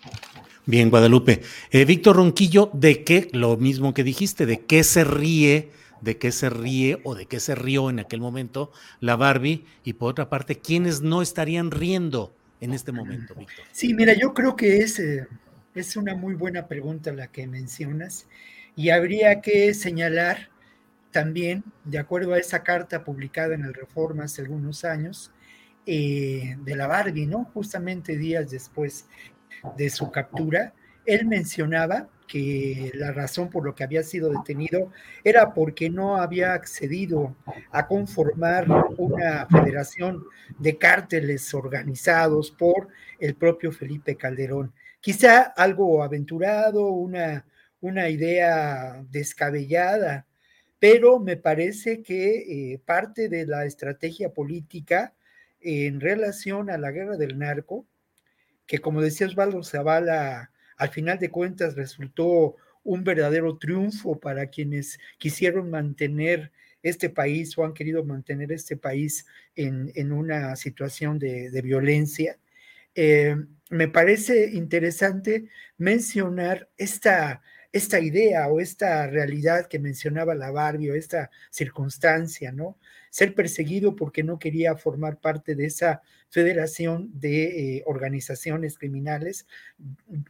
Bien, 0.66 0.90
Guadalupe. 0.90 1.42
Eh, 1.70 1.84
Víctor 1.84 2.16
Ronquillo, 2.16 2.70
¿de 2.72 3.04
qué, 3.04 3.30
lo 3.32 3.56
mismo 3.56 3.94
que 3.94 4.02
dijiste, 4.02 4.46
de 4.46 4.66
qué 4.66 4.82
se 4.82 5.04
ríe, 5.04 5.70
de 6.00 6.18
qué 6.18 6.32
se 6.32 6.50
ríe 6.50 7.00
o 7.04 7.14
de 7.14 7.26
qué 7.26 7.38
se 7.38 7.54
rió 7.54 7.88
en 7.88 8.00
aquel 8.00 8.20
momento 8.20 8.72
la 8.98 9.14
Barbie? 9.14 9.64
Y 9.84 9.92
por 9.92 10.10
otra 10.10 10.28
parte, 10.28 10.58
¿quiénes 10.58 11.02
no 11.02 11.22
estarían 11.22 11.70
riendo 11.70 12.34
en 12.60 12.72
este 12.72 12.92
momento, 12.92 13.34
Víctor? 13.34 13.64
Sí, 13.72 13.94
mira, 13.94 14.14
yo 14.14 14.34
creo 14.34 14.56
que 14.56 14.78
es, 14.78 14.98
eh, 14.98 15.26
es 15.74 15.96
una 15.96 16.14
muy 16.14 16.34
buena 16.34 16.66
pregunta 16.66 17.12
la 17.12 17.28
que 17.28 17.46
mencionas 17.46 18.26
y 18.76 18.90
habría 18.90 19.40
que 19.40 19.74
señalar 19.74 20.50
también, 21.10 21.64
de 21.84 21.98
acuerdo 21.98 22.34
a 22.34 22.38
esa 22.38 22.62
carta 22.62 23.04
publicada 23.04 23.54
en 23.54 23.64
el 23.64 23.74
Reforma 23.74 24.24
hace 24.24 24.42
algunos 24.42 24.84
años, 24.84 25.32
eh, 25.86 26.56
de 26.64 26.76
la 26.76 26.86
Barbie, 26.86 27.26
¿no? 27.26 27.44
Justamente 27.54 28.16
días 28.16 28.50
después 28.50 29.06
de 29.76 29.88
su 29.90 30.10
captura, 30.10 30.74
él 31.06 31.26
mencionaba 31.26 32.08
que 32.28 32.92
la 32.94 33.10
razón 33.10 33.50
por 33.50 33.64
lo 33.64 33.74
que 33.74 33.82
había 33.82 34.04
sido 34.04 34.30
detenido 34.30 34.92
era 35.24 35.52
porque 35.54 35.90
no 35.90 36.18
había 36.18 36.52
accedido 36.52 37.34
a 37.72 37.88
conformar 37.88 38.68
una 38.98 39.46
federación 39.46 40.22
de 40.58 40.78
cárteles 40.78 41.52
organizados 41.54 42.52
por 42.52 42.88
el 43.18 43.34
propio 43.34 43.72
Felipe 43.72 44.16
Calderón. 44.16 44.72
Quizá 45.00 45.42
algo 45.42 46.02
aventurado, 46.02 46.88
una, 46.90 47.46
una 47.80 48.08
idea 48.08 49.02
descabellada, 49.10 50.26
pero 50.78 51.18
me 51.18 51.36
parece 51.36 52.02
que 52.02 52.72
eh, 52.72 52.80
parte 52.84 53.28
de 53.28 53.46
la 53.46 53.64
estrategia 53.64 54.32
política 54.32 55.14
en 55.60 56.00
relación 56.00 56.70
a 56.70 56.78
la 56.78 56.92
guerra 56.92 57.16
del 57.16 57.38
narco, 57.38 57.86
que 58.66 58.78
como 58.78 59.00
decía 59.00 59.26
Osvaldo 59.26 59.62
Zavala, 59.62 60.52
al 60.78 60.88
final 60.90 61.18
de 61.18 61.30
cuentas 61.30 61.74
resultó 61.74 62.56
un 62.84 63.04
verdadero 63.04 63.58
triunfo 63.58 64.18
para 64.18 64.46
quienes 64.46 64.98
quisieron 65.18 65.70
mantener 65.70 66.52
este 66.82 67.10
país 67.10 67.56
o 67.58 67.64
han 67.64 67.74
querido 67.74 68.04
mantener 68.04 68.52
este 68.52 68.76
país 68.76 69.26
en, 69.54 70.12
una 70.12 70.56
situación 70.56 71.18
de, 71.18 71.60
violencia. 71.62 72.38
Eh, 72.94 73.36
me 73.70 73.88
parece 73.88 74.50
interesante 74.52 75.48
mencionar 75.76 76.68
esta, 76.76 77.42
esta 77.72 78.00
idea 78.00 78.48
o 78.48 78.60
esta 78.60 79.06
realidad 79.08 79.66
que 79.66 79.78
mencionaba 79.78 80.34
la 80.34 80.50
Barbie 80.50 80.90
o 80.90 80.94
esta 80.94 81.30
circunstancia, 81.50 82.52
¿no? 82.52 82.78
Ser 83.10 83.34
perseguido 83.34 83.96
porque 83.96 84.22
no 84.22 84.38
quería 84.38 84.76
formar 84.76 85.18
parte 85.18 85.54
de 85.54 85.66
esa 85.66 86.00
federación 86.30 87.10
de 87.12 87.76
eh, 87.76 87.82
organizaciones 87.86 88.78
criminales 88.78 89.46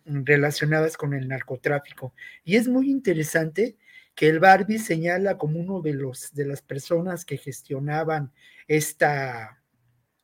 relacionadas 0.04 0.96
con 0.96 1.14
el 1.14 1.28
narcotráfico. 1.28 2.14
Y 2.44 2.56
es 2.56 2.68
muy 2.68 2.90
interesante 2.90 3.76
que 4.14 4.28
el 4.28 4.40
Barbie 4.40 4.78
señala 4.78 5.38
como 5.38 5.60
uno 5.60 5.80
de 5.80 5.94
los 5.94 6.34
de 6.34 6.44
las 6.46 6.62
personas 6.62 7.24
que 7.24 7.36
gestionaban 7.36 8.32
esta 8.66 9.58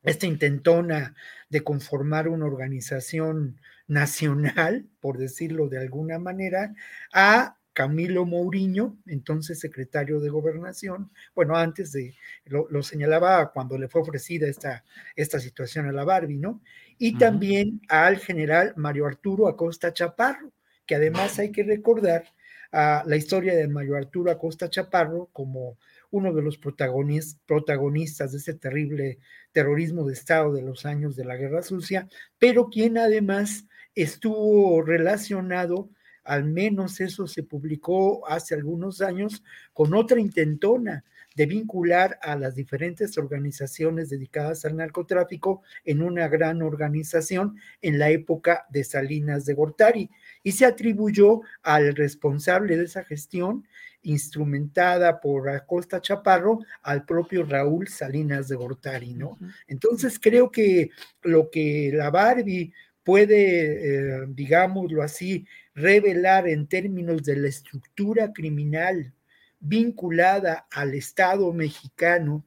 esta 0.02 0.26
intentona 0.26 1.14
de 1.48 1.64
conformar 1.64 2.28
una 2.28 2.44
organización 2.44 3.60
nacional, 3.86 4.86
por 5.00 5.18
decirlo 5.18 5.68
de 5.68 5.78
alguna 5.78 6.18
manera, 6.18 6.74
a 7.12 7.56
Camilo 7.74 8.24
Mourinho, 8.24 8.96
entonces 9.06 9.58
secretario 9.58 10.20
de 10.20 10.30
Gobernación, 10.30 11.10
bueno, 11.34 11.56
antes 11.56 11.92
de, 11.92 12.14
lo, 12.46 12.82
señalaba 12.82 13.52
cuando 13.52 13.76
le 13.76 13.88
fue 13.88 14.00
ofrecida 14.00 14.46
esta, 14.46 14.84
esta 15.16 15.40
situación 15.40 15.86
a 15.86 15.92
la 15.92 16.04
Barbie, 16.04 16.38
¿no? 16.38 16.62
Y 16.96 17.18
también 17.18 17.82
al 17.88 18.18
general 18.18 18.72
Mario 18.76 19.06
Arturo 19.06 19.48
Acosta 19.48 19.92
Chaparro, 19.92 20.52
que 20.86 20.94
además 20.94 21.38
hay 21.38 21.50
que 21.50 21.64
recordar 21.64 22.24
a 22.70 23.02
la 23.06 23.16
historia 23.16 23.54
de 23.54 23.68
Mario 23.68 23.96
Arturo 23.96 24.30
Acosta 24.30 24.70
Chaparro 24.70 25.28
como 25.32 25.76
uno 26.10 26.32
de 26.32 26.42
los 26.42 26.58
protagonistas 26.58 28.32
de 28.32 28.38
ese 28.38 28.54
terrible 28.54 29.18
terrorismo 29.50 30.04
de 30.04 30.12
Estado 30.12 30.52
de 30.52 30.62
los 30.62 30.86
años 30.86 31.16
de 31.16 31.24
la 31.24 31.36
Guerra 31.36 31.62
Sucia, 31.62 32.08
pero 32.38 32.68
quien 32.70 32.98
además 32.98 33.66
estuvo 33.96 34.82
relacionado, 34.82 35.90
al 36.24 36.44
menos 36.44 37.00
eso 37.00 37.26
se 37.26 37.42
publicó 37.42 38.26
hace 38.28 38.54
algunos 38.54 39.00
años, 39.00 39.42
con 39.72 39.94
otra 39.94 40.20
intentona 40.20 41.04
de 41.34 41.46
vincular 41.46 42.18
a 42.22 42.36
las 42.36 42.54
diferentes 42.54 43.18
organizaciones 43.18 44.08
dedicadas 44.08 44.64
al 44.64 44.76
narcotráfico 44.76 45.62
en 45.84 46.00
una 46.00 46.28
gran 46.28 46.62
organización 46.62 47.56
en 47.82 47.98
la 47.98 48.10
época 48.10 48.66
de 48.70 48.84
Salinas 48.84 49.44
de 49.44 49.54
Gortari 49.54 50.10
y 50.42 50.52
se 50.52 50.64
atribuyó 50.64 51.40
al 51.62 51.94
responsable 51.96 52.76
de 52.76 52.84
esa 52.84 53.04
gestión 53.04 53.66
instrumentada 54.02 55.20
por 55.20 55.48
Acosta 55.48 56.00
Chaparro 56.00 56.60
al 56.82 57.04
propio 57.04 57.44
Raúl 57.44 57.88
Salinas 57.88 58.48
de 58.48 58.56
Gortari, 58.56 59.14
¿no? 59.14 59.38
Entonces 59.66 60.20
creo 60.20 60.50
que 60.50 60.90
lo 61.22 61.50
que 61.50 61.90
la 61.92 62.10
Barbie 62.10 62.72
puede, 63.02 64.20
eh, 64.22 64.24
digámoslo 64.28 65.02
así, 65.02 65.46
revelar 65.74 66.48
en 66.48 66.66
términos 66.66 67.22
de 67.22 67.36
la 67.36 67.48
estructura 67.48 68.32
criminal 68.32 69.12
vinculada 69.60 70.66
al 70.70 70.94
Estado 70.94 71.52
mexicano, 71.52 72.44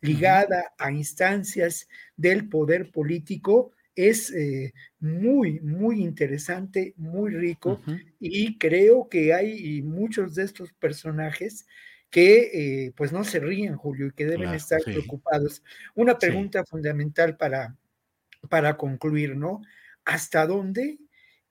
ligada 0.00 0.72
a 0.78 0.90
instancias 0.90 1.88
del 2.16 2.48
poder 2.48 2.90
político, 2.90 3.72
es 3.94 4.32
eh, 4.32 4.72
muy, 5.00 5.60
muy 5.60 6.00
interesante, 6.00 6.94
muy 6.96 7.32
rico 7.32 7.80
y 8.18 8.56
creo 8.56 9.08
que 9.08 9.34
hay 9.34 9.82
muchos 9.82 10.34
de 10.34 10.44
estos 10.44 10.72
personajes 10.72 11.66
que 12.08 12.86
eh, 12.86 12.92
pues 12.96 13.12
no 13.12 13.24
se 13.24 13.40
ríen, 13.40 13.76
Julio, 13.76 14.06
y 14.06 14.12
que 14.12 14.26
deben 14.26 14.54
estar 14.54 14.80
preocupados. 14.82 15.62
Una 15.94 16.18
pregunta 16.18 16.64
fundamental 16.64 17.36
para, 17.36 17.76
para 18.48 18.76
concluir, 18.76 19.36
¿no? 19.36 19.60
¿Hasta 20.04 20.46
dónde 20.46 20.98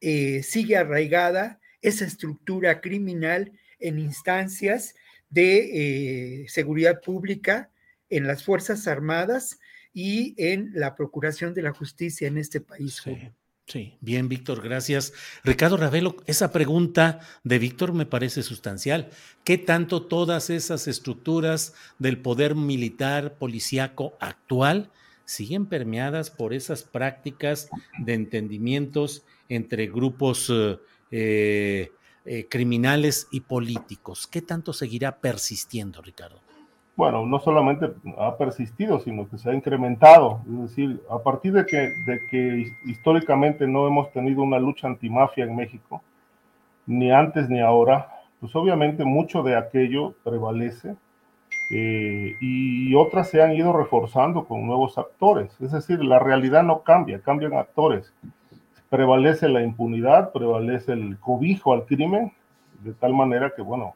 eh, 0.01 0.43
sigue 0.43 0.77
arraigada 0.77 1.59
esa 1.81 2.05
estructura 2.05 2.81
criminal 2.81 3.51
en 3.79 3.99
instancias 3.99 4.95
de 5.29 6.45
seguridad 6.49 7.01
pública, 7.01 7.69
en 8.09 8.27
las 8.27 8.43
Fuerzas 8.43 8.87
Armadas 8.87 9.59
y 9.93 10.33
en 10.37 10.71
la 10.73 10.95
procuración 10.95 11.53
de 11.53 11.61
la 11.61 11.71
justicia 11.71 12.27
en 12.27 12.37
este 12.37 12.61
país. 12.61 13.01
Sí, 13.69 13.97
bien, 14.01 14.29
Víctor, 14.29 14.63
gracias. 14.63 15.13
Ricardo 15.43 15.77
Ravelo, 15.77 16.17
esa 16.25 16.51
pregunta 16.51 17.19
de 17.43 17.59
Víctor 17.59 17.93
me 17.93 18.07
parece 18.07 18.41
sustancial. 18.41 19.11
¿Qué 19.43 19.59
tanto 19.59 20.01
todas 20.01 20.49
esas 20.49 20.87
estructuras 20.87 21.75
del 21.99 22.17
poder 22.17 22.55
militar, 22.55 23.35
policíaco 23.35 24.17
actual 24.19 24.89
siguen 25.25 25.67
permeadas 25.67 26.31
por 26.31 26.55
esas 26.55 26.81
prácticas 26.81 27.69
de 27.99 28.15
entendimientos 28.15 29.21
entre 29.49 29.87
grupos 29.87 30.49
eh, 31.11 31.91
eh, 32.25 32.47
criminales 32.49 33.27
y 33.31 33.41
políticos? 33.41 34.27
¿Qué 34.27 34.41
tanto 34.41 34.71
seguirá 34.71 35.19
persistiendo, 35.19 36.01
Ricardo? 36.01 36.39
bueno, 36.99 37.25
no 37.25 37.39
solamente 37.39 37.93
ha 38.17 38.35
persistido, 38.35 38.99
sino 38.99 39.29
que 39.29 39.37
se 39.37 39.49
ha 39.49 39.53
incrementado. 39.53 40.41
Es 40.45 40.59
decir, 40.63 41.01
a 41.09 41.19
partir 41.19 41.53
de 41.53 41.65
que, 41.65 41.77
de 42.05 42.19
que 42.29 42.65
históricamente 42.87 43.65
no 43.65 43.87
hemos 43.87 44.11
tenido 44.11 44.43
una 44.43 44.59
lucha 44.59 44.87
antimafia 44.87 45.45
en 45.45 45.55
México, 45.55 46.03
ni 46.85 47.09
antes 47.09 47.47
ni 47.49 47.61
ahora, 47.61 48.09
pues 48.41 48.53
obviamente 48.53 49.05
mucho 49.05 49.43
de 49.43 49.55
aquello 49.55 50.13
prevalece 50.25 50.97
eh, 51.71 52.35
y 52.41 52.93
otras 52.95 53.29
se 53.29 53.41
han 53.41 53.53
ido 53.53 53.71
reforzando 53.71 54.43
con 54.43 54.67
nuevos 54.67 54.97
actores. 54.97 55.55
Es 55.61 55.71
decir, 55.71 56.03
la 56.03 56.19
realidad 56.19 56.63
no 56.63 56.83
cambia, 56.83 57.21
cambian 57.21 57.53
actores. 57.53 58.13
Prevalece 58.89 59.47
la 59.49 59.61
impunidad, 59.61 60.31
prevalece 60.31 60.93
el 60.93 61.19
cobijo 61.19 61.73
al 61.73 61.85
crimen, 61.85 62.31
de 62.83 62.93
tal 62.93 63.13
manera 63.13 63.53
que, 63.55 63.61
bueno, 63.61 63.93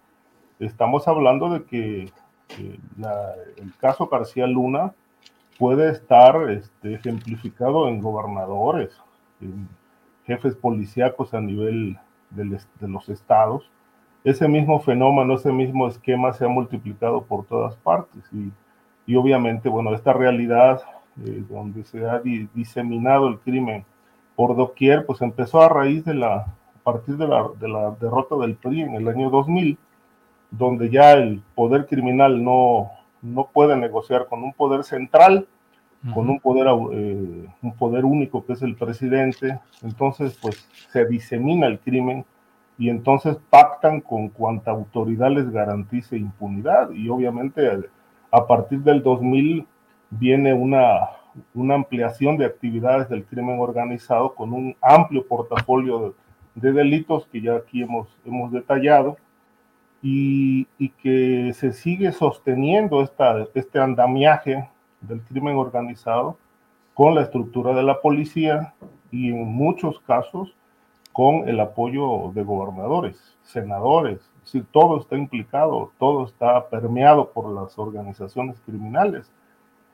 estamos 0.59 1.07
hablando 1.07 1.49
de 1.49 1.63
que 1.63 2.11
el 2.57 3.77
caso 3.79 4.07
García 4.07 4.45
Luna 4.45 4.93
puede 5.57 5.91
estar 5.91 6.49
este, 6.49 6.95
ejemplificado 6.95 7.87
en 7.87 8.01
gobernadores, 8.01 8.91
en 9.41 9.67
jefes 10.25 10.55
policíacos 10.55 11.33
a 11.33 11.41
nivel 11.41 11.97
de 12.29 12.87
los 12.87 13.09
estados. 13.09 13.69
Ese 14.23 14.47
mismo 14.47 14.79
fenómeno, 14.79 15.33
ese 15.33 15.51
mismo 15.51 15.87
esquema 15.87 16.33
se 16.33 16.45
ha 16.45 16.47
multiplicado 16.47 17.23
por 17.23 17.45
todas 17.45 17.75
partes 17.77 18.23
y, 18.31 18.51
y 19.05 19.15
obviamente, 19.15 19.69
bueno, 19.69 19.93
esta 19.93 20.13
realidad 20.13 20.81
eh, 21.25 21.43
donde 21.49 21.83
se 21.83 22.07
ha 22.07 22.19
diseminado 22.19 23.27
el 23.27 23.39
crimen 23.39 23.85
por 24.35 24.55
doquier, 24.55 25.05
pues 25.05 25.22
empezó 25.22 25.61
a 25.61 25.69
raíz 25.69 26.03
de 26.05 26.14
la, 26.14 26.35
a 26.35 26.84
partir 26.84 27.18
de 27.18 27.27
la, 27.27 27.49
de 27.60 27.68
la 27.68 27.91
derrota 27.99 28.35
del 28.38 28.55
PRI 28.55 28.81
en 28.81 28.95
el 28.95 29.07
año 29.07 29.30
2000, 29.30 29.77
donde 30.51 30.89
ya 30.89 31.14
el 31.14 31.41
poder 31.55 31.85
criminal 31.88 32.43
no, 32.43 32.91
no 33.22 33.49
puede 33.51 33.76
negociar 33.77 34.27
con 34.27 34.43
un 34.43 34.53
poder 34.53 34.84
central, 34.84 35.47
con 36.14 36.30
un 36.30 36.38
poder, 36.41 36.68
eh, 36.68 37.47
un 37.61 37.73
poder 37.76 38.03
único 38.03 38.45
que 38.45 38.53
es 38.53 38.61
el 38.61 38.76
presidente, 38.76 39.60
entonces 39.81 40.38
pues 40.41 40.68
se 40.91 41.05
disemina 41.05 41.65
el 41.68 41.80
crimen 41.80 42.26
y 42.77 42.89
entonces 42.89 43.38
pactan 43.49 44.01
con 44.01 44.27
cuanta 44.27 44.72
autoridad 44.72 45.31
les 45.31 45.49
garantice 45.49 46.18
impunidad. 46.18 46.91
Y 46.91 47.07
obviamente 47.07 47.69
a 48.31 48.45
partir 48.45 48.80
del 48.80 49.01
2000 49.01 49.65
viene 50.10 50.53
una, 50.53 51.10
una 51.53 51.76
ampliación 51.76 52.38
de 52.38 52.45
actividades 52.45 53.10
del 53.10 53.26
crimen 53.26 53.60
organizado 53.60 54.34
con 54.35 54.53
un 54.53 54.76
amplio 54.81 55.26
portafolio 55.27 55.99
de, 55.99 56.14
de 56.55 56.72
delitos 56.72 57.27
que 57.27 57.41
ya 57.41 57.55
aquí 57.55 57.81
hemos, 57.81 58.07
hemos 58.26 58.51
detallado 58.51 59.18
y, 60.01 60.65
que 61.01 61.53
se 61.53 61.72
sigue 61.72 62.11
sosteniendo 62.11 63.01
esta, 63.01 63.47
este 63.55 63.80
andamiaje 63.80 64.69
del 65.01 65.22
crimen 65.22 65.55
organizado 65.55 66.38
con 66.93 67.15
la 67.15 67.22
estructura 67.22 67.73
de 67.73 67.84
la 67.84 68.01
policía 68.01 68.73
y 69.11 69.30
en 69.30 69.45
muchos 69.47 69.99
casos 70.01 70.53
con 71.14 71.47
el 71.47 71.60
apoyo 71.60 72.31
de 72.34 72.43
gobernadores, 72.43 73.38
senadores, 73.43 74.19
es 74.19 74.51
decir, 74.51 74.65
todo 74.72 74.99
está 74.99 75.15
implicado, 75.15 75.91
todo 75.97 76.26
está 76.26 76.68
permeado 76.69 77.31
por 77.31 77.49
las 77.51 77.77
organizaciones 77.77 78.60
criminales. 78.65 79.31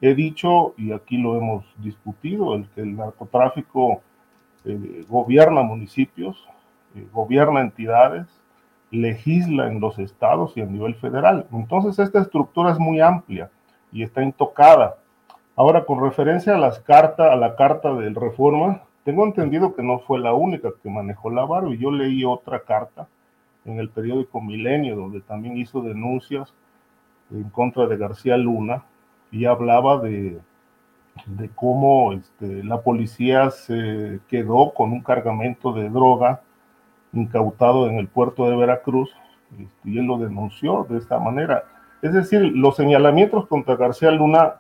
He 0.02 0.16
dicho, 0.16 0.74
y 0.78 0.92
aquí 0.94 1.18
lo 1.18 1.36
hemos 1.36 1.66
discutido, 1.78 2.56
el 2.56 2.70
que 2.70 2.82
el 2.82 2.96
narcotráfico 2.96 4.02
eh, 4.66 5.06
gobierna 5.10 5.62
municipios, 5.62 6.48
eh, 6.96 7.06
gobierna 7.12 7.62
entidades, 7.62 8.28
legisla 8.92 9.68
en 9.68 9.80
los 9.80 10.00
estados 10.00 10.56
y 10.56 10.62
a 10.62 10.66
nivel 10.66 10.96
federal. 10.96 11.48
Entonces 11.52 12.00
esta 12.00 12.20
estructura 12.20 12.72
es 12.72 12.80
muy 12.80 13.02
amplia 13.02 13.52
y 13.92 14.04
está 14.04 14.24
intocada. 14.24 14.98
Ahora, 15.56 15.86
con 15.86 16.02
referencia 16.02 16.56
a 16.56 16.58
las 16.58 16.80
cartas, 16.80 17.32
a 17.32 17.36
la 17.36 17.56
carta 17.56 17.94
del 17.94 18.16
Reforma, 18.16 18.84
tengo 19.04 19.26
entendido 19.26 19.76
que 19.76 19.84
no 19.84 20.00
fue 20.00 20.20
la 20.20 20.34
única 20.34 20.70
que 20.82 20.90
manejó 20.90 21.30
la 21.30 21.46
y 21.70 21.78
Yo 21.78 21.92
leí 21.92 22.24
otra 22.24 22.62
carta 22.62 23.08
en 23.66 23.80
el 23.80 23.90
periódico 23.90 24.40
Milenio, 24.40 24.96
donde 24.96 25.20
también 25.22 25.58
hizo 25.58 25.82
denuncias 25.82 26.54
en 27.32 27.50
contra 27.50 27.86
de 27.88 27.98
García 27.98 28.38
Luna 28.38 28.84
y 29.32 29.46
hablaba 29.46 30.00
de, 30.00 30.40
de 31.26 31.50
cómo 31.50 32.14
este, 32.14 32.64
la 32.64 32.82
policía 32.82 33.52
se 33.52 34.20
quedó 34.28 34.74
con 34.74 34.92
un 34.92 35.02
cargamento 35.02 35.74
de 35.74 35.90
droga 35.90 36.42
incautado 37.14 37.88
en 37.90 37.98
el 37.98 38.08
puerto 38.08 38.50
de 38.50 38.56
Veracruz 38.56 39.10
este, 39.58 39.90
y 39.90 39.98
él 39.98 40.06
lo 40.06 40.18
denunció 40.18 40.86
de 40.90 40.98
esta 40.98 41.20
manera. 41.20 41.64
Es 42.02 42.14
decir, 42.14 42.42
los 42.42 42.76
señalamientos 42.76 43.48
contra 43.48 43.76
García 43.76 44.12
Luna, 44.12 44.56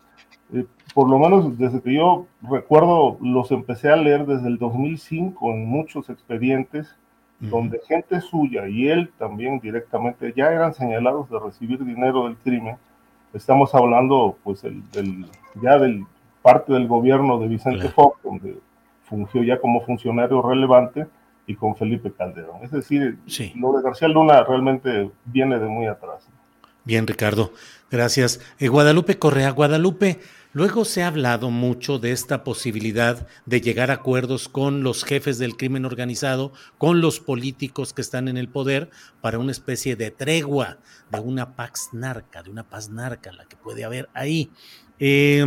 eh, 0.53 0.65
por 0.93 1.09
lo 1.09 1.19
menos 1.19 1.57
desde 1.57 1.81
que 1.81 1.93
yo 1.93 2.25
recuerdo, 2.41 3.17
los 3.21 3.51
empecé 3.51 3.89
a 3.89 3.95
leer 3.95 4.25
desde 4.25 4.47
el 4.47 4.57
2005 4.57 5.51
en 5.51 5.65
muchos 5.65 6.09
expedientes, 6.09 6.95
donde 7.39 7.79
gente 7.87 8.19
suya 8.19 8.67
y 8.67 8.89
él 8.89 9.13
también 9.17 9.61
directamente 9.61 10.33
ya 10.35 10.51
eran 10.51 10.73
señalados 10.73 11.29
de 11.29 11.39
recibir 11.39 11.85
dinero 11.85 12.25
del 12.25 12.35
crimen. 12.35 12.75
Estamos 13.33 13.73
hablando, 13.75 14.37
pues, 14.43 14.63
el, 14.63 14.89
del, 14.91 15.25
ya 15.61 15.77
del 15.77 16.05
parte 16.41 16.73
del 16.73 16.87
gobierno 16.87 17.39
de 17.39 17.47
Vicente 17.47 17.89
Fox, 17.89 18.21
donde 18.23 18.57
fungió 19.03 19.43
ya 19.43 19.59
como 19.59 19.81
funcionario 19.81 20.41
relevante, 20.41 21.07
y 21.49 21.55
con 21.55 21.75
Felipe 21.75 22.11
Calderón. 22.11 22.57
Es 22.61 22.69
decir, 22.69 23.17
lo 23.55 23.73
de 23.75 23.81
García 23.81 24.07
Luna 24.07 24.43
realmente 24.43 25.09
viene 25.25 25.57
de 25.57 25.67
muy 25.67 25.87
atrás. 25.87 26.27
Bien, 26.83 27.07
Ricardo, 27.07 27.51
gracias. 27.89 28.39
Eh, 28.59 28.67
Guadalupe 28.67 29.17
Correa, 29.17 29.49
Guadalupe, 29.49 30.19
luego 30.53 30.85
se 30.85 31.03
ha 31.03 31.07
hablado 31.07 31.49
mucho 31.49 31.99
de 31.99 32.11
esta 32.11 32.43
posibilidad 32.43 33.27
de 33.45 33.61
llegar 33.61 33.91
a 33.91 33.95
acuerdos 33.95 34.49
con 34.49 34.83
los 34.83 35.03
jefes 35.03 35.37
del 35.37 35.57
crimen 35.57 35.85
organizado, 35.85 36.53
con 36.77 37.01
los 37.01 37.19
políticos 37.19 37.93
que 37.93 38.01
están 38.01 38.27
en 38.27 38.37
el 38.37 38.49
poder, 38.49 38.89
para 39.21 39.39
una 39.39 39.51
especie 39.51 39.95
de 39.95 40.11
tregua, 40.11 40.79
de 41.11 41.19
una 41.19 41.55
pax 41.55 41.89
narca, 41.93 42.43
de 42.43 42.49
una 42.49 42.69
paz 42.69 42.89
narca, 42.89 43.31
la 43.31 43.45
que 43.45 43.57
puede 43.57 43.83
haber 43.83 44.09
ahí. 44.13 44.51
Eh, 44.99 45.43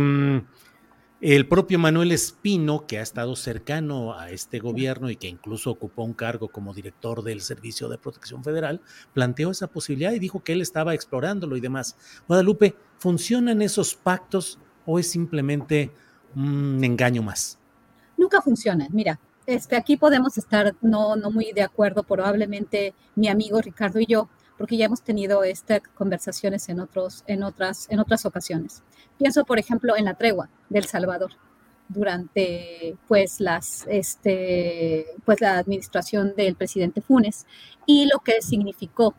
el 1.23 1.47
propio 1.47 1.79
Manuel 1.79 2.11
Espino, 2.11 2.85
que 2.85 2.99
ha 2.99 3.01
estado 3.01 3.37
cercano 3.37 4.19
a 4.19 4.29
este 4.31 4.59
gobierno 4.59 5.09
y 5.09 5.15
que 5.15 5.29
incluso 5.29 5.71
ocupó 5.71 6.03
un 6.03 6.13
cargo 6.13 6.49
como 6.49 6.73
director 6.73 7.23
del 7.23 7.39
Servicio 7.39 7.87
de 7.87 7.97
Protección 7.97 8.43
Federal, 8.43 8.81
planteó 9.13 9.49
esa 9.49 9.67
posibilidad 9.67 10.11
y 10.11 10.19
dijo 10.19 10.43
que 10.43 10.51
él 10.51 10.59
estaba 10.59 10.93
explorándolo 10.93 11.55
y 11.55 11.61
demás. 11.61 11.95
Guadalupe, 12.27 12.75
¿funcionan 12.97 13.61
esos 13.61 13.95
pactos 13.95 14.59
o 14.85 14.99
es 14.99 15.09
simplemente 15.09 15.91
un 16.35 16.83
engaño 16.83 17.23
más? 17.23 17.57
Nunca 18.17 18.41
funcionan. 18.41 18.87
Mira, 18.91 19.19
este, 19.45 19.75
aquí 19.75 19.97
podemos 19.97 20.37
estar 20.37 20.75
no, 20.81 21.15
no 21.15 21.31
muy 21.31 21.51
de 21.51 21.63
acuerdo, 21.63 22.03
probablemente 22.03 22.93
mi 23.15 23.27
amigo 23.27 23.61
Ricardo 23.61 23.99
y 23.99 24.05
yo, 24.05 24.29
porque 24.57 24.77
ya 24.77 24.85
hemos 24.85 25.01
tenido 25.01 25.43
estas 25.43 25.81
conversaciones 25.95 26.69
en, 26.69 26.79
otros, 26.79 27.23
en, 27.27 27.43
otras, 27.43 27.87
en 27.89 27.99
otras 27.99 28.25
ocasiones. 28.25 28.83
Pienso, 29.17 29.45
por 29.45 29.59
ejemplo, 29.59 29.97
en 29.97 30.05
la 30.05 30.13
tregua 30.13 30.49
del 30.69 30.85
Salvador 30.85 31.31
durante 31.89 32.95
pues 33.07 33.41
las 33.41 33.85
este 33.87 35.05
pues 35.25 35.41
la 35.41 35.57
administración 35.57 36.33
del 36.35 36.55
presidente 36.55 37.01
Funes 37.01 37.45
y 37.85 38.05
lo 38.05 38.19
que 38.19 38.41
significó 38.41 39.15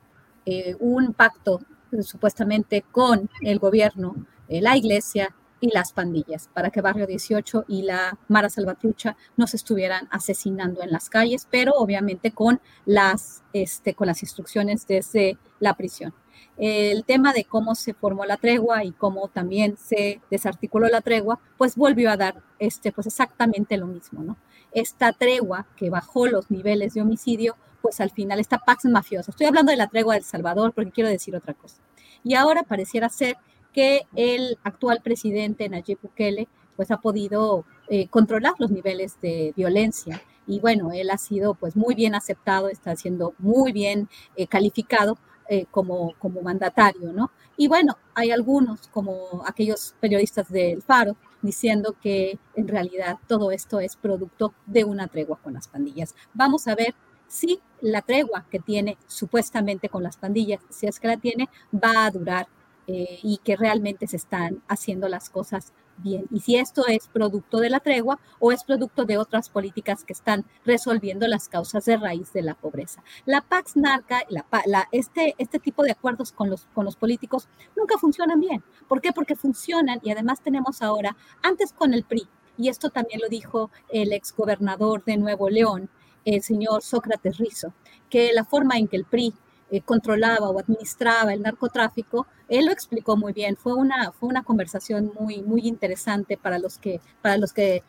eh, 0.46 0.74
un 0.80 1.12
pacto 1.12 1.60
supuestamente 2.02 2.82
con 2.90 3.30
el 3.42 3.58
gobierno, 3.58 4.16
eh, 4.48 4.60
la 4.60 4.76
iglesia 4.76 5.34
y 5.64 5.70
las 5.70 5.94
pandillas, 5.94 6.50
para 6.52 6.68
que 6.68 6.82
Barrio 6.82 7.06
18 7.06 7.64
y 7.68 7.82
la 7.82 8.18
Mara 8.28 8.50
Salvatrucha 8.50 9.16
no 9.38 9.46
se 9.46 9.56
estuvieran 9.56 10.08
asesinando 10.10 10.82
en 10.82 10.90
las 10.90 11.08
calles, 11.08 11.48
pero 11.50 11.72
obviamente 11.72 12.32
con 12.32 12.60
las, 12.84 13.42
este, 13.54 13.94
con 13.94 14.06
las 14.06 14.22
instrucciones 14.22 14.86
desde 14.86 15.38
la 15.60 15.72
prisión. 15.72 16.12
El 16.58 17.06
tema 17.06 17.32
de 17.32 17.44
cómo 17.44 17.74
se 17.74 17.94
formó 17.94 18.26
la 18.26 18.36
tregua 18.36 18.84
y 18.84 18.92
cómo 18.92 19.28
también 19.28 19.78
se 19.78 20.20
desarticuló 20.30 20.86
la 20.88 21.00
tregua, 21.00 21.40
pues 21.56 21.76
volvió 21.76 22.10
a 22.10 22.18
dar 22.18 22.42
este, 22.58 22.92
pues 22.92 23.06
exactamente 23.06 23.78
lo 23.78 23.86
mismo, 23.86 24.22
¿no? 24.22 24.36
Esta 24.70 25.14
tregua 25.14 25.66
que 25.76 25.88
bajó 25.88 26.26
los 26.26 26.50
niveles 26.50 26.92
de 26.92 27.00
homicidio, 27.00 27.56
pues 27.80 28.02
al 28.02 28.10
final 28.10 28.38
esta 28.38 28.58
pax 28.58 28.84
mafiosa. 28.84 29.30
Estoy 29.30 29.46
hablando 29.46 29.70
de 29.70 29.78
la 29.78 29.88
tregua 29.88 30.12
del 30.12 30.24
Salvador 30.24 30.74
porque 30.74 30.90
quiero 30.90 31.08
decir 31.08 31.34
otra 31.34 31.54
cosa. 31.54 31.80
Y 32.22 32.34
ahora 32.34 32.64
pareciera 32.64 33.08
ser 33.08 33.38
que 33.74 34.06
el 34.14 34.58
actual 34.62 35.00
presidente 35.02 35.68
Nayib 35.68 35.98
Bukele 36.00 36.48
pues 36.76 36.90
ha 36.90 37.00
podido 37.00 37.64
eh, 37.88 38.08
controlar 38.08 38.54
los 38.58 38.70
niveles 38.70 39.20
de 39.20 39.52
violencia 39.56 40.22
y 40.46 40.60
bueno, 40.60 40.92
él 40.92 41.10
ha 41.10 41.18
sido 41.18 41.54
pues 41.54 41.76
muy 41.76 41.94
bien 41.94 42.14
aceptado, 42.14 42.68
está 42.68 42.96
siendo 42.96 43.34
muy 43.38 43.72
bien 43.72 44.08
eh, 44.36 44.46
calificado 44.46 45.18
eh, 45.48 45.66
como, 45.70 46.14
como 46.18 46.40
mandatario, 46.40 47.12
¿no? 47.12 47.30
Y 47.56 47.68
bueno, 47.68 47.98
hay 48.14 48.30
algunos 48.30 48.88
como 48.88 49.42
aquellos 49.46 49.94
periodistas 50.00 50.50
del 50.50 50.82
Faro 50.82 51.16
diciendo 51.42 51.94
que 52.00 52.38
en 52.56 52.68
realidad 52.68 53.18
todo 53.26 53.50
esto 53.50 53.80
es 53.80 53.96
producto 53.96 54.54
de 54.66 54.84
una 54.84 55.08
tregua 55.08 55.38
con 55.42 55.54
las 55.54 55.68
pandillas. 55.68 56.14
Vamos 56.32 56.66
a 56.66 56.74
ver 56.74 56.94
si 57.26 57.60
la 57.80 58.00
tregua 58.02 58.46
que 58.50 58.60
tiene 58.60 58.96
supuestamente 59.06 59.88
con 59.88 60.02
las 60.02 60.16
pandillas, 60.16 60.60
si 60.70 60.86
es 60.86 60.98
que 61.00 61.08
la 61.08 61.16
tiene, 61.16 61.48
va 61.72 62.06
a 62.06 62.10
durar 62.10 62.46
eh, 62.86 63.18
y 63.22 63.38
que 63.38 63.56
realmente 63.56 64.06
se 64.06 64.16
están 64.16 64.62
haciendo 64.68 65.08
las 65.08 65.30
cosas 65.30 65.72
bien. 65.98 66.26
Y 66.30 66.40
si 66.40 66.56
esto 66.56 66.86
es 66.86 67.08
producto 67.08 67.58
de 67.58 67.70
la 67.70 67.80
tregua 67.80 68.18
o 68.38 68.52
es 68.52 68.64
producto 68.64 69.04
de 69.04 69.18
otras 69.18 69.48
políticas 69.48 70.04
que 70.04 70.12
están 70.12 70.44
resolviendo 70.64 71.26
las 71.26 71.48
causas 71.48 71.84
de 71.84 71.96
raíz 71.96 72.32
de 72.32 72.42
la 72.42 72.54
pobreza. 72.54 73.02
La 73.24 73.40
Pax 73.40 73.76
Narca, 73.76 74.22
la, 74.28 74.88
este, 74.92 75.34
este 75.38 75.58
tipo 75.58 75.82
de 75.82 75.92
acuerdos 75.92 76.32
con 76.32 76.50
los, 76.50 76.66
con 76.74 76.84
los 76.84 76.96
políticos 76.96 77.48
nunca 77.76 77.96
funcionan 77.98 78.40
bien. 78.40 78.62
¿Por 78.88 79.00
qué? 79.00 79.12
Porque 79.12 79.36
funcionan 79.36 80.00
y 80.02 80.10
además 80.10 80.40
tenemos 80.42 80.82
ahora, 80.82 81.16
antes 81.42 81.72
con 81.72 81.94
el 81.94 82.04
PRI, 82.04 82.28
y 82.56 82.68
esto 82.68 82.90
también 82.90 83.20
lo 83.20 83.28
dijo 83.28 83.70
el 83.88 84.12
exgobernador 84.12 85.04
de 85.04 85.16
Nuevo 85.16 85.50
León, 85.50 85.88
el 86.24 86.42
señor 86.42 86.82
Sócrates 86.82 87.38
Rizo, 87.38 87.72
que 88.08 88.32
la 88.32 88.44
forma 88.44 88.76
en 88.76 88.88
que 88.88 88.96
el 88.96 89.04
PRI 89.04 89.34
eh, 89.70 89.80
controlaba 89.80 90.50
o 90.50 90.58
administraba 90.58 91.32
el 91.32 91.42
narcotráfico, 91.42 92.26
él 92.56 92.66
lo 92.66 92.72
explicó 92.72 93.16
muy 93.16 93.32
bien. 93.32 93.56
Fue 93.56 93.74
una, 93.74 94.12
fue 94.12 94.28
una 94.28 94.42
conversación 94.42 95.12
muy, 95.18 95.42
muy 95.42 95.66
interesante 95.66 96.36
para 96.36 96.58
los 96.58 96.78
que, 96.78 97.00
para 97.22 97.36
los 97.36 97.52
que, 97.52 97.82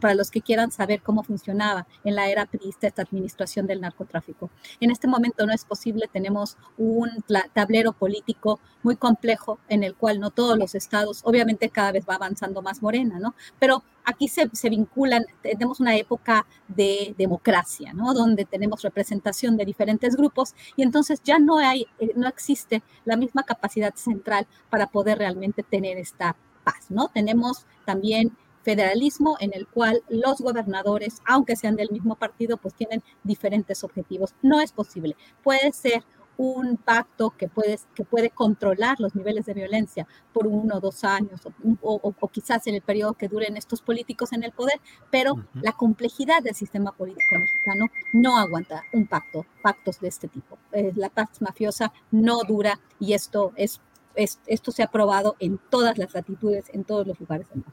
para 0.00 0.14
los 0.14 0.30
que 0.30 0.40
quieran 0.40 0.70
saber 0.70 1.02
cómo 1.02 1.22
funcionaba 1.22 1.86
en 2.04 2.14
la 2.14 2.28
era 2.28 2.46
priista 2.46 2.86
esta 2.86 3.02
administración 3.02 3.66
del 3.66 3.80
narcotráfico. 3.80 4.50
En 4.80 4.90
este 4.90 5.08
momento 5.08 5.46
no 5.46 5.52
es 5.52 5.64
posible, 5.64 6.08
tenemos 6.12 6.56
un 6.76 7.10
tablero 7.52 7.92
político 7.92 8.60
muy 8.82 8.96
complejo 8.96 9.58
en 9.68 9.82
el 9.82 9.94
cual 9.94 10.20
no 10.20 10.30
todos 10.30 10.58
los 10.58 10.74
estados, 10.74 11.20
obviamente 11.24 11.70
cada 11.70 11.92
vez 11.92 12.04
va 12.08 12.14
avanzando 12.14 12.62
más 12.62 12.82
Morena, 12.82 13.18
¿no? 13.18 13.34
Pero 13.58 13.82
aquí 14.04 14.28
se, 14.28 14.48
se, 14.52 14.68
vinculan, 14.68 15.24
tenemos 15.42 15.80
una 15.80 15.96
época 15.96 16.46
de 16.68 17.14
democracia, 17.16 17.92
¿no? 17.94 18.12
Donde 18.12 18.44
tenemos 18.44 18.82
representación 18.82 19.56
de 19.56 19.64
diferentes 19.64 20.16
grupos 20.16 20.54
y 20.76 20.82
entonces 20.82 21.22
ya 21.24 21.38
no 21.38 21.58
hay, 21.58 21.86
eh, 21.98 22.12
no 22.14 22.28
existe 22.28 22.82
la 23.04 23.16
misma 23.16 23.42
capacidad 23.44 23.94
central 24.04 24.46
para 24.70 24.86
poder 24.86 25.18
realmente 25.18 25.62
tener 25.62 25.98
esta 25.98 26.36
paz, 26.64 26.90
¿no? 26.90 27.08
Tenemos 27.08 27.66
también 27.84 28.36
federalismo 28.62 29.36
en 29.40 29.52
el 29.54 29.66
cual 29.66 30.02
los 30.08 30.40
gobernadores, 30.40 31.20
aunque 31.26 31.56
sean 31.56 31.76
del 31.76 31.90
mismo 31.90 32.16
partido, 32.16 32.56
pues 32.56 32.74
tienen 32.74 33.02
diferentes 33.22 33.84
objetivos. 33.84 34.34
No 34.42 34.60
es 34.60 34.72
posible. 34.72 35.16
Puede 35.42 35.72
ser 35.72 36.02
un 36.36 36.76
pacto 36.76 37.30
que 37.30 37.48
puede, 37.48 37.78
que 37.94 38.04
puede 38.04 38.30
controlar 38.30 38.98
los 38.98 39.14
niveles 39.14 39.46
de 39.46 39.54
violencia 39.54 40.06
por 40.32 40.46
uno 40.46 40.76
o 40.76 40.80
dos 40.80 41.04
años, 41.04 41.40
o, 41.80 42.28
quizás 42.32 42.66
en 42.66 42.74
el 42.74 42.82
periodo 42.82 43.14
que 43.14 43.28
duren 43.28 43.56
estos 43.56 43.82
políticos 43.82 44.32
en 44.32 44.42
el 44.42 44.52
poder, 44.52 44.80
pero 45.10 45.34
la 45.54 45.72
complejidad 45.72 46.42
del 46.42 46.54
sistema 46.54 46.92
político 46.92 47.36
mexicano 47.38 47.86
no 48.14 48.36
aguanta 48.36 48.82
un 48.92 49.06
pacto, 49.06 49.46
pactos 49.62 50.00
de 50.00 50.08
este 50.08 50.28
tipo. 50.28 50.58
Eh, 50.72 50.92
la 50.96 51.08
paz 51.08 51.40
mafiosa 51.40 51.92
no 52.10 52.42
dura 52.42 52.80
y 52.98 53.12
esto, 53.12 53.52
es, 53.56 53.80
esto 54.16 54.70
se 54.70 54.82
ha 54.82 54.88
probado 54.88 55.36
en 55.38 55.58
todas 55.70 55.98
las 55.98 56.14
latitudes, 56.14 56.70
en 56.72 56.84
todos 56.84 57.06
los 57.06 57.18
lugares 57.18 57.48
del 57.48 57.58
mundo. 57.58 57.72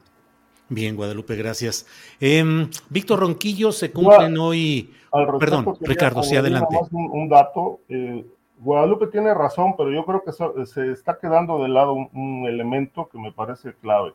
Bien, 0.68 0.96
Guadalupe, 0.96 1.36
gracias. 1.36 1.86
Em, 2.18 2.68
Víctor 2.88 3.20
Ronquillo, 3.20 3.72
se 3.72 3.92
cumplen 3.92 4.38
hoy. 4.38 4.90
Perdón, 5.38 5.76
Ricardo, 5.80 6.22
sí, 6.22 6.36
adelante. 6.36 6.78
Un, 6.90 7.28
dato. 7.28 7.80
Eh, 7.88 8.24
Guadalupe 8.58 9.08
tiene 9.08 9.34
razón, 9.34 9.74
pero 9.76 9.90
yo 9.90 10.04
creo 10.06 10.22
que 10.24 10.32
se 10.66 10.92
está 10.92 11.18
quedando 11.18 11.62
de 11.62 11.68
lado 11.68 11.92
un, 11.92 12.46
elemento 12.46 13.08
que 13.10 13.18
me 13.18 13.32
parece 13.32 13.74
clave. 13.74 14.14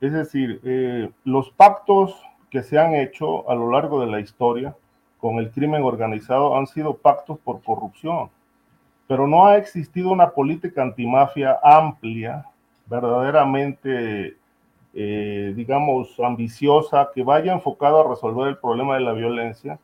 Es 0.00 0.12
decir, 0.12 0.60
eh, 0.64 1.10
los 1.24 1.50
pactos 1.50 2.14
que 2.50 2.62
se 2.62 2.78
han 2.78 2.94
hecho 2.94 3.48
a 3.50 3.54
lo 3.54 3.70
largo 3.70 4.00
de 4.00 4.06
la 4.06 4.20
historia 4.20 4.74
con 5.18 5.36
el 5.36 5.50
crimen 5.50 5.82
organizado 5.82 6.56
han 6.56 6.66
sido 6.66 6.96
pactos 6.96 7.38
por 7.38 7.62
corrupción, 7.62 8.30
pero 9.06 9.26
no 9.26 9.46
ha 9.46 9.56
existido 9.56 10.10
una 10.10 10.30
política 10.30 10.82
antimafia 10.82 11.58
amplia, 11.62 12.44
verdaderamente 12.86 14.36
eh, 14.96 15.52
digamos, 15.56 16.14
ambiciosa, 16.20 17.10
que 17.12 17.24
vaya 17.24 17.52
enfocada 17.52 18.00
a 18.00 18.08
resolver 18.08 18.46
el 18.46 18.58
problema 18.58 18.94
de 18.94 19.00
la 19.00 19.12
violencia 19.12 19.80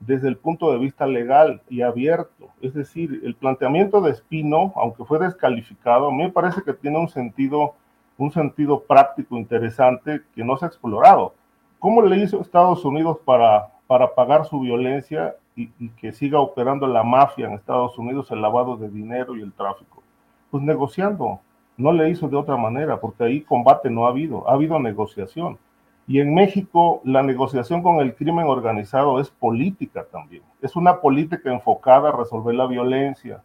desde 0.00 0.26
el 0.26 0.36
punto 0.36 0.72
de 0.72 0.78
vista 0.78 1.06
legal 1.06 1.62
y 1.68 1.82
abierto. 1.82 2.48
Es 2.60 2.74
decir, 2.74 3.20
el 3.24 3.36
planteamiento 3.36 4.00
de 4.00 4.10
Espino, 4.10 4.72
aunque 4.74 5.04
fue 5.04 5.20
descalificado, 5.20 6.08
a 6.08 6.10
mí 6.10 6.24
me 6.24 6.30
parece 6.30 6.62
que 6.62 6.72
tiene 6.72 6.98
un 6.98 7.08
sentido, 7.08 7.74
un 8.16 8.32
sentido 8.32 8.82
práctico 8.82 9.36
interesante 9.36 10.22
que 10.34 10.42
no 10.42 10.56
se 10.56 10.64
ha 10.64 10.68
explorado. 10.68 11.34
¿Cómo 11.78 12.02
le 12.02 12.16
hizo 12.16 12.40
Estados 12.40 12.84
Unidos 12.84 13.18
para, 13.24 13.68
para 13.86 14.12
pagar 14.12 14.44
su 14.44 14.58
violencia 14.58 15.36
y, 15.58 15.88
que 15.90 16.12
siga 16.12 16.38
operando 16.40 16.86
la 16.86 17.02
mafia 17.02 17.46
en 17.46 17.54
Estados 17.54 17.98
Unidos, 17.98 18.30
el 18.30 18.40
lavado 18.40 18.76
de 18.76 18.88
dinero 18.88 19.36
y 19.36 19.42
el 19.42 19.52
tráfico? 19.52 20.02
Pues 20.50 20.62
negociando, 20.62 21.40
no 21.76 21.92
le 21.92 22.10
hizo 22.10 22.28
de 22.28 22.36
otra 22.36 22.56
manera, 22.56 23.00
porque 23.00 23.24
ahí 23.24 23.40
combate 23.40 23.90
no 23.90 24.06
ha 24.06 24.10
habido, 24.10 24.48
ha 24.48 24.54
habido 24.54 24.78
negociación. 24.78 25.58
Y 26.06 26.20
en 26.20 26.32
México 26.32 27.00
la 27.04 27.22
negociación 27.22 27.82
con 27.82 28.00
el 28.00 28.14
crimen 28.14 28.46
organizado 28.46 29.20
es 29.20 29.30
política 29.30 30.06
también. 30.10 30.42
Es 30.62 30.76
una 30.76 31.00
política 31.00 31.52
enfocada 31.52 32.08
a 32.08 32.16
resolver 32.16 32.54
la 32.54 32.66
violencia, 32.66 33.42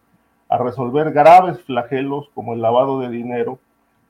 a 0.47 0.57
resolver 0.57 1.11
graves 1.11 1.61
flagelos 1.63 2.29
como 2.33 2.53
el 2.53 2.61
lavado 2.61 2.99
de 2.99 3.09
dinero, 3.09 3.59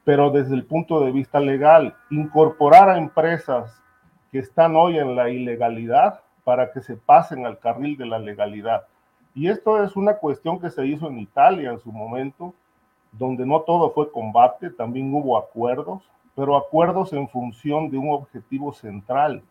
pero 0.03 0.29
desde 0.29 0.55
el 0.55 0.65
punto 0.65 0.99
de 0.99 1.11
vista 1.11 1.39
legal, 1.39 1.95
incorporar 2.09 2.89
a 2.89 2.97
empresas 2.97 3.81
que 4.31 4.39
están 4.39 4.75
hoy 4.75 4.97
en 4.97 5.15
la 5.15 5.29
ilegalidad 5.29 6.22
para 6.43 6.71
que 6.71 6.81
se 6.81 6.95
pasen 6.95 7.45
al 7.45 7.59
carril 7.59 7.97
de 7.97 8.05
la 8.05 8.19
legalidad. 8.19 8.85
Y 9.35 9.49
esto 9.49 9.83
es 9.83 9.95
una 9.95 10.17
cuestión 10.17 10.59
que 10.59 10.69
se 10.69 10.85
hizo 10.85 11.07
en 11.07 11.19
Italia 11.19 11.71
en 11.71 11.79
su 11.79 11.91
momento, 11.91 12.53
donde 13.11 13.45
no 13.45 13.61
todo 13.61 13.91
fue 13.91 14.11
combate, 14.11 14.69
también 14.69 15.13
hubo 15.13 15.37
acuerdos, 15.37 16.03
pero 16.35 16.55
acuerdos 16.55 17.13
en 17.13 17.27
función 17.29 17.89
de 17.89 17.97
un 17.97 18.11
objetivo 18.11 18.73
central, 18.73 19.43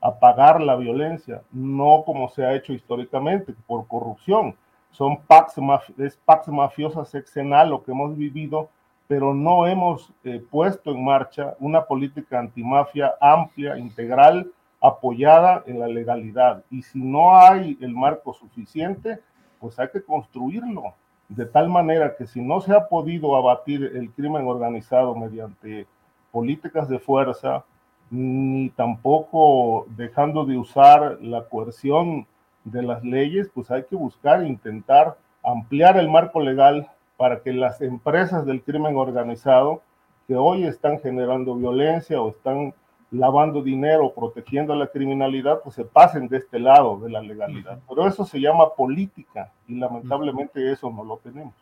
apagar 0.00 0.60
la 0.60 0.76
violencia, 0.76 1.42
no 1.52 2.02
como 2.04 2.28
se 2.28 2.44
ha 2.44 2.54
hecho 2.54 2.72
históricamente, 2.72 3.54
por 3.66 3.86
corrupción. 3.86 4.56
Son 4.90 5.16
pax, 5.16 5.54
es 5.98 6.16
pax 6.24 6.48
mafiosa 6.48 7.04
sexenal 7.04 7.70
lo 7.70 7.82
que 7.82 7.92
hemos 7.92 8.16
vivido, 8.16 8.68
pero 9.06 9.32
no 9.34 9.66
hemos 9.66 10.12
eh, 10.24 10.42
puesto 10.50 10.90
en 10.90 11.04
marcha 11.04 11.54
una 11.60 11.84
política 11.84 12.38
antimafia 12.38 13.14
amplia, 13.20 13.78
integral, 13.78 14.50
apoyada 14.82 15.62
en 15.66 15.78
la 15.78 15.86
legalidad. 15.86 16.64
Y 16.70 16.82
si 16.82 17.00
no 17.00 17.38
hay 17.38 17.78
el 17.80 17.94
marco 17.94 18.34
suficiente, 18.34 19.20
pues 19.60 19.78
hay 19.78 19.88
que 19.88 20.02
construirlo 20.02 20.94
de 21.28 21.46
tal 21.46 21.68
manera 21.68 22.14
que 22.16 22.26
si 22.26 22.40
no 22.40 22.60
se 22.60 22.74
ha 22.74 22.88
podido 22.88 23.36
abatir 23.36 23.92
el 23.94 24.10
crimen 24.10 24.46
organizado 24.46 25.14
mediante 25.14 25.86
políticas 26.30 26.88
de 26.88 26.98
fuerza, 26.98 27.64
ni 28.10 28.68
tampoco 28.70 29.86
dejando 29.96 30.44
de 30.44 30.58
usar 30.58 31.18
la 31.22 31.44
coerción 31.44 32.26
de 32.64 32.82
las 32.82 33.02
leyes, 33.02 33.50
pues 33.54 33.70
hay 33.70 33.84
que 33.84 33.96
buscar, 33.96 34.44
intentar 34.44 35.16
ampliar 35.42 35.96
el 35.96 36.10
marco 36.10 36.40
legal 36.40 36.90
para 37.16 37.40
que 37.40 37.52
las 37.52 37.80
empresas 37.80 38.44
del 38.44 38.62
crimen 38.62 38.96
organizado 38.96 39.80
que 40.26 40.36
hoy 40.36 40.64
están 40.64 41.00
generando 41.00 41.54
violencia 41.54 42.20
o 42.20 42.28
están 42.28 42.74
lavando 43.12 43.62
dinero, 43.62 44.12
protegiendo 44.14 44.74
la 44.74 44.88
criminalidad, 44.88 45.60
pues 45.62 45.76
se 45.76 45.84
pasen 45.84 46.28
de 46.28 46.38
este 46.38 46.58
lado 46.58 46.98
de 46.98 47.10
la 47.10 47.20
legalidad. 47.20 47.78
Pero 47.88 48.06
eso 48.08 48.24
se 48.24 48.40
llama 48.40 48.74
política 48.74 49.52
y 49.68 49.74
lamentablemente 49.74 50.72
eso 50.72 50.90
no 50.90 51.04
lo 51.04 51.18
tenemos. 51.18 51.54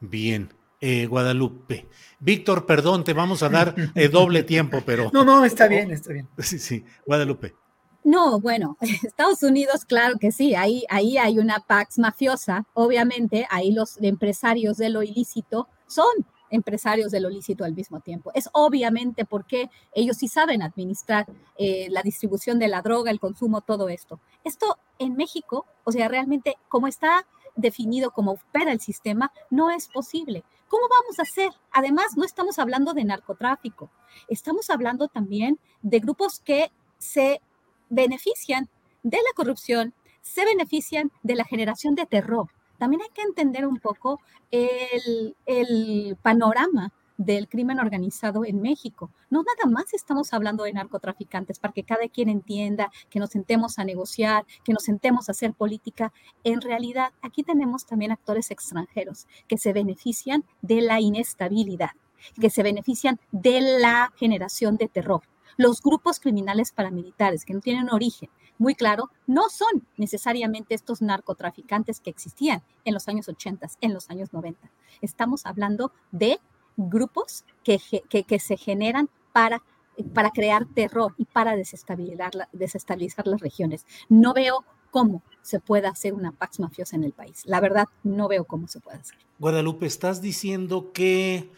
Bien. 0.00 0.50
Eh, 0.82 1.06
Guadalupe. 1.06 1.88
Víctor, 2.20 2.64
perdón, 2.64 3.04
te 3.04 3.12
vamos 3.12 3.42
a 3.42 3.50
dar 3.50 3.74
eh, 3.94 4.08
doble 4.12 4.42
tiempo, 4.44 4.78
pero... 4.84 5.10
No, 5.12 5.24
no, 5.24 5.44
está 5.44 5.68
bien, 5.68 5.90
está 5.90 6.12
bien. 6.12 6.26
Sí, 6.38 6.58
sí, 6.58 6.84
Guadalupe. 7.04 7.54
No, 8.02 8.40
bueno, 8.40 8.78
Estados 8.80 9.42
Unidos, 9.42 9.84
claro 9.84 10.18
que 10.18 10.32
sí, 10.32 10.54
ahí, 10.54 10.84
ahí 10.88 11.18
hay 11.18 11.38
una 11.38 11.60
pax 11.60 11.98
mafiosa, 11.98 12.64
obviamente, 12.72 13.46
ahí 13.50 13.72
los 13.72 14.00
empresarios 14.00 14.78
de 14.78 14.88
lo 14.88 15.02
ilícito 15.02 15.68
son 15.86 16.06
empresarios 16.50 17.10
de 17.10 17.20
lo 17.20 17.30
lícito 17.30 17.64
al 17.64 17.74
mismo 17.74 18.00
tiempo. 18.00 18.30
Es 18.34 18.48
obviamente 18.52 19.24
porque 19.24 19.70
ellos 19.94 20.16
sí 20.16 20.28
saben 20.28 20.62
administrar 20.62 21.26
eh, 21.56 21.88
la 21.90 22.02
distribución 22.02 22.58
de 22.58 22.68
la 22.68 22.82
droga, 22.82 23.10
el 23.10 23.20
consumo, 23.20 23.60
todo 23.60 23.88
esto. 23.88 24.20
Esto 24.44 24.78
en 24.98 25.16
México, 25.16 25.66
o 25.84 25.92
sea, 25.92 26.08
realmente 26.08 26.56
como 26.68 26.86
está 26.86 27.26
definido, 27.56 28.10
como 28.10 28.32
opera 28.32 28.72
el 28.72 28.80
sistema, 28.80 29.32
no 29.50 29.70
es 29.70 29.88
posible. 29.88 30.44
¿Cómo 30.68 30.84
vamos 30.88 31.18
a 31.18 31.22
hacer? 31.22 31.50
Además, 31.72 32.16
no 32.16 32.24
estamos 32.24 32.58
hablando 32.58 32.94
de 32.94 33.04
narcotráfico, 33.04 33.90
estamos 34.28 34.70
hablando 34.70 35.08
también 35.08 35.58
de 35.82 35.98
grupos 35.98 36.38
que 36.38 36.70
se 36.98 37.40
benefician 37.88 38.68
de 39.02 39.16
la 39.16 39.32
corrupción, 39.34 39.94
se 40.22 40.44
benefician 40.44 41.10
de 41.22 41.34
la 41.34 41.44
generación 41.44 41.94
de 41.94 42.06
terror 42.06 42.50
también 42.80 43.02
hay 43.02 43.10
que 43.12 43.20
entender 43.20 43.66
un 43.66 43.78
poco 43.78 44.20
el, 44.50 46.16
panorama 46.22 46.90
del 47.18 47.46
crimen 47.46 47.78
organizado 47.78 48.46
en 48.46 48.62
México. 48.62 49.10
No 49.28 49.42
nada 49.42 49.70
más 49.70 49.92
estamos 49.92 50.32
hablando 50.32 50.64
de 50.64 50.72
narcotraficantes 50.72 51.58
para 51.58 51.74
que 51.74 51.84
cada 51.84 52.08
quien 52.08 52.30
entienda, 52.30 52.90
que 53.10 53.18
nos 53.18 53.28
sentemos 53.28 53.78
a 53.78 53.84
negociar, 53.84 54.46
que 54.64 54.72
nos 54.72 54.84
sentemos 54.84 55.28
a 55.28 55.32
hacer 55.32 55.52
política. 55.52 56.10
En 56.42 56.62
realidad, 56.62 57.12
aquí 57.20 57.42
tenemos 57.42 57.84
también 57.84 58.12
actores 58.12 58.50
extranjeros 58.50 59.26
que 59.46 59.58
se 59.58 59.74
benefician 59.74 60.44
de 60.62 60.80
la 60.80 61.02
inestabilidad, 61.02 61.90
que 62.40 62.48
se 62.48 62.62
benefician 62.62 63.20
de 63.30 63.60
la 63.60 64.10
generación 64.16 64.78
de 64.78 64.88
terror. 64.88 65.20
Los 65.58 65.82
grupos 65.82 66.18
criminales 66.18 66.72
paramilitares 66.72 67.44
que 67.44 67.52
no 67.52 67.60
tienen 67.60 67.90
origen, 67.90 68.30
muy 68.60 68.74
claro, 68.74 69.10
no 69.26 69.48
son 69.48 69.86
necesariamente 69.96 70.74
estos 70.74 71.00
narcotraficantes 71.00 71.98
que 71.98 72.10
existían 72.10 72.62
en 72.84 72.92
los 72.92 73.08
años 73.08 73.26
80, 73.26 73.66
en 73.80 73.94
los 73.94 74.10
años 74.10 74.34
90. 74.34 74.70
Estamos 75.00 75.46
hablando 75.46 75.92
de 76.12 76.38
grupos 76.76 77.46
que, 77.64 77.80
que, 78.10 78.38
se 78.38 78.58
generan 78.58 79.08
para, 79.32 79.62
para 80.12 80.28
crear 80.28 80.66
terror 80.66 81.14
y 81.16 81.24
para 81.24 81.56
desestabilizar, 81.56 82.32
desestabilizar 82.52 83.26
las 83.26 83.40
regiones. 83.40 83.86
No 84.10 84.34
veo 84.34 84.66
cómo 84.90 85.22
se 85.40 85.58
pueda 85.58 85.88
hacer 85.88 86.12
una 86.12 86.32
pax 86.32 86.60
mafiosa 86.60 86.96
en 86.96 87.04
el 87.04 87.12
país. 87.12 87.40
La 87.46 87.60
verdad, 87.60 87.86
no 88.04 88.28
veo 88.28 88.44
cómo 88.44 88.68
se 88.68 88.80
puede 88.80 88.98
hacer. 88.98 89.16
Guadalupe, 89.38 89.86
estás 89.86 90.20
diciendo 90.20 90.92
que 90.92 91.50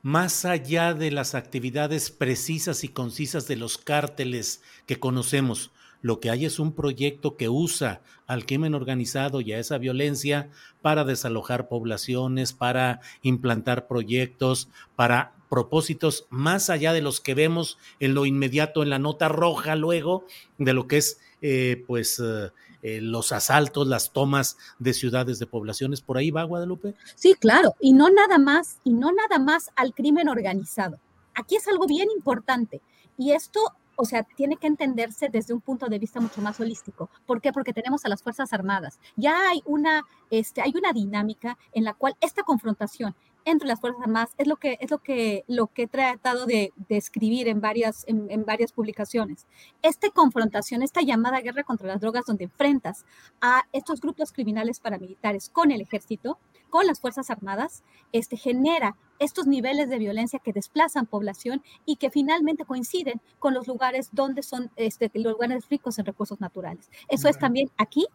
más 0.00 0.46
allá 0.46 0.94
de 0.94 1.10
las 1.10 1.34
actividades 1.34 2.10
precisas 2.10 2.82
y 2.82 2.88
concisas 2.88 3.46
de 3.46 3.56
los 3.56 3.76
cárteles 3.76 4.62
que 4.86 4.98
conocemos, 4.98 5.70
lo 6.06 6.20
que 6.20 6.30
hay 6.30 6.44
es 6.44 6.60
un 6.60 6.72
proyecto 6.72 7.36
que 7.36 7.48
usa 7.48 8.00
al 8.28 8.46
crimen 8.46 8.76
organizado 8.76 9.40
y 9.40 9.52
a 9.52 9.58
esa 9.58 9.76
violencia 9.76 10.50
para 10.80 11.02
desalojar 11.02 11.66
poblaciones, 11.66 12.52
para 12.52 13.00
implantar 13.22 13.88
proyectos, 13.88 14.68
para 14.94 15.32
propósitos 15.50 16.26
más 16.30 16.70
allá 16.70 16.92
de 16.92 17.02
los 17.02 17.20
que 17.20 17.34
vemos 17.34 17.76
en 17.98 18.14
lo 18.14 18.24
inmediato 18.24 18.84
en 18.84 18.90
la 18.90 19.00
nota 19.00 19.28
roja 19.28 19.74
luego 19.74 20.24
de 20.58 20.74
lo 20.74 20.86
que 20.86 20.98
es 20.98 21.18
eh, 21.42 21.82
pues 21.88 22.20
eh, 22.20 22.52
eh, 22.82 23.00
los 23.00 23.32
asaltos, 23.32 23.88
las 23.88 24.12
tomas 24.12 24.58
de 24.78 24.94
ciudades, 24.94 25.40
de 25.40 25.46
poblaciones. 25.48 26.02
¿Por 26.02 26.18
ahí 26.18 26.30
va 26.30 26.44
Guadalupe? 26.44 26.94
Sí, 27.16 27.34
claro, 27.34 27.74
y 27.80 27.94
no 27.94 28.10
nada 28.10 28.38
más, 28.38 28.78
y 28.84 28.92
no 28.92 29.10
nada 29.10 29.40
más 29.40 29.70
al 29.74 29.92
crimen 29.92 30.28
organizado. 30.28 31.00
Aquí 31.34 31.56
es 31.56 31.66
algo 31.66 31.88
bien 31.88 32.08
importante. 32.16 32.80
Y 33.18 33.32
esto 33.32 33.60
o 33.96 34.04
sea, 34.04 34.22
tiene 34.22 34.56
que 34.56 34.66
entenderse 34.66 35.28
desde 35.28 35.54
un 35.54 35.60
punto 35.60 35.86
de 35.86 35.98
vista 35.98 36.20
mucho 36.20 36.40
más 36.42 36.60
holístico. 36.60 37.10
¿Por 37.26 37.40
qué? 37.40 37.52
Porque 37.52 37.72
tenemos 37.72 38.04
a 38.04 38.08
las 38.08 38.22
Fuerzas 38.22 38.52
Armadas. 38.52 39.00
Ya 39.16 39.50
hay 39.50 39.62
una, 39.64 40.04
este, 40.30 40.60
hay 40.60 40.72
una 40.76 40.92
dinámica 40.92 41.58
en 41.72 41.84
la 41.84 41.94
cual 41.94 42.16
esta 42.20 42.42
confrontación 42.42 43.14
entre 43.46 43.68
las 43.68 43.80
Fuerzas 43.80 44.02
Armadas 44.02 44.34
es 44.38 44.46
lo 44.46 44.56
que, 44.56 44.76
es 44.80 44.90
lo 44.90 44.98
que, 44.98 45.44
lo 45.46 45.68
que 45.68 45.84
he 45.84 45.86
tratado 45.86 46.46
de, 46.46 46.72
escribir 46.88 47.48
en 47.48 47.60
varias, 47.60 48.04
en, 48.06 48.44
varias 48.44 48.72
publicaciones. 48.72 49.46
Esta 49.82 50.10
confrontación, 50.10 50.82
esta 50.82 51.00
llamada 51.00 51.40
guerra 51.40 51.62
contra 51.62 51.86
las 51.86 52.00
drogas, 52.00 52.26
donde 52.26 52.44
enfrentas 52.44 53.06
a 53.40 53.62
estos 53.72 54.00
grupos 54.00 54.32
criminales 54.32 54.80
paramilitares 54.80 55.48
con 55.48 55.70
el 55.70 55.80
ejército, 55.80 56.38
con 56.76 56.86
las 56.86 57.00
Fuerzas 57.00 57.30
Armadas, 57.30 57.82
este, 58.12 58.36
genera 58.36 58.98
estos 59.18 59.46
niveles 59.46 59.88
de 59.88 59.96
violencia 59.96 60.40
que 60.40 60.52
desplazan 60.52 61.06
población 61.06 61.62
y 61.86 61.96
que 61.96 62.10
finalmente 62.10 62.66
coinciden 62.66 63.22
con 63.38 63.54
los 63.54 63.66
lugares 63.66 64.10
donde 64.12 64.42
son 64.42 64.70
este, 64.76 65.10
los 65.14 65.32
lugares 65.32 65.66
ricos 65.70 65.98
en 65.98 66.04
recursos 66.04 66.38
naturales. 66.38 66.90
Eso 67.08 67.30
es 67.30 67.38
también 67.38 67.70
aquí, 67.78 68.06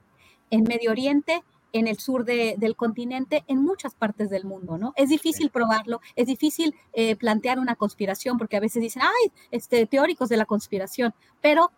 en 0.51 0.61
Medio 0.61 0.91
Oriente, 0.91 1.43
en 1.73 1.87
el 1.87 1.97
sur 1.97 2.23
del 2.23 2.75
continente, 2.75 3.43
en 3.47 3.63
muchas 3.63 3.95
partes 3.95 4.29
del 4.29 4.45
mundo, 4.45 4.77
¿no? 4.77 4.93
Es 4.95 5.09
difícil 5.09 5.49
probarlo, 5.49 5.99
es 6.15 6.27
difícil 6.27 6.75
eh, 6.93 7.15
plantear 7.15 7.57
una 7.57 7.75
conspiración, 7.75 8.37
porque 8.37 8.57
a 8.57 8.59
veces 8.59 8.83
dicen, 8.83 9.01
ay, 9.01 9.31
este, 9.49 9.87
teóricos 9.87 10.29
de 10.29 10.37
la 10.37 10.45
conspiración, 10.45 11.15
pero 11.41 11.71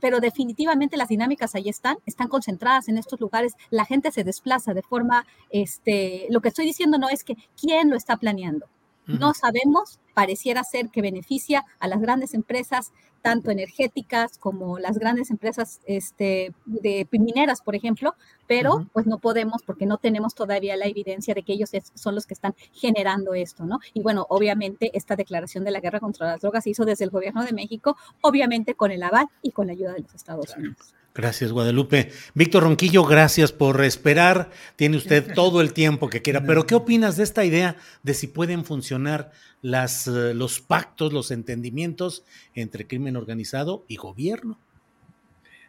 pero 0.00 0.20
definitivamente 0.20 0.96
las 0.96 1.08
dinámicas 1.08 1.54
ahí 1.54 1.68
están, 1.68 1.96
están 2.06 2.28
concentradas 2.28 2.88
en 2.88 2.98
estos 2.98 3.20
lugares, 3.20 3.54
la 3.70 3.84
gente 3.84 4.10
se 4.10 4.24
desplaza 4.24 4.74
de 4.74 4.82
forma, 4.82 5.26
este, 5.50 6.26
lo 6.30 6.40
que 6.40 6.48
estoy 6.48 6.66
diciendo 6.66 6.98
no 6.98 7.08
es 7.08 7.24
que 7.24 7.36
quién 7.60 7.90
lo 7.90 7.96
está 7.96 8.16
planeando, 8.16 8.66
no 9.06 9.34
sabemos, 9.34 9.98
pareciera 10.14 10.64
ser 10.64 10.90
que 10.90 11.02
beneficia 11.02 11.64
a 11.78 11.88
las 11.88 12.00
grandes 12.00 12.34
empresas, 12.34 12.92
tanto 13.22 13.50
energéticas 13.50 14.38
como 14.38 14.78
las 14.78 14.98
grandes 14.98 15.30
empresas 15.30 15.80
este, 15.84 16.54
de 16.64 17.06
mineras, 17.12 17.60
por 17.60 17.74
ejemplo, 17.74 18.14
pero 18.46 18.86
pues 18.92 19.06
no 19.06 19.18
podemos 19.18 19.62
porque 19.62 19.86
no 19.86 19.98
tenemos 19.98 20.34
todavía 20.34 20.76
la 20.76 20.86
evidencia 20.86 21.34
de 21.34 21.42
que 21.42 21.52
ellos 21.52 21.70
son 21.94 22.14
los 22.14 22.26
que 22.26 22.34
están 22.34 22.54
generando 22.72 23.34
esto, 23.34 23.66
¿no? 23.66 23.80
Y 23.92 24.02
bueno, 24.02 24.26
obviamente 24.28 24.90
esta 24.94 25.16
declaración 25.16 25.64
de 25.64 25.70
la 25.70 25.80
guerra 25.80 26.00
contra 26.00 26.28
las 26.28 26.40
drogas 26.40 26.64
se 26.64 26.70
hizo 26.70 26.84
desde 26.84 27.04
el 27.04 27.10
gobierno 27.10 27.44
de 27.44 27.52
México, 27.52 27.96
obviamente 28.22 28.74
con 28.74 28.90
el 28.90 29.02
aval 29.02 29.26
y 29.42 29.52
con 29.52 29.66
la 29.66 29.72
ayuda 29.72 29.92
de 29.92 30.00
los 30.00 30.14
Estados 30.14 30.56
Unidos. 30.56 30.94
Gracias, 31.20 31.52
Guadalupe. 31.52 32.08
Víctor 32.32 32.62
Ronquillo, 32.62 33.04
gracias 33.04 33.52
por 33.52 33.84
esperar. 33.84 34.48
Tiene 34.76 34.96
usted 34.96 35.32
todo 35.34 35.60
el 35.60 35.74
tiempo 35.74 36.08
que 36.08 36.22
quiera. 36.22 36.46
Pero, 36.46 36.66
¿qué 36.66 36.74
opinas 36.74 37.18
de 37.18 37.24
esta 37.24 37.44
idea 37.44 37.76
de 38.02 38.14
si 38.14 38.26
pueden 38.26 38.64
funcionar 38.64 39.30
las, 39.60 40.06
eh, 40.08 40.32
los 40.32 40.62
pactos, 40.62 41.12
los 41.12 41.30
entendimientos 41.30 42.24
entre 42.54 42.86
crimen 42.86 43.18
organizado 43.18 43.84
y 43.86 43.96
gobierno? 43.96 44.58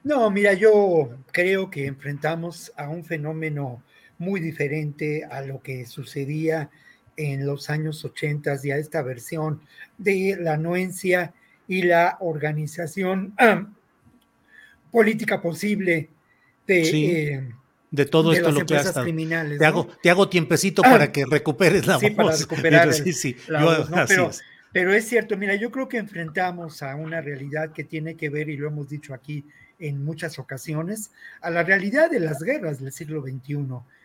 No, 0.06 0.32
mira, 0.32 0.54
yo 0.54 1.18
creo 1.34 1.70
que 1.70 1.86
enfrentamos 1.86 2.72
a 2.78 2.88
un 2.88 3.04
fenómeno 3.04 3.84
muy 4.20 4.40
diferente 4.40 5.26
a 5.30 5.42
lo 5.42 5.62
que 5.62 5.86
sucedía 5.86 6.70
en 7.18 7.46
los 7.46 7.70
años 7.70 8.06
80 8.06 8.56
y 8.64 8.72
a 8.72 8.78
esta 8.78 9.02
versión 9.02 9.60
de 9.98 10.38
la 10.40 10.54
anuencia 10.54 11.34
y 11.68 11.82
la 11.82 12.16
organización 12.22 13.36
política 14.92 15.42
posible 15.42 16.10
de, 16.68 17.34
eh, 17.34 17.54
de 17.90 18.06
todo 18.06 18.34
esto 18.34 18.52
lo 18.52 18.66
que 18.66 18.76
hasta 18.76 19.04
criminales. 19.04 19.60
Te, 19.60 19.66
hago, 19.66 19.88
te 20.02 20.10
hago 20.10 20.30
tiempecito 20.30 20.82
para 20.82 21.12
que 21.12 21.26
recuperes 21.26 21.88
la 21.88 22.00
sí, 22.00 22.12
Para 22.12 22.36
recuperar 22.38 22.94
sí, 22.94 23.14
sí. 23.14 23.36
pero, 23.48 24.32
pero 24.72 24.94
es 24.94 25.08
cierto, 25.08 25.38
mira, 25.38 25.56
yo 25.56 25.72
creo 25.72 25.90
que 25.90 25.98
enfrentamos 25.98 26.84
a 26.84 26.96
una 26.96 27.22
realidad 27.22 27.74
que 27.74 27.84
tiene 27.84 28.16
que 28.16 28.30
ver, 28.30 28.50
y 28.50 28.58
lo 28.58 28.68
hemos 28.68 28.90
dicho 28.90 29.14
aquí 29.14 29.46
en 29.80 30.06
muchas 30.06 30.40
ocasiones, 30.40 31.12
a 31.42 31.50
la 31.50 31.64
realidad 31.64 32.10
de 32.10 32.20
las 32.20 32.42
guerras 32.42 32.80
del 32.80 32.92
siglo 32.92 33.22
XXI, 33.22 33.58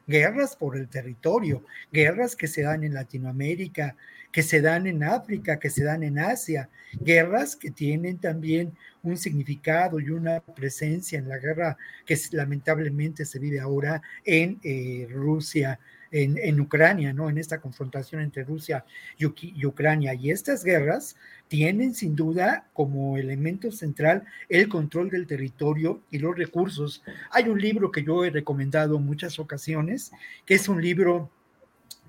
guerras 0.06 0.56
por 0.56 0.76
el 0.76 0.88
territorio, 0.88 1.62
guerras 1.92 2.34
que 2.34 2.46
se 2.46 2.62
dan 2.62 2.82
en 2.82 2.94
Latinoamérica, 2.94 3.94
que 4.36 4.42
se 4.42 4.60
dan 4.60 4.86
en 4.86 5.02
África, 5.02 5.58
que 5.58 5.70
se 5.70 5.82
dan 5.82 6.02
en 6.02 6.18
Asia, 6.18 6.68
guerras 7.00 7.56
que 7.56 7.70
tienen 7.70 8.18
también 8.18 8.76
un 9.02 9.16
significado 9.16 9.98
y 9.98 10.10
una 10.10 10.40
presencia 10.40 11.18
en 11.18 11.26
la 11.26 11.38
guerra 11.38 11.78
que 12.04 12.18
lamentablemente 12.32 13.24
se 13.24 13.38
vive 13.38 13.60
ahora 13.60 14.02
en 14.26 14.60
eh, 14.62 15.08
Rusia, 15.10 15.80
en, 16.10 16.60
Ucrania, 16.60 17.14
¿no? 17.14 17.30
En 17.30 17.38
esta 17.38 17.62
confrontación 17.62 18.20
entre 18.20 18.44
Rusia 18.44 18.84
y, 19.16 19.64
Ucrania. 19.64 20.12
Y 20.12 20.30
estas 20.30 20.62
guerras 20.64 21.16
tienen 21.48 21.94
sin 21.94 22.14
duda 22.14 22.68
como 22.74 23.16
elemento 23.16 23.72
central 23.72 24.24
el 24.50 24.68
control 24.68 25.08
del 25.08 25.26
territorio 25.26 26.02
y 26.10 26.18
los 26.18 26.36
recursos. 26.36 27.02
Hay 27.30 27.48
un 27.48 27.58
libro 27.58 27.90
que 27.90 28.04
yo 28.04 28.22
he 28.22 28.28
recomendado 28.28 28.98
en 28.98 29.06
muchas 29.06 29.38
ocasiones, 29.38 30.12
que 30.44 30.56
es 30.56 30.68
un 30.68 30.82
libro 30.82 31.30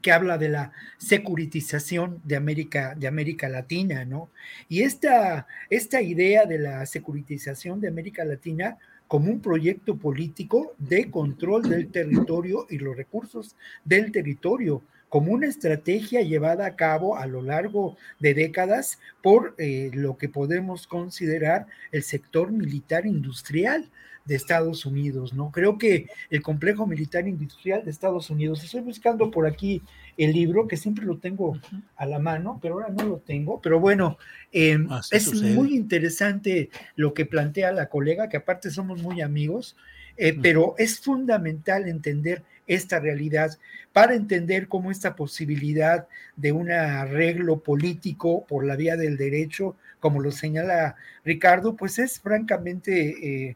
que 0.08 0.14
habla 0.14 0.38
de 0.38 0.48
la 0.48 0.72
securitización 0.98 2.22
de 2.24 2.38
América, 2.38 2.96
de 2.96 3.08
América 3.08 3.50
Latina, 3.50 4.06
¿no? 4.06 4.30
Y 4.70 4.84
esta, 4.84 5.48
esta 5.70 6.02
idea 6.02 6.46
de 6.46 6.60
la 6.60 6.86
securitización 6.86 7.82
de 7.82 7.90
América 7.90 8.24
Latina 8.24 8.78
como 9.10 9.30
un 9.30 9.42
proyecto 9.42 9.98
político 9.98 10.74
de 10.78 11.12
control 11.12 11.64
del 11.64 11.92
territorio 11.92 12.68
y 12.70 12.78
los 12.78 12.96
recursos 12.96 13.58
del 13.84 14.14
territorio, 14.14 14.82
como 15.10 15.34
una 15.34 15.48
estrategia 15.48 16.22
llevada 16.22 16.66
a 16.66 16.78
cabo 16.78 17.18
a 17.18 17.28
lo 17.28 17.42
largo 17.42 17.98
de 18.22 18.34
décadas 18.34 19.00
por 19.22 19.56
eh, 19.58 19.92
lo 19.94 20.16
que 20.18 20.30
podemos 20.30 20.88
considerar 20.88 21.68
el 21.92 22.04
sector 22.04 22.54
militar 22.54 23.06
industrial 23.06 23.90
de 24.28 24.36
Estados 24.36 24.86
Unidos, 24.86 25.34
¿no? 25.34 25.52
Creo 25.52 25.78
que 25.78 26.08
el 26.30 26.42
complejo 26.42 26.86
militar 26.86 27.28
industrial 27.28 27.84
de 27.84 27.92
Estados 27.92 28.30
Unidos, 28.30 28.64
estoy 28.64 28.82
buscando 28.82 29.32
por 29.32 29.48
aquí 29.48 29.82
el 30.18 30.34
libro, 30.34 30.68
que 30.68 30.76
siempre 30.76 31.06
lo 31.06 31.18
tengo 31.18 31.60
a 31.96 32.06
la 32.06 32.20
mano, 32.20 32.60
pero 32.62 32.76
ahora 32.76 32.90
no 32.90 33.06
lo 33.06 33.18
tengo, 33.20 33.62
pero 33.62 33.80
bueno, 33.80 34.18
em, 34.52 34.88
es 35.12 35.34
muy 35.42 35.76
interesante 35.76 36.70
lo 36.96 37.14
que 37.14 37.26
plantea 37.26 37.72
la 37.72 37.88
colega, 37.88 38.28
que 38.28 38.38
aparte 38.38 38.70
somos 38.70 39.02
muy 39.02 39.22
amigos, 39.22 39.78
eh, 40.18 40.38
pero 40.42 40.76
es 40.78 41.00
fundamental 41.00 41.88
entender 41.88 42.44
esta 42.66 43.00
realidad 43.00 43.58
para 43.94 44.14
entender 44.14 44.68
cómo 44.68 44.92
esta 44.92 45.16
posibilidad 45.16 46.08
de 46.36 46.52
un 46.52 46.70
arreglo 46.70 47.62
político 47.62 48.46
por 48.46 48.66
la 48.66 48.76
vía 48.76 48.98
del 48.98 49.16
derecho, 49.16 49.78
como 50.00 50.20
lo 50.20 50.32
señala 50.32 50.98
Ricardo, 51.24 51.78
pues 51.78 51.98
es 51.98 52.20
francamente... 52.20 53.48
Eh, 53.48 53.56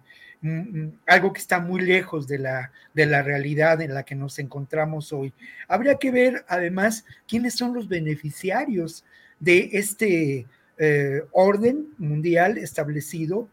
algo 1.05 1.33
que 1.33 1.39
está 1.39 1.59
muy 1.59 1.81
lejos 1.81 2.27
de 2.27 2.39
la, 2.39 2.71
de 2.93 3.05
la 3.05 3.21
realidad 3.21 3.81
en 3.81 3.93
la 3.93 4.03
que 4.03 4.15
nos 4.15 4.39
encontramos 4.39 5.13
hoy. 5.13 5.33
Habría 5.67 5.95
que 5.95 6.11
ver 6.11 6.45
además 6.47 7.05
quiénes 7.27 7.53
son 7.53 7.73
los 7.73 7.87
beneficiarios 7.87 9.05
de 9.39 9.69
este 9.73 10.47
eh, 10.77 11.21
orden 11.31 11.89
mundial 11.97 12.57
establecido 12.57 13.47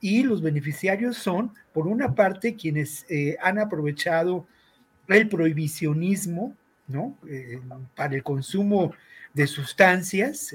y 0.00 0.22
los 0.22 0.42
beneficiarios 0.42 1.16
son, 1.16 1.54
por 1.72 1.86
una 1.86 2.14
parte, 2.14 2.56
quienes 2.56 3.06
eh, 3.08 3.38
han 3.40 3.58
aprovechado 3.58 4.46
el 5.08 5.28
prohibicionismo, 5.28 6.54
¿no? 6.86 7.16
Eh, 7.26 7.58
para 7.96 8.16
el 8.16 8.22
consumo 8.22 8.92
de 9.32 9.46
sustancias 9.46 10.54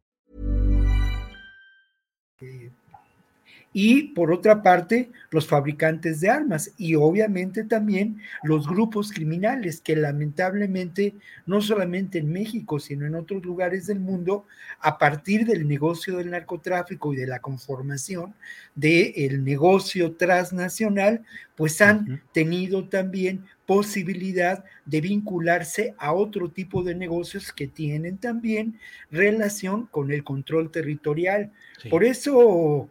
Y 3.73 4.09
por 4.09 4.31
otra 4.31 4.61
parte 4.61 5.11
los 5.29 5.47
fabricantes 5.47 6.19
de 6.19 6.29
armas 6.29 6.71
y 6.77 6.95
obviamente 6.95 7.63
también 7.63 8.19
los 8.43 8.67
grupos 8.67 9.11
criminales 9.11 9.79
que 9.79 9.95
lamentablemente 9.95 11.15
no 11.45 11.61
solamente 11.61 12.19
en 12.19 12.31
México 12.31 12.79
sino 12.79 13.05
en 13.05 13.15
otros 13.15 13.43
lugares 13.45 13.87
del 13.87 13.99
mundo 13.99 14.45
a 14.81 14.97
partir 14.97 15.45
del 15.45 15.67
negocio 15.67 16.17
del 16.17 16.31
narcotráfico 16.31 17.13
y 17.13 17.17
de 17.17 17.27
la 17.27 17.39
conformación 17.39 18.35
del 18.75 19.43
negocio 19.43 20.13
transnacional 20.13 21.23
pues 21.55 21.81
han 21.81 22.23
tenido 22.33 22.89
también 22.89 23.45
posibilidad 23.65 24.65
de 24.85 24.99
vincularse 24.99 25.95
a 25.97 26.11
otro 26.11 26.49
tipo 26.49 26.83
de 26.83 26.93
negocios 26.93 27.53
que 27.53 27.67
tienen 27.67 28.17
también 28.17 28.79
relación 29.11 29.85
con 29.85 30.11
el 30.11 30.25
control 30.25 30.71
territorial. 30.71 31.51
Por 31.89 32.03
eso 32.03 32.89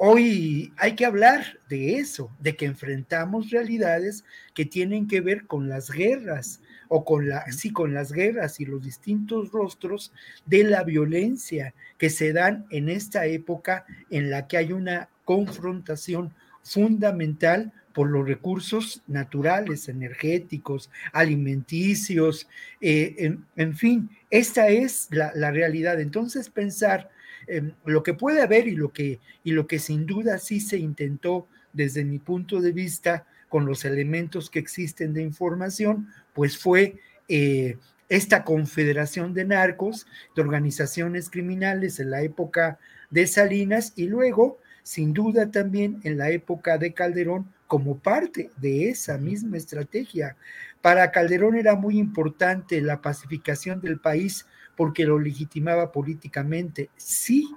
Hoy 0.00 0.72
hay 0.76 0.94
que 0.94 1.04
hablar 1.04 1.58
de 1.68 1.96
eso, 1.96 2.30
de 2.38 2.54
que 2.54 2.66
enfrentamos 2.66 3.50
realidades 3.50 4.24
que 4.54 4.64
tienen 4.64 5.08
que 5.08 5.20
ver 5.20 5.48
con 5.48 5.68
las 5.68 5.90
guerras 5.90 6.60
o 6.86 7.04
con 7.04 7.28
la, 7.28 7.50
sí, 7.50 7.72
con 7.72 7.92
las 7.94 8.12
guerras 8.12 8.60
y 8.60 8.64
los 8.64 8.80
distintos 8.80 9.50
rostros 9.50 10.12
de 10.46 10.62
la 10.62 10.84
violencia 10.84 11.74
que 11.98 12.10
se 12.10 12.32
dan 12.32 12.64
en 12.70 12.88
esta 12.88 13.26
época 13.26 13.86
en 14.08 14.30
la 14.30 14.46
que 14.46 14.58
hay 14.58 14.72
una 14.72 15.08
confrontación 15.24 16.32
fundamental 16.62 17.72
por 17.92 18.08
los 18.08 18.24
recursos 18.24 19.02
naturales, 19.08 19.88
energéticos, 19.88 20.92
alimenticios, 21.12 22.48
eh, 22.80 23.36
en, 23.56 23.76
fin, 23.76 24.10
esta 24.30 24.68
es 24.68 25.08
la, 25.10 25.32
la 25.34 25.50
realidad. 25.50 26.00
Entonces 26.00 26.50
pensar 26.50 27.10
Em, 27.48 27.72
lo 27.86 28.02
que 28.02 28.12
puede 28.12 28.42
haber 28.42 28.68
y 28.68 28.76
lo 28.76 28.92
que, 28.92 29.20
y 29.42 29.52
lo 29.52 29.66
que 29.66 29.78
sin 29.78 30.04
duda 30.04 30.36
sí 30.36 30.60
se 30.60 30.76
intentó 30.76 31.48
desde 31.72 32.04
mi 32.04 32.18
punto 32.18 32.60
de 32.60 32.72
vista 32.72 33.26
con 33.48 33.64
los 33.64 33.86
elementos 33.86 34.50
que 34.50 34.58
existen 34.58 35.14
de 35.14 35.22
información, 35.22 36.08
pues 36.34 36.58
fue 36.58 36.96
eh, 37.26 37.78
esta 38.10 38.44
confederación 38.44 39.32
de 39.32 39.46
narcos, 39.46 40.06
de 40.36 40.42
organizaciones 40.42 41.30
criminales 41.30 42.00
en 42.00 42.10
la 42.10 42.20
época 42.20 42.78
de 43.08 43.26
Salinas 43.26 43.94
y 43.96 44.08
luego, 44.08 44.58
sin 44.82 45.14
duda 45.14 45.50
también 45.50 46.00
en 46.04 46.18
la 46.18 46.30
época 46.30 46.76
de 46.76 46.92
Calderón, 46.92 47.50
como 47.66 47.98
parte 47.98 48.50
de 48.58 48.90
esa 48.90 49.16
misma 49.16 49.56
estrategia. 49.56 50.36
Para 50.82 51.10
Calderón 51.10 51.56
era 51.56 51.76
muy 51.76 51.98
importante 51.98 52.82
la 52.82 53.00
pacificación 53.00 53.80
del 53.80 53.98
país 54.00 54.46
porque 54.78 55.04
lo 55.04 55.18
legitimaba 55.18 55.90
políticamente, 55.90 56.88
sí, 56.96 57.52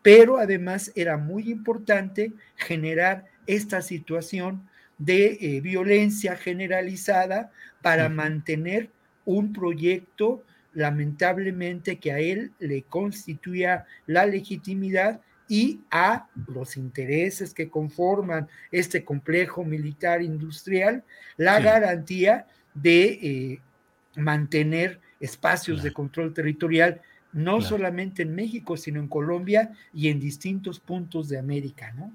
pero 0.00 0.38
además 0.38 0.90
era 0.94 1.18
muy 1.18 1.50
importante 1.50 2.32
generar 2.56 3.26
esta 3.46 3.82
situación 3.82 4.66
de 4.96 5.36
eh, 5.42 5.60
violencia 5.60 6.36
generalizada 6.36 7.52
para 7.82 8.08
mantener 8.08 8.88
un 9.26 9.52
proyecto 9.52 10.42
lamentablemente 10.72 11.98
que 11.98 12.12
a 12.12 12.18
él 12.18 12.52
le 12.58 12.80
constituía 12.84 13.84
la 14.06 14.24
legitimidad 14.24 15.20
y 15.46 15.82
a 15.90 16.28
los 16.48 16.78
intereses 16.78 17.52
que 17.52 17.68
conforman 17.68 18.48
este 18.72 19.04
complejo 19.04 19.64
militar 19.64 20.22
industrial 20.22 21.04
la 21.36 21.60
garantía 21.60 22.46
de 22.72 23.04
eh, 23.04 23.60
mantener 24.16 25.03
espacios 25.24 25.82
de 25.82 25.92
control 25.92 26.32
territorial, 26.32 27.00
no 27.32 27.60
solamente 27.60 28.22
en 28.22 28.34
México, 28.34 28.76
sino 28.76 29.00
en 29.00 29.08
Colombia 29.08 29.72
y 29.92 30.08
en 30.08 30.20
distintos 30.20 30.78
puntos 30.78 31.28
de 31.28 31.38
América, 31.38 31.92
¿no? 31.96 32.12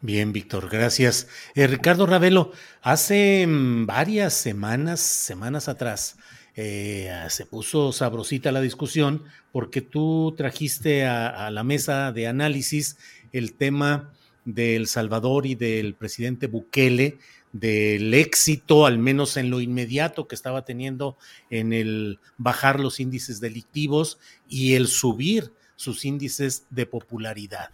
Bien, 0.00 0.32
Víctor, 0.32 0.68
gracias. 0.70 1.28
Eh, 1.54 1.66
Ricardo 1.66 2.06
Ravelo, 2.06 2.52
hace 2.82 3.46
mm, 3.46 3.86
varias 3.86 4.32
semanas, 4.34 5.00
semanas 5.00 5.68
atrás, 5.68 6.16
eh, 6.54 7.10
se 7.28 7.46
puso 7.46 7.92
sabrosita 7.92 8.52
la 8.52 8.60
discusión 8.60 9.24
porque 9.52 9.80
tú 9.80 10.34
trajiste 10.36 11.06
a, 11.06 11.50
la 11.50 11.64
mesa 11.64 12.12
de 12.12 12.26
análisis 12.26 12.98
el 13.32 13.54
tema 13.54 14.12
de 14.44 14.76
El 14.76 14.86
Salvador 14.86 15.46
y 15.46 15.54
del 15.54 15.94
presidente 15.94 16.46
Bukele 16.46 17.18
del 17.52 18.14
éxito, 18.14 18.86
al 18.86 18.98
menos 18.98 19.36
en 19.36 19.50
lo 19.50 19.60
inmediato 19.60 20.26
que 20.26 20.34
estaba 20.34 20.64
teniendo 20.64 21.16
en 21.50 21.72
el 21.72 22.18
bajar 22.38 22.80
los 22.80 22.98
índices 22.98 23.40
delictivos 23.40 24.18
y 24.48 24.74
el 24.74 24.88
subir 24.88 25.52
sus 25.76 26.04
índices 26.04 26.66
de 26.70 26.86
popularidad. 26.86 27.70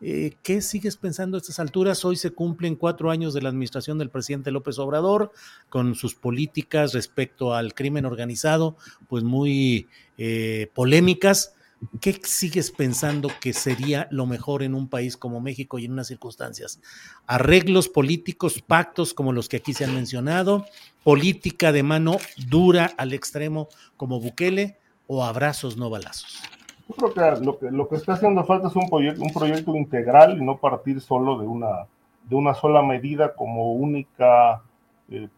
Eh, 0.00 0.36
¿Qué 0.42 0.60
sigues 0.60 0.96
pensando 0.96 1.36
a 1.36 1.40
estas 1.40 1.58
alturas? 1.58 2.04
Hoy 2.04 2.16
se 2.16 2.30
cumplen 2.30 2.76
cuatro 2.76 3.10
años 3.10 3.32
de 3.32 3.40
la 3.40 3.48
administración 3.48 3.98
del 3.98 4.10
presidente 4.10 4.50
López 4.50 4.78
Obrador, 4.78 5.32
con 5.70 5.94
sus 5.94 6.14
políticas 6.14 6.92
respecto 6.92 7.54
al 7.54 7.72
crimen 7.72 8.04
organizado, 8.04 8.76
pues 9.08 9.24
muy 9.24 9.88
eh, 10.18 10.70
polémicas. 10.74 11.55
¿Qué 12.00 12.14
sigues 12.22 12.70
pensando 12.70 13.28
que 13.40 13.52
sería 13.52 14.08
lo 14.10 14.24
mejor 14.24 14.62
en 14.62 14.74
un 14.74 14.88
país 14.88 15.16
como 15.16 15.40
México 15.40 15.78
y 15.78 15.84
en 15.84 15.92
unas 15.92 16.06
circunstancias? 16.06 16.80
¿Arreglos 17.26 17.88
políticos, 17.88 18.62
pactos 18.62 19.12
como 19.12 19.32
los 19.32 19.48
que 19.48 19.58
aquí 19.58 19.74
se 19.74 19.84
han 19.84 19.94
mencionado? 19.94 20.64
¿Política 21.04 21.72
de 21.72 21.82
mano 21.82 22.16
dura 22.48 22.92
al 22.96 23.12
extremo 23.12 23.68
como 23.96 24.20
Bukele 24.20 24.78
o 25.06 25.22
abrazos 25.22 25.76
no 25.76 25.90
balazos? 25.90 26.42
Yo 26.88 26.94
creo 27.12 27.58
que 27.58 27.70
lo 27.70 27.88
que, 27.88 27.96
está 27.96 28.14
haciendo 28.14 28.44
falta 28.44 28.68
es 28.68 28.76
un 28.76 28.88
proyecto, 28.88 29.22
un 29.22 29.32
proyecto 29.32 29.74
integral 29.76 30.38
y 30.38 30.44
no 30.44 30.56
partir 30.56 31.00
solo 31.00 31.38
de 31.38 31.46
una, 31.46 31.86
de 32.24 32.36
una 32.36 32.54
sola 32.54 32.82
medida 32.82 33.34
como 33.34 33.74
única 33.74 34.62
eh, 35.10 35.28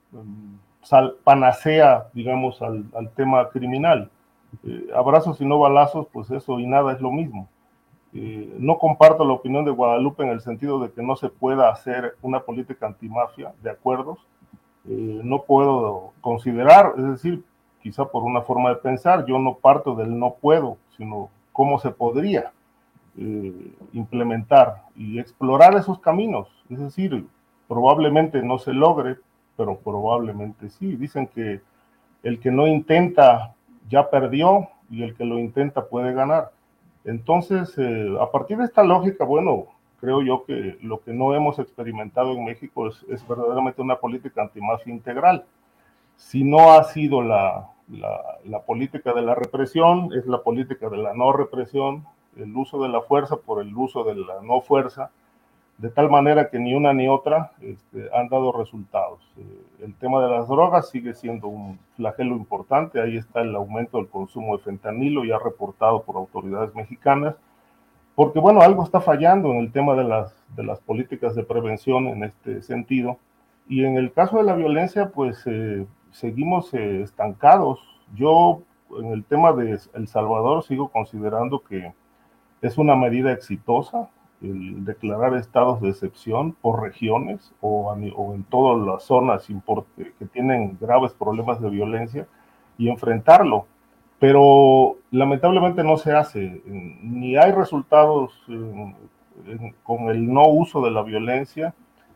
panacea, 1.24 2.06
digamos, 2.14 2.62
al 2.62 3.10
tema 3.16 3.48
criminal 3.48 4.08
eh, 4.64 4.88
abrazos 4.94 5.40
y 5.40 5.46
no 5.46 5.58
balazos, 5.58 6.06
pues 6.12 6.30
eso 6.30 6.58
y 6.58 6.66
nada 6.66 6.92
es 6.92 7.00
lo 7.00 7.12
mismo. 7.12 7.48
Eh, 8.14 8.56
no 8.58 8.78
comparto 8.78 9.24
la 9.24 9.34
opinión 9.34 9.64
de 9.64 9.70
Guadalupe 9.70 10.22
en 10.22 10.30
el 10.30 10.40
sentido 10.40 10.80
de 10.80 10.90
que 10.90 11.02
no 11.02 11.16
se 11.16 11.28
pueda 11.28 11.70
hacer 11.70 12.16
una 12.22 12.40
política 12.40 12.86
antimafia 12.86 13.52
de 13.62 13.70
acuerdos. 13.70 14.18
Eh, 14.88 15.20
no 15.22 15.42
puedo 15.42 16.12
considerar, 16.20 16.94
es 16.96 17.04
decir, 17.04 17.44
quizá 17.82 18.06
por 18.06 18.24
una 18.24 18.40
forma 18.40 18.70
de 18.70 18.76
pensar, 18.76 19.26
yo 19.26 19.38
no 19.38 19.54
parto 19.54 19.94
del 19.94 20.18
no 20.18 20.34
puedo, 20.40 20.78
sino 20.96 21.28
cómo 21.52 21.78
se 21.78 21.90
podría 21.90 22.52
implementar 23.92 24.84
y 24.94 25.18
explorar 25.18 25.74
esos 25.74 25.98
caminos. 25.98 26.46
Es 26.70 26.78
decir, 26.78 27.26
probablemente 27.66 28.40
no 28.44 28.60
se 28.60 28.72
logre, 28.72 29.16
pero 29.56 29.76
probablemente 29.76 30.70
sí. 30.70 30.94
Dicen 30.94 31.26
que 31.26 31.60
el 32.22 32.38
que 32.38 32.52
no 32.52 32.68
intenta 32.68 33.56
ya 33.88 34.10
perdió 34.10 34.68
y 34.90 35.02
el 35.02 35.14
que 35.14 35.24
lo 35.24 35.38
intenta 35.38 35.86
puede 35.86 36.12
ganar. 36.12 36.50
Entonces, 37.04 37.74
eh, 37.78 38.16
a 38.20 38.30
partir 38.30 38.58
de 38.58 38.64
esta 38.64 38.82
lógica, 38.82 39.24
bueno, 39.24 39.66
creo 40.00 40.22
yo 40.22 40.44
que 40.44 40.78
lo 40.82 41.00
que 41.00 41.12
no 41.12 41.34
hemos 41.34 41.58
experimentado 41.58 42.32
en 42.32 42.44
México 42.44 42.88
es, 42.88 43.28
verdaderamente 43.28 43.82
una 43.82 43.96
política 43.96 44.42
antimafia 44.42 44.92
integral. 44.92 45.44
Si 46.16 46.44
no 46.44 46.72
ha 46.72 46.84
sido 46.84 47.22
la, 47.22 47.68
la 47.88 48.60
política 48.62 49.12
de 49.12 49.22
la 49.22 49.34
represión, 49.34 50.10
es 50.14 50.26
la 50.26 50.42
política 50.42 50.88
de 50.88 50.98
la 50.98 51.14
no 51.14 51.32
represión, 51.32 52.04
el 52.36 52.56
uso 52.56 52.82
de 52.82 52.88
la 52.88 53.00
fuerza 53.00 53.36
por 53.36 53.62
el 53.62 53.74
uso 53.74 54.04
de 54.04 54.14
la 54.14 54.40
no 54.42 54.60
fuerza, 54.60 55.10
de 55.78 55.90
tal 55.90 56.10
manera 56.10 56.50
que 56.50 56.58
ni 56.58 56.74
una 56.74 56.92
ni 56.92 57.08
otra 57.08 57.52
este, 57.60 58.08
han 58.12 58.28
dado 58.28 58.50
resultados. 58.52 59.20
Eh, 59.36 59.84
el 59.84 59.94
tema 59.94 60.20
de 60.20 60.28
las 60.28 60.48
drogas 60.48 60.90
sigue 60.90 61.14
siendo 61.14 61.46
un 61.46 61.78
flagelo 61.96 62.34
importante, 62.36 63.00
ahí 63.00 63.16
está 63.16 63.40
el 63.40 63.54
aumento 63.54 63.98
del 63.98 64.08
consumo 64.08 64.56
de 64.56 64.64
fentanilo 64.64 65.24
ya 65.24 65.38
reportado 65.38 66.02
por 66.02 66.16
autoridades 66.16 66.74
mexicanas, 66.74 67.36
porque 68.16 68.40
bueno, 68.40 68.60
algo 68.60 68.82
está 68.82 69.00
fallando 69.00 69.52
en 69.52 69.58
el 69.58 69.70
tema 69.70 69.94
de 69.94 70.02
las, 70.02 70.34
de 70.56 70.64
las 70.64 70.80
políticas 70.80 71.36
de 71.36 71.44
prevención 71.44 72.08
en 72.08 72.24
este 72.24 72.62
sentido. 72.62 73.16
Y 73.68 73.84
en 73.84 73.96
el 73.96 74.12
caso 74.12 74.38
de 74.38 74.42
la 74.42 74.56
violencia, 74.56 75.10
pues 75.10 75.40
eh, 75.46 75.86
seguimos 76.10 76.74
eh, 76.74 77.02
estancados. 77.02 77.78
Yo 78.16 78.62
en 78.98 79.12
el 79.12 79.24
tema 79.24 79.52
de 79.52 79.78
El 79.94 80.08
Salvador 80.08 80.64
sigo 80.64 80.88
considerando 80.88 81.60
que 81.60 81.92
es 82.60 82.78
una 82.78 82.96
medida 82.96 83.30
exitosa, 83.30 84.08
el 84.40 84.84
declarar 84.84 85.34
estados 85.34 85.80
de 85.80 85.90
excepción 85.90 86.52
por 86.52 86.82
regiones 86.82 87.52
o, 87.60 87.94
en 87.94 88.44
todas 88.44 88.86
las 88.86 89.02
zonas 89.02 89.46
que 89.96 90.26
tienen 90.26 90.78
graves 90.80 91.12
problemas 91.12 91.60
de 91.60 91.70
violencia 91.70 92.26
y 92.76 92.88
enfrentarlo. 92.88 93.66
Pero 94.18 94.96
lamentablemente 95.10 95.84
no 95.84 95.96
se 95.96 96.12
hace, 96.12 96.62
ni 96.66 97.36
hay 97.36 97.52
resultados 97.52 98.32
con 99.82 100.08
el 100.08 100.32
no 100.32 100.48
uso 100.48 100.80
de 100.82 100.90
la 100.90 101.02
violencia, 101.02 101.74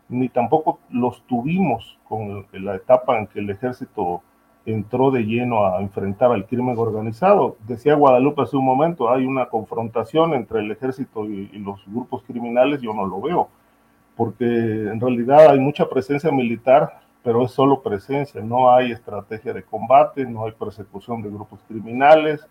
ni 0.08 0.28
tampoco 0.28 0.80
los 0.90 1.22
tuvimos 1.22 1.98
con 2.08 2.46
la 2.52 2.74
etapa 2.76 3.18
en 3.18 3.26
que 3.28 3.38
el 3.38 3.50
ejército 3.50 4.22
entró 4.64 5.10
de 5.10 5.22
lleno 5.22 5.66
a 5.66 5.80
enfrentar 5.80 6.30
al 6.32 6.46
crimen 6.46 6.76
organizado. 6.78 7.56
Decía 7.66 7.94
Guadalupe 7.94 8.42
hace 8.42 8.56
un 8.56 8.64
momento, 8.64 9.10
hay 9.10 9.26
una 9.26 9.46
confrontación 9.46 10.34
entre 10.34 10.60
el 10.60 10.70
ejército 10.70 11.24
y, 11.24 11.48
los 11.58 11.80
grupos 11.86 12.22
criminales, 12.24 12.80
yo 12.80 12.94
no 12.94 13.06
lo 13.06 13.20
veo, 13.20 13.48
porque 14.16 14.44
en 14.44 15.00
realidad 15.00 15.48
hay 15.50 15.58
mucha 15.58 15.88
presencia 15.88 16.30
militar, 16.30 17.00
pero 17.22 17.44
es 17.44 17.52
solo 17.52 17.82
presencia, 17.82 18.40
no 18.40 18.72
hay 18.72 18.92
estrategia 18.92 19.52
de 19.52 19.62
combate, 19.62 20.24
no 20.26 20.44
hay 20.44 20.52
persecución 20.52 21.22
de 21.22 21.30
grupos 21.30 21.60
criminales, 21.68 22.46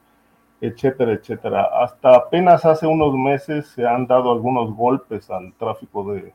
etcétera, 0.61 1.13
etcétera. 1.13 1.69
Hasta 1.81 2.15
apenas 2.15 2.65
hace 2.65 2.88
unos 2.88 3.13
meses 3.15 3.67
se 3.67 3.85
han 3.85 4.05
dado 4.05 4.31
algunos 4.31 4.73
golpes 4.75 5.29
al 5.29 5.53
tráfico 5.53 6.13
de, 6.13 6.33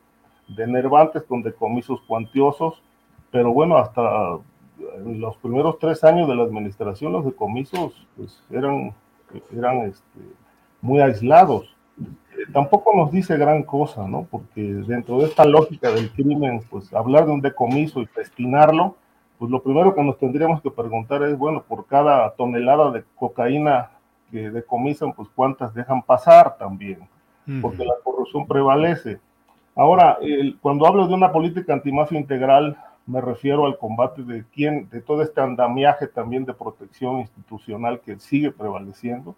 de 0.48 0.66
nervantes 0.66 1.22
con 1.22 1.42
decomisos 1.42 2.00
cuantiosos, 2.02 2.82
pero 3.30 3.52
bueno, 3.52 3.76
hasta 3.76 4.38
los 5.04 5.36
primeros 5.38 5.78
tres 5.78 6.04
años 6.04 6.28
de 6.28 6.34
la 6.34 6.42
administración 6.44 7.12
los 7.12 7.24
decomisos 7.24 8.06
pues, 8.16 8.42
eran, 8.50 8.92
eran 9.52 9.78
este, 9.82 10.20
muy 10.80 11.00
aislados. 11.00 11.74
Eh, 11.98 12.50
tampoco 12.52 12.94
nos 12.94 13.10
dice 13.10 13.36
gran 13.36 13.62
cosa, 13.62 14.06
¿no? 14.06 14.26
Porque 14.30 14.62
dentro 14.62 15.18
de 15.18 15.26
esta 15.26 15.44
lógica 15.44 15.90
del 15.90 16.10
crimen, 16.10 16.62
pues 16.70 16.92
hablar 16.92 17.26
de 17.26 17.32
un 17.32 17.40
decomiso 17.40 18.02
y 18.02 18.08
destinarlo, 18.14 18.96
pues 19.38 19.50
lo 19.50 19.62
primero 19.62 19.94
que 19.94 20.02
nos 20.02 20.18
tendríamos 20.18 20.60
que 20.62 20.70
preguntar 20.70 21.22
es, 21.22 21.36
bueno, 21.36 21.62
por 21.62 21.86
cada 21.86 22.30
tonelada 22.34 22.90
de 22.90 23.04
cocaína 23.16 23.90
que 24.30 24.50
decomisan, 24.50 25.12
pues 25.12 25.28
cuántas 25.34 25.74
dejan 25.74 26.02
pasar 26.02 26.56
también, 26.58 27.06
porque 27.60 27.84
la 27.84 27.94
corrupción 28.02 28.46
prevalece. 28.46 29.20
Ahora, 29.74 30.18
cuando 30.60 30.86
hablo 30.86 31.06
de 31.06 31.14
una 31.14 31.30
política 31.30 31.74
antimafia 31.74 32.18
integral, 32.18 32.76
me 33.06 33.20
refiero 33.20 33.66
al 33.66 33.78
combate 33.78 34.22
de 34.22 34.44
quién, 34.52 34.88
de 34.90 35.00
todo 35.00 35.22
este 35.22 35.40
andamiaje 35.40 36.08
también 36.08 36.44
de 36.44 36.54
protección 36.54 37.20
institucional 37.20 38.00
que 38.00 38.18
sigue 38.18 38.50
prevaleciendo. 38.50 39.36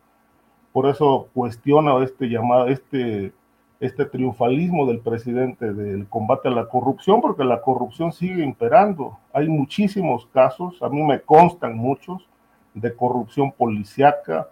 Por 0.72 0.88
eso 0.88 1.28
cuestiono 1.34 2.02
este 2.02 2.28
llamado, 2.28 2.68
este, 2.68 3.32
este 3.78 4.06
triunfalismo 4.06 4.86
del 4.86 5.00
presidente 5.00 5.72
del 5.72 6.08
combate 6.08 6.48
a 6.48 6.52
la 6.52 6.68
corrupción, 6.68 7.20
porque 7.20 7.44
la 7.44 7.60
corrupción 7.60 8.12
sigue 8.12 8.42
imperando. 8.42 9.18
Hay 9.32 9.48
muchísimos 9.48 10.26
casos, 10.26 10.82
a 10.82 10.88
mí 10.88 11.02
me 11.02 11.20
constan 11.20 11.76
muchos, 11.76 12.26
de 12.74 12.94
corrupción 12.94 13.52
policiaca, 13.52 14.48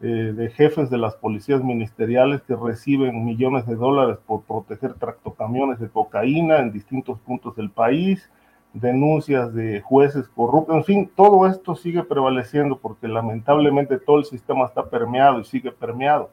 eh, 0.00 0.06
de 0.06 0.50
jefes 0.50 0.90
de 0.90 0.98
las 0.98 1.14
policías 1.16 1.62
ministeriales 1.62 2.42
que 2.42 2.56
reciben 2.56 3.24
millones 3.24 3.66
de 3.66 3.74
dólares 3.74 4.18
por 4.26 4.42
proteger 4.42 4.94
tractocamiones 4.94 5.80
de 5.80 5.88
cocaína 5.88 6.58
en 6.58 6.72
distintos 6.72 7.18
puntos 7.20 7.56
del 7.56 7.70
país, 7.70 8.30
denuncias 8.74 9.54
de 9.54 9.80
jueces 9.80 10.28
corruptos, 10.28 10.76
en 10.76 10.84
fin, 10.84 11.10
todo 11.14 11.46
esto 11.46 11.76
sigue 11.76 12.02
prevaleciendo 12.02 12.76
porque 12.76 13.06
lamentablemente 13.06 13.98
todo 13.98 14.18
el 14.18 14.24
sistema 14.24 14.66
está 14.66 14.84
permeado 14.84 15.40
y 15.40 15.44
sigue 15.44 15.70
permeado. 15.70 16.28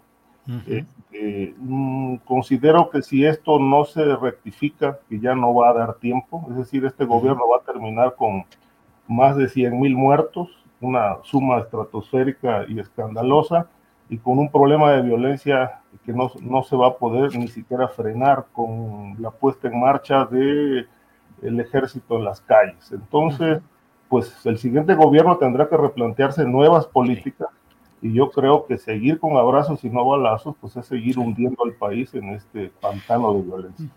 Eh, 0.68 0.84
eh, 1.14 1.54
mm, 1.60 2.16
considero 2.26 2.90
que 2.90 3.04
si 3.04 3.24
esto 3.24 3.60
no 3.60 3.86
se 3.86 4.16
rectifica, 4.16 4.98
que 5.08 5.20
ya 5.20 5.36
no 5.36 5.54
va 5.54 5.70
a 5.70 5.74
dar 5.74 5.94
tiempo, 5.96 6.46
es 6.50 6.58
decir, 6.58 6.84
este 6.84 7.06
gobierno 7.06 7.48
va 7.48 7.58
a 7.58 7.72
terminar 7.72 8.16
con 8.16 8.44
más 9.08 9.38
de 9.38 9.48
100 9.48 9.80
mil 9.80 9.96
muertos, 9.96 10.50
una 10.82 11.18
suma 11.22 11.60
estratosférica 11.60 12.66
y 12.68 12.80
escandalosa, 12.80 13.68
y 14.10 14.18
con 14.18 14.40
un 14.40 14.50
problema 14.50 14.92
de 14.94 15.04
violencia 15.04 15.80
que 16.04 16.12
no, 16.12 16.32
no 16.42 16.64
se 16.64 16.76
va 16.76 16.88
a 16.88 16.98
poder 16.98 17.36
ni 17.38 17.48
siquiera 17.48 17.88
frenar 17.88 18.48
con 18.52 19.16
la 19.22 19.30
puesta 19.30 19.68
en 19.68 19.80
marcha 19.80 20.26
de 20.26 20.88
el 21.42 21.60
ejército 21.60 22.18
en 22.18 22.26
las 22.26 22.42
calles. 22.42 22.92
Entonces, 22.92 23.62
pues 24.10 24.34
el 24.46 24.58
siguiente 24.58 24.94
gobierno 24.96 25.38
tendrá 25.38 25.70
que 25.70 25.78
replantearse 25.78 26.46
nuevas 26.46 26.86
políticas 26.86 27.50
y 28.02 28.14
yo 28.14 28.30
creo 28.32 28.66
que 28.66 28.78
seguir 28.78 29.20
con 29.20 29.38
abrazos 29.38 29.84
y 29.84 29.90
no 29.90 30.06
balazos, 30.06 30.56
pues 30.60 30.76
es 30.76 30.86
seguir 30.86 31.20
hundiendo 31.20 31.64
al 31.64 31.74
país 31.74 32.14
en 32.14 32.30
este 32.30 32.72
pantano 32.82 33.34
de 33.34 33.42
violencia. 33.42 33.90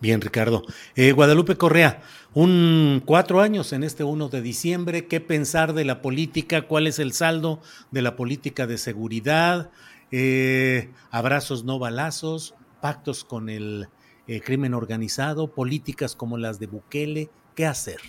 Bien, 0.00 0.20
Ricardo. 0.20 0.62
Eh, 0.94 1.10
Guadalupe 1.10 1.56
Correa, 1.56 2.02
un 2.32 3.02
cuatro 3.04 3.40
años 3.40 3.72
en 3.72 3.82
este 3.82 4.04
1 4.04 4.28
de 4.28 4.42
diciembre. 4.42 5.06
¿Qué 5.06 5.20
pensar 5.20 5.72
de 5.72 5.84
la 5.84 6.02
política? 6.02 6.62
¿Cuál 6.62 6.86
es 6.86 7.00
el 7.00 7.12
saldo 7.12 7.60
de 7.90 8.02
la 8.02 8.14
política 8.14 8.68
de 8.68 8.78
seguridad? 8.78 9.70
Eh, 10.12 10.90
abrazos, 11.10 11.64
no 11.64 11.80
balazos, 11.80 12.54
pactos 12.80 13.24
con 13.24 13.48
el 13.48 13.88
eh, 14.28 14.42
crimen 14.42 14.74
organizado, 14.74 15.48
políticas 15.48 16.14
como 16.14 16.36
las 16.36 16.58
de 16.60 16.66
Bukele, 16.66 17.30
¿qué 17.54 17.66
hacer? 17.66 18.00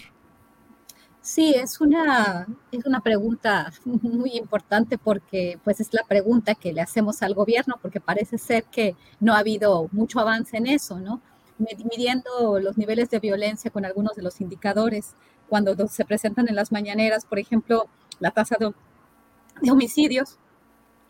Sí, 1.22 1.54
es 1.56 1.80
una, 1.80 2.46
es 2.72 2.86
una 2.86 3.00
pregunta 3.00 3.72
muy 3.86 4.32
importante 4.38 4.98
porque 4.98 5.60
pues 5.64 5.80
es 5.80 5.94
la 5.94 6.04
pregunta 6.04 6.56
que 6.56 6.74
le 6.74 6.82
hacemos 6.82 7.22
al 7.22 7.34
gobierno 7.34 7.76
porque 7.82 8.02
parece 8.02 8.38
ser 8.38 8.66
que 8.66 8.96
no 9.22 9.34
ha 9.34 9.40
habido 9.40 9.88
mucho 9.94 10.20
avance 10.20 10.58
en 10.58 10.68
eso, 10.68 11.00
¿no? 11.00 11.22
Midiendo 11.58 12.60
los 12.60 12.78
niveles 12.78 13.10
de 13.10 13.20
violencia 13.20 13.72
con 13.72 13.86
algunos 13.86 14.16
de 14.16 14.24
los 14.24 14.42
indicadores, 14.42 15.16
cuando 15.48 15.88
se 15.88 16.04
presentan 16.04 16.48
en 16.50 16.56
las 16.56 16.72
mañaneras, 16.72 17.26
por 17.26 17.40
ejemplo, 17.40 17.88
la 18.20 18.32
tasa 18.32 18.58
de, 18.60 18.74
homicidios, 19.70 20.38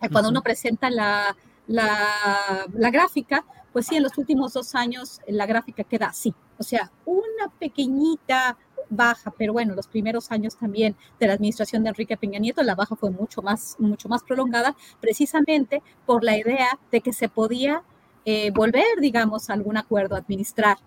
eh, 0.02 0.10
cuando 0.10 0.30
uno 0.30 0.42
presenta 0.42 0.90
la, 0.90 1.36
la, 1.68 2.66
la 2.74 2.90
gráfica, 2.90 3.44
pues 3.74 3.88
sí, 3.88 3.96
en 3.96 4.04
los 4.04 4.18
últimos 4.18 4.54
dos 4.54 4.76
años 4.76 5.22
la 5.28 5.46
gráfica 5.46 5.84
queda 5.84 6.08
así. 6.08 6.34
O 6.58 6.64
sea, 6.64 6.92
una 7.06 7.50
pequeñita 7.60 8.58
baja, 8.90 9.32
pero 9.38 9.54
bueno, 9.54 9.76
los 9.76 9.88
primeros 9.88 10.32
años 10.32 10.58
también 10.58 10.96
de 11.20 11.28
la 11.28 11.34
administración 11.34 11.84
de 11.84 11.90
Enrique 11.90 12.18
Peña 12.18 12.40
Nieto, 12.40 12.64
la 12.64 12.76
baja 12.76 12.96
fue 12.96 13.12
mucho 13.12 13.42
más, 13.42 13.76
mucho 13.80 14.10
más 14.10 14.24
prolongada, 14.24 14.76
precisamente 15.00 15.82
por 16.06 16.24
la 16.24 16.38
idea 16.38 16.80
de 16.92 17.02
que 17.02 17.14
se 17.14 17.30
podía 17.30 17.84
eh, 18.26 18.52
volver, 18.52 19.00
digamos, 19.00 19.50
algún 19.50 19.78
acuerdo, 19.78 20.16
administrar 20.16 20.78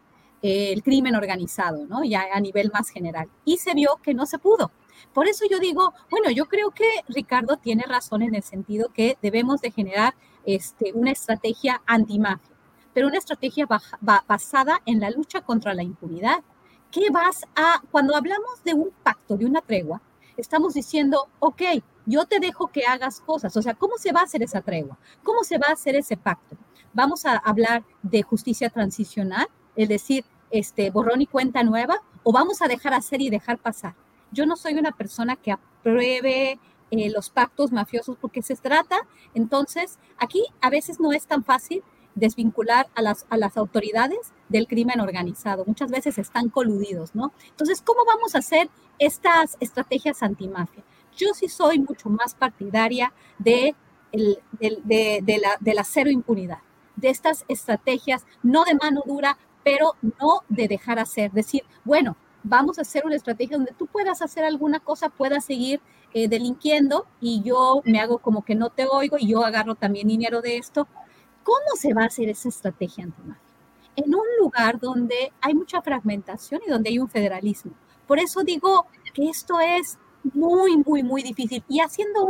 eh, 0.43 0.73
el 0.73 0.83
crimen 0.83 1.15
organizado, 1.15 1.87
¿no? 1.87 2.05
Ya 2.05 2.25
a 2.33 2.41
nivel 2.41 2.71
más 2.73 2.89
general. 2.89 3.29
Y 3.45 3.59
se 3.59 3.75
vio 3.75 3.99
que 4.03 4.15
no 4.15 4.27
se 4.27 4.39
pudo. 4.39 4.73
Por 5.15 5.29
eso 5.29 5.45
yo 5.51 5.59
digo, 5.59 5.95
bueno, 6.11 6.31
yo 6.31 6.47
creo 6.47 6.71
que 6.71 6.89
Ricardo 7.09 7.57
tiene 7.57 7.85
razón 7.85 8.23
en 8.23 8.35
el 8.35 8.43
sentido 8.43 8.89
que 8.93 9.17
debemos 9.23 9.61
de 9.61 9.71
generar 9.71 10.15
este, 10.45 10.93
una 10.93 11.13
estrategia 11.13 11.83
antimafia 11.87 12.52
pero 12.94 13.09
una 13.09 13.19
estrategia 13.19 13.66
basada 14.01 14.81
en 14.86 15.01
la 15.01 15.10
lucha 15.10 15.40
contra 15.40 15.74
la 15.74 15.82
impunidad. 15.82 16.43
¿Qué 16.90 17.10
vas 17.10 17.47
a, 17.56 17.82
cuando 17.90 18.14
hablamos 18.16 18.62
de 18.64 18.74
un 18.74 18.90
pacto, 19.02 19.36
de 19.36 19.47
una 19.47 19.62
tregua, 19.62 20.02
estamos 20.36 20.74
diciendo, 20.74 21.28
ok, 21.39 21.62
yo 22.06 22.24
te 22.27 22.40
dejo 22.40 22.69
que 22.69 22.85
hagas 22.85 23.20
cosas. 23.20 23.56
O 23.56 23.62
sea, 23.62 23.74
¿cómo 23.74 23.97
se 23.97 24.12
va 24.12 24.20
a 24.20 24.24
hacer 24.24 24.43
esa 24.43 24.60
tregua? 24.60 24.98
¿Cómo 25.23 25.44
se 25.44 25.59
va 25.59 25.69
a 25.69 25.73
hacer 25.73 25.94
ese 25.94 26.16
pacto? 26.16 26.56
Vamos 26.93 27.24
a 27.24 27.36
hablar 27.36 27.85
de 28.02 28.23
justicia 28.23 28.69
transicional, 28.69 29.47
es 29.77 29.89
decir, 29.89 30.24
este, 30.51 30.90
borrón 30.90 31.23
y 31.23 31.27
cuenta 31.27 31.62
nueva, 31.62 32.02
o 32.23 32.32
vamos 32.32 32.60
a 32.60 32.69
dejar 32.69 32.94
hacer 32.94 33.20
y 33.23 33.31
dejar 33.31 33.59
pasar. 33.59 33.94
Yo 34.31 34.47
no 34.47 34.56
soy 34.56 34.74
una 34.74 34.93
persona 34.93 35.36
que 35.36 35.52
apruebe 35.52 36.59
eh, 36.90 37.10
los 37.10 37.31
pactos 37.31 37.73
mafiosos 37.73 38.16
porque 38.20 38.43
se 38.43 38.55
trata, 38.56 38.98
entonces, 39.35 39.98
aquí 40.19 40.44
a 40.60 40.69
veces 40.69 41.01
no 41.01 41.12
es 41.12 41.27
tan 41.27 41.43
fácil 41.44 41.82
desvincular 42.14 42.89
a 42.94 43.02
las, 43.02 43.26
a 43.30 43.36
las 43.36 43.56
autoridades 43.56 44.32
del 44.48 44.66
crimen 44.66 45.01
organizado. 45.01 45.64
Muchas 45.66 45.90
veces 45.90 46.18
están 46.18 46.48
coludidos, 46.48 47.14
¿no? 47.14 47.32
Entonces, 47.48 47.82
¿cómo 47.82 48.05
vamos 48.06 48.34
a 48.34 48.39
hacer 48.39 48.68
estas 48.98 49.56
estrategias 49.60 50.22
antimafia? 50.22 50.82
Yo 51.16 51.28
sí 51.34 51.48
soy 51.48 51.78
mucho 51.78 52.09
más 52.09 52.34
partidaria 52.34 53.12
de, 53.39 53.74
de, 54.12 55.39
la, 55.40 55.56
de 55.60 55.74
la 55.74 55.84
cero 55.84 56.10
impunidad, 56.10 56.59
de 56.97 57.10
estas 57.10 57.44
estrategias, 57.48 58.26
no 58.43 58.64
de 58.64 58.74
mano 58.74 59.02
dura, 59.06 59.39
pero 59.64 59.94
no 60.02 60.43
de 60.48 60.68
dejar 60.68 60.98
hacer. 60.98 61.30
Decir, 61.32 61.62
bueno, 61.84 62.16
vamos 62.43 62.78
a 62.78 62.82
hacer 62.82 63.05
una 63.06 63.16
estrategia 63.16 63.56
donde 63.56 63.72
tú 63.72 63.86
puedas 63.86 64.22
hacer 64.22 64.44
alguna 64.44 64.80
cosa, 64.80 65.09
puedas 65.09 65.44
seguir 65.44 65.80
eh, 66.14 66.28
delinquiendo 66.28 67.06
y 67.20 67.43
yo 67.43 67.82
me 67.84 68.01
hago 68.01 68.18
como 68.18 68.44
que 68.44 68.55
no 68.55 68.70
te 68.70 68.86
oigo 68.86 69.16
y 69.18 69.28
yo 69.28 69.44
agarro 69.44 69.74
también 69.74 70.09
dinero 70.09 70.43
de 70.43 70.59
esto, 70.59 70.86
¿Cómo 71.43 71.77
se 71.77 71.94
va 71.94 72.02
a 72.02 72.06
hacer 72.06 72.28
esa 72.28 72.48
estrategia 72.48 73.05
antimafia? 73.05 73.43
En 73.97 74.14
un 74.14 74.27
lugar 74.40 74.78
donde 74.81 75.32
hay 75.40 75.55
mucha 75.55 75.82
fragmentación 75.82 76.60
y 76.66 76.70
donde 76.70 76.90
hay 76.90 76.98
un 76.98 77.09
federalismo. 77.09 77.73
Por 78.06 78.19
eso 78.19 78.43
digo 78.43 78.86
que 79.14 79.28
esto 79.28 79.60
es 79.60 79.98
muy, 80.35 80.77
muy, 80.77 81.02
muy 81.02 81.23
difícil. 81.23 81.64
Y 81.69 81.81
haciendo 81.81 82.28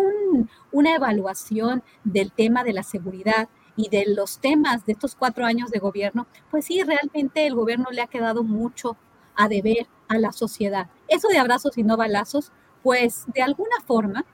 una 0.71 0.95
evaluación 0.95 1.83
del 2.05 2.33
tema 2.33 2.65
de 2.65 2.73
la 2.73 2.83
seguridad 2.83 3.49
y 3.77 3.89
de 3.89 4.05
los 4.07 4.39
temas 4.39 4.85
de 4.87 4.93
estos 4.93 5.15
cuatro 5.15 5.45
años 5.45 5.71
de 5.71 5.79
gobierno, 5.79 6.27
pues 6.51 6.67
sí, 6.67 6.83
realmente 6.83 7.47
el 7.47 7.55
gobierno 7.55 7.87
le 7.91 8.03
ha 8.03 8.07
quedado 8.07 8.43
mucho 8.43 8.97
a 9.35 9.49
deber 9.49 9.87
a 10.09 10.19
la 10.19 10.33
sociedad. 10.33 10.89
Eso 11.09 11.29
de 11.29 11.39
abrazos 11.39 11.79
y 11.79 11.83
no 11.83 11.97
balazos, 11.97 12.53
pues 12.83 13.25
de 13.33 13.43
alguna 13.43 13.77
forma 13.87 14.25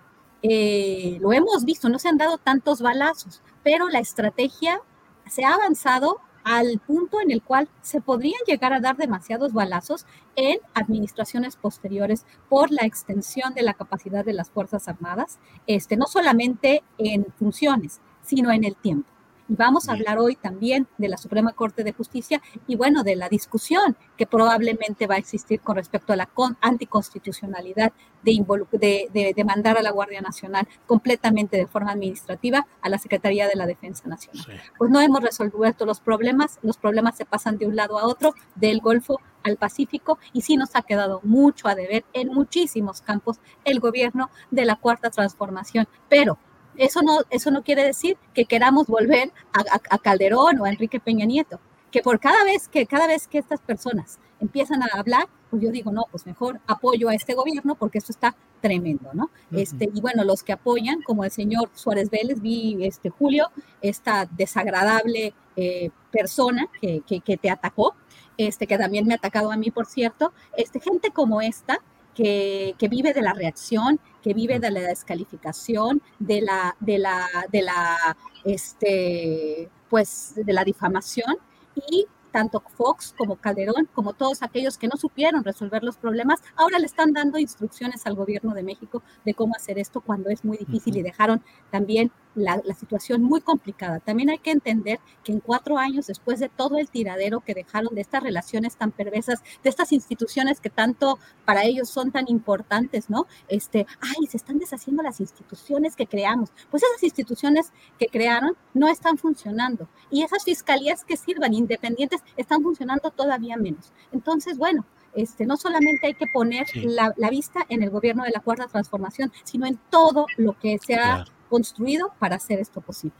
eh, 0.43 1.19
lo 1.21 1.33
hemos 1.33 1.65
visto, 1.65 1.89
no 1.89 1.99
se 1.99 2.09
han 2.09 2.19
dado 2.19 2.39
tantos 2.39 2.81
balazos, 2.81 3.43
pero 3.63 3.89
la 3.89 3.99
estrategia 3.99 4.81
se 5.27 5.45
ha 5.45 5.55
avanzado 5.55 6.21
al 6.45 6.79
punto 6.79 7.21
en 7.21 7.31
el 7.31 7.43
cual 7.43 7.69
se 7.83 8.01
podrían 8.01 8.41
llegar 8.47 8.73
a 8.73 8.81
dar 8.81 8.97
demasiados 8.97 9.53
balazos 9.53 10.07
en 10.35 10.59
administraciones 10.73 11.57
posteriores 11.57 12.25
por 12.49 12.71
la 12.71 12.87
extensión 12.87 13.53
de 13.53 13.63
la 13.63 13.75
capacidad 13.75 14.25
de 14.25 14.33
las 14.33 14.51
Fuerzas 14.51 14.89
Armadas, 14.89 15.39
este, 15.67 15.97
no 15.97 16.07
solamente 16.07 16.83
en 16.97 17.27
funciones, 17.39 18.01
sino 18.23 18.51
en 18.51 18.65
el 18.65 18.77
tiempo. 18.77 19.18
Y 19.49 19.57
vamos 19.57 19.89
a 19.89 19.93
hablar 19.93 20.19
hoy 20.19 20.37
también 20.37 20.87
de 20.99 21.09
la 21.09 21.17
Suprema 21.17 21.53
Corte 21.53 21.85
de 21.85 21.93
Justicia 21.93 22.41
y 22.67 22.77
bueno, 22.77 23.03
de 23.03 23.17
la 23.17 23.29
discusión 23.29 23.97
que 24.17 24.27
probablemente 24.27 25.07
va 25.07 25.15
a 25.15 25.19
existir 25.19 25.61
con 25.61 25.77
respecto 25.77 26.13
a 26.13 26.17
la 26.17 26.29
anticonstitucionalidad 26.61 27.93
de, 28.23 29.09
de, 29.13 29.33
de, 29.35 29.45
mandar 29.45 29.79
a 29.79 29.83
la 29.83 29.91
Guardia 29.91 30.21
Nacional 30.21 30.69
completamente 30.87 31.57
de 31.57 31.67
forma 31.67 31.93
administrativa 31.93 32.67
a 32.83 32.89
la 32.89 32.99
Secretaría 32.99 33.49
de 33.49 33.55
la 33.57 33.67
Defensa 33.67 34.09
Nacional. 34.09 34.61
Pues 34.77 34.91
no 34.91 35.01
hemos 35.01 35.23
resuelto 35.23 35.87
los 35.87 36.01
problemas, 36.01 36.59
los 36.63 36.77
problemas 36.77 37.17
se 37.17 37.25
pasan 37.25 37.59
de 37.59 37.67
un 37.67 37.77
lado 37.77 37.99
a 37.99 38.07
otro, 38.07 38.35
del 38.55 38.81
Golfo 38.81 39.21
al 39.45 39.57
Pacífico, 39.57 40.19
y 40.33 40.43
sí 40.43 40.57
nos 40.57 40.75
ha 40.75 40.83
quedado 40.83 41.21
mucho 41.23 41.69
a 41.69 41.75
deber 41.75 42.05
en 42.13 42.29
muchísimos 42.29 43.01
campos 43.01 43.39
el 43.65 43.81
gobierno 43.81 44.31
de 44.51 44.65
la 44.65 44.77
Cuarta 44.77 45.11
Transformación. 45.11 45.89
Pero 46.09 46.39
eso 46.79 47.03
no, 47.03 47.21
eso 47.31 47.51
no 47.51 47.63
quiere 47.63 47.83
decir 47.83 48.17
que 48.33 48.47
queramos 48.47 48.87
volver 48.87 49.33
a, 49.53 49.99
Calderón 49.99 50.61
o 50.61 50.65
a 50.65 50.71
Enrique 50.71 51.01
Peña 51.01 51.27
Nieto, 51.27 51.61
que 51.91 52.03
por 52.03 52.21
cada 52.21 52.45
vez 52.45 52.69
que, 52.69 52.87
cada 52.87 53.07
vez 53.07 53.27
que 53.27 53.39
estas 53.39 53.61
personas 53.61 54.19
empiezan 54.41 54.83
a 54.83 54.89
hablar, 54.95 55.27
pues 55.51 55.63
yo 55.63 55.71
digo, 55.71 55.91
no, 55.91 56.05
pues 56.11 56.27
mejor 56.27 56.61
apoyo 56.67 57.09
a 57.09 57.15
este 57.15 57.35
gobierno 57.35 57.75
porque 57.75 57.99
esto 57.99 58.13
está 58.13 58.37
tremendo, 58.61 59.11
¿no? 59.13 59.31
este, 59.53 59.89
y 59.93 60.01
bueno, 60.01 60.25
los 60.25 60.43
que 60.43 60.53
apoyan, 60.53 61.03
como 61.03 61.25
el 61.25 61.31
señor 61.31 61.71
Suárez 61.75 62.11
Vélez, 62.11 62.41
vi 62.41 62.79
este 62.85 63.11
Julio, 63.11 63.51
esta 63.81 64.27
desagradable 64.27 65.33
eh, 65.57 65.91
persona 66.11 66.69
que, 66.81 67.03
que, 67.07 67.21
que, 67.21 67.37
te 67.37 67.51
atacó, 67.51 67.95
este, 68.37 68.67
que 68.67 68.79
también 68.79 69.07
me 69.07 69.15
ha 69.15 69.17
atacado 69.17 69.51
a 69.51 69.57
mí, 69.57 69.71
por 69.71 69.87
cierto, 69.87 70.33
este, 70.57 70.81
gente 70.81 71.11
como 71.11 71.41
esta, 71.41 71.81
que, 72.19 72.89
vive 72.91 73.13
de 73.13 73.23
la 73.23 73.33
reacción, 73.33 74.01
que 74.23 74.35
vive 74.35 74.59
de 74.59 74.71
la 74.71 74.81
descalificación, 74.81 76.03
de 76.19 76.41
la, 76.41 76.77
de 76.81 76.99
la, 76.99 77.27
de 77.53 77.63
la, 77.63 78.17
este, 78.45 79.71
pues, 79.89 80.33
de 80.35 80.53
la 80.53 80.65
difamación 80.65 81.37
y 81.77 82.07
tanto 82.39 82.63
Fox 82.77 83.17
como 83.19 83.35
Calderón, 83.35 83.89
como 83.93 84.13
todos 84.13 84.45
aquellos 84.45 84.79
que 84.79 84.87
no 84.87 84.97
supieron 84.97 85.43
resolver 85.43 85.83
los 85.83 85.97
problemas, 85.97 86.41
ahora 86.55 86.79
le 86.79 86.87
están 86.87 87.13
dando 87.13 87.37
instrucciones 87.37 88.07
al 88.07 88.15
gobierno 88.15 88.55
de 88.55 88.63
México 88.63 89.03
de 89.25 89.35
cómo 89.35 89.57
hacer 89.57 89.77
esto 89.77 90.01
cuando 90.01 90.31
es 90.31 90.45
muy 90.45 90.57
difícil 90.57 90.97
y 90.97 91.03
dejaron 91.03 91.43
también 91.73 92.13
la, 92.39 92.61
situación 92.79 93.23
muy 93.23 93.41
complicada. 93.41 93.99
También 94.01 94.31
hay 94.31 94.39
que 94.39 94.51
entender 94.51 95.01
que 95.25 95.33
en 95.33 95.41
cuatro 95.41 95.79
años, 95.79 96.07
después 96.07 96.39
de 96.39 96.49
todo 96.49 96.79
el 96.79 96.89
tiradero 96.89 97.41
que 97.41 97.55
dejaron 97.55 97.95
de 97.95 98.01
estas 98.01 98.23
relaciones 98.23 98.77
tan 98.77 98.93
perversas, 98.93 99.43
de 99.63 99.71
estas 99.71 99.93
instituciones 99.93 100.61
que 100.61 100.71
tanto 100.71 101.19
para 101.45 101.65
ellos 101.65 101.89
son 101.89 102.13
tan 102.13 102.27
importantes, 102.29 103.11
¿no? 103.11 103.27
Este, 103.49 103.87
ay, 104.01 104.27
se 104.29 104.37
están 104.37 104.59
deshaciendo 104.59 105.03
las 105.03 105.21
instituciones 105.21 105.97
que 105.97 106.07
creamos. 106.07 106.51
Pues 106.71 106.83
esas 106.83 107.03
instituciones 107.03 107.73
que 107.99 108.07
crearon 108.07 108.57
no 108.75 108.89
están 108.89 109.19
funcionando. 109.19 109.89
Y 110.11 110.23
esas 110.23 110.45
fiscalías 110.45 111.05
que 111.05 111.17
sirvan 111.17 111.55
independientes 111.55 112.21
están 112.37 112.63
funcionando 112.63 113.11
todavía 113.11 113.57
menos. 113.57 113.93
Entonces, 114.13 114.59
bueno, 114.59 114.85
este, 115.15 115.47
no 115.47 115.57
solamente 115.57 116.07
hay 116.07 116.15
que 116.15 116.27
poner 116.33 116.67
la, 116.75 117.13
vista 117.31 117.65
en 117.69 117.83
el 117.83 117.91
gobierno 117.91 118.25
de 118.25 118.31
la 118.31 118.41
cuarta 118.41 118.67
transformación, 118.67 119.33
sino 119.45 119.67
en 119.67 119.79
todo 119.91 120.27
lo 120.37 120.59
que 120.59 120.79
se 120.79 120.95
ha 120.95 121.25
construido 121.49 122.13
para 122.19 122.37
hacer 122.37 122.61
esto 122.61 122.81
posible. 122.81 123.17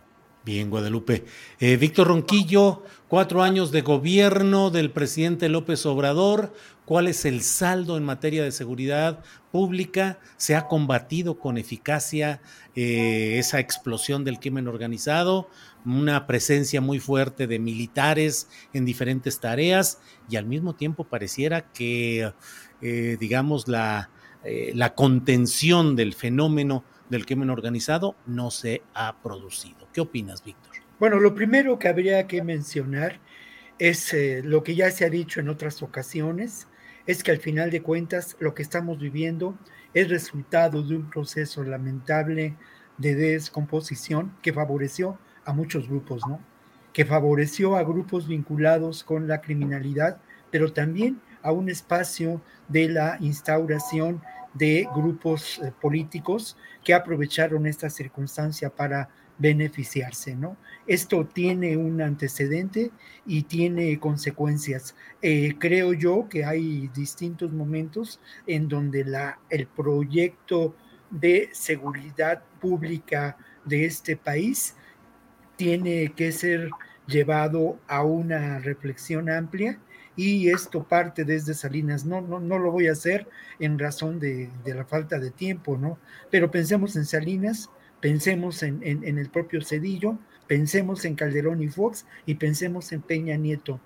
Bien, 0.49 0.71
Guadalupe. 0.71 1.27
Eh, 1.61 1.77
Víctor 1.77 2.09
Ronquillo, 2.09 2.83
cuatro 3.07 3.43
años 3.43 3.71
de 3.71 3.83
gobierno 3.83 4.71
del 4.71 4.91
presidente 4.91 5.51
López 5.51 5.85
Obrador. 5.85 6.55
¿Cuál 6.87 7.07
es 7.07 7.27
el 7.27 7.43
saldo 7.43 7.99
en 7.99 8.05
materia 8.05 8.43
de 8.43 8.51
seguridad 8.51 9.23
pública? 9.53 10.21
¿Se 10.39 10.57
ha 10.57 10.67
combatido 10.67 11.39
con 11.39 11.59
eficacia 11.59 12.41
eh, 12.75 13.37
esa 13.39 13.61
explosión 13.61 14.25
del 14.25 14.41
crimen 14.41 14.69
organizado? 14.69 15.51
Una 15.85 16.27
presencia 16.27 16.81
muy 16.81 16.99
fuerte 16.99 17.47
de 17.47 17.59
militares 17.59 18.49
en 18.73 18.87
diferentes 18.87 19.41
tareas 19.41 19.99
y 20.31 20.37
al 20.37 20.47
mismo 20.47 20.75
tiempo 20.75 21.05
pareciera 21.05 21.71
que, 21.75 22.33
eh, 22.81 23.17
digamos, 23.21 23.69
la, 23.69 24.09
la 24.73 24.95
contención 24.95 25.95
del 25.95 26.15
fenómeno 26.15 26.85
del 27.11 27.27
crimen 27.27 27.51
organizado 27.51 28.17
no 28.27 28.51
se 28.51 28.83
ha 28.95 29.21
producido. 29.23 29.89
¿Qué 29.93 30.01
opinas, 30.01 30.45
Víctor? 30.45 30.73
Bueno, 30.99 31.21
lo 31.21 31.35
primero 31.35 31.79
que 31.79 31.89
habría 31.89 32.27
que 32.27 32.43
mencionar 32.43 33.21
es 33.79 34.13
eh, 34.13 34.43
lo 34.45 34.63
que 34.63 34.75
ya 34.75 34.91
se 34.91 35.05
ha 35.05 35.11
dicho 35.11 35.41
en 35.41 35.49
otras 35.49 35.83
ocasiones, 35.83 36.67
es 37.07 37.23
que 37.23 37.31
al 37.31 37.39
final 37.39 37.71
de 37.71 37.83
cuentas 37.83 38.37
lo 38.39 38.55
que 38.55 38.63
estamos 38.63 38.99
viviendo 38.99 39.57
es 39.95 40.11
resultado 40.11 40.83
de 40.83 40.97
un 40.97 41.09
proceso 41.09 41.65
lamentable 41.65 42.57
de 42.99 43.15
descomposición 43.15 44.37
que 44.43 44.53
favoreció 44.53 45.19
a 45.45 45.53
muchos 45.53 45.89
grupos, 45.89 46.23
¿no? 46.29 46.41
Que 46.93 47.07
favoreció 47.07 47.77
a 47.77 47.85
grupos 47.85 48.29
vinculados 48.29 49.05
con 49.05 49.29
la 49.29 49.41
criminalidad, 49.41 50.21
pero 50.51 50.73
también 50.73 51.21
a 51.43 51.53
un 51.53 51.71
espacio 51.71 52.43
de 52.69 52.89
la 52.89 53.17
instauración 53.21 54.21
de 54.55 54.89
grupos 54.95 55.59
eh, 55.59 55.73
políticos 55.81 56.57
que 56.85 56.95
aprovecharon 56.95 57.67
esta 57.67 57.91
circunstancia 57.91 58.71
para 58.71 59.09
beneficiarse, 59.39 60.35
¿no? 60.35 60.57
Esto 60.87 61.25
tiene 61.25 61.77
un 61.77 62.01
antecedente 62.03 62.91
y 63.25 63.43
tiene 63.43 63.99
consecuencias. 64.01 64.97
Eh, 65.23 65.55
creo 65.59 65.93
yo 65.93 66.29
que 66.29 66.45
hay 66.45 66.89
distintos 66.89 67.53
momentos 67.53 68.21
en 68.47 68.69
donde 68.69 69.05
la, 69.05 69.39
el 69.49 69.67
proyecto 69.69 70.75
de 71.11 71.51
seguridad 71.53 72.43
pública 72.61 73.37
de 73.65 73.85
este 73.85 74.17
país 74.17 74.75
tiene 75.57 76.13
que 76.15 76.33
ser 76.33 76.71
llevado 77.07 77.79
a 77.87 78.03
una 78.03 78.59
reflexión 78.59 79.31
amplia 79.31 79.79
y 80.19 80.51
esto 80.51 80.83
parte 80.83 81.25
desde 81.25 81.55
Salinas. 81.55 82.05
No, 82.05 82.21
no, 82.21 82.41
no 82.41 82.59
lo 82.59 82.73
voy 82.73 82.89
a 82.89 82.93
hacer 82.93 83.29
en 83.61 83.79
razón 83.79 84.19
de, 84.19 84.51
la 84.67 84.85
falta 84.85 85.21
de 85.21 85.31
tiempo, 85.31 85.79
¿no? 85.79 85.97
Pero 86.29 86.51
pensemos 86.51 86.97
en 86.97 87.07
Salinas, 87.07 87.71
pensemos 88.01 88.65
en, 88.65 88.83
el 88.83 89.31
propio 89.31 89.63
Cedillo, 89.63 90.19
pensemos 90.49 91.05
en 91.05 91.15
Calderón 91.15 91.63
y 91.63 91.69
Fox 91.69 92.05
y 92.27 92.35
pensemos 92.35 92.91
en 92.91 93.01
Peña 93.01 93.37
Nieto, 93.37 93.81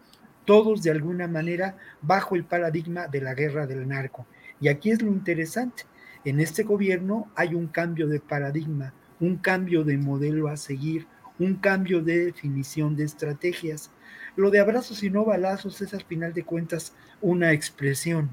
todos 0.46 0.82
de 0.82 0.90
alguna 0.90 1.28
manera 1.28 1.76
bajo 2.00 2.34
el 2.34 2.44
paradigma 2.44 3.08
de 3.08 3.20
la 3.20 3.34
guerra 3.34 3.66
del 3.66 3.86
narco. 3.86 4.26
Y 4.58 4.68
aquí 4.68 4.90
es 4.90 5.02
lo 5.02 5.08
interesante, 5.08 5.84
en 6.24 6.40
este 6.40 6.62
gobierno 6.62 7.30
hay 7.34 7.54
un 7.54 7.66
cambio 7.66 8.08
de 8.08 8.20
paradigma, 8.20 8.94
un 9.20 9.36
cambio 9.36 9.84
de 9.84 9.98
modelo 9.98 10.48
a 10.48 10.56
seguir, 10.56 11.06
un 11.38 11.56
cambio 11.56 12.00
de 12.00 12.26
definición 12.26 12.96
de 12.96 13.04
estrategias. 13.04 13.90
Lo 14.34 14.50
de 14.50 14.60
abrazos 14.60 15.02
y 15.02 15.10
no 15.10 15.24
balazos 15.24 15.80
es 15.82 15.92
al 15.92 16.04
final 16.04 16.32
de 16.32 16.44
cuentas 16.44 16.94
una 17.20 17.52
expresión, 17.52 18.30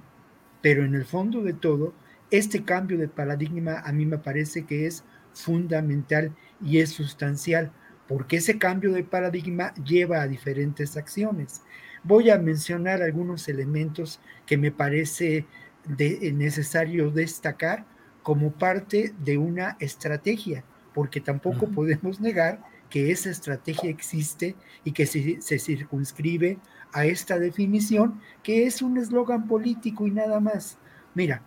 pero 0.61 0.85
en 0.85 0.95
el 0.95 1.05
fondo 1.05 1.41
de 1.41 1.53
todo, 1.53 1.93
este 2.31 2.63
cambio 2.63 2.97
de 2.97 3.07
paradigma 3.07 3.79
a 3.79 3.91
mí 3.91 4.05
me 4.05 4.17
parece 4.17 4.65
que 4.65 4.85
es 4.85 5.03
fundamental 5.33 6.35
y 6.63 6.79
es 6.79 6.91
sustancial, 6.91 7.71
porque 8.07 8.37
ese 8.37 8.57
cambio 8.57 8.91
de 8.91 9.03
paradigma 9.03 9.73
lleva 9.75 10.21
a 10.21 10.27
diferentes 10.27 10.95
acciones. 10.95 11.61
Voy 12.03 12.29
a 12.29 12.37
mencionar 12.37 13.01
algunos 13.01 13.47
elementos 13.49 14.19
que 14.45 14.57
me 14.57 14.71
parece 14.71 15.45
necesario 15.87 17.11
destacar 17.11 17.85
como 18.23 18.51
parte 18.51 19.13
de 19.23 19.37
una 19.37 19.75
estrategia, 19.79 20.63
porque 20.93 21.19
tampoco 21.19 21.67
podemos 21.67 22.19
negar 22.19 22.61
que 22.89 23.11
esa 23.11 23.29
estrategia 23.29 23.89
existe 23.89 24.55
y 24.83 24.91
que 24.91 25.05
se, 25.05 25.59
circunscribe 25.59 26.57
a 26.91 27.05
esta 27.05 27.37
definición, 27.37 28.19
que 28.43 28.65
es 28.65 28.81
un 28.81 28.97
eslogan 28.97 29.47
político 29.47 30.07
y 30.07 30.11
nada 30.11 30.39
más. 30.39 30.77
Mira, 31.13 31.43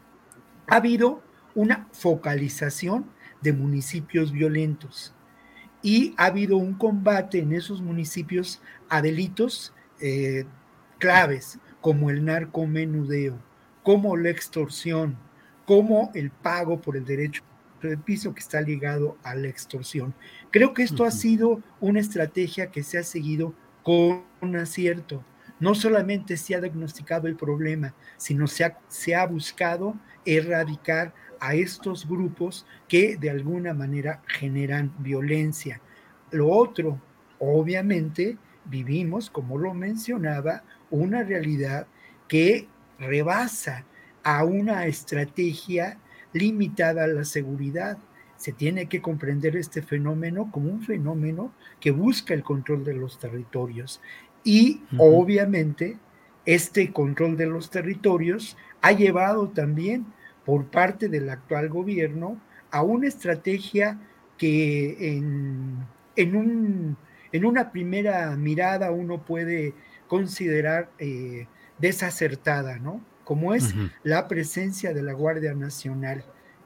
ha 0.69 0.77
habido 0.77 1.23
una 1.55 1.89
focalización 1.93 3.07
de 3.41 3.53
municipios 3.53 4.33
violentos 4.33 5.15
y 5.83 6.15
ha 6.17 6.27
habido 6.27 6.57
un 6.57 6.75
combate 6.75 7.41
en 7.41 7.53
esos 7.53 7.83
municipios 7.83 8.63
a 8.89 9.03
delitos 9.03 9.75
eh, 10.01 10.45
claves 10.99 11.59
como 11.81 12.11
el 12.11 12.25
narcomenudeo, 12.25 13.37
como 13.83 14.17
la 14.17 14.31
extorsión, 14.31 15.17
como 15.67 16.13
el 16.15 16.31
pago 16.31 16.81
por 16.81 16.97
el 16.97 17.05
derecho 17.05 17.43
del 17.89 17.99
piso 17.99 18.35
que 18.35 18.41
está 18.41 18.61
ligado 18.61 19.17
a 19.23 19.35
la 19.35 19.49
extorsión. 19.49 20.15
Creo 20.51 20.75
que 20.75 20.83
esto 20.83 21.05
ha 21.05 21.11
sido 21.11 21.63
una 21.81 22.01
estrategia 22.01 22.71
que 22.71 22.83
se 22.83 22.99
ha 22.99 23.03
seguido 23.03 23.55
con 23.83 24.23
un 24.41 24.57
acierto. 24.57 25.25
No 25.61 25.75
solamente 25.75 26.37
se 26.37 26.55
ha 26.55 26.61
diagnosticado 26.61 27.29
el 27.29 27.37
problema, 27.37 27.95
sino 28.17 28.47
se 28.47 28.65
ha, 28.65 28.79
se 28.89 29.15
ha 29.15 29.27
buscado 29.27 29.95
erradicar 30.25 31.15
a 31.41 31.55
estos 31.55 32.09
grupos 32.09 32.67
que 32.89 33.17
de 33.17 33.31
alguna 33.31 33.75
manera 33.75 34.23
generan 34.27 34.93
violencia. 34.99 35.81
Lo 36.31 36.49
otro, 36.49 37.01
obviamente, 37.39 38.39
vivimos, 38.65 39.29
como 39.29 39.59
lo 39.59 39.75
mencionaba, 39.75 40.63
una 40.91 41.23
realidad 41.23 41.87
que 42.29 42.69
rebasa 42.99 43.85
a 44.23 44.45
una 44.45 44.87
estrategia 44.87 45.99
limitada 46.33 47.07
la 47.07 47.25
seguridad. 47.25 47.99
Se 48.37 48.53
tiene 48.53 48.87
que 48.87 49.01
comprender 49.01 49.57
este 49.57 49.83
fenómeno 49.83 50.51
como 50.51 50.71
un 50.71 50.83
fenómeno 50.83 51.53
que 51.81 51.91
busca 51.91 52.35
el 52.35 52.43
control 52.43 52.85
de 52.85 52.95
los 52.95 53.19
territorios. 53.19 54.01
Y 54.45 54.83
obviamente 54.99 55.99
este 56.45 56.93
control 56.93 57.37
de 57.37 57.47
los 57.47 57.71
territorios 57.71 58.57
ha 58.81 58.93
llevado 58.93 59.49
también 59.49 60.07
por 60.45 60.67
parte 60.67 61.09
del 61.09 61.31
actual 61.31 61.69
gobierno 61.69 62.41
a 62.73 62.83
una 62.83 63.07
estrategia 63.07 64.01
que 64.39 65.17
en, 66.17 66.37
un, 66.37 66.97
en 67.31 67.45
una 67.45 67.71
primera 67.71 68.35
mirada 68.37 68.91
uno 68.91 69.23
puede 69.25 69.75
considerar 70.09 70.91
eh, 70.99 71.47
desacertada, 71.79 72.79
¿no? 72.79 73.01
Como 73.25 73.55
es 73.55 73.75
la 74.03 74.29
presencia 74.29 74.93
de 74.93 75.03
la 75.03 75.13
Guardia 75.13 75.55
Nacional. 75.55 76.25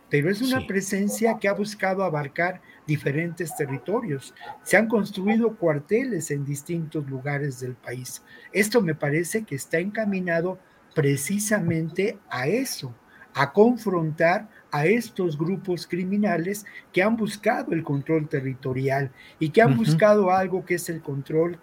Pero 0.09 0.31
es 0.31 0.41
una 0.41 0.65
presencia 0.66 1.37
que 1.39 1.49
ha 1.49 1.53
buscado 1.53 2.05
abarcar 2.05 2.61
diferentes 2.87 3.57
territorios. 3.57 4.35
Se 4.62 4.77
han 4.77 4.89
construido 4.89 5.57
cuarteles 5.57 6.31
en 6.31 6.45
distintos 6.45 7.09
lugares 7.09 7.59
del 7.59 7.74
país. 7.74 8.23
Esto 8.53 8.81
me 8.81 8.95
parece 8.95 9.43
que 9.43 9.57
está 9.57 9.78
encaminado 9.78 10.59
precisamente 10.95 12.19
a 12.31 12.47
eso, 12.47 12.95
a 13.35 13.53
confrontar 13.53 14.49
a 14.70 14.87
estos 14.87 15.37
grupos 15.37 15.87
criminales 15.87 16.65
que 16.93 17.03
han 17.03 17.16
buscado 17.16 17.73
el 17.73 17.83
control 17.83 18.28
territorial 18.28 19.11
y 19.39 19.51
que 19.51 19.61
han 19.61 19.77
buscado 19.77 20.31
algo 20.31 20.65
que 20.65 20.77
es 20.77 20.89
el 20.89 21.03
control 21.03 21.59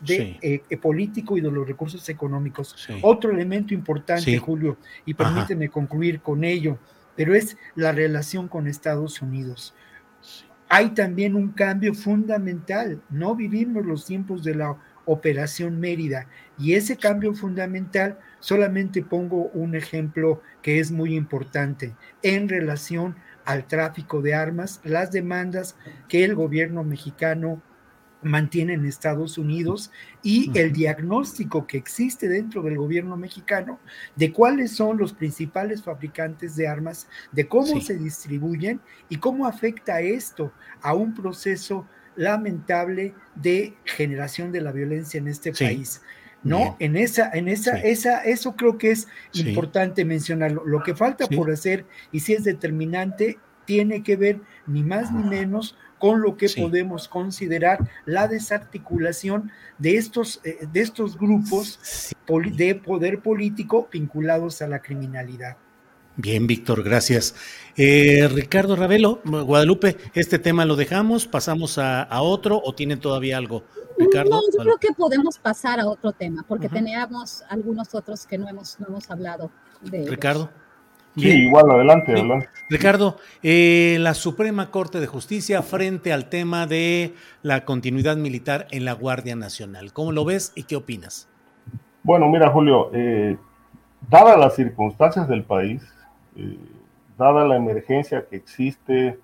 de, 0.00 0.38
eh, 0.42 0.62
eh, 0.68 0.76
político 0.76 1.36
y 1.36 1.40
de 1.40 1.50
los 1.50 1.66
recursos 1.66 2.08
económicos. 2.08 2.88
Otro 3.02 3.30
elemento 3.30 3.74
importante, 3.74 4.36
Julio, 4.38 4.76
y 5.04 5.14
permíteme 5.14 5.68
concluir 5.68 6.20
con 6.20 6.44
ello, 6.44 6.78
pero 7.14 7.34
es 7.34 7.56
la 7.74 7.92
relación 7.92 8.48
con 8.48 8.66
Estados 8.66 9.22
Unidos. 9.22 9.74
Hay 10.68 10.90
también 10.90 11.36
un 11.36 11.50
cambio 11.50 11.94
fundamental. 11.94 13.00
No 13.08 13.36
vivimos 13.36 13.86
los 13.86 14.04
tiempos 14.04 14.42
de 14.42 14.56
la 14.56 14.76
Operación 15.04 15.78
Mérida 15.78 16.26
y 16.58 16.72
ese 16.72 16.96
cambio 16.96 17.32
fundamental 17.32 18.18
Solamente 18.46 19.02
pongo 19.02 19.50
un 19.54 19.74
ejemplo 19.74 20.40
que 20.62 20.78
es 20.78 20.92
muy 20.92 21.16
importante 21.16 21.96
en 22.22 22.48
relación 22.48 23.16
al 23.44 23.66
tráfico 23.66 24.22
de 24.22 24.34
armas, 24.34 24.80
las 24.84 25.10
demandas 25.10 25.76
que 26.08 26.24
el 26.24 26.36
gobierno 26.36 26.84
mexicano 26.84 27.60
mantiene 28.22 28.74
en 28.74 28.86
Estados 28.86 29.38
Unidos 29.38 29.90
y 30.22 30.50
el 30.58 30.72
diagnóstico 30.72 31.66
que 31.66 31.76
existe 31.76 32.28
dentro 32.28 32.62
del 32.62 32.76
gobierno 32.76 33.16
mexicano 33.16 33.78
de 34.16 34.32
cuáles 34.32 34.72
son 34.72 34.98
los 34.98 35.12
principales 35.12 35.82
fabricantes 35.82 36.56
de 36.56 36.66
armas, 36.66 37.08
de 37.32 37.46
cómo 37.46 37.80
se 37.80 37.96
distribuyen 37.96 38.80
y 39.08 39.16
cómo 39.16 39.46
afecta 39.46 40.00
esto 40.00 40.52
a 40.80 40.94
un 40.94 41.14
proceso 41.14 41.86
lamentable 42.16 43.14
de 43.34 43.74
generación 43.84 44.50
de 44.50 44.60
la 44.62 44.72
violencia 44.72 45.18
en 45.18 45.28
este 45.28 45.52
país. 45.52 46.00
¿no? 46.42 46.76
En 46.78 46.96
esa, 46.96 47.30
en 47.32 47.48
esa, 47.48 47.78
esa, 47.80 48.22
eso 48.22 48.54
creo 48.54 48.78
que 48.78 48.92
es 48.92 49.08
importante 49.32 50.04
mencionarlo. 50.04 50.64
Lo 50.64 50.82
que 50.82 50.94
falta 50.94 51.26
por 51.26 51.50
hacer, 51.50 51.84
y 52.12 52.20
si 52.20 52.34
es 52.34 52.44
determinante, 52.44 53.38
tiene 53.64 54.02
que 54.02 54.16
ver 54.16 54.40
ni 54.66 54.82
más 54.82 55.12
ni 55.12 55.24
menos 55.24 55.76
con 56.06 56.22
lo 56.22 56.36
que 56.36 56.48
podemos 56.48 57.08
considerar 57.08 57.78
la 58.04 58.28
desarticulación 58.28 59.50
de 59.78 59.96
estos, 59.96 60.40
eh, 60.44 60.66
de 60.72 60.80
estos 60.80 61.18
grupos 61.18 62.14
de 62.56 62.74
poder 62.76 63.20
político 63.20 63.88
vinculados 63.90 64.62
a 64.62 64.68
la 64.68 64.80
criminalidad. 64.80 65.56
Bien, 66.16 66.46
Víctor, 66.46 66.82
gracias. 66.82 67.34
Eh, 67.76 68.26
Ricardo 68.32 68.74
Ravelo, 68.76 69.20
Guadalupe, 69.24 69.96
este 70.14 70.38
tema 70.38 70.64
lo 70.64 70.76
dejamos, 70.76 71.26
pasamos 71.26 71.76
a, 71.76 72.02
a 72.02 72.22
otro 72.22 72.60
o 72.64 72.74
tienen 72.74 73.00
todavía 73.00 73.36
algo 73.36 73.64
Ricardo. 73.98 74.30
No, 74.30 74.40
yo 74.52 74.58
creo 74.58 74.76
que 74.78 74.92
podemos 74.92 75.38
pasar 75.38 75.80
a 75.80 75.86
otro 75.86 76.12
tema, 76.12 76.44
porque 76.46 76.68
teníamos 76.68 77.42
algunos 77.48 77.94
otros 77.94 78.26
que 78.26 78.38
no 78.38 78.48
hemos, 78.48 78.78
no 78.78 78.88
hemos 78.88 79.10
hablado 79.10 79.50
de. 79.80 80.08
Ricardo. 80.08 80.50
Sí, 81.16 81.28
igual, 81.28 81.70
adelante, 81.70 82.12
adelante. 82.12 82.48
Ricardo, 82.68 83.16
eh, 83.42 83.96
la 84.00 84.14
Suprema 84.14 84.70
Corte 84.70 85.00
de 85.00 85.06
Justicia 85.06 85.62
frente 85.62 86.12
al 86.12 86.28
tema 86.28 86.66
de 86.66 87.14
la 87.42 87.64
continuidad 87.64 88.16
militar 88.16 88.66
en 88.70 88.84
la 88.84 88.92
Guardia 88.92 89.34
Nacional. 89.34 89.92
¿Cómo 89.92 90.12
lo 90.12 90.24
ves 90.24 90.52
y 90.54 90.64
qué 90.64 90.76
opinas? 90.76 91.28
Bueno, 92.02 92.28
mira, 92.28 92.50
Julio, 92.50 92.90
eh, 92.92 93.36
dadas 94.10 94.38
las 94.38 94.54
circunstancias 94.54 95.28
del 95.28 95.42
país, 95.42 95.82
eh, 96.36 96.58
dada 97.16 97.44
la 97.46 97.56
emergencia 97.56 98.26
que 98.28 98.36
existe, 98.36 99.18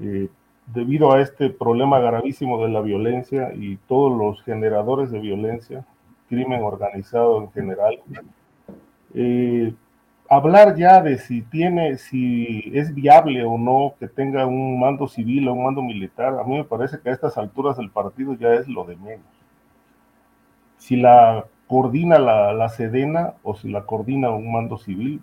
eh, 0.00 0.28
debido 0.66 1.12
a 1.12 1.20
este 1.20 1.50
problema 1.50 1.98
gravísimo 1.98 2.64
de 2.64 2.70
la 2.70 2.80
violencia 2.80 3.52
y 3.54 3.76
todos 3.88 4.16
los 4.16 4.42
generadores 4.44 5.10
de 5.10 5.20
violencia, 5.20 5.84
crimen 6.28 6.62
organizado 6.62 7.42
en 7.42 7.50
general, 7.52 7.98
eh, 9.14 9.74
hablar 10.30 10.76
ya 10.76 11.02
de 11.02 11.18
si 11.18 11.42
tiene, 11.42 11.98
si 11.98 12.70
es 12.72 12.94
viable 12.94 13.44
o 13.44 13.58
no 13.58 13.94
que 13.98 14.08
tenga 14.08 14.46
un 14.46 14.78
mando 14.78 15.08
civil 15.08 15.48
o 15.48 15.54
un 15.54 15.64
mando 15.64 15.82
militar, 15.82 16.38
a 16.38 16.44
mí 16.44 16.56
me 16.56 16.64
parece 16.64 17.00
que 17.00 17.10
a 17.10 17.12
estas 17.12 17.36
alturas 17.36 17.76
del 17.76 17.90
partido 17.90 18.34
ya 18.34 18.54
es 18.54 18.68
lo 18.68 18.84
de 18.84 18.96
menos. 18.96 19.26
Si 20.78 20.96
la 20.96 21.44
coordina 21.66 22.18
la, 22.18 22.52
la 22.52 22.68
Sedena 22.68 23.34
o 23.42 23.54
si 23.54 23.68
la 23.68 23.82
coordina 23.86 24.30
un 24.30 24.52
mando 24.52 24.78
civil, 24.78 25.20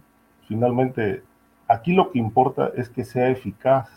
finalmente 0.48 1.24
aquí 1.70 1.94
lo 1.94 2.12
que 2.12 2.20
importa 2.20 2.72
es 2.76 2.90
que 2.90 3.06
sea 3.06 3.30
eficaz 3.30 3.90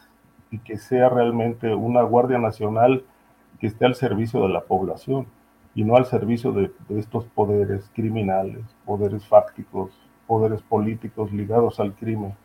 y 0.52 0.58
que 0.60 0.78
sea 0.78 1.08
realmente 1.08 1.74
una 1.74 2.02
Guardia 2.02 2.38
Nacional 2.38 3.04
que 3.58 3.66
esté 3.66 3.84
al 3.84 3.96
servicio 3.96 4.42
de 4.42 4.48
la 4.48 4.62
población 4.62 5.26
y 5.74 5.84
no 5.84 5.96
al 5.96 6.06
servicio 6.06 6.52
de, 6.52 6.72
estos 6.90 7.24
poderes 7.26 7.90
criminales, 7.94 8.64
poderes 8.84 9.26
fácticos, 9.26 9.92
poderes 10.30 10.62
políticos 10.62 11.32
ligados 11.32 11.80
al 11.80 11.92
crimen. 11.92 12.36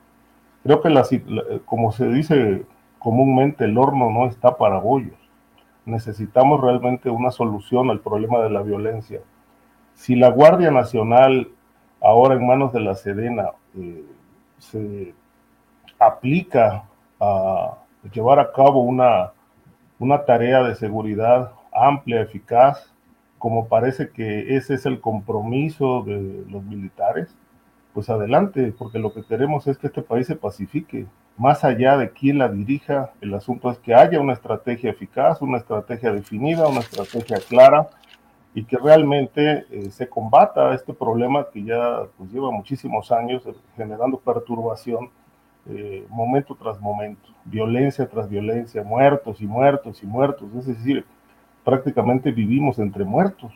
Creo 0.63 0.81
que, 0.81 1.61
como 1.65 1.91
se 1.91 2.07
dice 2.07 2.65
comúnmente, 2.97 3.65
el 3.65 3.77
horno 3.77 4.09
no 4.09 4.25
está 4.25 4.57
para 4.57 4.79
bollos. 4.79 5.19
Necesitamos 5.85 6.61
realmente 6.61 7.11
una 7.11 7.29
solución 7.29 7.91
al 7.91 7.99
problema 7.99 8.39
de 8.39 8.49
la 8.49 8.63
violencia. 8.63 9.21
Si 9.93 10.15
la 10.15 10.31
Guardia 10.31 10.71
Nacional, 10.71 11.49
ahora 12.01 12.33
en 12.33 12.47
manos 12.47 12.73
de 12.73 12.79
la 12.79 12.95
Sedena, 12.95 13.51
eh, 13.77 14.03
se 14.57 15.13
aplica 15.99 16.85
a, 17.19 17.77
llevar 18.11 18.39
a 18.39 18.51
cabo 18.51 18.81
una, 18.81 19.31
una 19.99 20.25
tarea 20.25 20.63
de 20.63 20.73
seguridad 20.73 21.51
amplia, 21.71 22.21
eficaz, 22.21 22.91
como 23.37 23.67
parece 23.67 24.09
que 24.09 24.55
ese 24.55 24.73
es 24.73 24.87
el 24.87 24.99
compromiso 24.99 26.01
de 26.01 26.45
los 26.49 26.63
militares, 26.63 27.35
pues 27.95 28.09
adelante, 28.09 28.73
porque 28.77 28.99
lo 28.99 29.13
que 29.13 29.23
queremos 29.23 29.67
es 29.67 29.77
que 29.77 29.87
este 29.87 30.01
país 30.01 30.27
se 30.27 30.35
pacifique. 30.35 31.05
Más 31.37 31.63
allá 31.63 31.95
de 31.95 32.09
quién 32.09 32.39
la 32.39 32.49
dirija, 32.49 33.13
el 33.21 33.33
asunto 33.33 33.71
es 33.71 33.79
que 33.79 33.95
haya 33.95 34.19
una 34.19 34.33
estrategia 34.33 34.89
eficaz, 34.89 35.41
una 35.41 35.59
estrategia 35.59 36.11
definida, 36.11 36.67
una 36.67 36.81
estrategia 36.81 37.37
clara 37.47 37.87
y 38.53 38.65
que 38.65 38.77
realmente 38.77 39.65
eh, 39.71 39.91
se 39.91 40.09
combata 40.09 40.73
este 40.73 40.93
problema 40.93 41.47
que 41.53 41.63
ya 41.63 42.01
pues, 42.17 42.33
lleva 42.33 42.51
muchísimos 42.51 43.13
años 43.13 43.43
generando 43.77 44.17
perturbación 44.17 45.09
eh, 45.67 46.05
momento 46.09 46.53
tras 46.53 46.81
momento, 46.81 47.29
violencia 47.45 48.09
tras 48.09 48.27
violencia, 48.27 48.83
muertos 48.83 49.39
y 49.39 49.47
muertos 49.47 50.03
y 50.03 50.05
muertos. 50.05 50.49
Es 50.53 50.67
decir, 50.67 51.05
prácticamente 51.63 52.33
vivimos 52.33 52.77
entre 52.77 53.05
muertos, 53.05 53.53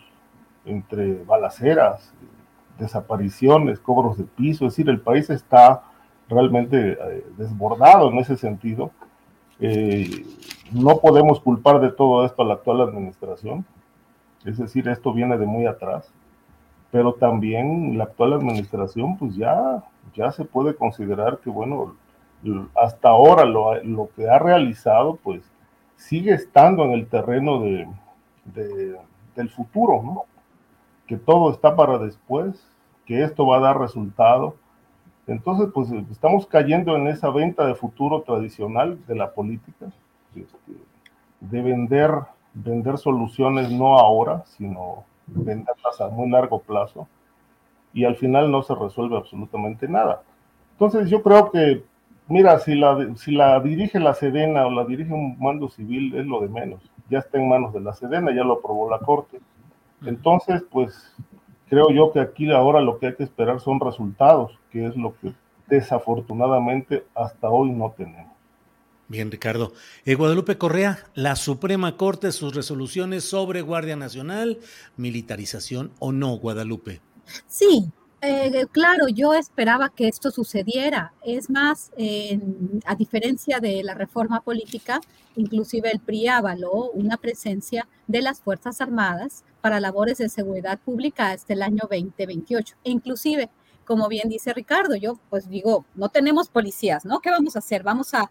entre 0.63 1.25
balaceras, 1.25 2.13
desapariciones, 2.79 3.79
cobros 3.79 4.17
de 4.17 4.23
piso. 4.23 4.65
Es 4.65 4.73
decir, 4.73 4.89
el 4.89 5.01
país 5.01 5.29
está 5.29 5.83
realmente 6.27 6.93
eh, 6.93 7.25
desbordado 7.37 8.09
en 8.09 8.17
ese 8.17 8.37
sentido. 8.37 8.91
Eh, 9.59 10.25
no 10.71 10.99
podemos 10.99 11.39
culpar 11.39 11.79
de 11.81 11.91
todo 11.91 12.25
esto 12.25 12.41
a 12.41 12.45
la 12.45 12.53
actual 12.55 12.81
administración. 12.81 13.65
Es 14.45 14.57
decir, 14.57 14.87
esto 14.87 15.13
viene 15.13 15.37
de 15.37 15.45
muy 15.45 15.65
atrás. 15.65 16.11
Pero 16.91 17.13
también 17.13 17.97
la 17.97 18.05
actual 18.05 18.33
administración, 18.33 19.17
pues 19.17 19.35
ya 19.35 19.83
ya 20.15 20.31
se 20.31 20.45
puede 20.45 20.75
considerar 20.75 21.39
que, 21.39 21.49
bueno, 21.49 21.95
hasta 22.75 23.09
ahora 23.09 23.45
lo, 23.45 23.81
lo 23.83 24.09
que 24.15 24.29
ha 24.29 24.39
realizado, 24.39 25.17
pues 25.17 25.41
sigue 25.95 26.33
estando 26.33 26.85
en 26.85 26.91
el 26.91 27.07
terreno 27.07 27.61
de, 27.61 27.87
del 29.35 29.49
futuro, 29.49 30.01
¿no? 30.03 30.23
Que 31.09 31.17
todo 31.17 31.51
está 31.51 31.75
para 31.75 31.97
después, 31.97 32.65
que 33.05 33.21
esto 33.23 33.45
va 33.45 33.57
a 33.57 33.61
dar 33.61 33.79
resultado. 33.79 34.55
Entonces, 35.27 35.67
pues 35.73 35.91
estamos 36.09 36.47
cayendo 36.47 36.95
en 36.95 37.07
esa 37.07 37.29
venta 37.29 37.65
de 37.65 37.75
futuro 37.75 38.21
tradicional 38.21 38.97
de 39.07 39.15
la 39.15 39.33
política, 39.33 39.87
este, 40.33 40.73
de 41.41 41.61
vender 41.61 42.13
vender 42.53 42.97
soluciones 42.97 43.71
no 43.71 43.97
ahora, 43.97 44.43
sino 44.45 45.03
venderlas 45.27 46.01
a 46.01 46.09
muy 46.09 46.29
largo 46.29 46.59
plazo 46.59 47.07
y 47.93 48.05
al 48.05 48.15
final 48.15 48.51
no 48.51 48.61
se 48.63 48.75
resuelve 48.75 49.17
absolutamente 49.17 49.87
nada. 49.87 50.21
Entonces 50.73 51.09
yo 51.09 51.21
creo 51.21 51.51
que, 51.51 51.83
mira, 52.27 52.59
si 52.59 52.75
la, 52.75 53.15
si 53.15 53.31
la 53.31 53.59
dirige 53.59 53.99
la 53.99 54.13
Sedena 54.13 54.65
o 54.65 54.71
la 54.71 54.85
dirige 54.85 55.13
un 55.13 55.37
mando 55.39 55.69
civil 55.69 56.15
es 56.15 56.25
lo 56.25 56.41
de 56.41 56.49
menos. 56.49 56.81
Ya 57.09 57.19
está 57.19 57.39
en 57.39 57.49
manos 57.49 57.73
de 57.73 57.81
la 57.81 57.93
Sedena, 57.93 58.33
ya 58.33 58.43
lo 58.43 58.55
aprobó 58.55 58.89
la 58.89 58.99
Corte. 58.99 59.39
Entonces, 60.05 60.63
pues 60.69 61.13
creo 61.69 61.91
yo 61.91 62.11
que 62.11 62.19
aquí 62.19 62.51
ahora 62.51 62.81
lo 62.81 62.99
que 62.99 63.07
hay 63.07 63.15
que 63.15 63.23
esperar 63.23 63.59
son 63.59 63.79
resultados, 63.79 64.57
que 64.71 64.85
es 64.85 64.95
lo 64.95 65.15
que 65.19 65.33
desafortunadamente 65.67 67.05
hasta 67.15 67.49
hoy 67.49 67.71
no 67.71 67.93
tenemos. 67.95 68.33
Bien, 69.07 69.31
Ricardo. 69.31 69.73
Eh, 70.05 70.13
Guadalupe 70.13 70.57
Correa, 70.59 70.99
la 71.15 71.35
Suprema 71.35 71.97
Corte, 71.97 72.31
sus 72.31 72.53
resoluciones 72.53 73.23
sobre 73.23 73.61
Guardia 73.61 73.95
Nacional, 73.95 74.59
militarización 74.97 75.91
o 75.97 76.11
no, 76.11 76.37
Guadalupe. 76.37 77.01
Sí, 77.47 77.91
eh, 78.21 78.65
claro, 78.71 79.07
yo 79.07 79.33
esperaba 79.33 79.89
que 79.89 80.07
esto 80.07 80.31
sucediera. 80.31 81.13
Es 81.23 81.49
más, 81.49 81.91
a 82.85 82.95
diferencia 82.95 83.59
de 83.59 83.83
la 83.83 83.93
reforma 83.93 84.41
política, 84.41 85.01
inclusive 85.35 85.91
el 85.91 85.99
PRI 85.99 86.27
avaló 86.27 86.91
una 86.91 87.17
presencia 87.17 87.87
de 88.07 88.21
las 88.21 88.41
Fuerzas 88.41 88.81
Armadas 88.81 89.43
para 89.61 89.79
labores 89.79 90.17
de 90.17 90.29
seguridad 90.29 90.79
pública 90.79 91.31
hasta 91.31 91.53
el 91.53 91.61
año 91.61 91.83
2028. 91.89 92.75
E 92.83 92.91
inclusive 92.91 93.49
como 93.89 94.07
bien 94.07 94.29
dice 94.29 94.53
Ricardo, 94.53 94.95
yo 94.95 95.17
pues 95.31 95.49
digo, 95.49 95.83
no 95.95 96.09
tenemos 96.09 96.47
policías, 96.47 97.05
¿no? 97.05 97.21
¿Qué 97.21 97.31
vamos 97.31 97.55
a 97.55 97.59
hacer? 97.59 97.81
¿Vamos 97.81 98.11
a, 98.13 98.29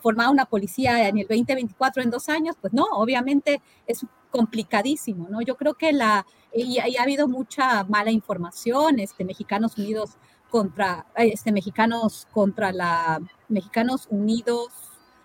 formar 0.00 0.30
una 0.30 0.46
policía 0.46 1.08
en 1.08 1.18
el 1.18 1.26
2024 1.28 2.02
en 2.02 2.08
dos 2.08 2.30
años? 2.30 2.56
Pues 2.58 2.72
no, 2.72 2.84
obviamente 2.92 3.60
es 3.86 4.06
complicadísimo, 4.30 5.28
¿no? 5.28 5.42
Yo 5.42 5.58
creo 5.58 5.74
que 5.74 5.92
la, 5.92 6.24
y, 6.54 6.78
ha 6.78 7.02
habido 7.02 7.28
mucha 7.28 7.84
mala 7.84 8.12
información, 8.12 8.98
este, 8.98 9.26
Mexicanos 9.26 9.76
Unidos 9.76 10.12
contra, 10.48 11.04
este, 11.16 11.52
Mexicanos 11.52 12.26
contra 12.32 12.72
la, 12.72 13.20
Mexicanos 13.50 14.06
Unidos 14.08 14.70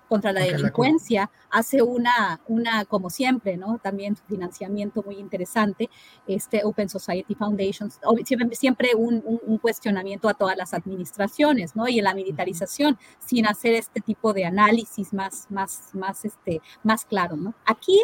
contra 0.10 0.34
la 0.34 0.42
delincuencia, 0.42 1.32
hace 1.58 1.82
una, 1.82 2.40
una, 2.48 2.86
como 2.86 3.10
siempre, 3.10 3.58
¿no? 3.58 3.80
También 3.80 4.16
financiamiento 4.16 5.02
muy 5.04 5.16
interesante, 5.16 5.90
este 6.28 6.62
Open 6.64 6.88
Society 6.88 7.34
Foundations, 7.34 8.00
siempre, 8.26 8.56
siempre 8.56 8.90
un, 8.96 9.24
un, 9.26 9.58
cuestionamiento 9.58 10.30
a 10.30 10.36
todas 10.36 10.56
las 10.56 10.76
administraciones, 10.76 11.76
¿no? 11.76 11.88
Y 11.88 11.98
en 11.98 12.04
la 12.04 12.14
militarización, 12.14 13.00
sin 13.20 13.48
hacer 13.48 13.74
este 13.74 14.02
tipo 14.02 14.34
de 14.34 14.46
análisis 14.46 15.14
más, 15.14 15.48
más, 15.50 15.90
más, 15.94 16.26
este, 16.26 16.62
más 16.84 17.06
claro, 17.06 17.36
¿no? 17.36 17.56
Aquí 17.66 18.00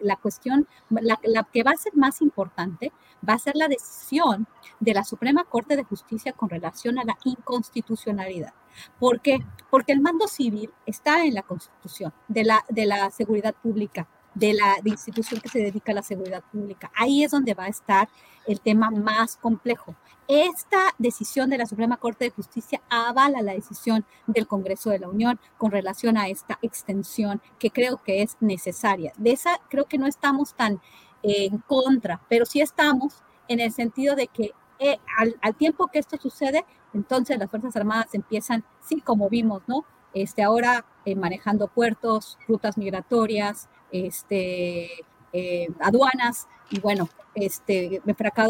la 0.00 0.16
cuestión, 0.16 0.68
la, 0.90 1.18
la 1.22 1.44
que 1.44 1.62
va 1.62 1.70
a 1.70 1.76
ser 1.76 1.94
más 1.96 2.20
importante 2.20 2.92
va 3.26 3.34
a 3.34 3.38
ser 3.38 3.56
la 3.56 3.68
decisión 3.68 4.46
de 4.80 4.94
la 4.94 5.04
Suprema 5.04 5.44
Corte 5.44 5.76
de 5.76 5.84
Justicia 5.84 6.32
con 6.32 6.50
relación 6.50 6.98
a 6.98 7.04
la 7.04 7.16
inconstitucionalidad. 7.24 8.52
¿Por 8.98 9.20
qué? 9.20 9.38
Porque 9.70 9.92
el 9.92 10.00
mando 10.00 10.28
civil 10.28 10.70
está 10.86 11.24
en 11.24 11.34
la 11.34 11.42
Constitución 11.42 12.12
de 12.28 12.44
la, 12.44 12.64
de 12.68 12.86
la 12.86 12.97
seguridad 13.10 13.54
pública, 13.54 14.08
de 14.34 14.52
la 14.52 14.76
institución 14.84 15.40
que 15.40 15.48
se 15.48 15.58
dedica 15.58 15.92
a 15.92 15.96
la 15.96 16.02
seguridad 16.02 16.42
pública. 16.52 16.90
Ahí 16.94 17.24
es 17.24 17.30
donde 17.32 17.54
va 17.54 17.64
a 17.64 17.68
estar 17.68 18.08
el 18.46 18.60
tema 18.60 18.90
más 18.90 19.36
complejo. 19.36 19.96
Esta 20.28 20.94
decisión 20.98 21.50
de 21.50 21.58
la 21.58 21.66
Suprema 21.66 21.96
Corte 21.96 22.26
de 22.26 22.30
Justicia 22.30 22.80
avala 22.88 23.42
la 23.42 23.54
decisión 23.54 24.04
del 24.26 24.46
Congreso 24.46 24.90
de 24.90 24.98
la 24.98 25.08
Unión 25.08 25.40
con 25.56 25.70
relación 25.70 26.16
a 26.16 26.28
esta 26.28 26.58
extensión 26.62 27.40
que 27.58 27.70
creo 27.70 28.02
que 28.02 28.22
es 28.22 28.36
necesaria. 28.40 29.12
De 29.16 29.32
esa 29.32 29.58
creo 29.68 29.86
que 29.86 29.98
no 29.98 30.06
estamos 30.06 30.54
tan 30.54 30.80
en 31.22 31.58
contra, 31.58 32.20
pero 32.28 32.46
sí 32.46 32.60
estamos 32.60 33.22
en 33.48 33.60
el 33.60 33.72
sentido 33.72 34.14
de 34.14 34.28
que 34.28 34.52
eh, 34.78 34.98
al, 35.16 35.54
tiempo 35.56 35.88
que 35.88 35.98
esto 35.98 36.16
sucede, 36.18 36.64
entonces 36.94 37.38
las 37.38 37.50
Fuerzas 37.50 37.74
Armadas 37.74 38.14
empiezan, 38.14 38.64
sí, 38.80 39.00
como 39.00 39.28
vimos, 39.28 39.62
¿no? 39.66 39.84
Este, 40.14 40.42
ahora 40.42 40.84
eh, 41.08 41.14
manejando 41.14 41.68
puertos, 41.68 42.36
rutas 42.46 42.76
migratorias, 42.76 43.70
este, 43.92 44.90
eh, 45.32 45.68
aduanas 45.80 46.48
y 46.70 46.80
bueno, 46.80 47.08
este, 47.34 48.02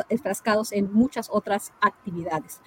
enfrascados 0.08 0.72
en 0.72 0.92
muchas 0.92 1.28
otras 1.30 1.72
actividades. 1.80 2.60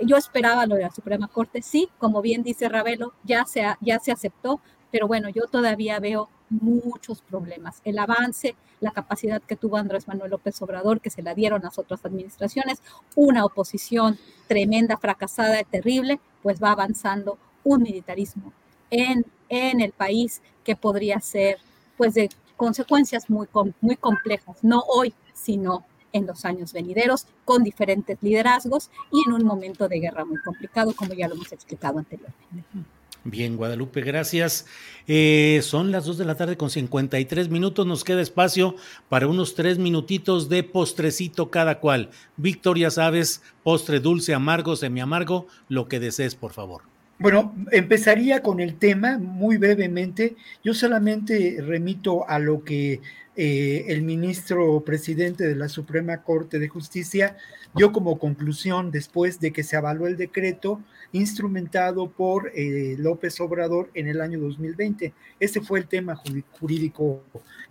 yo 0.00 0.16
esperaba 0.16 0.66
lo 0.66 0.74
de 0.74 0.82
la 0.82 0.90
Suprema 0.90 1.28
Corte, 1.28 1.62
sí, 1.62 1.88
como 1.98 2.20
bien 2.20 2.42
dice 2.42 2.68
Ravelo, 2.68 3.14
ya 3.22 3.46
se, 3.46 3.64
ya 3.80 3.98
se 4.00 4.12
aceptó, 4.12 4.60
pero 4.90 5.06
bueno, 5.06 5.30
yo 5.30 5.46
todavía 5.46 5.98
veo 5.98 6.28
muchos 6.50 7.22
problemas. 7.22 7.80
El 7.84 7.98
avance, 7.98 8.54
la 8.80 8.90
capacidad 8.90 9.40
que 9.40 9.56
tuvo 9.56 9.78
Andrés 9.78 10.08
Manuel 10.08 10.32
López 10.32 10.60
Obrador, 10.60 11.00
que 11.00 11.08
se 11.08 11.22
la 11.22 11.34
dieron 11.34 11.62
las 11.62 11.78
otras 11.78 12.04
administraciones, 12.04 12.82
una 13.16 13.46
oposición 13.46 14.18
tremenda, 14.46 14.98
fracasada 14.98 15.62
terrible, 15.62 16.20
pues 16.42 16.62
va 16.62 16.72
avanzando 16.72 17.38
un 17.64 17.82
militarismo 17.82 18.52
en, 18.90 19.24
el 19.48 19.92
país 19.92 20.42
que 20.64 20.74
podría 20.74 21.20
ser 21.20 21.58
pues 21.96 22.14
de 22.14 22.28
consecuencias 22.56 23.30
muy, 23.30 23.46
muy 23.80 23.96
complejas, 23.96 24.56
no 24.62 24.80
hoy, 24.88 25.14
sino 25.32 25.84
en 26.12 26.26
los 26.26 26.44
años 26.44 26.72
venideros, 26.72 27.26
con 27.44 27.62
diferentes 27.62 28.18
liderazgos 28.22 28.90
y 29.12 29.28
en 29.28 29.34
un 29.34 29.44
momento 29.44 29.88
de 29.88 30.00
guerra 30.00 30.24
muy 30.24 30.38
complicado, 30.38 30.94
como 30.94 31.12
ya 31.12 31.28
lo 31.28 31.34
hemos 31.34 31.52
explicado 31.52 31.98
anteriormente. 31.98 32.64
Bien, 33.24 33.56
Guadalupe, 33.56 34.02
gracias. 34.02 34.66
Eh, 35.06 35.60
son 35.62 35.90
las 35.90 36.04
2 36.04 36.18
de 36.18 36.24
la 36.26 36.34
tarde 36.34 36.58
con 36.58 36.68
53 36.68 37.48
minutos. 37.48 37.86
Nos 37.86 38.04
queda 38.04 38.20
espacio 38.20 38.76
para 39.08 39.26
unos 39.26 39.54
tres 39.54 39.78
minutitos 39.78 40.50
de 40.50 40.62
postrecito 40.62 41.50
cada 41.50 41.80
cual. 41.80 42.10
Víctor, 42.36 42.78
ya 42.78 42.90
sabes, 42.90 43.42
postre 43.62 44.00
dulce, 44.00 44.34
amargo, 44.34 44.76
semiamargo, 44.76 45.46
lo 45.68 45.88
que 45.88 46.00
desees, 46.00 46.34
por 46.34 46.52
favor. 46.52 46.93
Bueno, 47.18 47.54
empezaría 47.70 48.42
con 48.42 48.58
el 48.58 48.74
tema 48.76 49.18
muy 49.18 49.56
brevemente. 49.56 50.34
Yo 50.64 50.74
solamente 50.74 51.58
remito 51.60 52.28
a 52.28 52.40
lo 52.40 52.64
que 52.64 53.00
eh, 53.36 53.84
el 53.88 54.02
ministro 54.02 54.80
presidente 54.84 55.44
de 55.44 55.54
la 55.54 55.68
Suprema 55.68 56.22
Corte 56.22 56.58
de 56.58 56.68
Justicia 56.68 57.36
dio 57.74 57.92
como 57.92 58.18
conclusión 58.18 58.90
después 58.90 59.38
de 59.38 59.52
que 59.52 59.62
se 59.62 59.76
avaló 59.76 60.08
el 60.08 60.16
decreto 60.16 60.80
instrumentado 61.12 62.10
por 62.10 62.50
eh, 62.54 62.96
López 62.98 63.40
Obrador 63.40 63.90
en 63.94 64.08
el 64.08 64.20
año 64.20 64.40
2020. 64.40 65.14
Ese 65.38 65.60
fue 65.60 65.78
el 65.78 65.86
tema 65.86 66.20
jurídico 66.50 67.22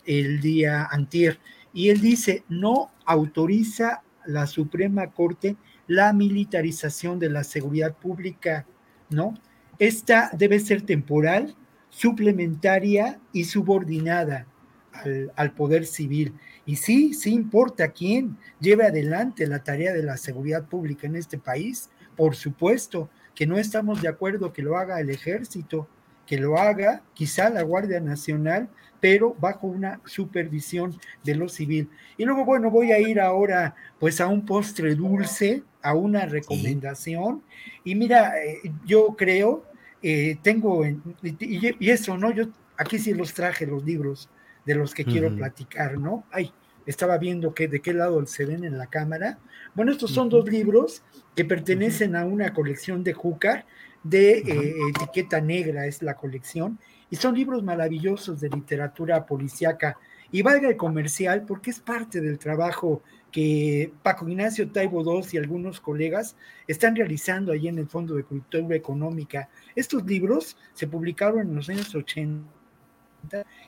el 0.05 0.39
día 0.39 0.85
antier. 0.89 1.37
Y 1.73 1.89
él 1.89 1.99
dice, 1.99 2.43
no 2.47 2.91
autoriza 3.05 4.03
la 4.25 4.47
Suprema 4.47 5.11
Corte 5.11 5.57
la 5.87 6.13
militarización 6.13 7.19
de 7.19 7.29
la 7.29 7.43
seguridad 7.43 7.93
pública, 7.93 8.65
¿no? 9.13 9.33
Esta 9.79 10.29
debe 10.33 10.59
ser 10.59 10.81
temporal, 10.81 11.55
suplementaria 11.89 13.19
y 13.31 13.45
subordinada 13.45 14.47
al, 14.93 15.31
al, 15.35 15.51
poder 15.53 15.85
civil. 15.85 16.33
Y 16.65 16.75
sí, 16.77 17.13
sí 17.13 17.33
importa 17.33 17.89
quién 17.89 18.37
lleve 18.59 18.85
adelante 18.85 19.47
la 19.47 19.63
tarea 19.63 19.93
de 19.93 20.03
la 20.03 20.17
seguridad 20.17 20.65
pública 20.65 21.07
en 21.07 21.15
este 21.15 21.37
país, 21.37 21.89
por 22.15 22.35
supuesto, 22.35 23.09
que 23.35 23.47
no 23.47 23.57
estamos 23.57 24.01
de 24.01 24.07
acuerdo 24.07 24.53
que 24.53 24.61
lo 24.61 24.77
haga 24.77 24.99
el 24.99 25.09
ejército, 25.09 25.87
que 26.33 26.41
lo 26.41 26.57
haga 26.57 27.03
quizá 27.13 27.51
la 27.51 27.61
Guardia 27.61 27.99
Nacional, 27.99 28.67
pero 28.99 29.35
bajo 29.39 29.67
una 29.67 30.01
supervisión 30.03 30.99
de 31.23 31.35
lo 31.35 31.47
civil. 31.47 31.91
Y 32.17 32.25
luego, 32.25 32.43
bueno, 32.43 32.71
voy 32.71 32.91
a 32.91 32.97
ir 32.97 33.19
ahora 33.19 33.75
pues 33.99 34.19
a 34.19 34.25
un 34.25 34.43
postre 34.43 34.95
dulce, 34.95 35.61
a 35.83 35.93
una 35.93 36.25
recomendación. 36.25 37.43
Y 37.83 37.93
mira, 37.93 38.33
eh, 38.43 38.61
yo 38.83 39.15
creo, 39.15 39.63
eh, 40.01 40.37
tengo, 40.41 40.83
y, 40.87 41.87
eso, 41.87 42.17
¿no? 42.17 42.31
Yo 42.31 42.45
aquí 42.77 42.97
sí 42.97 43.13
los 43.13 43.31
traje 43.35 43.67
los 43.67 43.85
libros 43.85 44.27
de 44.65 44.73
los 44.73 44.95
que 44.95 45.05
quiero 45.05 45.35
platicar, 45.35 45.99
¿no? 45.99 46.23
Ay, 46.31 46.51
estaba 46.87 47.19
viendo 47.19 47.53
que 47.53 47.67
de 47.67 47.79
qué 47.79 47.93
lado 47.93 48.25
se 48.25 48.45
ven 48.45 48.63
en 48.63 48.79
la 48.79 48.87
cámara. 48.87 49.37
Bueno, 49.75 49.91
estos 49.91 50.09
son 50.09 50.29
dos 50.29 50.49
libros 50.49 51.03
que 51.35 51.45
pertenecen 51.45 52.15
a 52.15 52.25
una 52.25 52.55
colección 52.55 53.03
de 53.03 53.13
Júcar, 53.13 53.67
de 54.03 54.39
eh, 54.39 54.75
etiqueta 54.89 55.41
negra 55.41 55.85
es 55.85 56.01
la 56.01 56.15
colección, 56.15 56.79
y 57.09 57.15
son 57.15 57.35
libros 57.35 57.63
maravillosos 57.63 58.39
de 58.41 58.49
literatura 58.49 59.25
policiaca. 59.25 59.97
Y 60.31 60.41
valga 60.41 60.67
el 60.67 60.77
comercial 60.77 61.45
porque 61.45 61.69
es 61.69 61.79
parte 61.79 62.19
del 62.19 62.39
trabajo 62.39 63.03
que 63.31 63.91
Paco 64.01 64.27
Ignacio 64.27 64.69
Taibo 64.71 65.01
II 65.03 65.27
y 65.31 65.37
algunos 65.37 65.79
colegas 65.79 66.35
están 66.67 66.95
realizando 66.95 67.51
allí 67.51 67.67
en 67.67 67.77
el 67.77 67.87
Fondo 67.87 68.15
de 68.15 68.23
Cultura 68.23 68.75
Económica. 68.75 69.49
Estos 69.75 70.03
libros 70.05 70.57
se 70.73 70.87
publicaron 70.87 71.41
en 71.41 71.55
los 71.55 71.69
años 71.69 71.93
80 71.93 72.43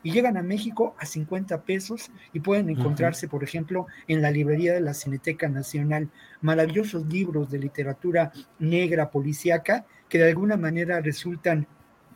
y 0.03 0.11
llegan 0.11 0.37
a 0.37 0.43
México 0.43 0.95
a 0.99 1.05
50 1.05 1.61
pesos 1.63 2.11
y 2.33 2.39
pueden 2.39 2.69
encontrarse, 2.69 3.27
por 3.27 3.43
ejemplo, 3.43 3.87
en 4.07 4.21
la 4.21 4.31
librería 4.31 4.73
de 4.73 4.81
la 4.81 4.93
Cineteca 4.93 5.47
Nacional, 5.47 6.09
maravillosos 6.41 7.05
libros 7.07 7.49
de 7.49 7.59
literatura 7.59 8.31
negra 8.59 9.09
policíaca 9.09 9.85
que 10.09 10.19
de 10.19 10.29
alguna 10.29 10.57
manera 10.57 11.01
resultan 11.01 11.67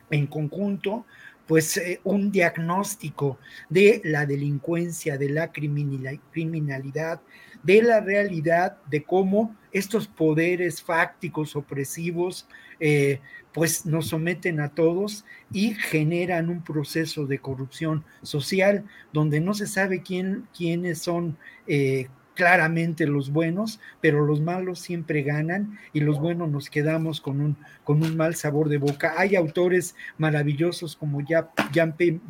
en 0.10 0.28
conjunto 0.28 1.06
pues 1.50 1.78
eh, 1.78 2.00
un 2.04 2.32
diagnóstico 2.32 3.40
de 3.70 4.02
la 4.06 4.28
delincuencia, 4.28 5.18
de 5.18 5.30
la 5.30 5.52
criminalidad, 5.52 7.22
de 7.64 7.82
la 7.82 8.02
realidad, 8.02 8.78
de 8.88 9.04
cómo 9.04 9.56
estos 9.72 10.08
poderes 10.08 10.84
fácticos 10.84 11.56
opresivos 11.56 12.48
eh, 12.80 13.20
pues 13.52 13.88
nos 13.88 14.10
someten 14.10 14.60
a 14.60 14.70
todos 14.70 15.26
y 15.52 15.74
generan 15.74 16.50
un 16.50 16.64
proceso 16.64 17.26
de 17.26 17.40
corrupción 17.40 18.06
social 18.22 18.86
donde 19.12 19.40
no 19.40 19.56
se 19.56 19.66
sabe 19.66 20.04
quién, 20.04 20.48
quiénes 20.56 21.00
son 21.00 21.36
eh, 21.66 22.10
claramente 22.40 23.06
los 23.06 23.34
buenos, 23.34 23.82
pero 24.00 24.26
los 24.26 24.40
malos 24.40 24.80
siempre 24.80 25.24
ganan 25.24 25.78
y 25.92 26.00
los 26.00 26.22
buenos 26.22 26.50
nos 26.50 26.70
quedamos 26.70 27.20
con 27.20 27.42
un, 27.42 27.58
con 27.84 28.02
un 28.02 28.16
mal 28.16 28.34
sabor 28.34 28.70
de 28.70 28.78
boca. 28.78 29.16
Hay 29.18 29.36
autores 29.36 29.94
maravillosos 30.18 30.96
como 30.96 31.20
J.P. 31.20 32.22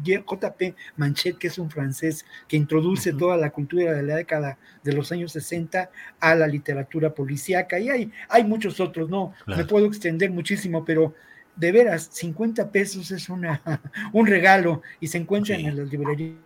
Manchet, 0.98 1.38
que 1.38 1.46
es 1.46 1.60
un 1.60 1.70
francés 1.70 2.26
que 2.48 2.58
introduce 2.58 3.14
toda 3.14 3.38
la 3.38 3.52
cultura 3.52 3.94
de 3.94 4.02
la 4.02 4.16
década 4.16 4.58
de 4.84 4.94
los 4.94 5.12
años 5.12 5.32
60 5.34 5.92
a 6.20 6.34
la 6.34 6.48
literatura 6.48 7.14
policíaca 7.14 7.78
y 7.78 7.90
hay, 7.90 8.12
hay 8.30 8.44
muchos 8.44 8.80
otros, 8.80 9.12
no, 9.12 9.36
me 9.46 9.64
puedo 9.64 9.86
extender 9.86 10.32
muchísimo, 10.32 10.84
pero 10.84 11.14
de 11.56 11.72
veras, 11.72 12.10
50 12.14 12.72
pesos 12.72 13.12
es 13.12 13.30
una, 13.30 13.62
un 14.12 14.26
regalo 14.26 14.82
y 15.00 15.06
se 15.06 15.20
encuentran 15.20 15.60
en 15.60 15.78
las 15.78 15.92
librerías 15.92 16.40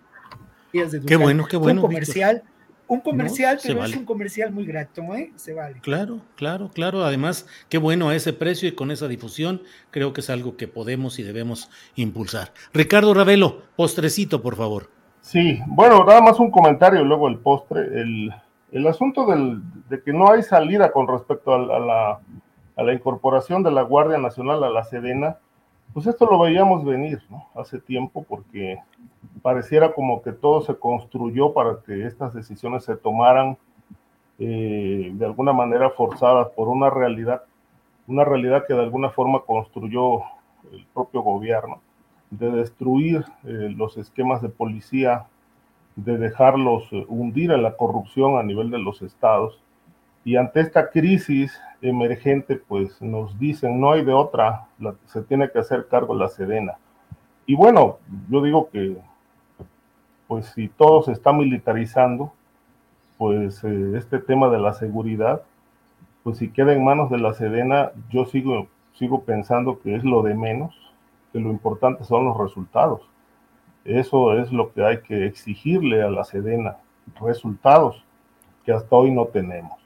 de 0.74 1.02
Qué 1.06 1.16
bueno, 1.16 1.46
qué 1.46 1.56
bueno. 1.56 1.80
Un 1.80 1.88
comercial 1.88 2.44
un 2.94 3.02
comercial, 3.02 3.60
pero 3.62 3.84
es 3.84 3.96
un 3.96 4.06
comercial 4.06 4.52
muy 4.52 4.66
grato, 4.66 5.02
¿eh? 5.16 5.32
Se 5.36 5.54
vale. 5.54 5.80
Claro, 5.82 6.22
claro, 6.36 6.70
claro. 6.74 7.04
Además, 7.04 7.48
qué 7.70 7.78
bueno 7.78 8.10
a 8.10 8.16
ese 8.16 8.34
precio 8.34 8.70
y 8.70 8.74
con 8.74 8.92
esa 8.92 9.08
difusión, 9.08 9.62
creo 9.92 10.14
que 10.14 10.22
es 10.22 10.30
algo 10.30 10.56
que 10.56 10.68
podemos 10.68 11.20
y 11.20 11.24
debemos 11.24 11.70
impulsar. 11.96 12.54
Ricardo 12.74 13.14
Ravelo, 13.14 13.64
postrecito, 13.76 14.42
por 14.42 14.56
favor. 14.56 14.90
Sí, 15.22 15.60
bueno, 15.68 16.04
nada 16.06 16.22
más 16.22 16.40
un 16.40 16.52
comentario, 16.52 17.04
luego 17.04 17.28
el 17.28 17.40
postre. 17.40 17.82
El, 17.82 18.34
el 18.72 18.88
asunto 18.88 19.26
del, 19.26 19.62
de 19.90 20.02
que 20.02 20.14
no 20.14 20.32
hay 20.32 20.44
salida 20.44 20.92
con 20.92 21.08
respecto 21.08 21.54
a, 21.54 21.80
la, 21.80 22.20
a 22.76 22.84
la 22.84 22.94
incorporación 22.94 23.64
de 23.64 23.72
la 23.72 23.84
Guardia 23.84 24.18
Nacional 24.18 24.64
a 24.64 24.70
la 24.70 24.84
Sedena, 24.84 25.38
pues 25.94 26.08
esto 26.08 26.26
lo 26.26 26.40
veíamos 26.40 26.84
venir, 26.84 27.22
¿no? 27.30 27.48
Hace 27.56 27.80
tiempo, 27.80 28.26
porque 28.28 28.80
pareciera 29.42 29.94
como 29.94 30.22
que 30.22 30.32
todo 30.32 30.62
se 30.62 30.76
construyó 30.76 31.54
para 31.54 31.78
que 31.86 32.06
estas 32.06 32.34
decisiones 32.34 32.84
se 32.84 32.96
tomaran 32.96 33.58
eh, 34.40 35.12
de 35.14 35.26
alguna 35.26 35.54
manera 35.54 35.92
forzadas 35.92 36.50
por 36.56 36.68
una 36.68 36.90
realidad, 36.90 37.44
una 38.08 38.26
realidad 38.26 38.66
que 38.68 38.74
de 38.74 38.82
alguna 38.82 39.10
forma 39.12 39.42
construyó 39.42 40.22
el 40.72 40.86
propio 40.94 41.22
gobierno, 41.22 41.80
de 42.32 42.50
destruir 42.50 43.24
eh, 43.44 43.74
los 43.76 43.98
esquemas 43.98 44.42
de 44.42 44.50
policía, 44.50 45.28
de 45.96 46.18
dejarlos 46.18 46.92
eh, 46.92 47.06
hundir 47.08 47.52
en 47.52 47.62
la 47.62 47.78
corrupción 47.78 48.38
a 48.38 48.44
nivel 48.44 48.72
de 48.72 48.80
los 48.80 49.04
estados. 49.04 49.63
Y 50.26 50.38
ante 50.38 50.62
esta 50.62 50.90
crisis 50.90 51.60
emergente, 51.82 52.56
pues 52.56 53.02
nos 53.02 53.38
dicen, 53.38 53.80
no 53.80 53.92
hay 53.92 54.06
de 54.06 54.14
otra, 54.14 54.68
se 55.06 55.22
tiene 55.22 55.50
que 55.52 55.60
hacer 55.60 55.88
cargo 55.88 56.16
la 56.16 56.30
Sedena. 56.30 56.74
Y 57.46 57.56
bueno, 57.56 57.98
yo 58.30 58.42
digo 58.42 58.70
que 58.70 58.98
pues 60.28 60.48
si 60.48 60.68
todo 60.70 61.04
se 61.04 61.12
está 61.12 61.34
militarizando, 61.34 62.34
pues 63.18 63.64
eh, 63.64 63.94
este 63.96 64.20
tema 64.20 64.50
de 64.50 64.60
la 64.60 64.74
seguridad, 64.74 65.44
pues 66.24 66.38
si 66.38 66.50
queda 66.50 66.74
en 66.74 66.84
manos 66.84 67.10
de 67.12 67.20
la 67.20 67.34
Sedena, 67.34 67.92
yo 68.10 68.26
sigo, 68.26 68.68
sigo 68.94 69.24
pensando 69.24 69.80
que 69.80 69.96
es 69.96 70.04
lo 70.04 70.24
de 70.24 70.34
menos, 70.34 70.74
que 71.32 71.40
lo 71.40 71.50
importante 71.52 72.04
son 72.06 72.26
los 72.26 72.38
resultados. 72.38 73.02
Eso 73.86 74.40
es 74.40 74.52
lo 74.52 74.72
que 74.72 74.86
hay 74.86 75.02
que 75.02 75.26
exigirle 75.26 76.02
a 76.02 76.10
la 76.10 76.24
Sedena, 76.24 76.78
resultados 77.20 78.04
que 78.66 78.72
hasta 78.72 78.96
hoy 78.96 79.12
no 79.12 79.26
tenemos. 79.26 79.80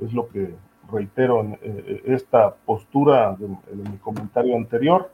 Es 0.00 0.12
lo 0.12 0.28
que 0.28 0.54
reitero 0.90 1.40
en 1.40 1.58
eh, 1.62 2.02
esta 2.06 2.54
postura 2.54 3.36
de, 3.36 3.48
mi 3.48 3.96
comentario 3.98 4.56
anterior 4.56 5.10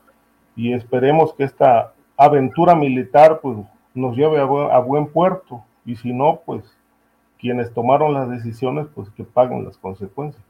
y 0.55 0.73
esperemos 0.73 1.33
que 1.33 1.43
esta 1.43 1.93
aventura 2.17 2.75
militar 2.75 3.39
pues 3.41 3.57
nos 3.93 4.15
lleve 4.15 4.39
a 4.39 4.79
buen, 4.79 5.07
puerto 5.07 5.63
y 5.85 5.95
si 5.95 6.13
no, 6.13 6.41
pues 6.45 6.77
quienes 7.39 7.73
tomaron 7.73 8.13
las 8.13 8.29
decisiones, 8.29 8.87
pues 8.93 9.09
que 9.11 9.23
paguen 9.23 9.65
las 9.65 9.77
consecuencias. 9.77 10.43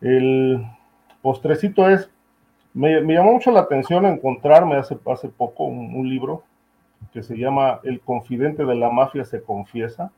El 0.00 0.66
postrecito 1.22 1.88
es, 1.88 2.10
me, 2.74 3.00
llamó 3.00 3.34
mucho 3.34 3.52
la 3.52 3.60
atención 3.60 4.04
encontrarme 4.04 4.76
hace, 4.76 4.98
hace 5.06 5.28
poco 5.28 5.64
un, 5.64 6.08
libro 6.08 6.42
que 7.12 7.22
se 7.22 7.36
llama 7.36 7.80
El 7.84 8.00
confidente 8.00 8.64
de 8.64 8.74
la 8.74 8.90
mafia 8.90 9.24
se 9.24 9.42
confiesa. 9.42 10.10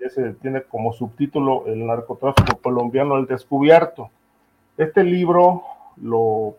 Ese 0.00 0.32
tiene 0.34 0.62
como 0.62 0.92
subtítulo 0.92 1.66
El 1.66 1.86
narcotráfico 1.86 2.58
colombiano 2.62 3.14
al 3.14 3.26
descubierto. 3.26 4.10
Este 4.76 5.04
libro 5.04 5.62
lo, 5.96 6.56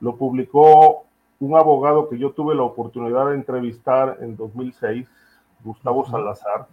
lo 0.00 0.16
publicó 0.16 1.04
un 1.40 1.56
abogado 1.56 2.08
que 2.08 2.18
yo 2.18 2.30
tuve 2.30 2.54
la 2.54 2.62
oportunidad 2.62 3.28
de 3.28 3.34
entrevistar 3.34 4.18
en 4.20 4.36
2006, 4.36 5.06
Gustavo 5.64 6.06
Salazar, 6.06 6.68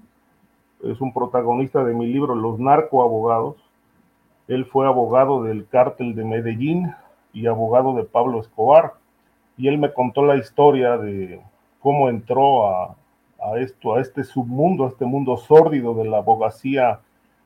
es 0.83 0.99
un 0.99 1.13
protagonista 1.13 1.83
de 1.83 1.93
mi 1.93 2.07
libro 2.07 2.35
Los 2.35 2.59
narcoabogados. 2.59 3.55
Él 4.49 4.65
fue 4.65 4.85
abogado 4.85 5.43
del 5.43 5.65
cártel 5.67 6.13
de 6.13 6.25
Medellín 6.25 6.93
y 7.31 7.47
abogado 7.47 7.95
de 7.95 8.03
Pablo 8.03 8.41
Escobar. 8.41 8.93
Y 9.57 9.69
él 9.69 9.77
me 9.77 9.93
contó 9.93 10.25
la 10.25 10.35
historia 10.35 10.97
de 10.97 11.41
cómo 11.79 12.09
entró 12.09 12.67
a, 12.67 12.95
a 13.43 13.59
esto, 13.59 13.95
a 13.95 14.01
este 14.01 14.23
submundo, 14.23 14.85
a 14.85 14.89
este 14.89 15.05
mundo 15.05 15.37
sórdido 15.37 15.93
de 15.95 16.05
la 16.05 16.17
abogacía 16.17 16.99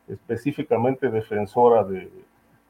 específicamente 0.07 1.09
defensora 1.09 1.83
de 1.83 2.09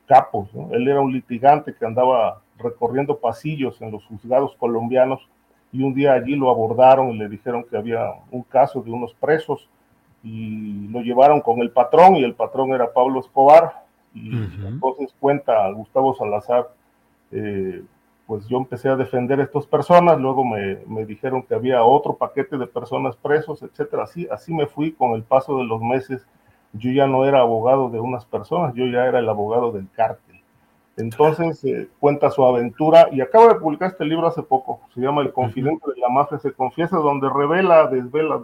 capos. 0.07 0.49
Él 0.71 0.87
era 0.87 1.01
un 1.01 1.11
litigante 1.11 1.75
que 1.75 1.85
andaba 1.85 2.41
recorriendo 2.57 3.17
pasillos 3.17 3.81
en 3.81 3.91
los 3.91 4.05
juzgados 4.05 4.55
colombianos 4.57 5.27
y 5.71 5.83
un 5.83 5.93
día 5.93 6.13
allí 6.13 6.35
lo 6.35 6.49
abordaron 6.49 7.09
y 7.09 7.17
le 7.17 7.29
dijeron 7.29 7.63
que 7.63 7.77
había 7.77 8.13
un 8.31 8.43
caso 8.43 8.81
de 8.81 8.91
unos 8.91 9.13
presos 9.13 9.69
y 10.23 10.87
lo 10.87 11.01
llevaron 11.01 11.41
con 11.41 11.59
el 11.59 11.69
patrón 11.69 12.15
y 12.15 12.23
el 12.23 12.33
patrón 12.33 12.71
era 12.71 12.91
Pablo 12.91 13.19
Escobar 13.19 13.83
y 14.13 14.31
entonces 14.33 15.13
cuenta 15.19 15.69
Gustavo 15.71 16.15
Salazar, 16.15 16.69
eh, 17.31 17.83
pues 18.27 18.45
yo 18.47 18.57
empecé 18.57 18.89
a 18.89 18.97
defender 18.97 19.39
a 19.39 19.43
estas 19.43 19.65
personas, 19.65 20.19
luego 20.19 20.43
me, 20.43 20.79
me, 20.85 21.05
dijeron 21.05 21.43
que 21.43 21.55
había 21.55 21.83
otro 21.83 22.17
paquete 22.17 22.57
de 22.57 22.67
personas 22.67 23.15
presos, 23.15 23.63
etcétera, 23.63 24.03
así, 24.03 24.27
así 24.29 24.53
me 24.53 24.67
fui 24.67 24.91
con 24.91 25.13
el 25.13 25.23
paso 25.23 25.57
de 25.57 25.63
los 25.63 25.81
meses, 25.81 26.27
yo 26.73 26.91
ya 26.91 27.07
no 27.07 27.25
era 27.25 27.39
abogado 27.39 27.89
de 27.89 28.01
unas 28.01 28.25
personas, 28.25 28.73
yo 28.75 28.85
ya 28.85 29.05
era 29.05 29.19
el 29.19 29.29
abogado 29.29 29.71
del 29.71 29.89
cártel. 29.89 30.41
Entonces 30.97 31.63
eh, 31.63 31.87
cuenta 31.99 32.29
su 32.29 32.43
aventura 32.43 33.07
y 33.11 33.21
acaba 33.21 33.47
de 33.47 33.59
publicar 33.59 33.91
este 33.91 34.03
libro 34.03 34.27
hace 34.27 34.43
poco, 34.43 34.81
se 34.93 34.99
llama 34.99 35.21
El 35.21 35.31
confidente 35.31 35.89
de 35.95 36.01
la 36.01 36.09
mafia 36.09 36.37
se 36.37 36.51
confiesa, 36.51 36.97
donde 36.97 37.29
revela, 37.29 37.87
desvela 37.87 38.41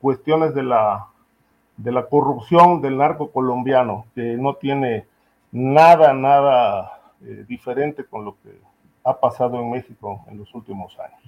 cuestiones 0.00 0.54
de 0.54 0.64
la, 0.64 1.06
de 1.76 1.92
la 1.92 2.06
corrupción 2.06 2.80
del 2.80 2.98
narco 2.98 3.30
colombiano, 3.30 4.06
que 4.14 4.36
no 4.36 4.54
tiene 4.54 5.06
nada, 5.52 6.12
nada 6.14 7.12
eh, 7.22 7.44
diferente 7.46 8.04
con 8.04 8.24
lo 8.24 8.36
que 8.42 8.73
ha 9.04 9.20
pasado 9.20 9.60
en 9.60 9.70
México 9.70 10.24
en 10.28 10.38
los 10.38 10.52
últimos 10.54 10.98
años. 10.98 11.20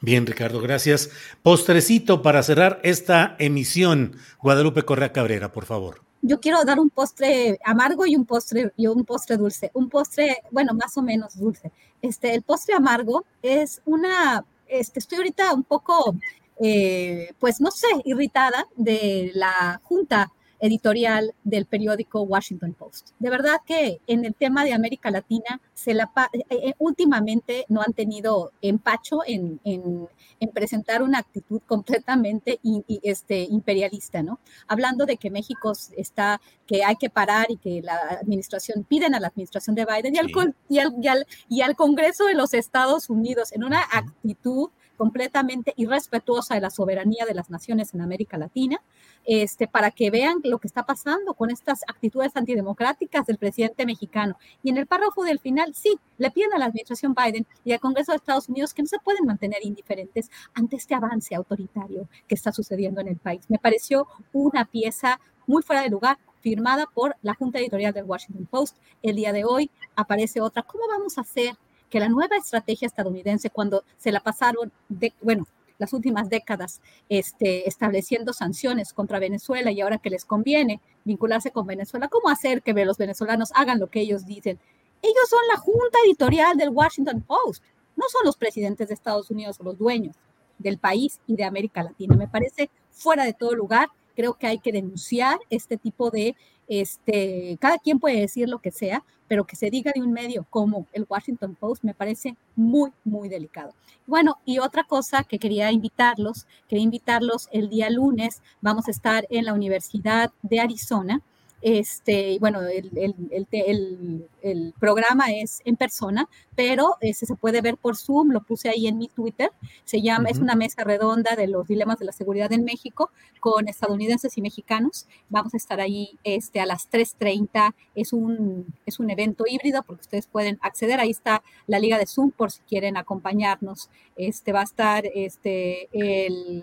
Bien, 0.00 0.26
Ricardo, 0.26 0.60
gracias. 0.60 1.10
Postrecito 1.42 2.22
para 2.22 2.42
cerrar 2.42 2.80
esta 2.84 3.34
emisión. 3.38 4.16
Guadalupe 4.40 4.84
Correa 4.84 5.12
Cabrera, 5.12 5.50
por 5.52 5.64
favor 5.64 6.08
yo 6.22 6.40
quiero 6.40 6.64
dar 6.64 6.80
un 6.80 6.90
postre 6.90 7.58
amargo 7.64 8.06
y 8.06 8.16
un 8.16 8.24
postre, 8.24 8.72
y 8.76 8.86
un 8.86 9.04
postre 9.04 9.36
dulce. 9.36 9.70
Un 9.74 9.88
postre, 9.88 10.42
bueno, 10.50 10.74
más 10.74 10.96
o 10.96 11.02
menos 11.02 11.38
dulce. 11.38 11.70
Este, 12.02 12.34
el 12.34 12.42
postre 12.42 12.74
amargo 12.74 13.24
es 13.42 13.80
una, 13.84 14.44
este, 14.66 14.98
estoy 14.98 15.18
ahorita 15.18 15.54
un 15.54 15.64
poco, 15.64 16.16
eh, 16.60 17.32
pues 17.38 17.60
no 17.60 17.70
sé, 17.70 17.86
irritada 18.04 18.66
de 18.76 19.30
la 19.34 19.80
Junta 19.84 20.30
editorial 20.60 21.34
del 21.44 21.66
periódico 21.66 22.22
Washington 22.22 22.74
Post. 22.74 23.10
De 23.18 23.30
verdad 23.30 23.56
que 23.66 24.00
en 24.06 24.24
el 24.24 24.34
tema 24.34 24.64
de 24.64 24.72
América 24.72 25.10
Latina, 25.10 25.60
se 25.74 25.94
la, 25.94 26.10
eh, 26.32 26.44
eh, 26.50 26.74
últimamente 26.78 27.64
no 27.68 27.82
han 27.82 27.92
tenido 27.92 28.52
empacho 28.62 29.20
en, 29.26 29.60
en, 29.64 30.08
presentar 30.52 31.02
una 31.02 31.18
actitud 31.18 31.60
completamente 31.66 32.58
este, 33.02 33.42
imperialista, 33.44 34.22
¿no? 34.22 34.40
Hablando 34.66 35.06
de 35.06 35.16
que 35.16 35.30
México 35.30 35.72
está, 35.96 36.40
que 36.66 36.84
hay 36.84 36.96
que 36.96 37.10
parar 37.10 37.46
y 37.50 37.56
que 37.56 37.82
la 37.82 37.96
administración, 38.20 38.84
piden 38.84 39.14
a 39.14 39.20
la 39.20 39.28
administración 39.28 39.76
de 39.76 39.84
Biden 39.84 40.14
y, 40.14 40.18
al, 40.18 40.54
y, 40.68 40.78
al, 40.78 41.26
y, 41.48 41.60
al, 41.60 41.76
Congreso 41.76 42.24
de 42.24 42.34
los 42.34 42.54
Estados 42.54 43.10
Unidos 43.10 43.52
en 43.52 43.62
una 43.64 43.82
actitud 43.82 44.70
completamente 44.98 45.72
irrespetuosa 45.76 46.56
de 46.56 46.60
la 46.60 46.70
soberanía 46.70 47.24
de 47.24 47.32
las 47.32 47.48
naciones 47.48 47.94
en 47.94 48.02
América 48.02 48.36
Latina, 48.36 48.82
este, 49.24 49.68
para 49.68 49.92
que 49.92 50.10
vean 50.10 50.40
lo 50.42 50.58
que 50.58 50.66
está 50.66 50.84
pasando 50.84 51.34
con 51.34 51.50
estas 51.50 51.82
actitudes 51.86 52.36
antidemocráticas 52.36 53.24
del 53.24 53.38
presidente 53.38 53.86
mexicano. 53.86 54.36
Y 54.62 54.70
en 54.70 54.76
el 54.76 54.86
párrafo 54.86 55.22
del 55.22 55.38
final, 55.38 55.72
sí, 55.74 55.98
le 56.18 56.32
piden 56.32 56.52
a 56.52 56.58
la 56.58 56.66
administración 56.66 57.14
Biden 57.14 57.46
y 57.64 57.72
al 57.72 57.80
Congreso 57.80 58.12
de 58.12 58.16
Estados 58.16 58.48
Unidos 58.48 58.74
que 58.74 58.82
no 58.82 58.88
se 58.88 58.98
pueden 58.98 59.24
mantener 59.24 59.60
indiferentes 59.64 60.30
ante 60.52 60.76
este 60.76 60.96
avance 60.96 61.34
autoritario 61.34 62.08
que 62.26 62.34
está 62.34 62.50
sucediendo 62.50 63.00
en 63.00 63.08
el 63.08 63.16
país. 63.16 63.44
Me 63.48 63.58
pareció 63.58 64.08
una 64.32 64.64
pieza 64.64 65.20
muy 65.46 65.62
fuera 65.62 65.82
de 65.82 65.90
lugar, 65.90 66.18
firmada 66.40 66.86
por 66.92 67.16
la 67.22 67.34
Junta 67.34 67.58
Editorial 67.58 67.92
del 67.92 68.04
Washington 68.04 68.46
Post. 68.46 68.76
El 69.02 69.16
día 69.16 69.32
de 69.32 69.44
hoy 69.44 69.70
aparece 69.96 70.40
otra. 70.40 70.62
¿Cómo 70.62 70.84
vamos 70.88 71.18
a 71.18 71.22
hacer 71.22 71.56
que 71.88 72.00
la 72.00 72.08
nueva 72.08 72.36
estrategia 72.36 72.86
estadounidense, 72.86 73.50
cuando 73.50 73.84
se 73.96 74.12
la 74.12 74.20
pasaron, 74.20 74.72
de, 74.88 75.12
bueno, 75.20 75.46
las 75.78 75.92
últimas 75.92 76.28
décadas 76.28 76.80
este, 77.08 77.68
estableciendo 77.68 78.32
sanciones 78.32 78.92
contra 78.92 79.18
Venezuela 79.18 79.70
y 79.70 79.80
ahora 79.80 79.98
que 79.98 80.10
les 80.10 80.24
conviene 80.24 80.80
vincularse 81.04 81.50
con 81.50 81.66
Venezuela, 81.66 82.08
¿cómo 82.08 82.28
hacer 82.28 82.62
que 82.62 82.72
los 82.84 82.98
venezolanos 82.98 83.52
hagan 83.54 83.78
lo 83.78 83.88
que 83.88 84.00
ellos 84.00 84.26
dicen? 84.26 84.58
Ellos 85.02 85.28
son 85.28 85.40
la 85.48 85.56
junta 85.56 85.98
editorial 86.04 86.56
del 86.56 86.70
Washington 86.70 87.22
Post, 87.22 87.62
no 87.96 88.04
son 88.08 88.22
los 88.24 88.36
presidentes 88.36 88.88
de 88.88 88.94
Estados 88.94 89.30
Unidos 89.30 89.58
o 89.60 89.64
los 89.64 89.78
dueños 89.78 90.16
del 90.58 90.78
país 90.78 91.20
y 91.28 91.36
de 91.36 91.44
América 91.44 91.84
Latina. 91.84 92.16
Me 92.16 92.26
parece 92.26 92.70
fuera 92.90 93.24
de 93.24 93.32
todo 93.32 93.54
lugar 93.54 93.88
creo 94.18 94.34
que 94.34 94.48
hay 94.48 94.58
que 94.58 94.72
denunciar 94.72 95.38
este 95.48 95.76
tipo 95.76 96.10
de, 96.10 96.34
este, 96.68 97.56
cada 97.60 97.78
quien 97.78 97.98
puede 97.98 98.20
decir 98.20 98.48
lo 98.48 98.58
que 98.58 98.70
sea, 98.70 99.04
pero 99.26 99.44
que 99.44 99.56
se 99.56 99.70
diga 99.70 99.92
de 99.94 100.02
un 100.02 100.12
medio 100.12 100.46
como 100.48 100.86
el 100.92 101.06
Washington 101.08 101.54
Post 101.54 101.84
me 101.84 101.94
parece 101.94 102.36
muy, 102.56 102.92
muy 103.04 103.28
delicado. 103.28 103.74
Bueno, 104.06 104.38
y 104.44 104.58
otra 104.58 104.84
cosa 104.84 105.24
que 105.24 105.38
quería 105.38 105.70
invitarlos, 105.70 106.46
quería 106.66 106.84
invitarlos 106.84 107.48
el 107.52 107.68
día 107.68 107.90
lunes, 107.90 108.42
vamos 108.60 108.88
a 108.88 108.90
estar 108.90 109.26
en 109.30 109.44
la 109.44 109.52
Universidad 109.52 110.32
de 110.42 110.60
Arizona 110.60 111.22
este, 111.60 112.38
bueno, 112.40 112.62
el, 112.62 112.90
el, 112.96 114.28
el, 114.42 114.74
programa 114.78 115.26
es 115.32 115.60
en 115.64 115.76
persona, 115.76 116.28
pero 116.54 116.96
este, 117.00 117.26
se 117.26 117.34
puede 117.34 117.60
ver 117.60 117.76
por 117.76 117.96
Zoom, 117.96 118.30
lo 118.30 118.42
puse 118.42 118.68
ahí 118.68 118.86
en 118.86 118.96
mi 118.96 119.08
Twitter. 119.08 119.50
Se 119.84 120.00
llama, 120.00 120.28
es 120.30 120.38
una 120.38 120.54
mesa 120.54 120.84
redonda 120.84 121.34
de 121.36 121.48
los 121.48 121.66
dilemas 121.66 121.98
de 121.98 122.06
la 122.06 122.12
seguridad 122.12 122.52
en 122.52 122.64
México 122.64 123.10
con 123.40 123.68
estadounidenses 123.68 124.38
y 124.38 124.42
mexicanos. 124.42 125.06
Vamos 125.28 125.54
a 125.54 125.56
estar 125.56 125.80
ahí 125.80 126.18
este, 126.24 126.60
a 126.60 126.66
las 126.66 126.88
3.30. 126.90 127.74
Es 127.94 128.12
un, 128.12 128.72
es 128.86 129.00
un 129.00 129.10
evento 129.10 129.44
híbrido 129.48 129.82
porque 129.82 130.02
ustedes 130.02 130.26
pueden 130.26 130.58
acceder. 130.62 131.00
Ahí 131.00 131.10
está 131.10 131.42
la 131.66 131.78
liga 131.78 131.98
de 131.98 132.06
Zoom 132.06 132.30
por 132.30 132.50
si 132.50 132.60
quieren 132.62 132.96
acompañarnos. 132.96 133.90
Este, 134.16 134.52
va 134.52 134.60
a 134.60 134.64
estar 134.64 135.04
este, 135.14 135.88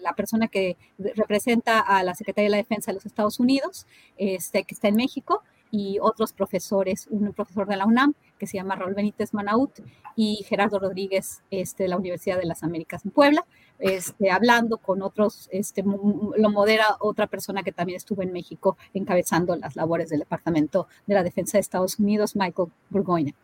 la 0.01 0.13
persona 0.13 0.47
que 0.47 0.77
representa 0.97 1.79
a 1.79 2.03
la 2.03 2.15
Secretaría 2.15 2.47
de 2.47 2.51
la 2.51 2.57
Defensa 2.57 2.91
de 2.91 2.95
los 2.95 3.05
Estados 3.05 3.39
Unidos, 3.39 3.87
este, 4.17 4.63
que 4.63 4.75
está 4.75 4.84
en 4.87 4.95
México, 4.95 5.43
y 5.75 5.97
otros 6.01 6.31
profesores, 6.31 7.07
un 7.09 7.33
profesor 7.33 7.67
de 7.67 7.75
la 7.75 7.85
UNAM 7.85 8.13
que 8.37 8.47
se 8.47 8.57
llama 8.57 8.75
Raúl 8.75 8.93
Benítez 8.93 9.33
Manaut 9.33 9.71
y 10.15 10.45
Gerardo 10.47 10.79
Rodríguez 10.79 11.41
este, 11.51 11.83
de 11.83 11.89
la 11.89 11.97
Universidad 11.97 12.37
de 12.37 12.45
las 12.45 12.63
Américas 12.63 13.03
en 13.03 13.11
Puebla, 13.11 13.45
este, 13.79 14.31
hablando 14.31 14.77
con 14.77 15.01
otros, 15.01 15.49
este, 15.51 15.83
lo 15.83 16.49
modera 16.49 16.95
otra 16.99 17.27
persona 17.27 17.61
que 17.61 17.73
también 17.73 17.97
estuvo 17.97 18.21
en 18.21 18.31
México 18.31 18.77
encabezando 18.93 19.55
las 19.55 19.75
labores 19.75 20.09
del 20.09 20.19
Departamento 20.19 20.87
de 21.07 21.13
la 21.13 21.23
Defensa 21.23 21.57
de 21.57 21.61
Estados 21.61 21.99
Unidos, 21.99 22.35
Michael 22.35 22.69
Burgoyne, 22.89 23.35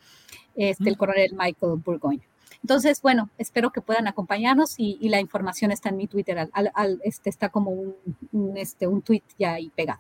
este, 0.55 0.89
el 0.89 0.97
coronel 0.97 1.33
Michael 1.33 1.81
Burgoyne. 1.83 2.23
Entonces, 2.63 3.01
bueno, 3.01 3.29
espero 3.39 3.71
que 3.71 3.81
puedan 3.81 4.07
acompañarnos 4.07 4.75
y, 4.77 5.09
la 5.09 5.19
información 5.19 5.71
está 5.71 5.89
en 5.89 5.97
mi 5.97 6.07
Twitter, 6.07 6.49
al, 6.53 7.01
este, 7.03 7.29
está 7.29 7.49
como 7.49 7.71
un, 7.71 7.95
un, 8.31 8.55
este, 8.55 8.87
un 8.87 9.01
tweet 9.01 9.23
ya 9.37 9.53
ahí 9.53 9.71
pegado. 9.75 9.99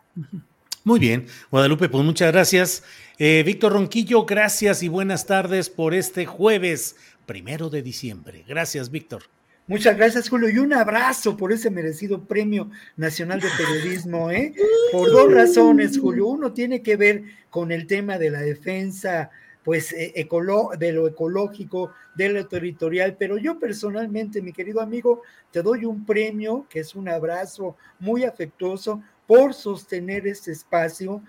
Muy 0.83 0.99
bien, 0.99 1.27
Guadalupe, 1.51 1.89
pues 1.89 2.03
muchas 2.03 2.31
gracias. 2.31 2.83
Eh, 3.19 3.43
Víctor 3.45 3.73
Ronquillo, 3.73 4.25
gracias 4.25 4.81
y 4.81 4.87
buenas 4.87 5.27
tardes 5.27 5.69
por 5.69 5.93
este 5.93 6.25
jueves 6.25 6.95
primero 7.27 7.69
de 7.69 7.83
diciembre. 7.83 8.43
Gracias, 8.47 8.89
Víctor. 8.89 9.21
Muchas 9.67 9.95
gracias, 9.95 10.27
Julio, 10.27 10.49
y 10.49 10.57
un 10.57 10.73
abrazo 10.73 11.37
por 11.37 11.51
ese 11.51 11.69
merecido 11.69 12.25
Premio 12.25 12.71
Nacional 12.97 13.39
de 13.39 13.47
Periodismo, 13.55 14.31
¿eh? 14.31 14.55
Por 14.91 15.11
dos 15.11 15.31
razones, 15.31 15.99
Julio. 15.99 16.25
Uno 16.25 16.51
tiene 16.51 16.81
que 16.81 16.95
ver 16.95 17.25
con 17.51 17.71
el 17.71 17.85
tema 17.85 18.17
de 18.17 18.31
la 18.31 18.41
defensa, 18.41 19.29
pues, 19.63 19.93
eh, 19.93 20.27
de 20.79 20.91
lo 20.91 21.07
ecológico, 21.07 21.91
de 22.15 22.29
lo 22.29 22.47
territorial, 22.47 23.15
pero 23.17 23.37
yo 23.37 23.59
personalmente, 23.59 24.41
mi 24.41 24.51
querido 24.51 24.81
amigo, 24.81 25.21
te 25.51 25.61
doy 25.61 25.85
un 25.85 26.05
premio, 26.05 26.65
que 26.69 26.79
es 26.79 26.95
un 26.95 27.07
abrazo 27.07 27.77
muy 27.99 28.23
afectuoso, 28.23 29.03
por 29.27 29.53
sostener 29.53 30.27
este 30.27 30.51
espacio 30.51 31.21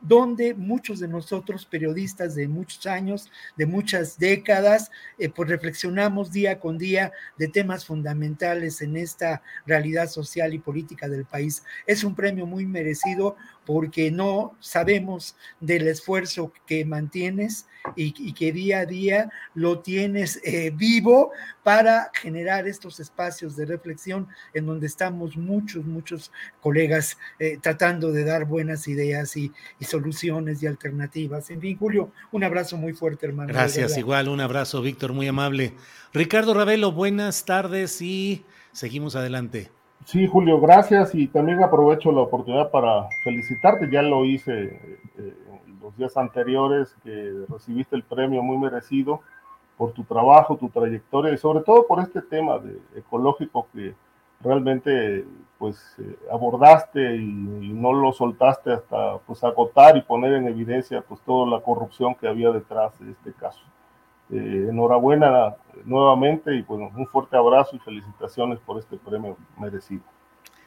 donde 0.00 0.54
muchos 0.54 1.00
de 1.00 1.08
nosotros, 1.08 1.66
periodistas 1.66 2.34
de 2.34 2.46
muchos 2.48 2.86
años, 2.86 3.30
de 3.56 3.66
muchas 3.66 4.18
décadas, 4.18 4.90
eh, 5.18 5.28
pues 5.28 5.48
reflexionamos 5.48 6.30
día 6.30 6.60
con 6.60 6.78
día 6.78 7.12
de 7.36 7.48
temas 7.48 7.84
fundamentales 7.84 8.80
en 8.80 8.96
esta 8.96 9.42
realidad 9.66 10.08
social 10.08 10.54
y 10.54 10.58
política 10.58 11.08
del 11.08 11.24
país. 11.24 11.64
Es 11.86 12.04
un 12.04 12.14
premio 12.14 12.46
muy 12.46 12.66
merecido 12.66 13.36
porque 13.68 14.10
no 14.10 14.56
sabemos 14.60 15.36
del 15.60 15.88
esfuerzo 15.88 16.54
que 16.66 16.86
mantienes 16.86 17.66
y, 17.96 18.32
que 18.32 18.50
día 18.50 18.78
a 18.78 18.86
día 18.86 19.30
lo 19.52 19.80
tienes 19.80 20.40
eh, 20.42 20.72
vivo 20.74 21.32
para 21.62 22.10
generar 22.14 22.66
estos 22.66 22.98
espacios 22.98 23.56
de 23.56 23.66
reflexión 23.66 24.26
en 24.54 24.64
donde 24.64 24.86
estamos 24.86 25.36
muchos, 25.36 25.84
muchos 25.84 26.32
colegas 26.62 27.18
eh, 27.38 27.58
tratando 27.60 28.10
de 28.10 28.24
dar 28.24 28.46
buenas 28.46 28.88
ideas 28.88 29.36
y, 29.36 29.52
soluciones 29.80 30.62
y 30.62 30.66
alternativas. 30.66 31.50
En 31.50 31.60
fin, 31.60 31.76
Julio, 31.76 32.10
un 32.32 32.44
abrazo 32.44 32.78
muy 32.78 32.94
fuerte, 32.94 33.26
hermano. 33.26 33.52
Gracias, 33.52 33.98
igual, 33.98 34.30
un 34.30 34.40
abrazo, 34.40 34.80
Víctor, 34.80 35.12
muy 35.12 35.28
amable. 35.28 35.74
Ricardo 36.14 36.54
Ravelo, 36.54 36.90
buenas 36.92 37.44
tardes 37.44 38.00
y 38.00 38.46
seguimos 38.72 39.14
adelante. 39.14 39.77
Sí, 40.04 40.26
Julio, 40.26 40.60
gracias 40.60 41.14
y 41.14 41.28
también 41.28 41.62
aprovecho 41.62 42.10
la 42.12 42.22
oportunidad 42.22 42.70
para 42.70 43.08
felicitarte. 43.22 43.90
Ya 43.90 44.02
lo 44.02 44.24
hice 44.24 44.98
eh, 45.18 45.34
los 45.82 45.96
días 45.96 46.16
anteriores 46.16 46.96
que 47.04 47.44
recibiste 47.48 47.94
el 47.94 48.02
premio 48.02 48.42
muy 48.42 48.56
merecido 48.56 49.20
por 49.76 49.92
tu 49.92 50.04
trabajo, 50.04 50.56
tu 50.56 50.68
trayectoria 50.68 51.32
y 51.32 51.38
sobre 51.38 51.62
todo 51.62 51.86
por 51.86 52.00
este 52.00 52.22
tema 52.22 52.58
de 52.58 52.78
ecológico 52.96 53.68
que 53.72 53.94
realmente 54.40 55.24
pues 55.58 55.96
eh, 55.98 56.18
abordaste 56.32 57.16
y, 57.16 57.72
no 57.72 57.92
lo 57.92 58.12
soltaste 58.12 58.72
hasta 58.72 59.18
pues 59.18 59.42
agotar 59.44 59.96
y 59.96 60.02
poner 60.02 60.32
en 60.34 60.48
evidencia 60.48 61.02
pues 61.02 61.20
toda 61.20 61.48
la 61.48 61.62
corrupción 61.62 62.14
que 62.14 62.28
había 62.28 62.50
detrás 62.50 62.98
de 62.98 63.12
este 63.12 63.32
caso. 63.32 63.60
Eh, 64.30 64.66
enhorabuena 64.68 65.56
nuevamente 65.84 66.54
y 66.54 66.60
bueno, 66.62 66.90
un 66.94 67.06
fuerte 67.06 67.36
abrazo 67.36 67.76
y 67.76 67.78
felicitaciones 67.78 68.58
por 68.60 68.78
este 68.78 68.98
premio 68.98 69.38
merecido. 69.58 70.02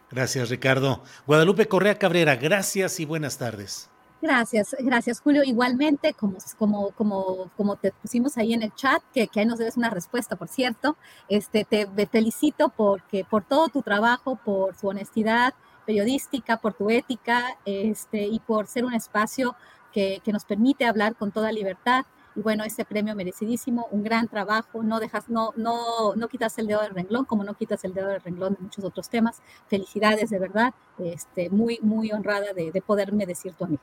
Gracias, 0.09 0.49
Ricardo. 0.49 1.03
Guadalupe 1.27 1.67
Correa 1.67 1.99
Cabrera, 1.99 2.35
gracias 2.35 2.99
y 2.99 3.05
buenas 3.05 3.38
tardes. 3.38 3.91
Gracias, 4.21 4.75
gracias 4.79 5.19
Julio. 5.19 5.43
Igualmente, 5.43 6.13
como, 6.13 6.38
como, 6.57 6.91
como, 6.91 7.49
como 7.55 7.75
te 7.75 7.91
pusimos 7.91 8.38
ahí 8.38 8.53
en 8.53 8.61
el 8.63 8.73
chat, 8.73 9.01
que, 9.13 9.27
que 9.27 9.39
ahí 9.39 9.45
nos 9.45 9.57
debes 9.57 9.77
una 9.77 9.89
respuesta, 9.89 10.35
por 10.35 10.47
cierto, 10.47 10.95
este, 11.29 11.63
te, 11.63 11.88
felicito 12.07 12.69
porque, 12.69 13.25
por 13.27 13.43
todo 13.43 13.69
tu 13.69 13.81
trabajo, 13.81 14.38
por 14.43 14.75
su 14.75 14.88
honestidad 14.88 15.53
periodística, 15.85 16.57
por 16.57 16.73
tu 16.73 16.89
ética 16.89 17.57
este, 17.65 18.23
y 18.23 18.39
por 18.39 18.67
ser 18.67 18.85
un 18.85 18.93
espacio 18.93 19.55
que, 19.91 20.21
que 20.23 20.31
nos 20.31 20.45
permite 20.45 20.85
hablar 20.85 21.15
con 21.15 21.31
toda 21.31 21.51
libertad 21.51 22.05
y 22.35 22.41
bueno, 22.41 22.63
ese 22.63 22.85
premio 22.85 23.15
merecidísimo, 23.15 23.87
un 23.91 24.03
gran 24.03 24.27
trabajo, 24.27 24.83
no 24.83 24.99
dejas, 24.99 25.29
no, 25.29 25.53
no, 25.55 26.15
no 26.15 26.27
quitas 26.27 26.57
el 26.57 26.67
dedo 26.67 26.81
del 26.81 26.93
renglón, 26.93 27.25
como 27.25 27.43
no 27.43 27.53
quitas 27.53 27.83
el 27.83 27.93
dedo 27.93 28.07
del 28.07 28.21
renglón 28.21 28.53
de 28.55 28.61
muchos 28.61 28.83
otros 28.83 29.09
temas. 29.09 29.41
Felicidades, 29.67 30.29
de 30.29 30.39
verdad, 30.39 30.73
este, 30.97 31.49
muy, 31.49 31.79
muy 31.81 32.11
honrada 32.11 32.53
de, 32.53 32.71
de 32.71 32.81
poderme 32.81 33.25
decir 33.25 33.53
tu 33.53 33.65
amigo. 33.65 33.81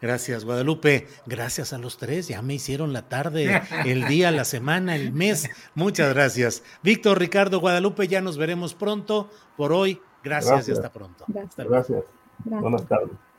Gracias, 0.00 0.44
Guadalupe. 0.44 1.08
Gracias 1.26 1.72
a 1.72 1.78
los 1.78 1.96
tres. 1.96 2.28
Ya 2.28 2.42
me 2.42 2.54
hicieron 2.54 2.92
la 2.92 3.08
tarde, 3.08 3.62
el 3.86 4.04
día, 4.06 4.30
la 4.30 4.44
semana, 4.44 4.96
el 4.96 5.12
mes. 5.12 5.48
Muchas 5.74 6.12
gracias. 6.12 6.62
Víctor, 6.82 7.18
Ricardo, 7.18 7.60
Guadalupe, 7.60 8.08
ya 8.08 8.20
nos 8.20 8.36
veremos 8.36 8.74
pronto. 8.74 9.30
Por 9.56 9.72
hoy, 9.72 10.00
gracias, 10.22 10.68
y 10.68 10.72
hasta 10.72 10.92
pronto. 10.92 11.24
gracias. 11.28 11.68
gracias. 11.68 12.04
Buenas 12.44 12.86
tardes. 12.86 13.31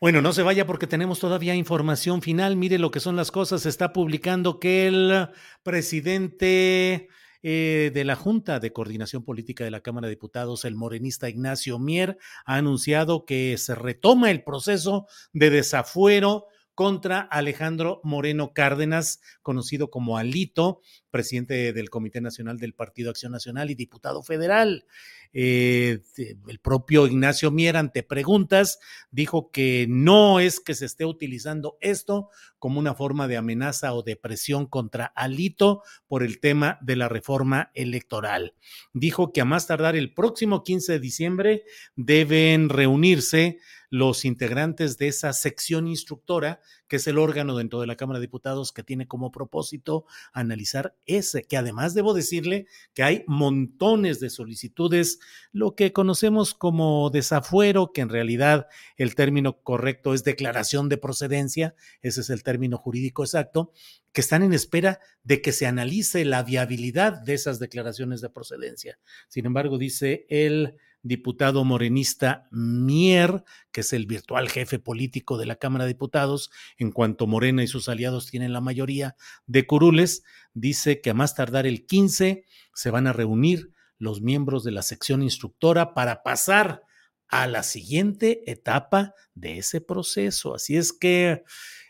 Bueno, 0.00 0.22
no 0.22 0.32
se 0.32 0.42
vaya 0.42 0.66
porque 0.66 0.86
tenemos 0.86 1.18
todavía 1.18 1.54
información 1.54 2.22
final. 2.22 2.56
Mire 2.56 2.78
lo 2.78 2.90
que 2.90 3.00
son 3.00 3.16
las 3.16 3.30
cosas. 3.30 3.60
Se 3.60 3.68
está 3.68 3.92
publicando 3.92 4.58
que 4.58 4.86
el 4.86 5.28
presidente 5.62 7.08
eh, 7.42 7.90
de 7.92 8.04
la 8.04 8.16
Junta 8.16 8.60
de 8.60 8.72
Coordinación 8.72 9.26
Política 9.26 9.62
de 9.62 9.70
la 9.70 9.82
Cámara 9.82 10.06
de 10.06 10.14
Diputados, 10.14 10.64
el 10.64 10.74
morenista 10.74 11.28
Ignacio 11.28 11.78
Mier, 11.78 12.16
ha 12.46 12.56
anunciado 12.56 13.26
que 13.26 13.58
se 13.58 13.74
retoma 13.74 14.30
el 14.30 14.42
proceso 14.42 15.06
de 15.34 15.50
desafuero 15.50 16.46
contra 16.74 17.20
Alejandro 17.20 18.00
Moreno 18.04 18.52
Cárdenas, 18.54 19.20
conocido 19.42 19.90
como 19.90 20.16
Alito, 20.16 20.80
presidente 21.10 21.72
del 21.72 21.90
Comité 21.90 22.20
Nacional 22.20 22.58
del 22.58 22.74
Partido 22.74 23.10
Acción 23.10 23.32
Nacional 23.32 23.70
y 23.70 23.74
diputado 23.74 24.22
federal. 24.22 24.86
Eh, 25.32 26.00
el 26.48 26.58
propio 26.58 27.06
Ignacio 27.06 27.50
Mier, 27.52 27.76
ante 27.76 28.02
preguntas, 28.02 28.80
dijo 29.10 29.50
que 29.50 29.86
no 29.88 30.40
es 30.40 30.58
que 30.58 30.74
se 30.74 30.86
esté 30.86 31.04
utilizando 31.04 31.76
esto 31.80 32.30
como 32.58 32.80
una 32.80 32.94
forma 32.94 33.28
de 33.28 33.36
amenaza 33.36 33.94
o 33.94 34.02
de 34.02 34.16
presión 34.16 34.66
contra 34.66 35.06
Alito 35.06 35.82
por 36.08 36.22
el 36.22 36.40
tema 36.40 36.78
de 36.82 36.96
la 36.96 37.08
reforma 37.08 37.70
electoral. 37.74 38.54
Dijo 38.92 39.32
que 39.32 39.40
a 39.40 39.44
más 39.44 39.66
tardar 39.66 39.94
el 39.94 40.12
próximo 40.12 40.64
15 40.64 40.92
de 40.92 41.00
diciembre 41.00 41.64
deben 41.94 42.68
reunirse 42.68 43.58
los 43.90 44.24
integrantes 44.24 44.96
de 44.98 45.08
esa 45.08 45.32
sección 45.32 45.88
instructora, 45.88 46.60
que 46.86 46.96
es 46.96 47.06
el 47.08 47.18
órgano 47.18 47.56
dentro 47.56 47.80
de 47.80 47.88
la 47.88 47.96
Cámara 47.96 48.20
de 48.20 48.26
Diputados 48.26 48.72
que 48.72 48.84
tiene 48.84 49.08
como 49.08 49.32
propósito 49.32 50.06
analizar 50.32 50.96
ese, 51.06 51.42
que 51.42 51.56
además 51.56 51.92
debo 51.92 52.14
decirle 52.14 52.66
que 52.94 53.02
hay 53.02 53.24
montones 53.26 54.20
de 54.20 54.30
solicitudes, 54.30 55.18
lo 55.52 55.74
que 55.74 55.92
conocemos 55.92 56.54
como 56.54 57.10
desafuero, 57.10 57.92
que 57.92 58.00
en 58.00 58.08
realidad 58.08 58.68
el 58.96 59.16
término 59.16 59.60
correcto 59.60 60.14
es 60.14 60.22
declaración 60.22 60.88
de 60.88 60.96
procedencia, 60.96 61.74
ese 62.00 62.20
es 62.20 62.30
el 62.30 62.44
término 62.44 62.78
jurídico 62.78 63.24
exacto, 63.24 63.72
que 64.12 64.20
están 64.20 64.42
en 64.44 64.52
espera 64.52 65.00
de 65.24 65.42
que 65.42 65.52
se 65.52 65.66
analice 65.66 66.24
la 66.24 66.44
viabilidad 66.44 67.20
de 67.22 67.34
esas 67.34 67.58
declaraciones 67.58 68.20
de 68.20 68.30
procedencia. 68.30 68.98
Sin 69.28 69.46
embargo, 69.46 69.78
dice 69.78 70.26
el 70.28 70.76
diputado 71.02 71.64
morenista 71.64 72.48
Mier, 72.50 73.44
que 73.72 73.80
es 73.80 73.92
el 73.92 74.06
virtual 74.06 74.48
jefe 74.48 74.78
político 74.78 75.38
de 75.38 75.46
la 75.46 75.56
Cámara 75.56 75.84
de 75.84 75.92
Diputados, 75.92 76.50
en 76.78 76.92
cuanto 76.92 77.26
Morena 77.26 77.62
y 77.62 77.66
sus 77.66 77.88
aliados 77.88 78.30
tienen 78.30 78.52
la 78.52 78.60
mayoría 78.60 79.16
de 79.46 79.66
curules, 79.66 80.22
dice 80.52 81.00
que 81.00 81.10
a 81.10 81.14
más 81.14 81.34
tardar 81.34 81.66
el 81.66 81.86
15 81.86 82.44
se 82.74 82.90
van 82.90 83.06
a 83.06 83.12
reunir 83.12 83.72
los 83.98 84.20
miembros 84.22 84.64
de 84.64 84.72
la 84.72 84.82
sección 84.82 85.22
instructora 85.22 85.94
para 85.94 86.22
pasar 86.22 86.82
a 87.28 87.46
la 87.46 87.62
siguiente 87.62 88.50
etapa 88.50 89.14
de 89.34 89.58
ese 89.58 89.80
proceso. 89.80 90.54
Así 90.54 90.76
es 90.76 90.92
que, 90.92 91.44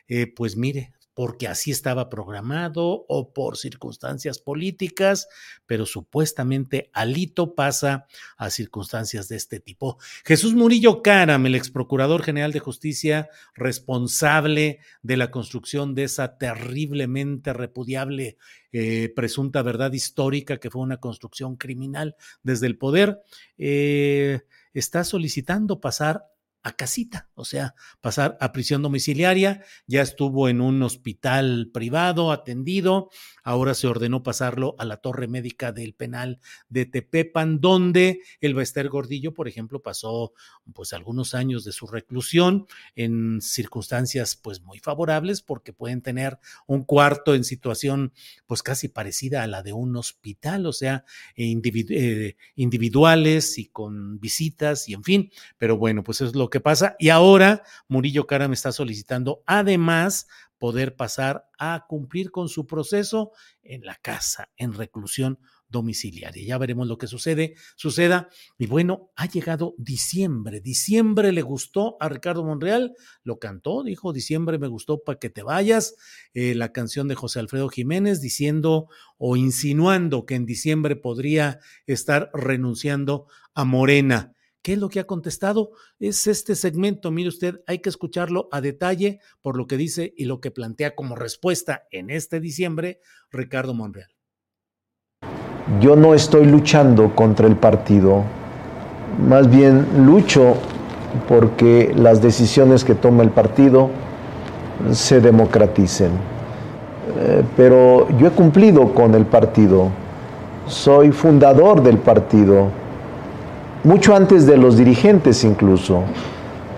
eh, 0.08 0.26
pues 0.26 0.56
mire, 0.56 0.92
porque 1.20 1.48
así 1.48 1.70
estaba 1.70 2.08
programado 2.08 3.04
o 3.06 3.34
por 3.34 3.58
circunstancias 3.58 4.38
políticas, 4.38 5.28
pero 5.66 5.84
supuestamente 5.84 6.88
Alito 6.94 7.54
pasa 7.54 8.06
a 8.38 8.48
circunstancias 8.48 9.28
de 9.28 9.36
este 9.36 9.60
tipo. 9.60 9.98
Jesús 10.24 10.54
Murillo 10.54 11.02
Caram, 11.02 11.44
el 11.44 11.56
ex 11.56 11.70
procurador 11.70 12.22
general 12.22 12.52
de 12.52 12.60
justicia 12.60 13.28
responsable 13.54 14.78
de 15.02 15.18
la 15.18 15.30
construcción 15.30 15.94
de 15.94 16.04
esa 16.04 16.38
terriblemente 16.38 17.52
repudiable 17.52 18.38
eh, 18.72 19.12
presunta 19.14 19.60
verdad 19.60 19.92
histórica 19.92 20.56
que 20.56 20.70
fue 20.70 20.80
una 20.80 21.00
construcción 21.00 21.56
criminal 21.56 22.16
desde 22.42 22.66
el 22.66 22.78
poder, 22.78 23.20
eh, 23.58 24.40
está 24.72 25.04
solicitando 25.04 25.82
pasar 25.82 26.29
a 26.62 26.72
casita, 26.72 27.30
o 27.34 27.44
sea, 27.44 27.74
pasar 28.00 28.36
a 28.40 28.52
prisión 28.52 28.82
domiciliaria, 28.82 29.64
ya 29.86 30.02
estuvo 30.02 30.48
en 30.48 30.60
un 30.60 30.82
hospital 30.82 31.70
privado 31.72 32.32
atendido, 32.32 33.08
ahora 33.42 33.72
se 33.72 33.86
ordenó 33.86 34.22
pasarlo 34.22 34.76
a 34.78 34.84
la 34.84 34.98
torre 34.98 35.26
médica 35.26 35.72
del 35.72 35.94
penal 35.94 36.38
de 36.68 36.84
Tepepan, 36.84 37.60
donde 37.60 38.20
el 38.40 38.54
Bester 38.54 38.88
Gordillo, 38.90 39.32
por 39.32 39.48
ejemplo, 39.48 39.80
pasó 39.80 40.34
pues 40.74 40.92
algunos 40.92 41.34
años 41.34 41.64
de 41.64 41.72
su 41.72 41.86
reclusión 41.86 42.66
en 42.94 43.40
circunstancias 43.40 44.36
pues 44.36 44.60
muy 44.60 44.78
favorables 44.80 45.40
porque 45.40 45.72
pueden 45.72 46.02
tener 46.02 46.38
un 46.66 46.84
cuarto 46.84 47.34
en 47.34 47.44
situación 47.44 48.12
pues 48.46 48.62
casi 48.62 48.88
parecida 48.88 49.42
a 49.42 49.46
la 49.46 49.62
de 49.62 49.72
un 49.72 49.96
hospital, 49.96 50.66
o 50.66 50.72
sea, 50.72 51.04
eh, 51.36 52.36
individuales 52.54 53.58
y 53.58 53.66
con 53.66 54.20
visitas 54.20 54.88
y 54.88 54.94
en 54.94 55.04
fin, 55.04 55.30
pero 55.56 55.78
bueno, 55.78 56.02
pues 56.02 56.20
es 56.20 56.34
lo 56.34 56.49
que 56.50 56.60
pasa. 56.60 56.96
Y 56.98 57.08
ahora 57.08 57.62
Murillo 57.88 58.26
Cara 58.26 58.48
me 58.48 58.54
está 58.54 58.72
solicitando 58.72 59.42
además 59.46 60.26
poder 60.58 60.94
pasar 60.94 61.48
a 61.58 61.86
cumplir 61.88 62.30
con 62.30 62.50
su 62.50 62.66
proceso 62.66 63.32
en 63.62 63.82
la 63.82 63.94
casa, 63.94 64.50
en 64.56 64.74
reclusión 64.74 65.38
domiciliaria. 65.70 66.44
Ya 66.44 66.58
veremos 66.58 66.86
lo 66.86 66.98
que 66.98 67.06
sucede, 67.06 67.54
suceda. 67.76 68.28
Y 68.58 68.66
bueno, 68.66 69.10
ha 69.16 69.26
llegado 69.26 69.74
diciembre. 69.78 70.60
Diciembre 70.60 71.32
le 71.32 71.40
gustó 71.40 71.96
a 71.98 72.10
Ricardo 72.10 72.44
Monreal, 72.44 72.94
lo 73.22 73.38
cantó, 73.38 73.82
dijo, 73.82 74.12
diciembre 74.12 74.58
me 74.58 74.68
gustó 74.68 75.02
para 75.02 75.18
que 75.18 75.30
te 75.30 75.42
vayas. 75.42 75.94
Eh, 76.34 76.54
la 76.54 76.72
canción 76.72 77.08
de 77.08 77.14
José 77.14 77.40
Alfredo 77.40 77.70
Jiménez 77.70 78.20
diciendo 78.20 78.88
o 79.16 79.36
insinuando 79.36 80.26
que 80.26 80.34
en 80.34 80.44
diciembre 80.44 80.94
podría 80.96 81.60
estar 81.86 82.30
renunciando 82.34 83.28
a 83.54 83.64
Morena. 83.64 84.34
¿Qué 84.62 84.74
es 84.74 84.78
lo 84.78 84.90
que 84.90 85.00
ha 85.00 85.06
contestado? 85.06 85.70
Es 85.98 86.26
este 86.26 86.54
segmento, 86.54 87.10
mire 87.10 87.30
usted, 87.30 87.62
hay 87.66 87.78
que 87.78 87.88
escucharlo 87.88 88.48
a 88.52 88.60
detalle 88.60 89.20
por 89.40 89.56
lo 89.56 89.66
que 89.66 89.78
dice 89.78 90.12
y 90.14 90.26
lo 90.26 90.40
que 90.40 90.50
plantea 90.50 90.94
como 90.94 91.16
respuesta 91.16 91.84
en 91.90 92.10
este 92.10 92.40
diciembre 92.40 93.00
Ricardo 93.30 93.72
Monreal. 93.72 94.10
Yo 95.80 95.96
no 95.96 96.14
estoy 96.14 96.44
luchando 96.44 97.14
contra 97.14 97.46
el 97.46 97.56
partido, 97.56 98.22
más 99.26 99.48
bien 99.48 100.04
lucho 100.04 100.56
porque 101.26 101.94
las 101.96 102.20
decisiones 102.20 102.84
que 102.84 102.94
toma 102.94 103.22
el 103.22 103.30
partido 103.30 103.88
se 104.92 105.22
democraticen. 105.22 106.10
Eh, 107.16 107.42
pero 107.56 108.08
yo 108.18 108.26
he 108.26 108.30
cumplido 108.30 108.92
con 108.92 109.14
el 109.14 109.24
partido, 109.24 109.88
soy 110.66 111.12
fundador 111.12 111.82
del 111.82 111.96
partido 111.96 112.79
mucho 113.84 114.14
antes 114.14 114.46
de 114.46 114.56
los 114.56 114.76
dirigentes 114.76 115.44
incluso, 115.44 116.02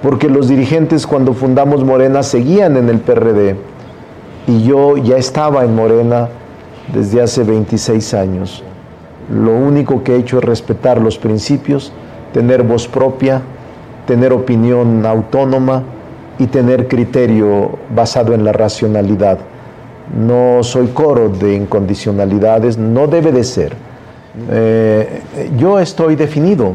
porque 0.03 0.29
los 0.29 0.49
dirigentes 0.49 1.07
cuando 1.07 1.33
fundamos 1.33 1.85
Morena 1.85 2.23
seguían 2.23 2.77
en 2.77 2.89
el 2.89 3.01
PRD 3.01 3.57
y 4.47 4.65
yo 4.65 4.97
ya 4.97 5.17
estaba 5.17 5.65
en 5.65 5.75
Morena 5.75 6.29
desde 6.93 7.23
hace 7.23 7.45
26 7.45 8.15
años. 8.15 8.63
Lo 9.33 9.53
único 9.53 10.03
que 10.03 10.15
he 10.15 10.19
hecho 10.19 10.39
es 10.39 10.45
respetar 10.45 11.01
los 11.01 11.19
principios, 11.19 11.93
tener 12.33 12.63
voz 12.63 12.89
propia, 12.89 13.43
tener 14.07 14.33
opinión 14.33 15.07
autónoma 15.07 15.85
y 16.39 16.47
tener 16.47 16.89
criterio 16.89 17.79
basado 17.95 18.35
en 18.35 18.45
la 18.45 18.53
racionalidad. 18.53 19.39
No 20.17 20.63
soy 20.63 20.89
coro 20.89 21.29
de 21.29 21.55
incondicionalidades, 21.55 22.77
no 22.77 23.07
debe 23.07 23.33
de 23.33 23.45
ser. 23.45 23.77
Eh, 24.51 25.23
yo 25.57 25.79
estoy 25.79 26.17
definido, 26.17 26.73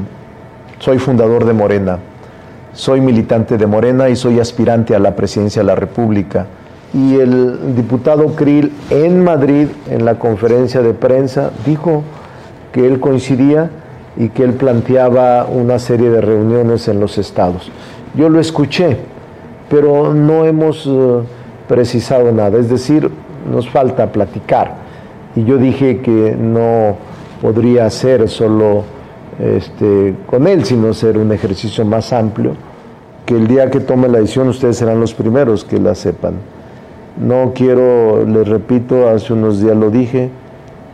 soy 0.79 0.99
fundador 0.99 1.45
de 1.45 1.53
Morena, 1.53 1.97
soy 2.73 3.01
militante 3.01 3.57
de 3.57 3.65
Morena 3.65 4.09
y 4.09 4.15
soy 4.15 4.39
aspirante 4.39 4.95
a 4.95 4.99
la 4.99 5.15
presidencia 5.15 5.61
de 5.61 5.67
la 5.67 5.75
República. 5.75 6.45
Y 6.93 7.15
el 7.15 7.75
diputado 7.75 8.27
Krill 8.35 8.71
en 8.89 9.23
Madrid, 9.23 9.67
en 9.89 10.05
la 10.05 10.19
conferencia 10.19 10.81
de 10.81 10.93
prensa, 10.93 11.51
dijo 11.65 12.03
que 12.71 12.85
él 12.85 12.99
coincidía 12.99 13.69
y 14.15 14.29
que 14.29 14.43
él 14.43 14.53
planteaba 14.53 15.45
una 15.45 15.79
serie 15.79 16.09
de 16.09 16.21
reuniones 16.21 16.87
en 16.87 16.99
los 16.99 17.17
estados. 17.17 17.71
Yo 18.15 18.29
lo 18.29 18.39
escuché, 18.39 18.97
pero 19.69 20.13
no 20.13 20.45
hemos 20.45 20.85
eh, 20.87 21.19
precisado 21.67 22.31
nada, 22.31 22.57
es 22.57 22.69
decir, 22.69 23.09
nos 23.51 23.69
falta 23.69 24.11
platicar. 24.11 24.75
Y 25.35 25.43
yo 25.43 25.57
dije 25.57 26.01
que 26.01 26.35
no 26.39 26.95
podría 27.41 27.89
ser 27.89 28.27
solo 28.29 28.83
este, 29.39 30.15
con 30.25 30.47
él, 30.47 30.65
sino 30.65 30.93
ser 30.93 31.17
un 31.17 31.31
ejercicio 31.31 31.85
más 31.85 32.13
amplio, 32.13 32.53
que 33.25 33.35
el 33.35 33.47
día 33.47 33.69
que 33.69 33.79
tome 33.79 34.07
la 34.07 34.19
decisión 34.19 34.47
ustedes 34.47 34.77
serán 34.77 34.99
los 34.99 35.13
primeros 35.13 35.63
que 35.65 35.79
la 35.79 35.95
sepan. 35.95 36.35
No 37.19 37.51
quiero, 37.53 38.25
les 38.25 38.47
repito, 38.47 39.09
hace 39.09 39.33
unos 39.33 39.61
días 39.61 39.75
lo 39.75 39.89
dije, 39.89 40.29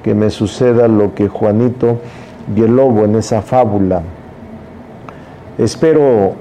que 0.03 0.13
me 0.13 0.29
suceda 0.29 0.87
lo 0.87 1.13
que 1.15 1.27
Juanito 1.27 1.97
y 2.55 2.61
el 2.61 2.75
lobo 2.75 3.05
en 3.05 3.15
esa 3.15 3.41
fábula. 3.41 4.01
Espero 5.57 6.33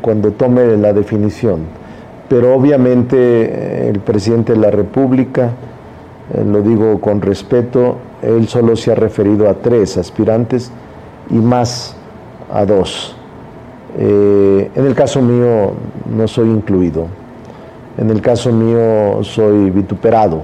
cuando 0.00 0.32
tome 0.32 0.76
la 0.76 0.92
definición, 0.92 1.60
pero 2.28 2.54
obviamente 2.54 3.16
eh, 3.16 3.90
el 3.90 4.00
presidente 4.00 4.52
de 4.54 4.58
la 4.58 4.70
República, 4.70 5.50
eh, 6.34 6.44
lo 6.44 6.62
digo 6.62 7.00
con 7.00 7.20
respeto, 7.20 7.96
él 8.22 8.48
solo 8.48 8.76
se 8.76 8.92
ha 8.92 8.94
referido 8.94 9.48
a 9.48 9.54
tres 9.54 9.96
aspirantes, 9.96 10.70
y 11.30 11.34
más 11.34 11.96
a 12.52 12.64
dos. 12.64 13.16
Eh, 13.98 14.70
en 14.74 14.86
el 14.86 14.94
caso 14.94 15.22
mío 15.22 15.72
no 16.06 16.28
soy 16.28 16.48
incluido. 16.48 17.06
En 17.98 18.10
el 18.10 18.20
caso 18.20 18.52
mío 18.52 19.24
soy 19.24 19.70
vituperado. 19.70 20.42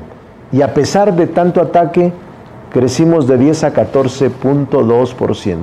Y 0.52 0.62
a 0.62 0.72
pesar 0.72 1.14
de 1.14 1.26
tanto 1.26 1.60
ataque, 1.60 2.12
crecimos 2.70 3.26
de 3.26 3.36
10 3.38 3.64
a 3.64 3.74
14.2%. 3.74 5.56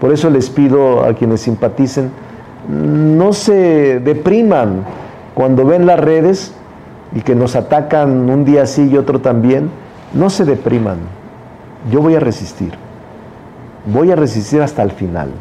Por 0.00 0.12
eso 0.12 0.30
les 0.30 0.48
pido 0.50 1.04
a 1.04 1.14
quienes 1.14 1.42
simpaticen, 1.42 2.10
no 2.68 3.32
se 3.32 4.00
depriman 4.00 4.84
cuando 5.34 5.64
ven 5.64 5.86
las 5.86 6.00
redes 6.00 6.54
y 7.14 7.20
que 7.20 7.34
nos 7.34 7.56
atacan 7.56 8.30
un 8.30 8.44
día 8.44 8.66
sí 8.66 8.88
y 8.90 8.96
otro 8.96 9.20
también, 9.20 9.70
no 10.14 10.30
se 10.30 10.44
depriman. 10.44 10.98
Yo 11.90 12.00
voy 12.00 12.14
a 12.14 12.20
resistir. 12.20 12.72
Voy 13.86 14.12
a 14.12 14.16
resistir 14.16 14.60
hasta 14.60 14.82
el 14.82 14.92
final. 14.92 15.32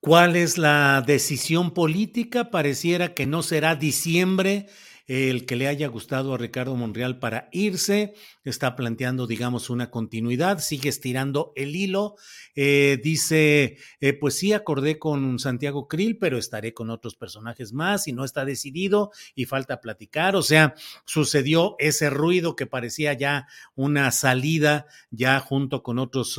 ¿Cuál 0.00 0.36
es 0.36 0.58
la 0.58 1.02
decisión 1.06 1.72
política? 1.72 2.50
Pareciera 2.50 3.14
que 3.14 3.26
no 3.26 3.42
será 3.42 3.74
diciembre 3.74 4.66
el 5.08 5.46
que 5.46 5.56
le 5.56 5.68
haya 5.68 5.88
gustado 5.88 6.34
a 6.34 6.38
Ricardo 6.38 6.76
Monreal 6.76 7.18
para 7.18 7.48
irse, 7.50 8.12
está 8.44 8.76
planteando, 8.76 9.26
digamos, 9.26 9.70
una 9.70 9.90
continuidad, 9.90 10.58
sigue 10.58 10.90
estirando 10.90 11.54
el 11.56 11.74
hilo, 11.74 12.16
eh, 12.54 13.00
dice, 13.02 13.78
eh, 14.00 14.12
pues 14.12 14.34
sí, 14.34 14.52
acordé 14.52 14.98
con 14.98 15.38
Santiago 15.38 15.88
Krill, 15.88 16.18
pero 16.18 16.36
estaré 16.36 16.74
con 16.74 16.90
otros 16.90 17.16
personajes 17.16 17.72
más 17.72 18.06
y 18.06 18.12
no 18.12 18.22
está 18.22 18.44
decidido 18.44 19.10
y 19.34 19.46
falta 19.46 19.80
platicar, 19.80 20.36
o 20.36 20.42
sea, 20.42 20.74
sucedió 21.06 21.76
ese 21.78 22.10
ruido 22.10 22.54
que 22.54 22.66
parecía 22.66 23.14
ya 23.14 23.48
una 23.74 24.10
salida 24.10 24.86
ya 25.10 25.40
junto 25.40 25.82
con 25.82 25.98
otros 25.98 26.38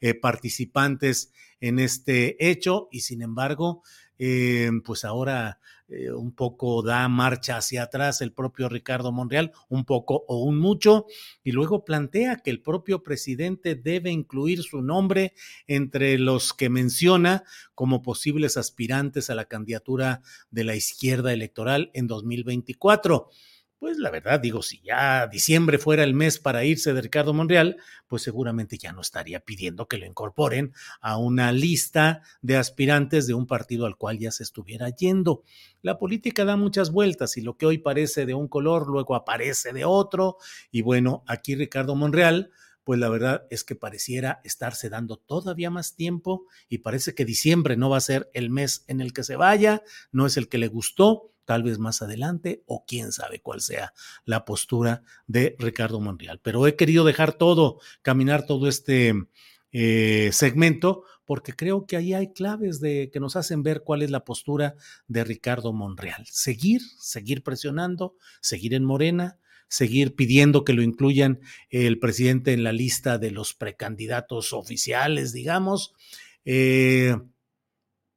eh, 0.00 0.14
participantes 0.14 1.32
en 1.60 1.78
este 1.78 2.50
hecho 2.50 2.88
y 2.90 3.00
sin 3.00 3.22
embargo, 3.22 3.84
pues 4.84 5.04
ahora 5.04 5.60
eh, 5.88 6.12
un 6.12 6.32
poco 6.32 6.82
da 6.82 7.08
marcha 7.08 7.56
hacia 7.56 7.84
atrás 7.84 8.20
el 8.20 8.32
propio 8.32 8.68
Ricardo 8.68 9.10
Monreal, 9.10 9.52
un 9.68 9.84
poco 9.84 10.24
o 10.28 10.44
un 10.44 10.58
mucho, 10.58 11.06
y 11.42 11.52
luego 11.52 11.84
plantea 11.84 12.36
que 12.36 12.50
el 12.50 12.60
propio 12.60 13.02
presidente 13.02 13.74
debe 13.74 14.10
incluir 14.10 14.62
su 14.62 14.82
nombre 14.82 15.32
entre 15.66 16.18
los 16.18 16.52
que 16.52 16.68
menciona 16.68 17.44
como 17.74 18.02
posibles 18.02 18.56
aspirantes 18.56 19.30
a 19.30 19.34
la 19.34 19.46
candidatura 19.46 20.20
de 20.50 20.64
la 20.64 20.76
izquierda 20.76 21.32
electoral 21.32 21.90
en 21.94 22.06
2024. 22.06 23.30
Pues 23.80 23.96
la 23.98 24.10
verdad, 24.10 24.40
digo, 24.40 24.60
si 24.60 24.80
ya 24.80 25.28
diciembre 25.28 25.78
fuera 25.78 26.02
el 26.02 26.12
mes 26.12 26.40
para 26.40 26.64
irse 26.64 26.92
de 26.92 27.00
Ricardo 27.00 27.32
Monreal, 27.32 27.76
pues 28.08 28.22
seguramente 28.22 28.76
ya 28.76 28.92
no 28.92 29.00
estaría 29.00 29.38
pidiendo 29.38 29.86
que 29.86 29.98
lo 29.98 30.06
incorporen 30.06 30.72
a 31.00 31.16
una 31.16 31.52
lista 31.52 32.22
de 32.42 32.56
aspirantes 32.56 33.28
de 33.28 33.34
un 33.34 33.46
partido 33.46 33.86
al 33.86 33.96
cual 33.96 34.18
ya 34.18 34.32
se 34.32 34.42
estuviera 34.42 34.88
yendo. 34.88 35.44
La 35.80 35.96
política 35.96 36.44
da 36.44 36.56
muchas 36.56 36.90
vueltas 36.90 37.36
y 37.36 37.40
lo 37.40 37.56
que 37.56 37.66
hoy 37.66 37.78
parece 37.78 38.26
de 38.26 38.34
un 38.34 38.48
color, 38.48 38.88
luego 38.88 39.14
aparece 39.14 39.72
de 39.72 39.84
otro. 39.84 40.38
Y 40.72 40.82
bueno, 40.82 41.22
aquí 41.28 41.54
Ricardo 41.54 41.94
Monreal, 41.94 42.50
pues 42.82 42.98
la 42.98 43.08
verdad 43.08 43.46
es 43.48 43.62
que 43.62 43.76
pareciera 43.76 44.40
estarse 44.42 44.88
dando 44.88 45.18
todavía 45.18 45.70
más 45.70 45.94
tiempo 45.94 46.46
y 46.68 46.78
parece 46.78 47.14
que 47.14 47.24
diciembre 47.24 47.76
no 47.76 47.90
va 47.90 47.98
a 47.98 48.00
ser 48.00 48.28
el 48.34 48.50
mes 48.50 48.84
en 48.88 49.00
el 49.00 49.12
que 49.12 49.22
se 49.22 49.36
vaya, 49.36 49.84
no 50.10 50.26
es 50.26 50.36
el 50.36 50.48
que 50.48 50.58
le 50.58 50.66
gustó 50.66 51.30
tal 51.48 51.62
vez 51.62 51.78
más 51.78 52.02
adelante, 52.02 52.62
o 52.66 52.84
quién 52.86 53.10
sabe 53.10 53.40
cuál 53.40 53.62
sea 53.62 53.94
la 54.26 54.44
postura 54.44 55.02
de 55.26 55.56
Ricardo 55.58 55.98
Monreal. 55.98 56.40
Pero 56.42 56.66
he 56.66 56.76
querido 56.76 57.06
dejar 57.06 57.32
todo, 57.32 57.80
caminar 58.02 58.44
todo 58.44 58.68
este 58.68 59.14
eh, 59.72 60.28
segmento, 60.30 61.04
porque 61.24 61.54
creo 61.54 61.86
que 61.86 61.96
ahí 61.96 62.12
hay 62.12 62.34
claves 62.34 62.80
de 62.80 63.08
que 63.10 63.18
nos 63.18 63.34
hacen 63.34 63.62
ver 63.62 63.80
cuál 63.82 64.02
es 64.02 64.10
la 64.10 64.26
postura 64.26 64.74
de 65.06 65.24
Ricardo 65.24 65.72
Monreal. 65.72 66.26
Seguir, 66.26 66.82
seguir 67.00 67.42
presionando, 67.42 68.14
seguir 68.42 68.74
en 68.74 68.84
Morena, 68.84 69.38
seguir 69.68 70.16
pidiendo 70.16 70.64
que 70.64 70.74
lo 70.74 70.82
incluyan 70.82 71.40
el 71.70 71.98
presidente 71.98 72.52
en 72.52 72.62
la 72.62 72.72
lista 72.72 73.16
de 73.16 73.30
los 73.30 73.54
precandidatos 73.54 74.52
oficiales, 74.52 75.32
digamos. 75.32 75.94
Eh, 76.44 77.16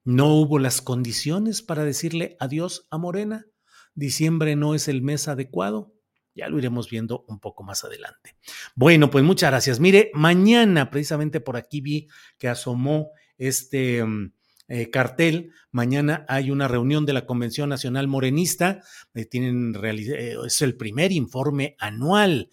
no 0.04 0.36
hubo 0.36 0.60
las 0.60 0.82
condiciones 0.82 1.62
para 1.62 1.84
decirle 1.84 2.36
adiós 2.40 2.88
a 2.90 2.98
Morena. 2.98 3.46
Diciembre 3.94 4.56
no 4.56 4.74
es 4.74 4.88
el 4.88 5.02
mes 5.02 5.28
adecuado. 5.28 5.94
Ya 6.34 6.48
lo 6.48 6.58
iremos 6.58 6.90
viendo 6.90 7.26
un 7.28 7.40
poco 7.40 7.64
más 7.64 7.84
adelante. 7.84 8.36
Bueno, 8.74 9.12
pues 9.12 9.24
muchas 9.24 9.52
gracias. 9.52 9.80
Mire, 9.80 10.12
mañana 10.14 10.90
precisamente 10.90 11.42
por 11.42 11.58
aquí 11.58 11.82
vi 11.82 12.08
que 12.38 12.48
asomó 12.48 13.12
este 13.38 14.04
mm, 14.04 14.34
eh, 14.70 14.90
cartel. 14.90 15.52
Mañana 15.74 16.26
hay 16.28 16.52
una 16.52 16.68
reunión 16.68 17.06
de 17.06 17.14
la 17.14 17.26
Convención 17.26 17.70
Nacional 17.70 18.08
Morenista. 18.10 18.84
Eh, 19.14 19.26
tienen 19.26 19.74
eh, 19.82 20.36
es 20.46 20.62
el 20.62 20.76
primer 20.76 21.14
informe 21.14 21.76
anual. 21.80 22.50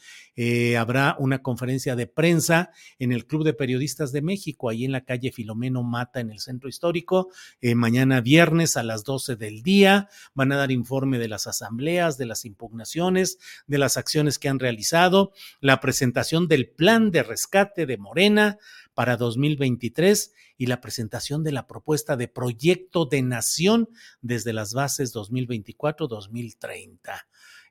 habrá 0.79 1.17
una 1.19 1.43
conferencia 1.43 1.97
de 1.97 2.07
prensa 2.07 2.71
en 3.01 3.11
el 3.11 3.27
Club 3.27 3.43
de 3.43 3.55
Periodistas 3.55 4.13
de 4.13 4.23
México, 4.23 4.69
ahí 4.69 4.85
en 4.85 4.93
la 4.93 5.05
calle 5.05 5.33
Filomeno 5.33 5.83
Mata, 5.83 6.21
en 6.21 6.31
el 6.31 6.39
centro 6.39 6.69
histórico. 6.69 7.31
mañana 7.75 8.21
viernes 8.21 8.77
a 8.77 8.85
las 8.85 9.03
12 9.03 9.35
del 9.35 9.65
día 9.65 10.09
van 10.35 10.53
a 10.53 10.57
dar 10.57 10.71
informe 10.71 11.19
de 11.19 11.27
las 11.27 11.49
asambleas, 11.49 12.19
de 12.19 12.27
las 12.27 12.45
impugnaciones, 12.45 13.39
de 13.67 13.79
las 13.79 13.97
acciones 13.97 14.39
que 14.39 14.49
han 14.49 14.61
realizado, 14.61 15.33
la 15.61 15.81
presentación 15.81 16.47
del 16.47 16.69
plan 16.69 17.11
de 17.11 17.25
rescate 17.25 17.85
de 17.85 17.97
Morena 17.97 18.59
para 18.95 19.17
2023 19.17 20.33
y 20.57 20.67
la 20.67 20.81
presentación 20.81 21.45
de 21.45 21.53
la 21.53 21.69
propuesta 21.69 22.17
de 22.17 22.27
proyecto 22.27 23.07
de 23.09 23.23
nación 23.23 23.89
desde 24.21 24.53
las 24.53 24.75
bases 24.75 25.15
2024-2030. 25.15 27.23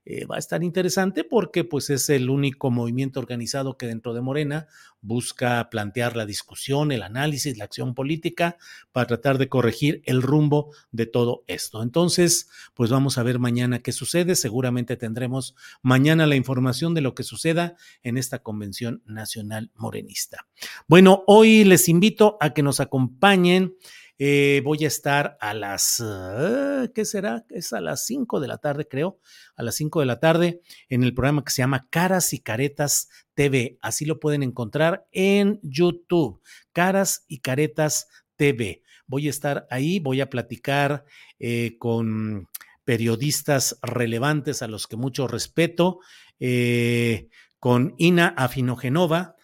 Eh, 0.10 0.26
va 0.26 0.38
a 0.38 0.40
estar 0.40 0.64
interesante 0.64 1.26
porque 1.26 1.66
pues 1.66 1.90
es 1.90 2.10
el 2.10 2.30
único 2.30 2.72
movimiento 2.72 3.20
organizado 3.20 3.76
que 3.76 3.88
dentro 3.88 4.14
de 4.14 4.22
Morena 4.22 4.68
busca 5.02 5.70
plantear 5.70 6.16
la 6.16 6.26
discusión, 6.26 6.94
el 6.94 7.04
análisis, 7.04 7.58
la 7.58 7.66
acción 7.66 7.94
política 7.94 8.56
para 8.94 9.08
tratar 9.08 9.38
de 9.38 9.50
corregir 9.50 10.02
el 10.06 10.22
rumbo 10.22 10.72
de 10.94 11.08
todo 11.08 11.44
esto. 11.48 11.84
Entonces, 11.84 12.48
pues 12.74 12.90
vamos 12.90 13.18
a 13.18 13.24
ver 13.24 13.38
mañana 13.38 13.80
qué 13.80 13.92
sucede. 13.92 14.38
Seguramente 14.38 14.96
tendremos 14.96 15.56
mañana 15.82 16.26
la 16.26 16.38
información 16.38 16.94
de 16.94 17.02
lo 17.02 17.14
que 17.14 17.24
suceda 17.24 17.76
en 18.02 18.18
esta 18.18 18.40
Convención 18.40 19.04
Nacional 19.06 19.72
Morenista. 19.76 20.48
Bueno, 20.88 21.26
hoy 21.28 21.66
les 21.66 21.90
invito 21.90 22.38
a 22.40 22.54
que 22.54 22.64
nos 22.64 22.80
acompañen 22.80 23.76
eh, 24.20 24.62
voy 24.64 24.84
a 24.84 24.88
estar 24.88 25.38
a 25.40 25.54
las, 25.54 26.02
ah, 26.04 26.88
¿qué 26.96 27.06
será? 27.06 27.46
Es 27.50 27.72
a 27.72 27.82
las 27.82 28.06
5 28.08 28.40
de 28.40 28.48
la 28.48 28.58
tarde, 28.58 28.88
creo, 28.88 29.20
a 29.56 29.62
las 29.62 29.76
5 29.76 30.00
de 30.00 30.06
la 30.08 30.20
tarde, 30.20 30.62
en 30.90 31.04
el 31.04 31.14
programa 31.14 31.44
que 31.44 31.52
se 31.52 31.62
llama 31.62 31.88
Caras 31.92 32.34
y 32.34 32.40
Caretas 32.40 33.10
TV. 33.36 33.78
Así 33.82 34.06
lo 34.06 34.20
pueden 34.20 34.42
encontrar 34.42 35.08
en 35.12 35.60
YouTube, 35.62 36.42
Caras 36.74 37.26
y 37.28 37.40
Caretas 37.40 38.08
TV. 38.38 38.82
Voy 39.06 39.28
a 39.28 39.30
estar 39.30 39.68
ahí, 39.70 40.00
voy 40.00 40.22
a 40.22 40.30
platicar 40.32 41.06
eh, 41.40 41.78
con 41.78 42.50
periodistas 42.86 43.78
relevantes 43.84 44.64
a 44.64 44.68
los 44.68 44.88
que 44.88 44.96
mucho 44.96 45.28
respeto, 45.28 46.00
eh, 46.40 47.30
con 47.60 47.94
Ina 47.98 48.30
Afinogenova, 48.30 49.36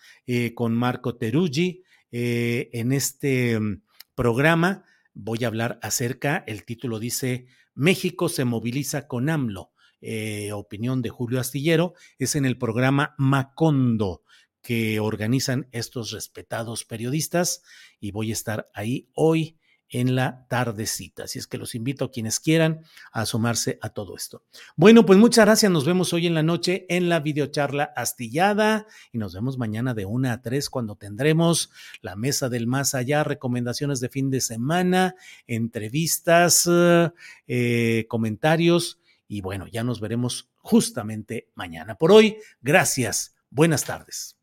con 0.56 0.74
Marco 0.74 1.18
Teruggi, 1.18 1.84
en 2.12 2.94
este 2.94 3.60
programa 4.15 4.85
voy 5.14 5.44
a 5.44 5.48
hablar 5.48 5.80
acerca, 5.81 6.44
el 6.48 6.65
título 6.65 6.99
dice, 6.99 7.48
México 7.73 8.30
se 8.30 8.45
moviliza 8.45 9.07
con 9.07 9.30
AMLO. 9.30 9.72
Eh, 10.02 10.52
opinión 10.52 11.02
de 11.02 11.10
Julio 11.10 11.40
Astillero, 11.40 11.94
es 12.19 12.35
en 12.35 12.45
el 12.45 12.57
programa 12.57 13.15
Macondo 13.18 14.23
que 14.61 14.99
organizan 14.99 15.69
estos 15.72 16.11
respetados 16.11 16.84
periodistas 16.84 17.64
y 17.99 18.11
voy 18.11 18.31
a 18.31 18.34
estar 18.34 18.69
ahí 18.73 19.10
hoy 19.14 19.60
en 19.89 20.15
la 20.15 20.45
tardecita. 20.47 21.26
Así 21.26 21.39
es 21.39 21.47
que 21.47 21.57
los 21.57 21.76
invito 21.76 22.05
a 22.05 22.11
quienes 22.11 22.39
quieran 22.39 22.81
a 23.11 23.26
sumarse 23.26 23.77
a 23.81 23.89
todo 23.89 24.15
esto. 24.15 24.43
Bueno, 24.76 25.05
pues 25.05 25.19
muchas 25.19 25.45
gracias. 25.45 25.72
Nos 25.72 25.85
vemos 25.85 26.14
hoy 26.14 26.27
en 26.27 26.34
la 26.34 26.43
noche 26.43 26.85
en 26.89 27.10
la 27.10 27.19
videocharla 27.19 27.93
astillada 27.95 28.88
y 29.11 29.18
nos 29.18 29.34
vemos 29.34 29.57
mañana 29.57 29.93
de 29.93 30.05
una 30.05 30.34
a 30.34 30.41
tres 30.41 30.69
cuando 30.69 30.95
tendremos 30.95 31.70
la 32.02 32.15
mesa 32.15 32.49
del 32.49 32.68
más 32.68 32.95
allá, 32.95 33.23
recomendaciones 33.23 33.99
de 33.99 34.10
fin 34.10 34.29
de 34.29 34.41
semana, 34.41 35.15
entrevistas, 35.47 36.70
eh, 37.47 38.05
comentarios 38.10 38.99
y 39.28 39.41
bueno, 39.41 39.68
ya 39.68 39.84
nos 39.84 39.99
veremos 39.99 40.49
justamente 40.57 41.49
mañana. 41.55 41.95
Por 41.95 42.12
hoy, 42.12 42.37
gracias. 42.62 43.36
Buenas 43.49 43.86
tardes. 43.86 44.43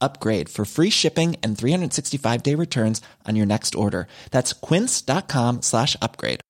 upgrade 0.00 0.48
for 0.48 0.64
free 0.64 0.90
shipping 0.90 1.36
and 1.42 1.56
365 1.56 2.42
day 2.42 2.54
returns 2.54 3.00
on 3.26 3.36
your 3.36 3.46
next 3.46 3.74
order. 3.74 4.06
That's 4.30 4.52
quince.com 4.52 5.62
slash 5.62 5.96
upgrade. 6.02 6.40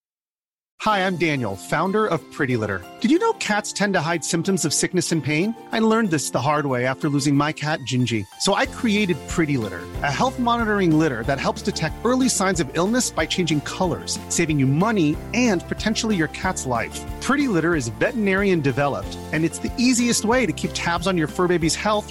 Hi, 0.80 1.06
I'm 1.06 1.16
Daniel, 1.18 1.56
founder 1.56 2.06
of 2.06 2.22
Pretty 2.32 2.56
Litter. 2.56 2.82
Did 3.02 3.10
you 3.10 3.18
know 3.18 3.34
cats 3.34 3.70
tend 3.70 3.92
to 3.92 4.00
hide 4.00 4.24
symptoms 4.24 4.64
of 4.64 4.72
sickness 4.72 5.12
and 5.12 5.22
pain? 5.22 5.54
I 5.72 5.78
learned 5.78 6.10
this 6.10 6.30
the 6.30 6.40
hard 6.40 6.64
way 6.64 6.86
after 6.86 7.10
losing 7.10 7.34
my 7.34 7.52
cat, 7.52 7.80
Gingy. 7.80 8.24
So 8.38 8.54
I 8.54 8.64
created 8.64 9.18
Pretty 9.28 9.58
Litter, 9.58 9.82
a 10.02 10.10
health 10.10 10.38
monitoring 10.38 10.98
litter 10.98 11.22
that 11.24 11.38
helps 11.38 11.60
detect 11.60 12.02
early 12.02 12.30
signs 12.30 12.60
of 12.60 12.70
illness 12.72 13.10
by 13.10 13.26
changing 13.26 13.60
colors, 13.62 14.18
saving 14.30 14.58
you 14.58 14.66
money 14.66 15.18
and 15.34 15.62
potentially 15.68 16.16
your 16.16 16.28
cat's 16.28 16.64
life. 16.64 16.98
Pretty 17.20 17.46
Litter 17.46 17.74
is 17.74 17.88
veterinarian 18.00 18.62
developed, 18.62 19.18
and 19.34 19.44
it's 19.44 19.58
the 19.58 19.72
easiest 19.76 20.24
way 20.24 20.46
to 20.46 20.52
keep 20.52 20.70
tabs 20.72 21.06
on 21.06 21.18
your 21.18 21.28
fur 21.28 21.46
baby's 21.46 21.74
health 21.74 22.10